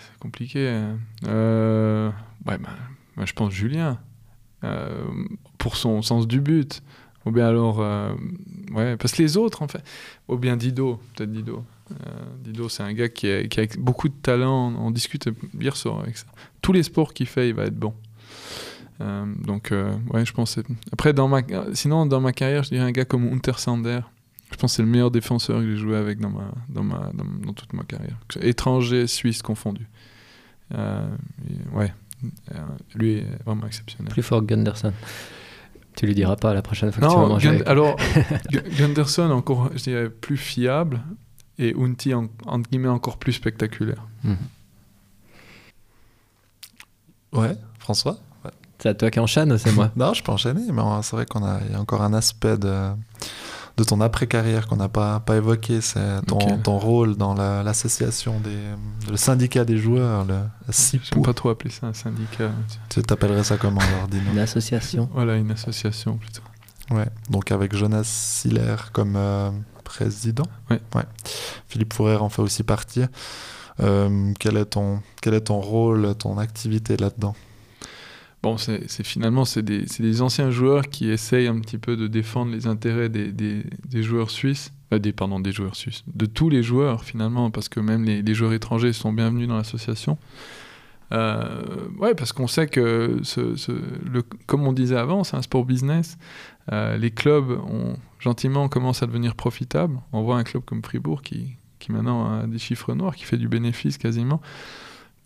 compliqué. 0.21 0.81
Euh, 1.27 2.09
ouais, 2.45 2.57
bah, 2.57 2.69
bah, 3.17 3.25
je 3.25 3.33
pense 3.33 3.51
Julien. 3.51 3.99
Euh, 4.63 5.03
pour 5.57 5.75
son 5.75 6.01
sens 6.01 6.27
du 6.27 6.39
but. 6.39 6.81
Ou 7.25 7.31
bien 7.31 7.47
alors, 7.47 7.81
euh, 7.81 8.13
ouais, 8.73 8.97
parce 8.97 9.13
que 9.13 9.21
les 9.21 9.37
autres, 9.37 9.61
en 9.61 9.67
fait, 9.67 9.83
ou 10.27 10.37
bien 10.37 10.55
Dido, 10.55 10.99
peut-être 11.15 11.31
Dido. 11.31 11.63
Dido, 12.39 12.69
c'est 12.69 12.83
un 12.83 12.93
gars 12.93 13.09
qui 13.09 13.29
a, 13.29 13.43
beaucoup 13.77 14.07
de 14.07 14.13
talent. 14.13 14.73
On 14.79 14.91
discute 14.91 15.29
hier 15.59 15.75
soir 15.75 15.99
avec 15.99 16.17
ça. 16.17 16.25
Tous 16.61 16.71
les 16.71 16.83
sports 16.83 17.13
qu'il 17.13 17.27
fait, 17.27 17.49
il 17.49 17.55
va 17.55 17.65
être 17.65 17.77
bon. 17.77 17.93
Donc, 18.99 19.73
ouais, 20.13 20.25
je 20.25 20.31
pense. 20.31 20.57
Après, 20.93 21.11
dans 21.11 21.27
ma, 21.27 21.41
sinon, 21.73 22.05
dans 22.05 22.21
ma 22.21 22.31
carrière, 22.31 22.63
je 22.63 22.69
dirais 22.69 22.85
un 22.85 22.91
gars 22.91 23.05
comme 23.05 23.27
Hunter 23.27 23.57
Sander. 23.57 23.99
Je 24.51 24.57
pense 24.57 24.71
que 24.71 24.75
c'est 24.77 24.81
le 24.81 24.89
meilleur 24.89 25.11
défenseur 25.11 25.59
que 25.59 25.65
j'ai 25.65 25.77
joué 25.77 25.95
avec 25.95 26.19
dans, 26.19 26.29
ma, 26.29 26.51
dans, 26.69 26.83
ma, 26.83 27.11
dans, 27.13 27.23
dans, 27.45 27.53
toute 27.53 27.73
ma 27.73 27.83
carrière. 27.83 28.17
Étranger, 28.41 29.07
suisse 29.07 29.41
confondu. 29.41 29.87
Euh, 30.73 31.09
ouais, 31.73 31.93
lui 32.95 33.19
est 33.19 33.27
vraiment 33.45 33.65
exceptionnel. 33.65 34.11
Plus 34.11 34.23
fort 34.23 34.41
que 34.41 34.45
Gunderson. 34.45 34.93
Tu 35.95 36.05
lui 36.05 36.15
diras 36.15 36.35
pas 36.35 36.53
la 36.53 36.61
prochaine 36.61 36.91
fois 36.91 37.01
non, 37.01 37.09
que 37.09 37.13
tu 37.13 37.21
vas 37.21 37.27
manger. 37.27 37.57
Gun 37.57 37.63
alors, 37.65 37.95
Gunderson, 38.77 39.29
encore, 39.31 39.69
je 39.75 39.83
dirais, 39.83 40.09
plus 40.09 40.37
fiable 40.37 41.01
et 41.57 41.75
Unti, 41.77 42.13
en, 42.13 42.27
entre 42.45 42.69
guillemets, 42.69 42.87
encore 42.87 43.17
plus 43.17 43.33
spectaculaire. 43.33 44.07
Mmh. 44.23 44.33
Ouais, 47.33 47.55
François? 47.79 48.17
Ouais. 48.43 48.51
C'est 48.79 48.89
à 48.89 48.93
toi 48.93 49.11
qui 49.11 49.19
enchaîne, 49.19 49.57
c'est 49.57 49.73
moi 49.73 49.91
Non, 49.95 50.13
je 50.13 50.23
peux 50.23 50.31
enchaîner, 50.31 50.71
mais 50.71 50.81
c'est 51.01 51.15
vrai 51.15 51.25
qu'on 51.25 51.43
a, 51.43 51.59
y 51.69 51.75
a 51.75 51.79
encore 51.79 52.01
un 52.01 52.13
aspect 52.13 52.57
de, 52.57 52.91
de 53.81 53.87
ton 53.87 53.99
après-carrière 54.01 54.67
qu'on 54.67 54.75
n'a 54.75 54.89
pas, 54.89 55.19
pas 55.19 55.37
évoqué, 55.37 55.81
c'est 55.81 56.21
ton, 56.27 56.37
okay. 56.37 56.57
ton, 56.63 56.77
rôle 56.77 57.15
dans 57.17 57.33
l'association 57.33 58.33
la, 58.43 58.49
des 58.49 59.11
le 59.11 59.17
syndicat 59.17 59.65
des 59.65 59.77
joueurs, 59.77 60.25
le 60.25 60.39
SIPO. 60.69 61.05
Je 61.13 61.19
ne 61.19 61.25
pas 61.25 61.33
trop 61.33 61.49
appeler 61.49 61.71
ça 61.71 61.87
un 61.87 61.93
syndicat. 61.93 62.51
Tu 62.89 63.01
t'appellerais 63.01 63.43
ça 63.43 63.57
comment 63.57 63.81
alors 63.81 64.07
Une 64.31 64.39
association. 64.39 65.09
Voilà, 65.13 65.35
une 65.35 65.51
association 65.51 66.17
plutôt. 66.17 66.43
Ouais, 66.91 67.07
donc 67.29 67.51
avec 67.51 67.75
Jonas 67.75 68.03
Siller 68.03 68.75
comme 68.91 69.15
euh, 69.15 69.49
président. 69.83 70.45
Ouais. 70.69 70.79
ouais. 70.95 71.05
Philippe 71.67 71.93
Fourrer 71.93 72.17
en 72.17 72.29
fait 72.29 72.41
aussi 72.41 72.63
partie. 72.63 73.03
Euh, 73.79 74.33
quel, 74.39 74.57
est 74.57 74.65
ton, 74.65 75.01
quel 75.21 75.33
est 75.33 75.41
ton 75.41 75.59
rôle, 75.59 76.13
ton 76.15 76.37
activité 76.37 76.97
là-dedans? 76.97 77.35
Bon, 78.43 78.57
c'est 78.57 79.03
finalement, 79.03 79.45
c'est 79.45 79.61
des, 79.61 79.85
des, 79.99 80.21
anciens 80.21 80.51
joueurs 80.51 80.89
qui 80.89 81.09
essayent 81.09 81.47
un 81.47 81.59
petit 81.59 81.77
peu 81.77 81.95
de 81.95 82.07
défendre 82.07 82.51
les 82.51 82.67
intérêts 82.67 83.09
des, 83.09 83.31
des, 83.31 84.03
joueurs 84.03 84.29
suisses, 84.29 84.73
euh, 84.93 84.99
des, 84.99 85.11
pardon, 85.11 85.39
des 85.39 85.51
joueurs 85.51 85.75
suisses, 85.75 86.03
de 86.07 86.25
tous 86.25 86.49
les 86.49 86.63
joueurs 86.63 87.03
finalement, 87.03 87.51
parce 87.51 87.69
que 87.69 87.79
même 87.79 88.03
les, 88.03 88.33
joueurs 88.33 88.53
étrangers 88.53 88.93
sont 88.93 89.13
bienvenus 89.13 89.47
dans 89.47 89.57
l'association. 89.57 90.17
Euh, 91.13 91.87
ouais, 91.99 92.15
parce 92.15 92.31
qu'on 92.31 92.47
sait 92.47 92.67
que, 92.67 93.21
comme 94.45 94.65
on 94.65 94.71
disait 94.71 94.95
avant, 94.95 95.25
c'est 95.25 95.35
un 95.35 95.41
sport 95.41 95.65
business. 95.65 96.17
Euh, 96.71 96.97
les 96.97 97.11
clubs 97.11 97.51
ont 97.51 97.97
gentiment 98.19 98.69
commencé 98.69 99.03
à 99.03 99.07
devenir 99.07 99.35
profitables. 99.35 99.99
On 100.13 100.21
voit 100.21 100.37
un 100.37 100.43
club 100.43 100.63
comme 100.63 100.81
Fribourg 100.81 101.21
qui, 101.21 101.57
qui 101.79 101.91
maintenant 101.91 102.39
a 102.39 102.47
des 102.47 102.59
chiffres 102.59 102.93
noirs, 102.93 103.15
qui 103.15 103.25
fait 103.25 103.37
du 103.37 103.49
bénéfice 103.49 103.97
quasiment. 103.97 104.41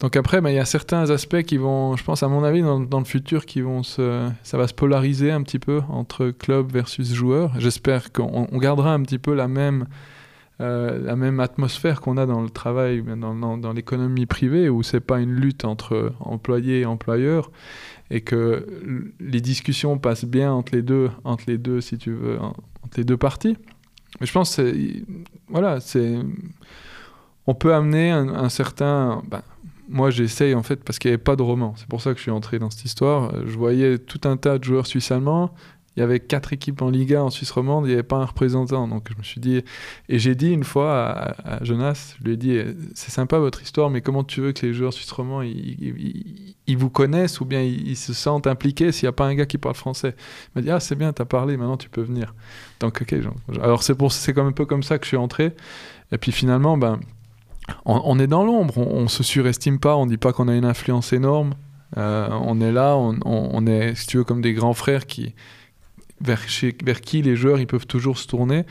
Donc 0.02 0.18
après, 0.18 0.42
bah, 0.42 0.52
il 0.52 0.56
y 0.56 0.60
a 0.60 0.66
certains 0.66 1.10
aspects 1.10 1.44
qui 1.44 1.58
vont, 1.58 1.96
je 1.96 2.04
pense 2.04 2.22
à 2.22 2.28
mon 2.28 2.44
avis, 2.44 2.62
dans, 2.62 3.00
le 3.00 3.06
futur, 3.06 3.46
qui 3.46 3.62
vont 3.62 3.84
ça 3.84 4.34
va 4.54 4.68
se 4.68 4.74
polariser 4.74 5.32
un 5.32 5.42
petit 5.42 5.60
peu 5.60 5.82
entre 5.90 6.32
club 6.32 6.72
versus 6.72 7.14
joueur. 7.14 7.58
J'espère 7.60 8.12
qu'on 8.12 8.58
gardera 8.58 8.94
un 8.94 9.02
petit 9.04 9.20
peu 9.20 9.34
la 9.34 9.48
même, 9.48 9.88
euh, 10.60 11.02
la 11.02 11.16
même 11.16 11.40
atmosphère 11.40 12.02
qu'on 12.02 12.18
a 12.18 12.26
dans 12.26 12.42
le 12.42 12.50
travail, 12.50 13.04
dans, 13.04 13.58
dans, 13.58 13.74
l'économie 13.74 14.26
privée, 14.26 14.68
où 14.68 14.84
c'est 14.84 15.00
pas 15.00 15.22
une 15.22 15.34
lutte 15.34 15.64
entre 15.64 16.12
employés 16.20 16.82
et 16.82 16.86
employeurs, 16.86 17.50
et 18.12 18.20
que 18.20 18.68
les 19.22 19.40
discussions 19.40 19.98
passent 19.98 20.26
bien 20.26 20.52
entre 20.52 20.76
les 20.76 20.82
deux, 20.82 21.10
entre 21.24 21.46
les 21.48 21.58
deux, 21.58 21.80
si 21.80 21.98
tu 21.98 22.12
veux, 22.12 22.38
entre 22.42 22.98
les 22.98 23.06
deux 23.06 23.18
parties. 23.18 23.58
Mais 24.20 24.28
je 24.28 24.34
pense, 24.34 24.58
que 24.58 24.76
voilà, 25.48 25.80
c'est, 25.80 26.18
on 27.48 27.54
peut 27.54 27.74
amener 27.74 28.12
un, 28.12 28.28
un 28.28 28.50
certain, 28.50 29.22
ben, 29.30 29.42
moi 29.88 30.10
j'essaye 30.10 30.56
en 30.56 30.64
fait 30.64 30.84
parce 30.84 31.00
qu'il 31.00 31.10
n'y 31.10 31.14
avait 31.14 31.24
pas 31.24 31.36
de 31.36 31.44
roman. 31.44 31.74
C'est 31.78 31.88
pour 31.88 32.02
ça 32.02 32.12
que 32.12 32.18
je 32.18 32.24
suis 32.24 32.32
entré 32.32 32.60
dans 32.60 32.70
cette 32.70 32.86
histoire. 32.86 33.32
Je 33.46 33.58
voyais 33.58 33.98
tout 33.98 34.22
un 34.26 34.38
tas 34.38 34.58
de 34.58 34.64
joueurs 34.64 34.88
suisses-allemands. 34.88 35.52
Il 35.96 36.02
y 36.02 36.04
avait 36.04 36.20
quatre 36.20 36.52
équipes 36.52 36.82
en 36.82 36.90
Liga 36.90 37.24
en 37.24 37.30
Suisse 37.30 37.52
romande, 37.52 37.86
il 37.86 37.88
n'y 37.88 37.94
avait 37.94 38.04
pas 38.04 38.18
un 38.18 38.26
représentant. 38.26 38.86
Donc 38.88 39.08
je 39.10 39.18
me 39.18 39.24
suis 39.24 39.40
dit, 39.40 39.64
et 40.10 40.20
j'ai 40.20 40.36
dit 40.36 40.52
une 40.52 40.66
fois 40.66 41.36
à, 41.46 41.64
Jonas, 41.64 42.16
je 42.20 42.26
lui 42.26 42.34
ai 42.34 42.38
dit, 42.38 42.60
c'est 42.96 43.12
sympa 43.12 43.38
votre 43.38 43.62
histoire, 43.62 43.90
mais 43.90 44.02
comment 44.02 44.26
tu 44.26 44.42
veux 44.42 44.52
que 44.52 44.66
les 44.66 44.74
joueurs 44.74 44.92
suisses 44.92 45.12
romands 45.12 45.42
ils, 45.42 46.78
vous 46.78 46.90
connaissent 46.90 47.40
ou 47.40 47.46
bien 47.46 47.62
ils, 47.62 47.96
se 47.96 48.14
sentent 48.14 48.46
impliqués 48.46 48.92
s'il 48.92 49.06
n'y 49.06 49.10
a 49.10 49.14
pas 49.14 49.26
un 49.26 49.36
gars 49.36 49.46
qui 49.46 49.58
parle 49.58 49.76
français? 49.76 50.16
Il 50.18 50.52
m'a 50.58 50.62
dit, 50.64 50.70
ah 50.70 50.82
c'est 50.82 50.96
bien, 50.96 51.14
tu 51.14 51.22
as 51.22 51.26
parlé, 51.26 51.56
maintenant 51.56 51.78
tu 51.78 51.88
peux 51.88 52.02
venir. 52.02 52.34
Donc 52.82 53.02
ok, 53.02 53.16
alors 53.62 53.82
c'est 53.82 53.96
c'est 54.10 54.34
comme 54.34 54.48
un 54.48 54.52
peu 54.52 54.66
comme 54.66 54.84
ça 54.84 54.98
que 54.98 55.06
je 55.06 55.10
suis 55.10 55.18
entré. 55.18 55.54
Et 56.12 56.18
puis 56.18 56.34
finalement, 56.34 56.78
ben 56.78 57.00
on, 57.86 58.20
est 58.20 58.28
dans 58.28 58.44
l'ombre, 58.44 58.78
on, 58.78 59.04
ne 59.04 59.08
se 59.08 59.24
surestime 59.24 59.80
pas, 59.80 59.96
on 59.96 60.06
dit 60.06 60.18
pas 60.18 60.34
qu'on 60.34 60.48
a 60.48 60.56
une 60.56 60.66
influence 60.66 61.14
énorme. 61.14 61.56
Euh, 61.98 62.28
on 62.32 62.60
est 62.62 62.72
là, 62.72 62.96
on, 62.98 63.68
est, 63.68 63.96
si 63.96 64.08
tu 64.08 64.18
veux, 64.18 64.24
comme 64.24 64.42
des 64.42 64.54
grands 64.54 64.74
frères 64.74 65.06
qui, 65.06 65.34
vers, 66.22 66.42
vers 66.84 67.02
qui 67.02 67.22
les 67.22 67.36
joueurs 67.36 67.60
ils 67.60 67.68
peuvent 67.68 67.88
toujours 67.88 68.18
se 68.18 68.28
tourner. 68.28 68.66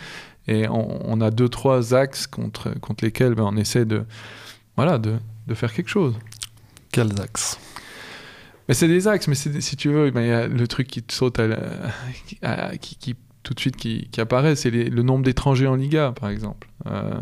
Et 0.46 0.66
on, 0.68 1.20
a 1.22 1.30
deux, 1.30 1.48
trois 1.48 1.94
axes 1.94 2.26
contre, 2.26 2.78
contre 2.80 3.04
lesquels 3.04 3.34
ben, 3.34 3.44
on 3.44 3.56
essaie 3.56 3.86
de, 3.86 4.04
voilà, 4.76 4.98
de, 4.98 5.16
de 5.46 5.54
faire 5.54 5.72
quelque 5.72 5.88
chose. 5.88 6.18
Quels 6.92 7.18
axes? 7.20 7.58
Mais 8.68 8.74
c'est 8.74 8.88
des 8.88 9.08
axes, 9.08 9.26
mais 9.26 9.34
si 9.34 9.76
tu 9.76 9.88
veux, 9.88 10.10
ben, 10.10 10.20
il 10.20 10.28
y 10.28 10.32
a 10.32 10.46
le 10.46 10.68
truc 10.68 10.86
qui 10.86 11.02
te 11.02 11.14
saute 11.14 11.40
qui, 12.80 12.96
qui, 12.96 13.16
tout 13.42 13.54
de 13.54 13.60
suite 13.60 13.76
qui, 13.76 14.08
qui 14.10 14.20
apparaît, 14.20 14.56
c'est 14.56 14.70
le 14.70 15.02
nombre 15.02 15.24
d'étrangers 15.24 15.66
en 15.66 15.76
Liga, 15.76 16.12
par 16.18 16.28
exemple. 16.28 16.68
Euh, 16.86 17.14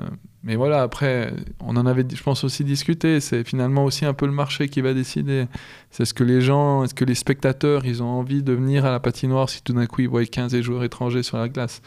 mais 0.45 0.57
voilà, 0.57 0.83
après, 0.83 1.33
on 1.61 1.77
en 1.77 1.87
avait, 1.87 2.05
je 2.13 2.23
pense, 2.23 2.43
aussi 2.43 2.65
discuté. 2.65 3.21
C'est 3.21 3.45
finalement 3.45 3.85
aussi 3.85 4.05
un 4.05 4.13
peu 4.13 4.27
le 4.27 4.33
marché 4.33 4.69
qui 4.69 4.81
va 4.81 4.93
décider. 4.93 5.47
C'est 5.91 6.05
ce 6.05 6.15
que 6.15 6.25
les 6.25 6.41
gens, 6.41 6.83
est-ce 6.83 6.95
que 6.95 7.05
les 7.05 7.15
spectateurs, 7.15 7.85
ils 7.87 8.03
ont 8.03 8.09
envie 8.09 8.43
de 8.43 8.53
venir 8.53 8.85
à 8.85 8.91
la 8.91 8.99
patinoire 8.99 9.49
si 9.49 9.63
tout 9.63 9.73
d'un 9.73 9.87
coup 9.87 10.01
ils 10.01 10.09
voient 10.09 10.25
15 10.25 10.61
joueurs 10.61 10.83
étrangers 10.83 11.23
sur 11.23 11.37
la 11.37 11.49
glace. 11.49 11.81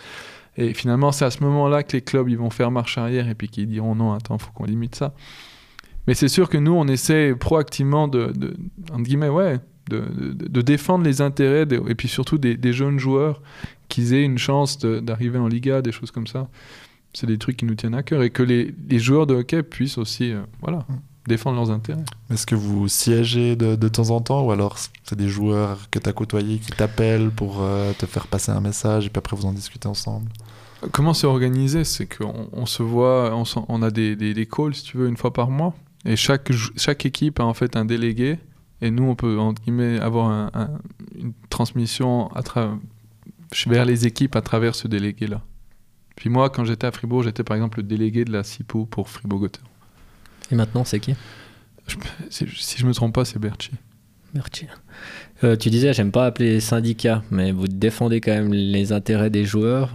Et 0.56 0.74
finalement, 0.74 1.12
c'est 1.12 1.26
à 1.26 1.32
ce 1.32 1.44
moment-là 1.44 1.84
que 1.84 1.98
les 1.98 2.02
clubs 2.02 2.30
ils 2.30 2.38
vont 2.38 2.50
faire 2.50 2.72
marche 2.72 2.98
arrière 2.98 3.28
et 3.28 3.36
puis 3.36 3.50
qu'ils 3.50 3.68
diront 3.68 3.94
non, 3.94 4.14
attends, 4.14 4.38
faut 4.38 4.52
qu'on 4.54 4.64
limite 4.64 4.96
ça. 4.96 5.14
Mais 6.08 6.14
c'est 6.14 6.30
sûr 6.30 6.48
que 6.48 6.58
nous, 6.58 6.72
on 6.72 6.88
essaie 6.88 7.36
proactivement 7.36 8.08
de, 8.08 8.32
de 8.32 8.56
guillemets, 9.00 9.28
ouais, 9.28 9.60
de, 9.90 10.62
défendre 10.62 11.04
les 11.04 11.20
intérêts 11.20 11.64
et 11.64 11.96
puis 11.96 12.08
surtout 12.08 12.38
des 12.38 12.74
jeunes 12.74 13.00
joueurs 13.00 13.42
qu'ils 13.90 14.14
aient 14.14 14.24
une 14.24 14.38
chance 14.38 14.80
d'arriver 14.80 15.40
en 15.40 15.48
Liga, 15.48 15.82
des 15.82 15.92
choses 15.92 16.12
comme 16.12 16.28
ça 16.28 16.48
c'est 17.16 17.28
des 17.28 17.38
trucs 17.38 17.58
qui 17.58 17.66
nous 17.66 17.76
tiennent 17.76 17.96
à 17.96 18.04
cœur 18.04 18.22
et 18.22 18.30
que 18.30 18.44
les, 18.44 18.74
les 18.90 19.00
joueurs 19.00 19.26
de 19.26 19.36
hockey 19.36 19.64
puissent 19.64 19.98
aussi 19.98 20.32
euh, 20.32 20.42
voilà, 20.62 20.80
mm. 20.80 21.00
défendre 21.28 21.56
leurs 21.58 21.72
intérêts. 21.72 22.04
Est-ce 22.30 22.46
que 22.46 22.56
vous 22.56 22.88
siégez 22.88 23.56
de, 23.56 23.76
de, 23.76 23.88
temps 23.88 24.10
en 24.10 24.22
temps 24.22 24.44
ou 24.44 24.52
alors 24.52 24.78
c'est 25.04 25.18
des 25.18 25.30
joueurs 25.30 25.90
que 25.90 26.00
tu 26.00 26.10
as 26.10 26.14
côtoyés 26.14 26.60
qui 26.60 26.72
t'appellent 26.72 27.32
pour 27.32 27.62
euh, 27.62 27.94
te 27.98 28.06
faire 28.06 28.28
passer 28.28 28.52
un 28.52 28.62
message 28.62 29.08
et 29.08 29.10
puis 29.10 29.20
après 29.20 29.36
vous 29.36 29.46
en 29.46 29.54
discutez 29.54 29.88
ensemble? 29.88 30.30
Comment 30.92 31.14
c'est 31.14 31.28
organisé? 31.28 31.84
C'est 31.84 32.06
qu'on 32.06 32.50
on 32.52 32.66
se 32.66 32.84
voit, 32.84 33.34
on, 33.34 33.44
on 33.70 33.82
a 33.82 33.90
des, 33.90 34.16
des, 34.16 34.34
des, 34.34 34.46
calls 34.46 34.76
si 34.76 34.84
tu 34.84 34.98
veux 34.98 35.08
une 35.08 35.18
fois 35.18 35.34
par 35.34 35.50
mois 35.50 35.74
et 36.06 36.16
chaque, 36.16 36.52
chaque 36.76 37.06
équipe 37.06 37.40
a 37.40 37.46
en 37.46 37.54
fait 37.54 37.76
un 37.76 37.86
délégué 37.86 38.38
et 38.82 38.92
nous 38.92 39.04
on 39.04 39.16
peut 39.16 39.40
entre 39.40 39.62
guillemets 39.62 40.00
avoir 40.00 40.30
un, 40.30 40.52
une 41.18 41.34
transmission 41.50 42.30
à 42.36 42.42
vers 43.68 43.86
les 43.86 44.06
équipes 44.06 44.36
à 44.36 44.42
travers 44.42 44.76
ce 44.76 44.88
délégué 44.88 45.28
là. 45.28 45.42
Puis 46.16 46.30
moi, 46.30 46.50
quand 46.50 46.64
j'étais 46.64 46.88
à 46.88 46.92
Fribourg, 46.92 47.24
j'étais 47.24 47.44
par 47.44 47.56
exemple 47.56 47.80
le 47.80 47.84
délégué 47.84 48.26
de 48.26 48.32
la 48.32 48.44
CIPO 48.44 48.86
pour 48.86 49.10
Fribourg-Gotteron. 49.10 49.66
Et 50.52 50.56
maintenant, 50.56 50.84
c'est 50.86 51.00
qui? 51.00 51.16
Si 52.30 52.48
je 52.78 52.86
me 52.86 52.94
trompe 52.94 53.14
pas, 53.14 53.26
c'est 53.26 53.40
Berchi. 53.40 53.72
Berchi. 54.34 54.68
Euh, 55.44 55.56
tu 55.56 55.70
disais, 55.70 55.94
j'aime 55.94 56.12
pas 56.12 56.26
appeler 56.26 56.60
syndicat, 56.60 57.24
mais 57.32 57.52
vous 57.52 57.68
défendez 57.68 58.22
quand 58.22 58.32
même 58.32 58.54
les 58.54 58.92
intérêts 58.92 59.30
des 59.30 59.46
joueurs. 59.46 59.94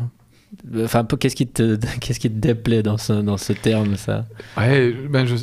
Enfin, 0.77 1.05
qu'est-ce 1.05 1.37
qui 1.37 1.47
te, 1.47 1.77
qu'est-ce 2.01 2.21
qui 2.21 2.31
te 2.31 2.39
déplaît 2.39 2.83
dans 2.83 2.99
ce, 2.99 3.13
dans 3.13 3.37
ce 3.37 3.53
terme, 3.53 3.97
ça? 3.97 4.27
Ouais, 4.57 4.93
ben 5.09 5.25
je, 5.27 5.37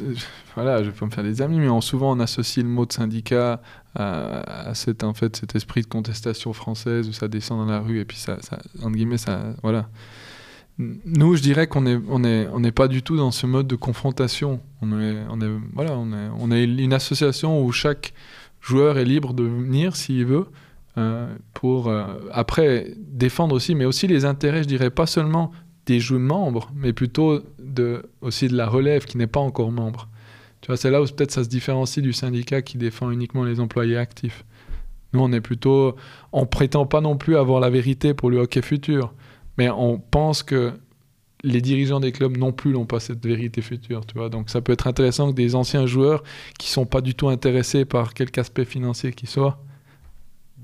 voilà, 0.56 0.84
je 0.84 0.90
peux 0.92 1.06
me 1.06 1.12
faire 1.12 1.24
des 1.24 1.42
amis, 1.42 1.60
mais 1.60 1.82
souvent 1.82 2.12
on 2.16 2.20
associe 2.20 2.64
le 2.64 2.70
mot 2.70 2.86
de 2.86 2.94
syndicat 2.94 3.62
à, 3.96 4.70
à, 4.70 4.74
cet, 4.76 5.04
en 5.04 5.14
fait, 5.14 5.36
cet 5.36 5.56
esprit 5.56 5.82
de 5.82 5.88
contestation 5.88 6.54
française 6.54 7.08
où 7.08 7.14
ça 7.14 7.28
descend 7.28 7.60
dans 7.60 7.72
la 7.72 7.80
rue 7.80 8.00
et 8.00 8.06
puis 8.06 8.18
ça, 8.18 8.38
ça 8.42 8.60
entre 8.82 8.96
guillemets, 8.96 9.18
ça, 9.18 9.54
voilà. 9.64 9.88
Nous, 10.80 11.36
je 11.36 11.42
dirais 11.42 11.66
qu'on 11.66 11.82
n'est 11.82 11.98
on 12.08 12.24
est, 12.24 12.72
pas 12.72 12.88
du 12.88 13.02
tout 13.02 13.18
dans 13.18 13.32
ce 13.32 13.48
mode 13.48 13.68
de 13.68 13.76
confrontation. 13.76 14.62
On 14.82 15.00
est, 15.00 15.18
on 15.30 16.52
une 16.52 16.94
association 16.94 17.64
où 17.64 17.72
chaque 17.72 18.14
joueur 18.62 18.98
est 19.00 19.06
libre 19.06 19.34
de 19.34 19.44
venir 19.44 19.96
s'il 19.96 20.26
veut 20.26 20.46
euh, 20.98 21.28
pour 21.54 21.88
euh, 21.88 22.06
après 22.32 22.94
défendre 22.98 23.56
aussi, 23.56 23.76
mais 23.76 23.86
aussi 23.86 24.08
les 24.08 24.26
intérêts, 24.26 24.64
je 24.64 24.68
dirais 24.68 24.90
pas 24.90 25.06
seulement 25.06 25.52
des 25.86 26.00
joueurs 26.00 26.22
membres, 26.22 26.72
mais 26.76 26.94
plutôt 26.94 27.42
de, 27.60 28.04
aussi 28.22 28.48
de 28.48 28.56
la 28.56 28.68
relève 28.68 29.06
qui 29.06 29.18
n'est 29.18 29.28
pas 29.28 29.40
encore 29.40 29.72
membre. 29.72 30.10
Tu 30.62 30.68
vois, 30.68 30.78
c'est 30.78 30.92
là 30.92 31.02
où 31.02 31.06
peut-être 31.06 31.32
ça 31.32 31.44
se 31.44 31.50
différencie 31.50 32.04
du 32.04 32.14
syndicat 32.14 32.62
qui 32.62 32.78
défend 32.78 33.10
uniquement 33.10 33.44
les 33.44 33.60
employés 33.60 33.98
actifs. 33.98 34.44
Nous, 35.14 35.22
on 35.22 35.32
est 35.32 35.42
plutôt, 35.42 35.96
on 36.34 36.46
prétend 36.46 36.86
pas 36.86 37.00
non 37.00 37.16
plus 37.16 37.38
avoir 37.38 37.60
la 37.60 37.70
vérité 37.70 38.14
pour 38.14 38.30
le 38.30 38.40
hockey 38.40 38.62
futur 38.62 39.14
mais 39.58 39.70
on 39.70 40.00
pense 40.00 40.44
que 40.44 40.74
les 41.44 41.62
dirigeants 41.62 42.00
des 42.00 42.12
clubs 42.12 42.36
non 42.38 42.52
plus 42.52 42.72
n'ont 42.72 42.86
pas 42.86 43.00
cette 43.00 43.26
vérité 43.26 43.62
future, 43.62 44.06
tu 44.06 44.18
vois. 44.18 44.30
Donc 44.30 44.50
ça 44.50 44.62
peut 44.62 44.74
être 44.74 44.88
intéressant 44.88 45.30
que 45.30 45.36
des 45.36 45.56
anciens 45.56 45.86
joueurs 45.86 46.24
qui 46.58 46.70
sont 46.70 46.86
pas 46.86 47.02
du 47.02 47.16
tout 47.16 47.30
intéressés 47.30 47.86
par 47.86 48.14
quelque 48.14 48.40
aspect 48.40 48.66
financier 48.66 49.14
qui 49.14 49.28
soit, 49.28 49.60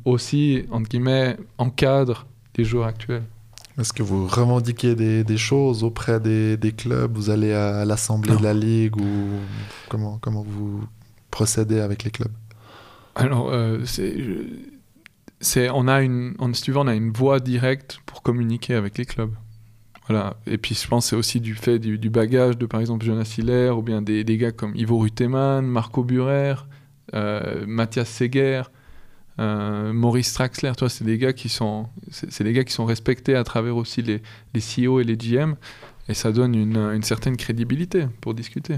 aussi, 0.06 0.66
entre 0.72 0.90
guillemets, 0.90 1.38
encadrent 1.58 2.26
des 2.56 2.64
joueurs 2.64 2.88
actuels. 2.88 3.24
Est-ce 3.80 3.94
que 3.94 4.04
vous 4.04 4.28
revendiquez 4.28 4.94
des, 4.94 5.24
des 5.24 5.38
choses 5.38 5.84
auprès 5.84 6.20
des, 6.20 6.58
des, 6.58 6.74
clubs? 6.74 7.16
Vous 7.16 7.32
allez 7.32 7.54
à 7.54 7.86
l'assemblée 7.86 8.36
de 8.36 8.44
la 8.44 8.54
ligue 8.54 8.98
ou 8.98 9.08
comment, 9.90 10.20
comment 10.22 10.44
vous 10.44 10.84
procédez 11.32 11.80
avec 11.80 12.04
les 12.04 12.12
clubs? 12.12 12.32
Alors, 13.16 13.50
euh, 13.52 13.80
c'est 13.86 14.16
on 15.72 15.88
a 15.88 16.02
une 16.02 16.36
on, 16.40 16.88
a 16.88 16.94
une 16.94 17.12
voie 17.12 17.40
directe 17.40 18.00
pour 18.06 18.22
communiquer 18.22 18.76
avec 18.76 18.98
les 18.98 19.06
clubs. 19.06 19.34
Voilà. 20.08 20.38
Et 20.48 20.58
puis 20.58 20.76
je 20.76 20.88
pense 20.88 21.08
c'est 21.08 21.16
aussi 21.16 21.40
du 21.40 21.56
fait 21.56 21.80
du, 21.80 22.10
bagage 22.10 22.58
de 22.58 22.66
par 22.66 22.82
exemple 22.82 23.06
Jonas 23.06 23.36
Hiller 23.38 23.70
ou 23.70 23.82
bien 23.82 24.02
des, 24.02 24.24
gars 24.38 24.52
comme 24.52 24.76
Ivo 24.76 24.98
Ruteman, 24.98 25.66
Marco 25.66 26.04
Burer, 26.04 26.56
euh, 27.14 27.66
Mathias 27.66 28.10
Seger, 28.10 28.64
euh, 29.40 29.94
Maurice 29.94 30.34
Traxler. 30.34 30.74
Toi, 30.78 30.90
c'est 30.90 31.06
des 31.06 31.18
gars 31.18 31.34
qui 31.34 31.50
sont 31.50 31.88
c'est 32.12 32.44
des 32.44 32.54
gars 32.54 32.64
qui 32.64 32.74
sont 32.74 32.86
respectés 32.86 33.36
à 33.36 33.44
travers 33.44 33.78
aussi 33.78 34.02
les, 34.02 34.22
les 34.54 34.62
CEO 34.62 35.00
et 35.00 35.04
les 35.04 35.18
GM 35.18 35.56
et 36.10 36.14
ça 36.14 36.32
donne 36.32 36.54
une, 36.56 36.78
une 36.78 37.04
certaine 37.04 37.38
crédibilité 37.38 38.08
pour 38.20 38.34
discuter. 38.34 38.76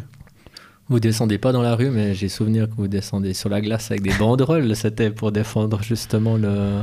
Vous 0.87 0.99
descendez 0.99 1.37
pas 1.37 1.51
dans 1.51 1.63
la 1.63 1.75
rue, 1.75 1.89
mais 1.89 2.13
j'ai 2.13 2.29
souvenir 2.29 2.69
que 2.69 2.75
vous 2.75 2.87
descendez 2.87 3.33
sur 3.33 3.49
la 3.49 3.59
glace 3.61 3.89
avec 3.89 4.03
des 4.03 4.13
banderoles. 4.19 4.75
C'était 4.75 5.09
pour 5.09 5.31
défendre 5.31 5.81
justement 5.81 6.37
le. 6.37 6.81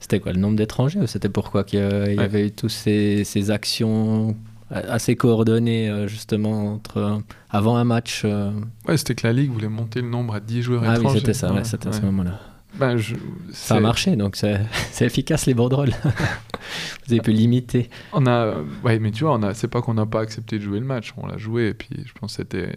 C'était 0.00 0.20
quoi 0.20 0.32
le 0.32 0.38
nombre 0.38 0.56
d'étrangers 0.56 1.06
c'était 1.06 1.30
pourquoi 1.30 1.64
qu'il 1.64 1.78
y 1.78 2.18
avait 2.18 2.48
eu 2.48 2.50
toutes 2.50 2.70
ces, 2.70 3.24
ces, 3.24 3.50
actions 3.50 4.36
assez 4.70 5.16
coordonnées 5.16 5.88
euh, 5.88 6.08
justement 6.08 6.74
entre 6.74 7.22
avant 7.48 7.76
un 7.76 7.84
match 7.84 8.22
euh? 8.26 8.50
Ouais, 8.86 8.98
c'était 8.98 9.14
que 9.14 9.26
la 9.26 9.32
ligue 9.32 9.50
voulait 9.50 9.68
monter 9.68 10.02
le 10.02 10.08
nombre 10.08 10.34
à 10.34 10.40
10 10.40 10.62
joueurs 10.62 10.82
ah 10.84 10.96
étrangers. 10.96 11.06
Ah 11.06 11.12
oui, 11.12 11.18
c'était 11.20 11.32
ça, 11.32 11.64
c'était 11.64 11.88
à 11.88 11.92
ce 11.92 12.02
moment-là. 12.02 12.38
Ben, 12.78 12.96
je- 12.96 13.14
Ça 13.52 13.76
a 13.76 13.80
marché, 13.80 14.16
donc 14.16 14.36
c'est 14.36 14.60
c'est 14.90 15.06
efficace 15.06 15.46
les 15.46 15.54
banderoles. 15.54 15.92
Vous 17.06 17.12
avez 17.12 17.20
pu 17.20 17.32
limiter. 17.32 17.88
On 18.12 18.26
a, 18.26 18.56
ouais, 18.82 18.98
mais 18.98 19.10
tu 19.10 19.24
vois, 19.24 19.34
on 19.34 19.42
a, 19.42 19.54
c'est 19.54 19.68
pas 19.68 19.80
qu'on 19.80 19.94
n'a 19.94 20.06
pas 20.06 20.20
accepté 20.20 20.58
de 20.58 20.64
jouer 20.64 20.80
le 20.80 20.86
match, 20.86 21.14
on 21.16 21.26
l'a 21.26 21.36
joué, 21.36 21.68
et 21.68 21.74
puis 21.74 21.90
je 22.04 22.12
pense 22.12 22.36
que 22.36 22.42
c'était, 22.42 22.74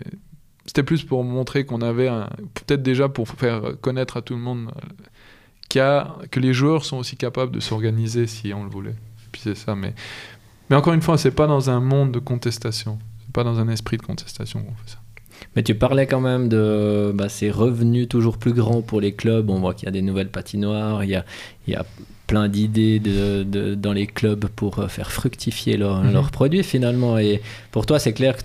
c'était 0.67 0.83
plus 0.83 1.03
pour 1.03 1.23
montrer 1.23 1.65
qu'on 1.65 1.81
avait, 1.81 2.07
un- 2.09 2.29
peut-être 2.53 2.83
déjà 2.83 3.09
pour 3.09 3.27
faire 3.29 3.61
connaître 3.81 4.17
à 4.17 4.21
tout 4.21 4.35
le 4.35 4.39
monde 4.41 4.69
a, 5.79 6.17
que 6.31 6.39
les 6.39 6.53
joueurs 6.53 6.85
sont 6.85 6.97
aussi 6.97 7.17
capables 7.17 7.51
de 7.51 7.59
s'organiser 7.59 8.25
si 8.27 8.53
on 8.53 8.63
le 8.63 8.69
voulait. 8.69 8.95
Puis 9.31 9.41
c'est 9.43 9.55
ça, 9.55 9.75
mais, 9.75 9.93
mais 10.69 10.75
encore 10.75 10.93
une 10.93 11.01
fois, 11.01 11.17
c'est 11.17 11.31
pas 11.31 11.47
dans 11.47 11.69
un 11.69 11.79
monde 11.79 12.11
de 12.11 12.19
contestation, 12.19 12.97
c'est 13.25 13.33
pas 13.33 13.43
dans 13.43 13.59
un 13.59 13.67
esprit 13.69 13.97
de 13.97 14.01
contestation 14.01 14.61
qu'on 14.61 14.73
fait 14.75 14.91
ça. 14.91 14.97
Mais 15.55 15.61
tu 15.61 15.75
parlais 15.75 16.07
quand 16.07 16.19
même 16.21 16.49
de 16.49 17.11
bah, 17.13 17.29
ces 17.29 17.51
revenus 17.51 18.09
toujours 18.09 18.37
plus 18.39 18.53
grands 18.53 18.81
pour 18.81 19.01
les 19.01 19.13
clubs. 19.13 19.49
On 19.51 19.59
voit 19.59 19.75
qu'il 19.75 19.85
y 19.85 19.89
a 19.89 19.91
des 19.91 20.01
nouvelles 20.01 20.31
patinoires, 20.31 21.03
il 21.03 21.11
y 21.11 21.15
a, 21.15 21.25
il 21.67 21.73
y 21.73 21.75
a 21.75 21.85
plein 22.25 22.47
d'idées 22.49 22.99
de, 22.99 23.43
de- 23.43 23.75
dans 23.75 23.93
les 23.93 24.07
clubs 24.07 24.47
pour 24.47 24.79
euh, 24.79 24.87
faire 24.87 25.11
fructifier 25.11 25.77
leur- 25.77 26.03
Mhm. 26.03 26.13
leurs 26.13 26.31
produits 26.31 26.63
finalement. 26.63 27.19
Et 27.19 27.41
pour 27.71 27.85
toi, 27.85 27.99
c'est 27.99 28.13
clair 28.13 28.35
que 28.35 28.41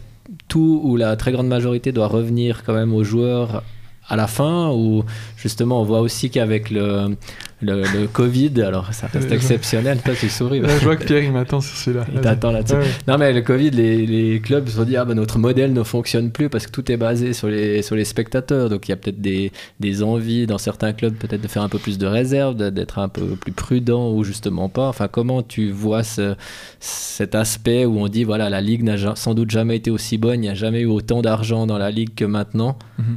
tout 0.48 0.80
ou 0.84 0.96
la 0.96 1.16
très 1.16 1.32
grande 1.32 1.48
majorité 1.48 1.92
doit 1.92 2.08
revenir 2.08 2.64
quand 2.64 2.74
même 2.74 2.94
aux 2.94 3.04
joueurs 3.04 3.62
à 4.08 4.16
la 4.16 4.26
fin 4.26 4.70
ou 4.70 5.04
justement 5.36 5.80
on 5.80 5.84
voit 5.84 6.00
aussi 6.00 6.28
qu'avec 6.28 6.70
le, 6.70 7.16
le, 7.60 7.82
le 7.82 8.06
Covid, 8.08 8.60
alors 8.62 8.92
ça 8.92 9.06
reste 9.06 9.30
Euh, 9.30 9.34
exceptionnel, 9.34 10.00
toi 10.04 10.14
tu 10.18 10.28
souris. 10.28 10.60
Là, 10.60 10.68
je 10.78 10.84
vois 10.84 10.96
que 10.96 11.04
Pierre, 11.04 11.22
il 11.22 11.32
m'attend 11.32 11.60
sur 11.60 11.76
celui-là. 11.76 12.04
Il 12.12 12.20
t'attend 12.20 12.50
là-dessus. 12.50 12.74
Ouais. 12.74 12.86
Non, 13.06 13.16
mais 13.16 13.32
le 13.32 13.40
Covid, 13.42 13.70
les, 13.70 14.04
les 14.06 14.40
clubs 14.40 14.66
se 14.68 14.76
sont 14.76 14.82
dit, 14.84 14.96
ah 14.96 15.04
ben 15.04 15.14
notre 15.14 15.38
modèle 15.38 15.72
ne 15.72 15.82
fonctionne 15.84 16.30
plus 16.32 16.48
parce 16.48 16.66
que 16.66 16.72
tout 16.72 16.90
est 16.90 16.96
basé 16.96 17.32
sur 17.32 17.46
les, 17.48 17.82
sur 17.82 17.94
les 17.94 18.04
spectateurs. 18.04 18.68
Donc 18.68 18.88
il 18.88 18.90
y 18.90 18.94
a 18.94 18.96
peut-être 18.96 19.20
des, 19.20 19.52
des 19.78 20.02
envies 20.02 20.46
dans 20.46 20.58
certains 20.58 20.92
clubs, 20.92 21.14
peut-être 21.14 21.40
de 21.40 21.48
faire 21.48 21.62
un 21.62 21.68
peu 21.68 21.78
plus 21.78 21.96
de 21.96 22.06
réserve, 22.06 22.56
d'être 22.56 22.98
un 22.98 23.08
peu 23.08 23.22
plus 23.36 23.52
prudent 23.52 24.10
ou 24.12 24.24
justement 24.24 24.68
pas. 24.68 24.88
Enfin, 24.88 25.06
comment 25.08 25.42
tu 25.42 25.70
vois 25.70 26.02
ce- 26.02 26.34
cet 26.80 27.34
aspect 27.36 27.84
où 27.86 27.98
on 28.00 28.08
dit, 28.08 28.24
voilà, 28.24 28.50
la 28.50 28.60
Ligue 28.60 28.82
n'a 28.82 29.14
sans 29.14 29.34
doute 29.34 29.50
jamais 29.50 29.76
été 29.76 29.90
aussi 29.90 30.18
bonne, 30.18 30.40
il 30.40 30.46
n'y 30.46 30.48
a 30.48 30.54
jamais 30.54 30.80
eu 30.80 30.86
autant 30.86 31.22
d'argent 31.22 31.66
dans 31.66 31.78
la 31.78 31.90
Ligue 31.92 32.14
que 32.16 32.24
maintenant? 32.24 32.76
Mhm. 32.98 33.16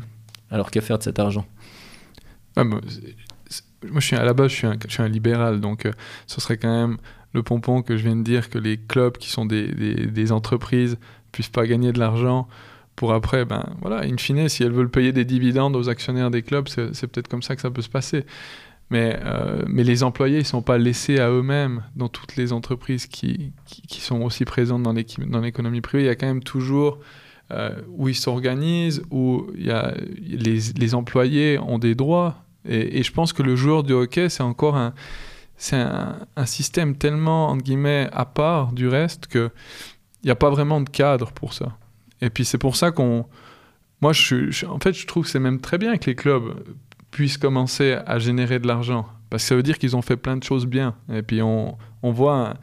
Alors 0.51 0.71
que 0.71 0.79
faire 0.81 0.97
de 0.97 1.03
cet 1.03 1.19
argent? 1.19 1.45
C'est- 2.55 2.63
c'est- 3.47 3.63
moi, 3.89 3.99
je 3.99 4.07
suis 4.07 4.15
à 4.15 4.23
la 4.23 4.33
base, 4.33 4.51
je 4.51 4.55
suis 4.87 5.01
un, 5.01 5.07
libéral, 5.07 5.59
donc 5.59 5.85
euh, 5.85 5.91
ce 6.27 6.39
serait 6.39 6.57
quand 6.57 6.73
même 6.73 6.97
le 7.33 7.43
pompon 7.43 7.81
que 7.81 7.97
je 7.97 8.03
viens 8.03 8.15
de 8.15 8.23
dire 8.23 8.49
que 8.49 8.57
les 8.57 8.77
clubs 8.77 9.17
qui 9.17 9.29
sont 9.29 9.45
des, 9.45 9.67
des, 9.67 10.07
des 10.07 10.31
entreprises 10.31 10.97
puissent 11.31 11.49
pas 11.49 11.67
gagner 11.67 11.91
de 11.91 11.99
l'argent 11.99 12.47
pour 12.95 13.13
après, 13.13 13.45
ben 13.45 13.65
voilà, 13.81 14.05
in 14.05 14.17
fine, 14.17 14.47
si 14.47 14.63
elles 14.63 14.71
veulent 14.71 14.89
payer 14.89 15.11
des 15.11 15.25
dividendes 15.25 15.75
aux 15.75 15.89
actionnaires 15.89 16.31
des 16.31 16.41
clubs, 16.41 16.67
c'est 16.67 17.07
peut-être 17.07 17.27
comme 17.27 17.41
ça 17.41 17.55
que 17.55 17.61
ça 17.61 17.69
peut 17.69 17.81
se 17.81 17.89
passer. 17.89 18.25
Mais, 18.89 19.19
euh, 19.25 19.63
les 19.67 20.03
employés, 20.03 20.39
ils 20.39 20.45
sont 20.45 20.61
pas 20.61 20.77
laissés 20.77 21.19
à 21.19 21.29
eux-mêmes 21.29 21.83
dans 21.95 22.07
toutes 22.07 22.35
les 22.35 22.53
entreprises 22.53 23.07
qui, 23.07 23.51
qui, 23.65 23.99
sont 23.99 24.21
aussi 24.21 24.45
présentes 24.45 24.83
dans 24.83 24.93
l'économie 25.41 25.81
privée. 25.81 26.03
Il 26.03 26.07
y 26.07 26.09
a 26.09 26.15
quand 26.15 26.27
même 26.27 26.43
toujours 26.43 26.99
où 27.97 28.07
ils 28.09 28.15
s'organisent, 28.15 29.03
où 29.11 29.47
il 29.55 29.67
y 29.67 29.71
a, 29.71 29.93
les, 30.19 30.95
employés 30.95 31.59
ont 31.59 31.77
des 31.77 31.95
droits. 31.95 32.35
Et, 32.67 33.03
je 33.03 33.11
pense 33.11 33.33
que 33.33 33.43
le 33.43 33.55
joueur 33.55 33.83
de 33.83 33.93
hockey, 33.93 34.29
c'est 34.29 34.43
encore 34.43 34.75
un, 34.75 34.93
un, 35.71 36.45
système 36.45 36.95
tellement, 36.95 37.49
entre 37.49 37.63
guillemets, 37.63 38.09
à 38.11 38.25
part 38.25 38.73
du 38.73 38.87
reste 38.87 39.27
qu'il 39.27 39.51
n'y 40.23 40.31
a 40.31 40.35
pas 40.35 40.49
vraiment 40.49 40.81
de 40.81 40.89
cadre 40.89 41.31
pour 41.31 41.53
ça. 41.53 41.77
Et 42.21 42.29
puis 42.29 42.45
c'est 42.45 42.57
pour 42.57 42.75
ça 42.75 42.91
qu'on... 42.91 43.25
Moi, 44.01 44.13
je, 44.13 44.49
je- 44.51 44.65
en 44.65 44.79
fait, 44.79 44.93
je 44.93 45.05
trouve 45.07 45.23
que 45.25 45.29
c'est 45.29 45.39
même 45.39 45.61
très 45.61 45.77
bien 45.77 45.97
que 45.97 46.09
les 46.09 46.15
clubs 46.15 46.55
puissent 47.11 47.37
commencer 47.37 47.97
à 48.05 48.19
générer 48.19 48.59
de 48.59 48.67
l'argent. 48.67 49.07
Parce 49.29 49.43
que 49.43 49.49
ça 49.49 49.55
veut 49.55 49.63
dire 49.63 49.77
qu'ils 49.77 49.95
ont 49.95 50.01
fait 50.01 50.17
plein 50.17 50.35
de 50.37 50.43
choses 50.43 50.65
bien. 50.65 50.95
Et 51.13 51.21
puis 51.21 51.41
on, 51.41 51.77
on 52.01 52.11
voit... 52.11 52.55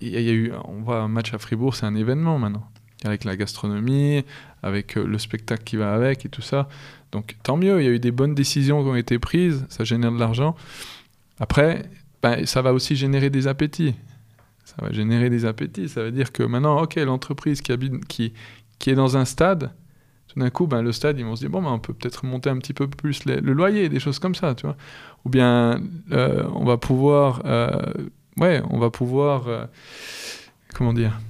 Il 0.00 0.16
a- 0.16 0.20
il 0.20 0.26
y 0.26 0.30
a 0.30 0.32
eu, 0.32 0.52
on 0.64 0.82
voit 0.82 0.98
un 1.00 1.08
match 1.08 1.32
à 1.32 1.38
Fribourg, 1.38 1.76
c'est 1.76 1.86
un 1.86 1.94
événement 1.94 2.38
maintenant. 2.40 2.68
Avec 3.04 3.24
la 3.24 3.36
gastronomie, 3.36 4.24
avec 4.62 4.96
euh, 4.96 5.06
le 5.06 5.18
spectacle 5.18 5.64
qui 5.64 5.76
va 5.76 5.92
avec 5.94 6.24
et 6.24 6.28
tout 6.28 6.42
ça. 6.42 6.68
Donc 7.12 7.36
tant 7.42 7.56
mieux, 7.56 7.80
il 7.80 7.84
y 7.84 7.88
a 7.88 7.92
eu 7.92 7.98
des 7.98 8.10
bonnes 8.10 8.34
décisions 8.34 8.82
qui 8.82 8.88
ont 8.88 8.96
été 8.96 9.18
prises, 9.18 9.66
ça 9.68 9.84
génère 9.84 10.12
de 10.12 10.18
l'argent. 10.18 10.56
Après, 11.38 11.84
ben, 12.22 12.46
ça 12.46 12.62
va 12.62 12.72
aussi 12.72 12.96
générer 12.96 13.30
des 13.30 13.46
appétits. 13.46 13.94
Ça 14.64 14.74
va 14.80 14.92
générer 14.92 15.30
des 15.30 15.44
appétits. 15.44 15.88
Ça 15.88 16.02
veut 16.02 16.10
dire 16.10 16.32
que 16.32 16.42
maintenant, 16.42 16.82
ok, 16.82 16.96
l'entreprise 16.96 17.60
qui, 17.60 17.72
qui, 18.08 18.32
qui 18.78 18.90
est 18.90 18.94
dans 18.94 19.16
un 19.16 19.24
stade, 19.24 19.70
tout 20.28 20.40
d'un 20.40 20.50
coup, 20.50 20.66
ben, 20.66 20.82
le 20.82 20.92
stade, 20.92 21.18
ils 21.18 21.24
vont 21.24 21.36
se 21.36 21.42
dire, 21.42 21.50
bon, 21.50 21.62
ben, 21.62 21.70
on 21.70 21.78
peut 21.78 21.92
peut-être 21.92 22.24
monter 22.24 22.50
un 22.50 22.58
petit 22.58 22.72
peu 22.72 22.88
plus 22.88 23.24
le 23.26 23.52
loyer, 23.52 23.88
des 23.88 24.00
choses 24.00 24.18
comme 24.18 24.34
ça, 24.34 24.54
tu 24.54 24.66
vois. 24.66 24.76
Ou 25.24 25.28
bien, 25.28 25.80
euh, 26.12 26.44
on 26.54 26.64
va 26.64 26.78
pouvoir, 26.78 27.42
euh, 27.44 27.92
ouais, 28.38 28.62
on 28.70 28.78
va 28.78 28.90
pouvoir, 28.90 29.68
comment 30.74 30.92
dire, 30.92 31.20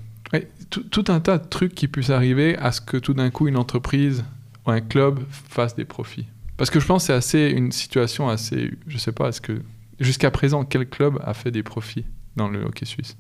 Tout 0.70 1.04
un 1.08 1.20
tas 1.20 1.38
de 1.38 1.46
trucs 1.46 1.74
qui 1.74 1.88
puissent 1.88 2.10
arriver 2.10 2.56
à 2.58 2.72
ce 2.72 2.80
que 2.80 2.96
tout 2.96 3.14
d'un 3.14 3.30
coup, 3.30 3.48
une 3.48 3.56
entreprise 3.56 4.24
ou 4.66 4.70
un 4.70 4.80
club 4.80 5.20
fasse 5.30 5.76
des 5.76 5.84
profits. 5.84 6.26
Parce 6.56 6.70
que 6.70 6.80
je 6.80 6.86
pense 6.86 7.02
que 7.02 7.06
c'est 7.08 7.12
assez 7.12 7.50
une 7.50 7.70
situation 7.70 8.28
assez, 8.28 8.72
je 8.86 8.98
sais 8.98 9.12
pas, 9.12 9.28
est-ce 9.28 9.40
que 9.40 9.62
jusqu'à 10.00 10.30
présent, 10.30 10.64
quel 10.64 10.88
club 10.88 11.20
a 11.24 11.34
fait 11.34 11.50
des 11.50 11.62
profits 11.62 12.04
dans 12.36 12.48
le 12.48 12.64
hockey 12.64 12.86
suisse? 12.86 13.16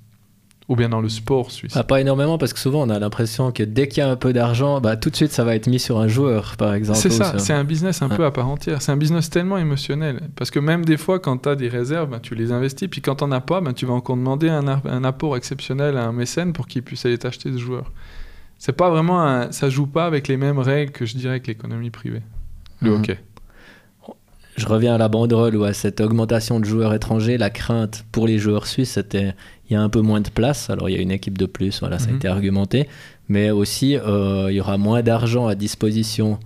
Ou 0.68 0.74
bien 0.74 0.88
dans 0.88 1.00
le 1.00 1.08
sport 1.08 1.52
suisse 1.52 1.74
Ah, 1.76 1.84
Pas 1.84 2.00
énormément 2.00 2.38
parce 2.38 2.52
que 2.52 2.58
souvent 2.58 2.82
on 2.82 2.90
a 2.90 2.98
l'impression 2.98 3.52
que 3.52 3.62
dès 3.62 3.86
qu'il 3.86 3.98
y 3.98 4.00
a 4.04 4.10
un 4.10 4.16
peu 4.16 4.32
d'argent, 4.32 4.80
bah, 4.80 4.96
tout 4.96 5.10
de 5.10 5.16
suite 5.16 5.30
ça 5.30 5.44
va 5.44 5.54
être 5.54 5.68
mis 5.68 5.78
sur 5.78 6.00
un 6.00 6.08
joueur 6.08 6.56
par 6.58 6.74
exemple. 6.74 6.98
C'est 6.98 7.10
ça, 7.10 7.30
sur- 7.30 7.40
c'est 7.40 7.52
un 7.52 7.62
business 7.62 8.02
un 8.02 8.08
peu 8.08 8.24
à 8.24 8.32
part 8.32 8.48
entière. 8.48 8.82
C'est 8.82 8.90
un 8.90 8.96
business 8.96 9.30
tellement 9.30 9.58
émotionnel. 9.58 10.22
Parce 10.34 10.50
que 10.50 10.58
même 10.58 10.84
des 10.84 10.96
fois, 10.96 11.20
quand 11.20 11.36
tu 11.38 11.48
as 11.48 11.54
des 11.54 11.68
réserves, 11.68 12.10
ben, 12.10 12.18
tu 12.18 12.34
les 12.34 12.50
investis. 12.50 12.88
Puis 12.88 13.00
quand 13.00 13.14
tu 13.14 13.32
as 13.32 13.40
pas, 13.40 13.60
ben, 13.60 13.74
tu 13.74 13.86
vas 13.86 13.94
encore 13.94 14.16
demander 14.16 14.48
un, 14.48 14.66
un 14.66 15.04
apport 15.04 15.36
exceptionnel 15.36 15.96
à 15.96 16.04
un 16.04 16.12
mécène 16.12 16.52
pour 16.52 16.66
qu'il 16.66 16.82
puisse 16.82 17.06
aller 17.06 17.16
t'acheter 17.18 17.52
ce 17.52 17.58
joueur. 17.58 17.92
C'est 18.58 18.72
pas 18.76 18.90
vraiment 18.90 19.22
un- 19.22 19.52
Ça 19.52 19.70
joue 19.70 19.86
pas 19.86 20.04
avec 20.06 20.26
les 20.26 20.36
mêmes 20.36 20.58
règles 20.58 20.90
que 20.90 21.06
je 21.06 21.16
dirais 21.16 21.38
que 21.38 21.46
l'économie 21.46 21.90
privée. 21.90 22.22
Le 22.80 22.90
Mhm. 22.90 22.96
hockey. 23.00 23.18
Je 24.56 24.66
reviens 24.66 24.94
à 24.94 24.98
la 24.98 25.08
banderole 25.08 25.54
ou 25.54 25.64
à 25.64 25.74
cette 25.74 26.00
augmentation 26.00 26.58
de 26.60 26.64
joueurs 26.64 26.94
étrangers. 26.94 27.36
La 27.36 27.50
crainte 27.50 28.06
pour 28.10 28.26
les 28.26 28.38
joueurs 28.38 28.66
suisses, 28.66 28.92
c'était 28.92 29.34
il 29.68 29.72
y 29.74 29.76
a 29.76 29.82
un 29.82 29.88
peu 29.88 30.00
moins 30.00 30.20
de 30.20 30.28
place. 30.30 30.70
Alors 30.70 30.88
il 30.88 30.96
y 30.96 30.98
a 30.98 31.02
une 31.02 31.10
équipe 31.10 31.36
de 31.38 31.46
plus, 31.46 31.80
voilà, 31.80 31.98
ça 31.98 32.06
a 32.08 32.10
Mhm. 32.10 32.16
été 32.16 32.28
argumenté. 32.28 32.88
Mais 33.28 33.50
aussi, 33.50 33.96
euh, 33.96 34.46
il 34.50 34.56
y 34.56 34.60
aura 34.60 34.78
moins 34.78 35.02
d'argent 35.02 35.46
à 35.48 35.54
disposition 35.54 36.38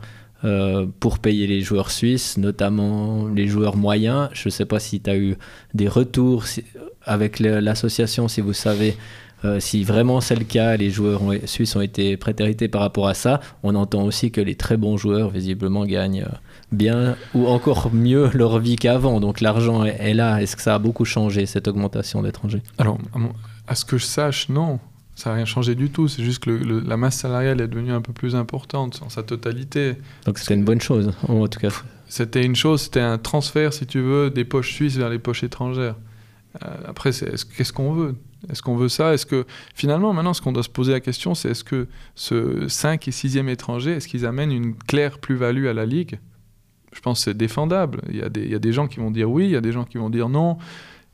euh, 0.42 0.86
pour 1.00 1.18
payer 1.18 1.46
les 1.46 1.60
joueurs 1.60 1.90
suisses, 1.90 2.38
notamment 2.38 3.28
les 3.28 3.46
joueurs 3.46 3.76
moyens. 3.76 4.30
Je 4.32 4.48
ne 4.48 4.50
sais 4.50 4.64
pas 4.64 4.78
si 4.80 4.98
tu 5.00 5.10
as 5.10 5.16
eu 5.18 5.36
des 5.74 5.86
retours 5.86 6.46
si- 6.46 6.64
avec 7.04 7.40
l'association, 7.40 8.26
si 8.28 8.40
vous 8.40 8.54
savez. 8.54 8.96
euh, 9.44 9.58
si 9.58 9.84
vraiment 9.84 10.20
c'est 10.20 10.36
le 10.36 10.44
cas, 10.44 10.76
les 10.76 10.90
joueurs 10.90 11.22
ont- 11.22 11.32
suisses 11.46 11.74
ont 11.74 11.80
été 11.80 12.18
prétérités 12.18 12.68
par 12.68 12.82
rapport 12.82 13.08
à 13.08 13.14
ça. 13.14 13.40
On 13.62 13.74
entend 13.74 14.02
aussi 14.02 14.30
que 14.30 14.40
les 14.42 14.54
très 14.54 14.76
bons 14.76 14.98
joueurs, 14.98 15.30
visiblement, 15.30 15.86
gagnent 15.86 16.26
bien 16.72 17.16
ou 17.34 17.46
encore 17.46 17.90
mieux 17.92 18.30
leur 18.34 18.58
vie 18.58 18.76
qu'avant. 18.76 19.20
Donc 19.20 19.40
l'argent 19.40 19.84
est, 19.84 19.96
est 20.00 20.14
là. 20.14 20.40
Est-ce 20.42 20.56
que 20.56 20.62
ça 20.62 20.74
a 20.74 20.78
beaucoup 20.78 21.04
changé, 21.04 21.46
cette 21.46 21.68
augmentation 21.68 22.22
d'étrangers? 22.22 22.62
Alors, 22.78 22.98
à, 23.14 23.18
mon- 23.18 23.32
à 23.68 23.74
ce 23.74 23.84
que 23.84 23.98
je 23.98 24.04
sache, 24.04 24.48
non. 24.48 24.78
Ça 25.16 25.30
n'a 25.30 25.36
rien 25.36 25.44
changé 25.44 25.74
du 25.74 25.90
tout. 25.90 26.08
C'est 26.08 26.22
juste 26.22 26.42
que 26.44 26.50
le- 26.50 26.58
le- 26.58 26.80
la 26.80 26.96
masse 26.96 27.16
salariale 27.18 27.60
est 27.60 27.68
devenue 27.68 27.92
un 27.92 28.00
peu 28.00 28.12
plus 28.12 28.34
importante 28.34 29.00
en 29.04 29.10
sa 29.10 29.22
totalité. 29.22 29.96
Donc 30.24 30.38
c'était 30.38 30.54
une 30.54 30.64
bonne 30.64 30.80
chose, 30.80 31.12
en 31.28 31.46
tout 31.46 31.60
cas. 31.60 31.68
C'était 32.08 32.44
une 32.44 32.56
chose, 32.56 32.82
c'était 32.82 33.00
un 33.00 33.18
transfert, 33.18 33.72
si 33.72 33.86
tu 33.86 34.00
veux, 34.00 34.30
des 34.30 34.44
poches 34.44 34.72
suisses 34.72 34.96
vers 34.96 35.10
les 35.10 35.18
poches 35.18 35.44
étrangères. 35.44 35.94
Euh, 36.64 36.68
après, 36.86 37.10
qu'est-ce 37.12 37.72
qu'on 37.72 37.92
veut? 37.92 38.16
Est-ce 38.50 38.62
qu'on 38.62 38.74
veut 38.76 38.88
ça? 38.88 39.12
Est-ce 39.12 39.26
que 39.26 39.44
finalement, 39.74 40.12
maintenant, 40.14 40.32
ce 40.32 40.40
qu'on 40.40 40.50
doit 40.52 40.62
se 40.62 40.68
poser 40.70 40.92
la 40.92 41.00
question, 41.00 41.34
c'est 41.34 41.50
est-ce 41.50 41.62
que 41.62 41.86
ce 42.14 42.66
5 42.68 43.06
et 43.06 43.10
6e 43.12 43.48
étranger, 43.48 43.92
est-ce 43.92 44.08
qu'ils 44.08 44.24
amènent 44.26 44.50
une 44.50 44.74
claire 44.74 45.18
plus-value 45.18 45.66
à 45.66 45.74
la 45.74 45.84
Ligue? 45.84 46.18
Je 46.92 47.00
pense 47.00 47.20
que 47.20 47.24
c'est 47.30 47.36
défendable. 47.36 48.02
Il 48.10 48.16
y, 48.16 48.22
a 48.22 48.28
des, 48.28 48.42
il 48.42 48.50
y 48.50 48.54
a 48.54 48.58
des 48.58 48.72
gens 48.72 48.86
qui 48.88 48.98
vont 48.98 49.10
dire 49.10 49.30
oui, 49.30 49.44
il 49.44 49.50
y 49.50 49.56
a 49.56 49.60
des 49.60 49.72
gens 49.72 49.84
qui 49.84 49.98
vont 49.98 50.10
dire 50.10 50.28
non. 50.28 50.58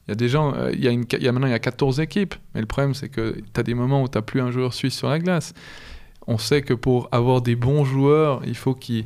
Il 0.07 0.11
y 0.11 0.13
a 0.13 0.15
des 0.15 0.29
gens, 0.29 0.55
euh, 0.55 0.71
il 0.73 0.83
y 0.85 0.89
a 0.89 0.91
une, 0.91 1.05
il 1.13 1.23
y 1.23 1.29
a 1.29 1.33
maintenant 1.33 1.49
il 1.49 1.53
y 1.53 1.55
a 1.55 1.59
14 1.59 2.01
équipes, 2.01 2.35
mais 2.55 2.61
le 2.61 2.67
problème 2.67 2.95
c'est 2.95 3.09
que 3.09 3.37
tu 3.53 3.61
as 3.61 3.63
des 3.63 3.75
moments 3.75 4.03
où 4.03 4.09
tu 4.09 4.17
n'as 4.17 4.23
plus 4.23 4.41
un 4.41 4.51
joueur 4.51 4.73
suisse 4.73 4.95
sur 4.97 5.09
la 5.09 5.19
glace. 5.19 5.53
On 6.29 6.39
sait 6.39 6.63
que 6.63 6.75
pour 6.75 7.09
avoir 7.13 7.43
des 7.43 7.57
bons 7.57 7.85
joueurs, 7.85 8.41
il 8.47 8.57
faut 8.57 8.75
qu'ils 8.75 9.05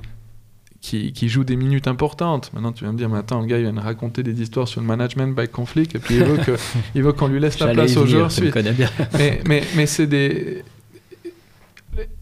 qui, 0.81 1.13
qui 1.13 1.29
joue 1.29 1.45
des 1.45 1.57
minutes 1.57 1.87
importantes. 1.89 2.51
Maintenant, 2.55 2.73
tu 2.73 2.85
vas 2.85 2.93
me 2.93 2.97
dire, 2.97 3.09
mais 3.11 3.19
attends, 3.19 3.41
le 3.41 3.47
gars, 3.47 3.59
il 3.59 3.65
vient 3.65 3.73
de 3.75 3.81
raconter 3.81 4.23
des 4.23 4.41
histoires 4.41 4.67
sur 4.67 4.81
le 4.81 4.87
management 4.87 5.35
by 5.39 5.47
conflict, 5.47 5.95
et 5.95 5.99
puis 5.99 6.17
il 6.17 6.25
veut 6.25 6.39
que- 6.39 6.57
il 6.95 7.03
veut 7.03 7.13
qu'on 7.13 7.29
lui 7.29 7.39
laisse 7.41 7.59
la 7.59 7.67
place 7.75 7.97
aux 7.99 8.07
joueurs 8.07 8.33
suisses. 8.33 8.55
Mais, 9.19 9.41
mais, 9.47 9.63
mais 9.77 9.87
c'est 9.87 10.07
des... 10.07 10.65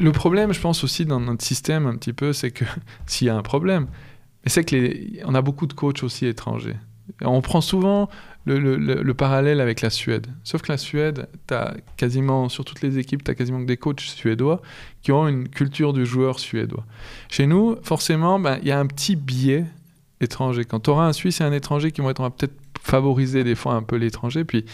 Le 0.01 0.11
problème, 0.13 0.53
je 0.53 0.61
pense 0.61 0.83
aussi 0.83 1.05
dans 1.07 1.21
notre 1.21 1.45
système 1.45 1.87
un 1.87 1.95
petit 1.97 2.13
peu, 2.13 2.33
c'est 2.33 2.51
que 2.51 2.65
s'il 3.07 3.29
y 3.29 3.31
a 3.31 3.37
un 3.37 3.43
problème, 3.43 3.87
mais 4.45 4.51
c'est 4.51 4.64
que 4.64 5.24
on 5.26 5.34
a 5.34 5.43
beaucoup 5.43 5.66
de 5.66 5.72
coachs 5.72 6.03
aussi 6.03 6.26
étrangers. 6.26 6.76
On 7.22 7.41
prend 7.41 7.61
souvent 7.62 8.09
le, 8.45 8.59
le- 8.59 8.76
le- 8.76 9.03
le 9.03 9.14
parallèle 9.14 9.61
avec 9.61 9.80
la 9.80 9.89
Suède. 9.91 10.26
Sauf 10.45 10.61
que 10.62 10.70
la 10.70 10.76
Suède, 10.78 11.26
as 11.51 11.74
quasiment, 11.97 12.49
sur 12.51 12.64
toutes 12.66 12.82
les 12.82 12.99
équipes, 12.99 13.24
tu 13.24 13.30
as 13.30 13.34
quasiment 13.34 13.61
que 13.61 13.66
des 13.66 13.76
coachs 13.78 14.01
suédois 14.01 14.61
qui 15.03 15.11
ont 15.12 15.26
une 15.26 15.49
culture 15.49 15.93
du 15.95 16.05
joueur 16.05 16.39
suédois. 16.39 16.84
Chez 17.30 17.47
nous, 17.47 17.76
forcément, 17.82 18.39
ben, 18.39 18.59
il 18.62 18.68
y 18.68 18.72
a 18.72 18.78
un 18.78 18.86
petit 18.86 19.16
biais 19.16 19.64
étrangers. 20.20 20.64
Quand 20.66 20.80
tu 20.80 20.91
auras 20.91 21.07
un 21.07 21.12
Suisse 21.14 21.41
et 21.41 21.45
un 21.45 21.53
étranger 21.53 21.93
qui 21.93 22.01
vont 22.03 22.11
être, 22.11 22.20
on 22.20 22.24
va 22.24 22.30
peut-être 22.30 22.55
favoriser 22.82 23.43
des 23.45 23.55
fois 23.55 23.74
un 23.74 23.82
peu 23.82 23.97
l'étranger, 23.97 24.45
puis 24.45 24.64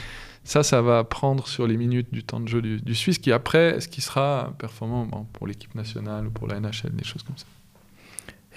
ça, 0.43 0.63
ça 0.63 0.83
va 0.83 1.05
prendre 1.05 1.47
sur 1.47 1.67
les 1.67 1.77
minutes 1.77 2.13
du 2.13 2.23
temps 2.25 2.41
de 2.41 2.49
jeu 2.49 2.61
du, 2.63 2.95
Suisse, 2.95 3.19
qui 3.19 3.31
après, 3.33 3.81
ce 3.81 3.89
qui 3.89 4.01
sera 4.01 4.53
performant 4.59 5.07
pour 5.33 5.47
l'équipe 5.47 5.75
nationale 5.75 6.27
ou 6.27 6.31
pour 6.31 6.49
la 6.49 6.59
NHL, 6.61 6.91
des 6.95 7.05
choses 7.05 7.23
comme 7.23 7.37
ça. 7.39 7.47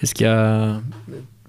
Est-ce 0.01 0.13
qu'il 0.13 0.25
y 0.25 0.29
a, 0.29 0.81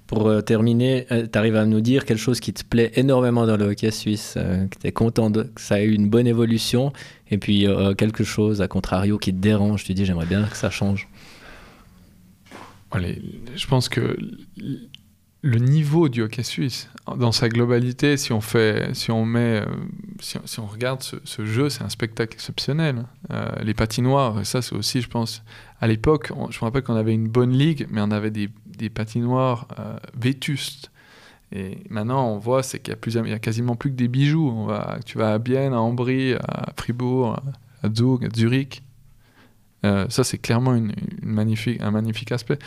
pour 0.09 0.27
euh, 0.27 0.41
terminer, 0.41 1.05
euh, 1.11 1.27
tu 1.31 1.37
arrives 1.37 1.55
à 1.55 1.65
nous 1.65 1.81
dire 1.81 2.03
quelque 2.03 2.19
chose 2.19 2.39
qui 2.39 2.51
te 2.51 2.63
plaît 2.63 2.91
énormément 2.95 3.45
dans 3.45 3.57
le 3.57 3.65
hockey 3.65 3.91
suisse, 3.91 4.33
euh, 4.37 4.65
que 4.65 4.79
tu 4.79 4.87
es 4.87 4.91
content 4.91 5.31
que 5.31 5.61
ça 5.61 5.79
ait 5.79 5.85
eu 5.85 5.93
une 5.93 6.09
bonne 6.09 6.25
évolution, 6.25 6.91
et 7.29 7.37
puis 7.37 7.67
quelque 7.95 8.23
chose, 8.23 8.59
à 8.59 8.67
contrario, 8.67 9.19
qui 9.19 9.31
te 9.31 9.37
dérange, 9.37 9.83
tu 9.83 9.93
dis 9.93 10.03
j'aimerais 10.03 10.25
bien 10.25 10.43
que 10.45 10.57
ça 10.57 10.71
change? 10.71 11.07
Allez, 12.89 13.21
je 13.55 13.67
pense 13.67 13.87
que 13.87 14.17
le 15.41 15.57
niveau 15.57 16.09
du 16.09 16.21
hockey 16.21 16.43
suisse, 16.43 16.89
dans 17.17 17.31
sa 17.31 17.47
globalité, 17.47 18.17
si 18.17 18.33
on 18.33 18.41
fait, 18.41 18.93
si 18.93 19.09
on 19.09 19.25
met, 19.25 19.63
si, 20.19 20.59
on 20.59 20.65
regarde 20.65 21.01
ce, 21.01 21.45
jeu, 21.45 21.69
c'est 21.69 21.83
un 21.83 21.89
spectacle 21.89 22.33
exceptionnel. 22.33 23.05
les 23.61 23.73
patinoires, 23.73 24.45
ça 24.45 24.61
c'est 24.61 24.75
aussi, 24.75 25.01
je 25.01 25.07
pense, 25.07 25.43
à 25.81 25.87
l'époque, 25.87 26.31
je 26.49 26.57
me 26.57 26.65
rappelle 26.65 26.83
qu'on 26.83 26.95
avait 26.95 27.13
une 27.13 27.29
bonne 27.29 27.51
ligue, 27.51 27.87
mais 27.89 28.01
on 28.01 28.11
avait 28.11 28.31
des, 28.31 28.49
patinoires 28.89 29.67
euh, 29.79 29.97
vétustes. 30.17 30.91
Et 31.51 31.79
maintenant, 31.89 32.27
on 32.29 32.37
voit 32.37 32.63
c'est 32.63 32.79
qu'il 32.79 32.95
y 33.27 33.33
a 33.33 33.39
quasiment 33.39 33.75
plus 33.75 33.89
que 33.89 33.95
des 33.95 34.07
bijoux. 34.07 34.49
On 34.49 34.65
va, 34.65 34.99
tu 35.05 35.17
vas 35.17 35.33
à 35.33 35.39
Bienne, 35.39 35.73
à 35.73 35.81
Ambry, 35.81 36.33
à 36.35 36.73
Fribourg, 36.77 37.41
à 37.81 37.89
Zug, 37.93 38.25
à 38.25 38.29
Zurich. 38.35 38.83
Euh, 39.85 40.05
ça, 40.09 40.23
c'est 40.23 40.37
clairement 40.37 40.75
une, 40.75 40.93
magnifique, 41.21 41.79
un 41.81 41.91
magnifique 41.91 42.31
aspect. 42.31 42.59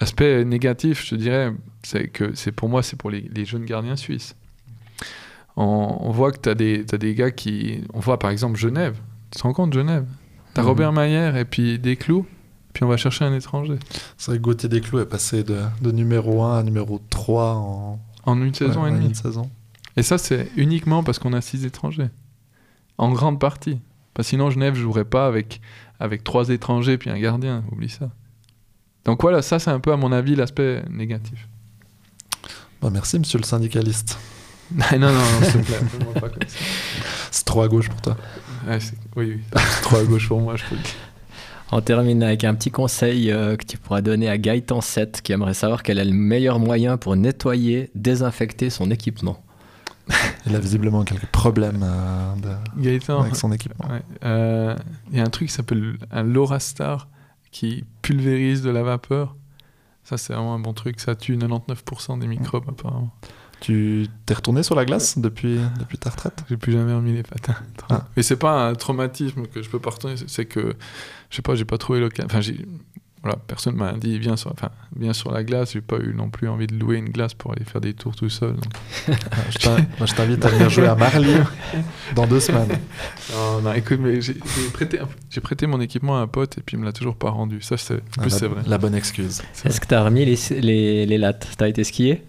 L'aspect 0.00 0.44
négatif, 0.44 1.04
je 1.04 1.16
dirais, 1.16 1.52
c'est 1.82 2.08
que 2.08 2.34
c'est 2.34 2.52
pour 2.52 2.68
moi, 2.68 2.82
c'est 2.82 2.96
pour 2.96 3.10
les, 3.10 3.44
jeunes 3.44 3.64
gardiens 3.64 3.96
suisses. 3.96 4.36
On, 5.56 6.10
voit 6.10 6.32
que 6.32 6.38
tu 6.38 6.48
as, 6.48 6.94
as, 6.94 6.98
des 6.98 7.14
gars 7.14 7.30
qui. 7.30 7.82
On 7.92 8.00
voit 8.00 8.18
par 8.18 8.30
exemple 8.30 8.58
Genève. 8.58 8.96
Tu 9.30 9.38
te 9.38 9.42
rends 9.42 9.52
compte, 9.52 9.74
Genève? 9.74 10.06
Tu 10.54 10.60
as 10.60 10.62
mhm. 10.62 10.68
Robert 10.68 10.92
Mayer 10.92 11.32
et 11.38 11.44
puis 11.44 11.78
Desclous 11.78 12.26
puis 12.72 12.84
on 12.84 12.88
va 12.88 12.96
chercher 12.96 13.24
un 13.24 13.34
étranger. 13.34 13.78
C'est 14.16 14.30
vrai 14.30 14.38
que 14.38 14.42
Gauthier 14.42 14.68
Desclous 14.68 15.00
est 15.00 15.06
passé 15.06 15.42
de, 15.42 15.60
de, 15.80 15.90
numéro 15.90 16.42
1 16.42 16.58
à 16.58 16.62
numéro 16.62 17.00
3 17.10 17.54
en, 17.54 17.98
en 18.24 18.42
une 18.42 18.54
saison 18.54 18.86
et 18.86 18.90
demie. 18.90 19.06
Une 19.06 19.14
saison. 19.14 19.50
Et 19.96 20.02
ça, 20.02 20.18
c'est 20.18 20.48
uniquement 20.56 21.02
parce 21.02 21.18
qu'on 21.18 21.32
a 21.32 21.40
6 21.40 21.64
étrangers. 21.64 22.10
En 22.98 23.10
grande 23.12 23.40
partie. 23.40 23.80
Parce 24.14 24.28
que 24.28 24.30
sinon, 24.30 24.50
Genève 24.50 24.74
ne 24.74 24.80
jouerait 24.80 25.04
pas 25.04 25.26
avec, 25.26 25.60
avec 26.00 26.24
3 26.24 26.48
étrangers 26.48 26.98
puis 26.98 27.10
un 27.10 27.18
gardien. 27.18 27.62
Oublie 27.70 27.90
ça. 27.90 28.10
Donc 29.04 29.22
voilà, 29.22 29.42
ça, 29.42 29.58
c'est 29.58 29.70
un 29.70 29.80
peu, 29.80 29.92
à 29.92 29.96
mon 29.96 30.12
avis, 30.12 30.34
l'aspect 30.34 30.82
négatif. 30.90 31.48
Bah, 32.82 32.90
merci, 32.92 33.18
monsieur 33.18 33.38
le 33.38 33.44
syndicaliste. 33.44 34.18
non, 34.74 34.98
non, 34.98 35.12
non, 35.12 35.42
s'il 35.42 35.60
te 35.62 35.66
plaît, 35.66 36.30
C'est 37.30 37.44
trop 37.44 37.62
à 37.62 37.68
gauche 37.68 37.88
pour 37.88 38.00
toi. 38.00 38.16
oui, 38.66 38.78
oui. 39.16 39.40
C'est 39.56 39.82
trop 39.82 39.96
à 39.96 40.04
gauche 40.04 40.28
pour 40.28 40.40
moi, 40.40 40.56
je 40.56 40.64
dire. 40.64 40.84
On 41.72 41.80
termine 41.80 42.22
avec 42.22 42.42
un 42.42 42.54
petit 42.54 42.72
conseil 42.72 43.30
euh, 43.30 43.56
que 43.56 43.64
tu 43.64 43.78
pourras 43.78 44.00
donner 44.00 44.28
à 44.28 44.38
Gaëtan 44.38 44.80
7 44.80 45.22
qui 45.22 45.32
aimerait 45.32 45.54
savoir 45.54 45.84
quel 45.84 45.98
est 45.98 46.04
le 46.04 46.12
meilleur 46.12 46.58
moyen 46.58 46.96
pour 46.96 47.14
nettoyer, 47.14 47.90
désinfecter 47.94 48.70
son 48.70 48.90
équipement. 48.90 49.40
Il 50.46 50.56
a 50.56 50.58
visiblement 50.58 51.04
quelques 51.04 51.26
problèmes 51.26 51.82
euh, 51.82 53.18
avec 53.18 53.36
son 53.36 53.52
équipement. 53.52 53.86
Euh, 54.24 54.76
il 55.10 55.18
y 55.18 55.20
a 55.20 55.24
un 55.24 55.30
truc 55.30 55.48
qui 55.48 55.54
s'appelle 55.54 55.98
un 56.10 56.22
Lorastar 56.22 57.08
qui 57.50 57.84
pulvérise 58.02 58.62
de 58.62 58.70
la 58.70 58.82
vapeur. 58.82 59.36
Ça, 60.04 60.16
c'est 60.16 60.32
vraiment 60.32 60.54
un 60.54 60.58
bon 60.58 60.72
truc. 60.72 61.00
Ça 61.00 61.14
tue 61.14 61.36
99% 61.36 62.18
des 62.18 62.26
microbes, 62.26 62.64
apparemment. 62.68 63.14
Tu 63.60 64.08
t'es 64.24 64.34
retourné 64.34 64.62
sur 64.62 64.74
la 64.74 64.86
glace 64.86 65.18
depuis, 65.18 65.60
depuis 65.78 65.98
ta 65.98 66.10
retraite? 66.10 66.44
J'ai 66.48 66.56
plus 66.56 66.72
jamais 66.72 66.94
remis 66.94 67.12
les 67.12 67.22
patins. 67.22 67.56
Ah. 67.90 68.06
Mais 68.16 68.22
c'est 68.22 68.36
pas 68.36 68.68
un 68.68 68.74
traumatisme 68.74 69.46
que 69.46 69.62
je 69.62 69.68
peux 69.68 69.78
pas 69.78 69.90
retourner, 69.90 70.16
c'est 70.26 70.46
que, 70.46 70.74
je 71.28 71.36
sais 71.36 71.42
pas, 71.42 71.54
j'ai 71.54 71.66
pas 71.66 71.76
trouvé 71.76 72.00
l'occasion. 72.00 72.26
Enfin, 72.26 72.40
voilà, 73.22 73.36
personne 73.46 73.74
m'a 73.74 73.92
dit 73.92 74.18
viens 74.18 74.36
sur, 74.36 74.50
enfin, 74.50 74.70
viens 74.96 75.12
sur 75.12 75.30
la 75.30 75.44
glace. 75.44 75.72
J'ai 75.72 75.82
pas 75.82 75.98
eu 75.98 76.14
non 76.14 76.30
plus 76.30 76.48
envie 76.48 76.66
de 76.66 76.74
louer 76.74 76.96
une 76.96 77.10
glace 77.10 77.34
pour 77.34 77.52
aller 77.52 77.64
faire 77.64 77.82
des 77.82 77.92
tours 77.92 78.16
tout 78.16 78.30
seul. 78.30 78.56
Moi, 79.08 80.06
je 80.06 80.14
t'invite 80.14 80.42
à 80.44 80.48
venir 80.48 80.70
jouer 80.70 80.86
à 80.86 80.94
Marly 80.94 81.34
dans 82.14 82.26
deux 82.26 82.40
semaines. 82.40 82.68
Non, 83.32 83.60
non 83.60 83.72
écoute, 83.74 84.00
mais 84.00 84.20
j'ai 84.20 84.34
prêté, 84.72 84.98
prêté 85.42 85.66
mon 85.68 85.80
équipement 85.80 86.18
à 86.18 86.20
un 86.20 86.26
pote 86.26 86.58
et 86.58 86.62
puis 86.62 86.76
il 86.76 86.80
me 86.80 86.84
l'a 86.84 86.92
toujours 86.92 87.14
pas 87.14 87.30
rendu. 87.30 87.60
Ça, 87.60 87.76
c'est 87.76 88.00
ah, 88.18 88.26
vrai. 88.26 88.62
La 88.66 88.76
bonne 88.76 88.94
excuse. 88.94 89.42
Est-ce 89.64 89.80
que 89.80 89.86
tu 89.86 89.94
as 89.94 90.02
remis 90.02 90.24
les, 90.24 90.60
les, 90.60 91.06
les 91.06 91.18
lattes? 91.18 91.48
Tu 91.56 91.62
as 91.62 91.68
été 91.68 91.84
skier? 91.84 92.24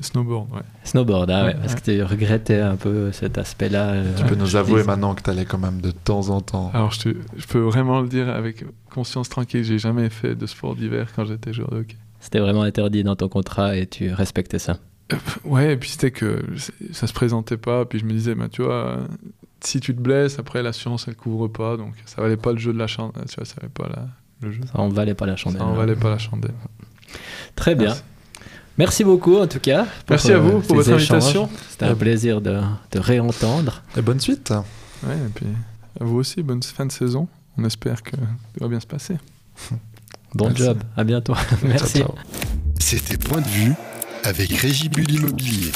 Snowboard, 0.00 0.52
ouais. 0.52 0.62
Snowboard, 0.84 1.30
ah 1.30 1.44
ouais, 1.44 1.54
parce 1.54 1.74
que 1.74 1.80
tu 1.80 2.02
regrettais 2.02 2.60
un 2.60 2.76
peu 2.76 3.12
cet 3.12 3.38
aspect-là. 3.38 3.90
Euh, 3.90 4.14
tu 4.16 4.24
peux 4.24 4.34
nous 4.34 4.56
avouer 4.56 4.82
maintenant 4.82 5.14
que 5.14 5.22
tu 5.22 5.30
allais 5.30 5.44
quand 5.44 5.58
même 5.58 5.80
de 5.80 5.90
temps 5.90 6.30
en 6.30 6.40
temps. 6.40 6.70
Alors, 6.74 6.92
je, 6.92 7.10
je 7.36 7.46
peux 7.46 7.60
vraiment 7.60 8.00
le 8.00 8.08
dire 8.08 8.28
avec 8.28 8.64
conscience 8.90 9.28
tranquille, 9.28 9.64
j'ai 9.64 9.78
jamais 9.78 10.10
fait 10.10 10.34
de 10.34 10.46
sport 10.46 10.74
d'hiver 10.76 11.08
quand 11.14 11.24
j'étais 11.24 11.52
joueur 11.52 11.70
de 11.70 11.78
hockey. 11.78 11.96
C'était 12.20 12.38
vraiment 12.38 12.62
interdit 12.62 13.02
dans 13.02 13.16
ton 13.16 13.28
contrat 13.28 13.76
et 13.76 13.86
tu 13.86 14.12
respectais 14.12 14.58
ça 14.58 14.78
euh, 15.12 15.16
Ouais, 15.44 15.72
et 15.72 15.76
puis 15.76 15.90
c'était 15.90 16.12
que 16.12 16.44
ça 16.92 17.06
se 17.06 17.12
présentait 17.12 17.56
pas, 17.56 17.84
puis 17.84 17.98
je 17.98 18.04
me 18.04 18.12
disais, 18.12 18.34
bah, 18.34 18.48
tu 18.50 18.62
vois, 18.62 18.98
si 19.60 19.80
tu 19.80 19.94
te 19.94 20.00
blesses, 20.00 20.38
après 20.38 20.62
l'assurance 20.62 21.06
elle 21.08 21.16
couvre 21.16 21.48
pas, 21.48 21.76
donc 21.76 21.94
ça 22.06 22.22
valait 22.22 22.36
pas 22.36 22.52
le 22.52 22.58
jeu 22.58 22.72
de 22.72 22.78
la 22.78 22.86
chandelle, 22.86 23.24
tu 23.28 23.36
vois, 23.36 23.44
ça 23.44 23.54
valait 23.60 23.72
pas 23.72 23.88
la, 23.88 24.06
le 24.40 24.52
jeu. 24.52 24.60
Ça 24.72 24.78
en 24.78 24.88
valait 24.88 25.14
pas 25.14 25.26
la 25.26 25.36
chandelle. 25.36 25.60
Ça 25.60 25.66
en 25.66 25.74
valait 25.74 25.96
pas 25.96 26.10
la 26.10 26.18
chandelle. 26.18 26.54
Très 27.56 27.74
bien. 27.74 27.88
Merci 27.88 28.02
beaucoup 29.04 29.36
en 29.36 29.46
tout 29.46 29.60
cas. 29.60 29.86
Merci 30.08 30.32
à 30.32 30.38
vous 30.38 30.60
pour 30.60 30.76
votre 30.76 30.92
invitation. 30.92 31.48
C'était 31.70 31.86
un 31.86 31.94
plaisir 31.94 32.40
de 32.40 32.60
te 32.90 32.98
réentendre. 32.98 33.82
Et 33.96 34.02
bonne 34.02 34.20
suite. 34.20 34.50
Ouais, 34.50 35.14
et 35.14 35.30
puis 35.34 35.46
à 36.00 36.04
vous 36.04 36.18
aussi, 36.18 36.42
bonne 36.42 36.62
fin 36.62 36.86
de 36.86 36.92
saison. 36.92 37.28
On 37.58 37.64
espère 37.64 38.02
que 38.02 38.16
tout 38.16 38.60
va 38.60 38.68
bien 38.68 38.80
se 38.80 38.86
passer. 38.86 39.16
Bon 40.34 40.54
job, 40.54 40.78
à 40.96 41.04
bientôt. 41.04 41.34
Merci. 41.62 42.02
C'était 42.78 43.18
Point 43.18 43.42
de 43.42 43.48
vue 43.48 43.74
avec 44.24 44.50
Régibule 44.50 45.10
Immobilier. 45.10 45.72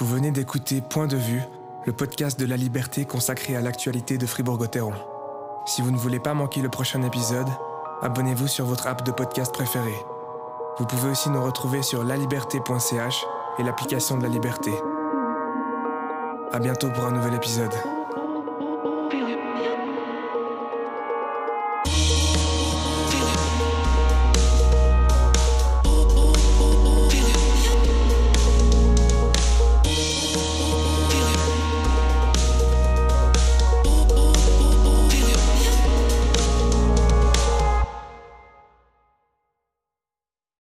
Vous 0.00 0.06
venez 0.06 0.30
d'écouter 0.30 0.80
Point 0.80 1.08
de 1.08 1.16
vue, 1.16 1.42
le 1.84 1.92
podcast 1.92 2.40
de 2.40 2.46
la 2.46 2.56
liberté 2.56 3.04
consacré 3.04 3.54
à 3.54 3.60
l'actualité 3.60 4.16
de 4.16 4.24
Fribourg-Gotteron. 4.24 4.94
Si 5.66 5.82
vous 5.82 5.90
ne 5.90 5.98
voulez 5.98 6.18
pas 6.18 6.32
manquer 6.32 6.62
le 6.62 6.70
prochain 6.70 7.02
épisode, 7.02 7.48
abonnez-vous 8.00 8.48
sur 8.48 8.64
votre 8.64 8.86
app 8.86 9.04
de 9.04 9.12
podcast 9.12 9.52
préférée. 9.52 10.15
Vous 10.78 10.84
pouvez 10.84 11.10
aussi 11.10 11.30
nous 11.30 11.42
retrouver 11.42 11.82
sur 11.82 12.04
laliberté.ch 12.04 13.24
et 13.58 13.62
l'application 13.62 14.18
de 14.18 14.22
la 14.22 14.28
liberté. 14.28 14.72
À 16.52 16.58
bientôt 16.58 16.90
pour 16.90 17.06
un 17.06 17.12
nouvel 17.12 17.34
épisode. 17.34 17.72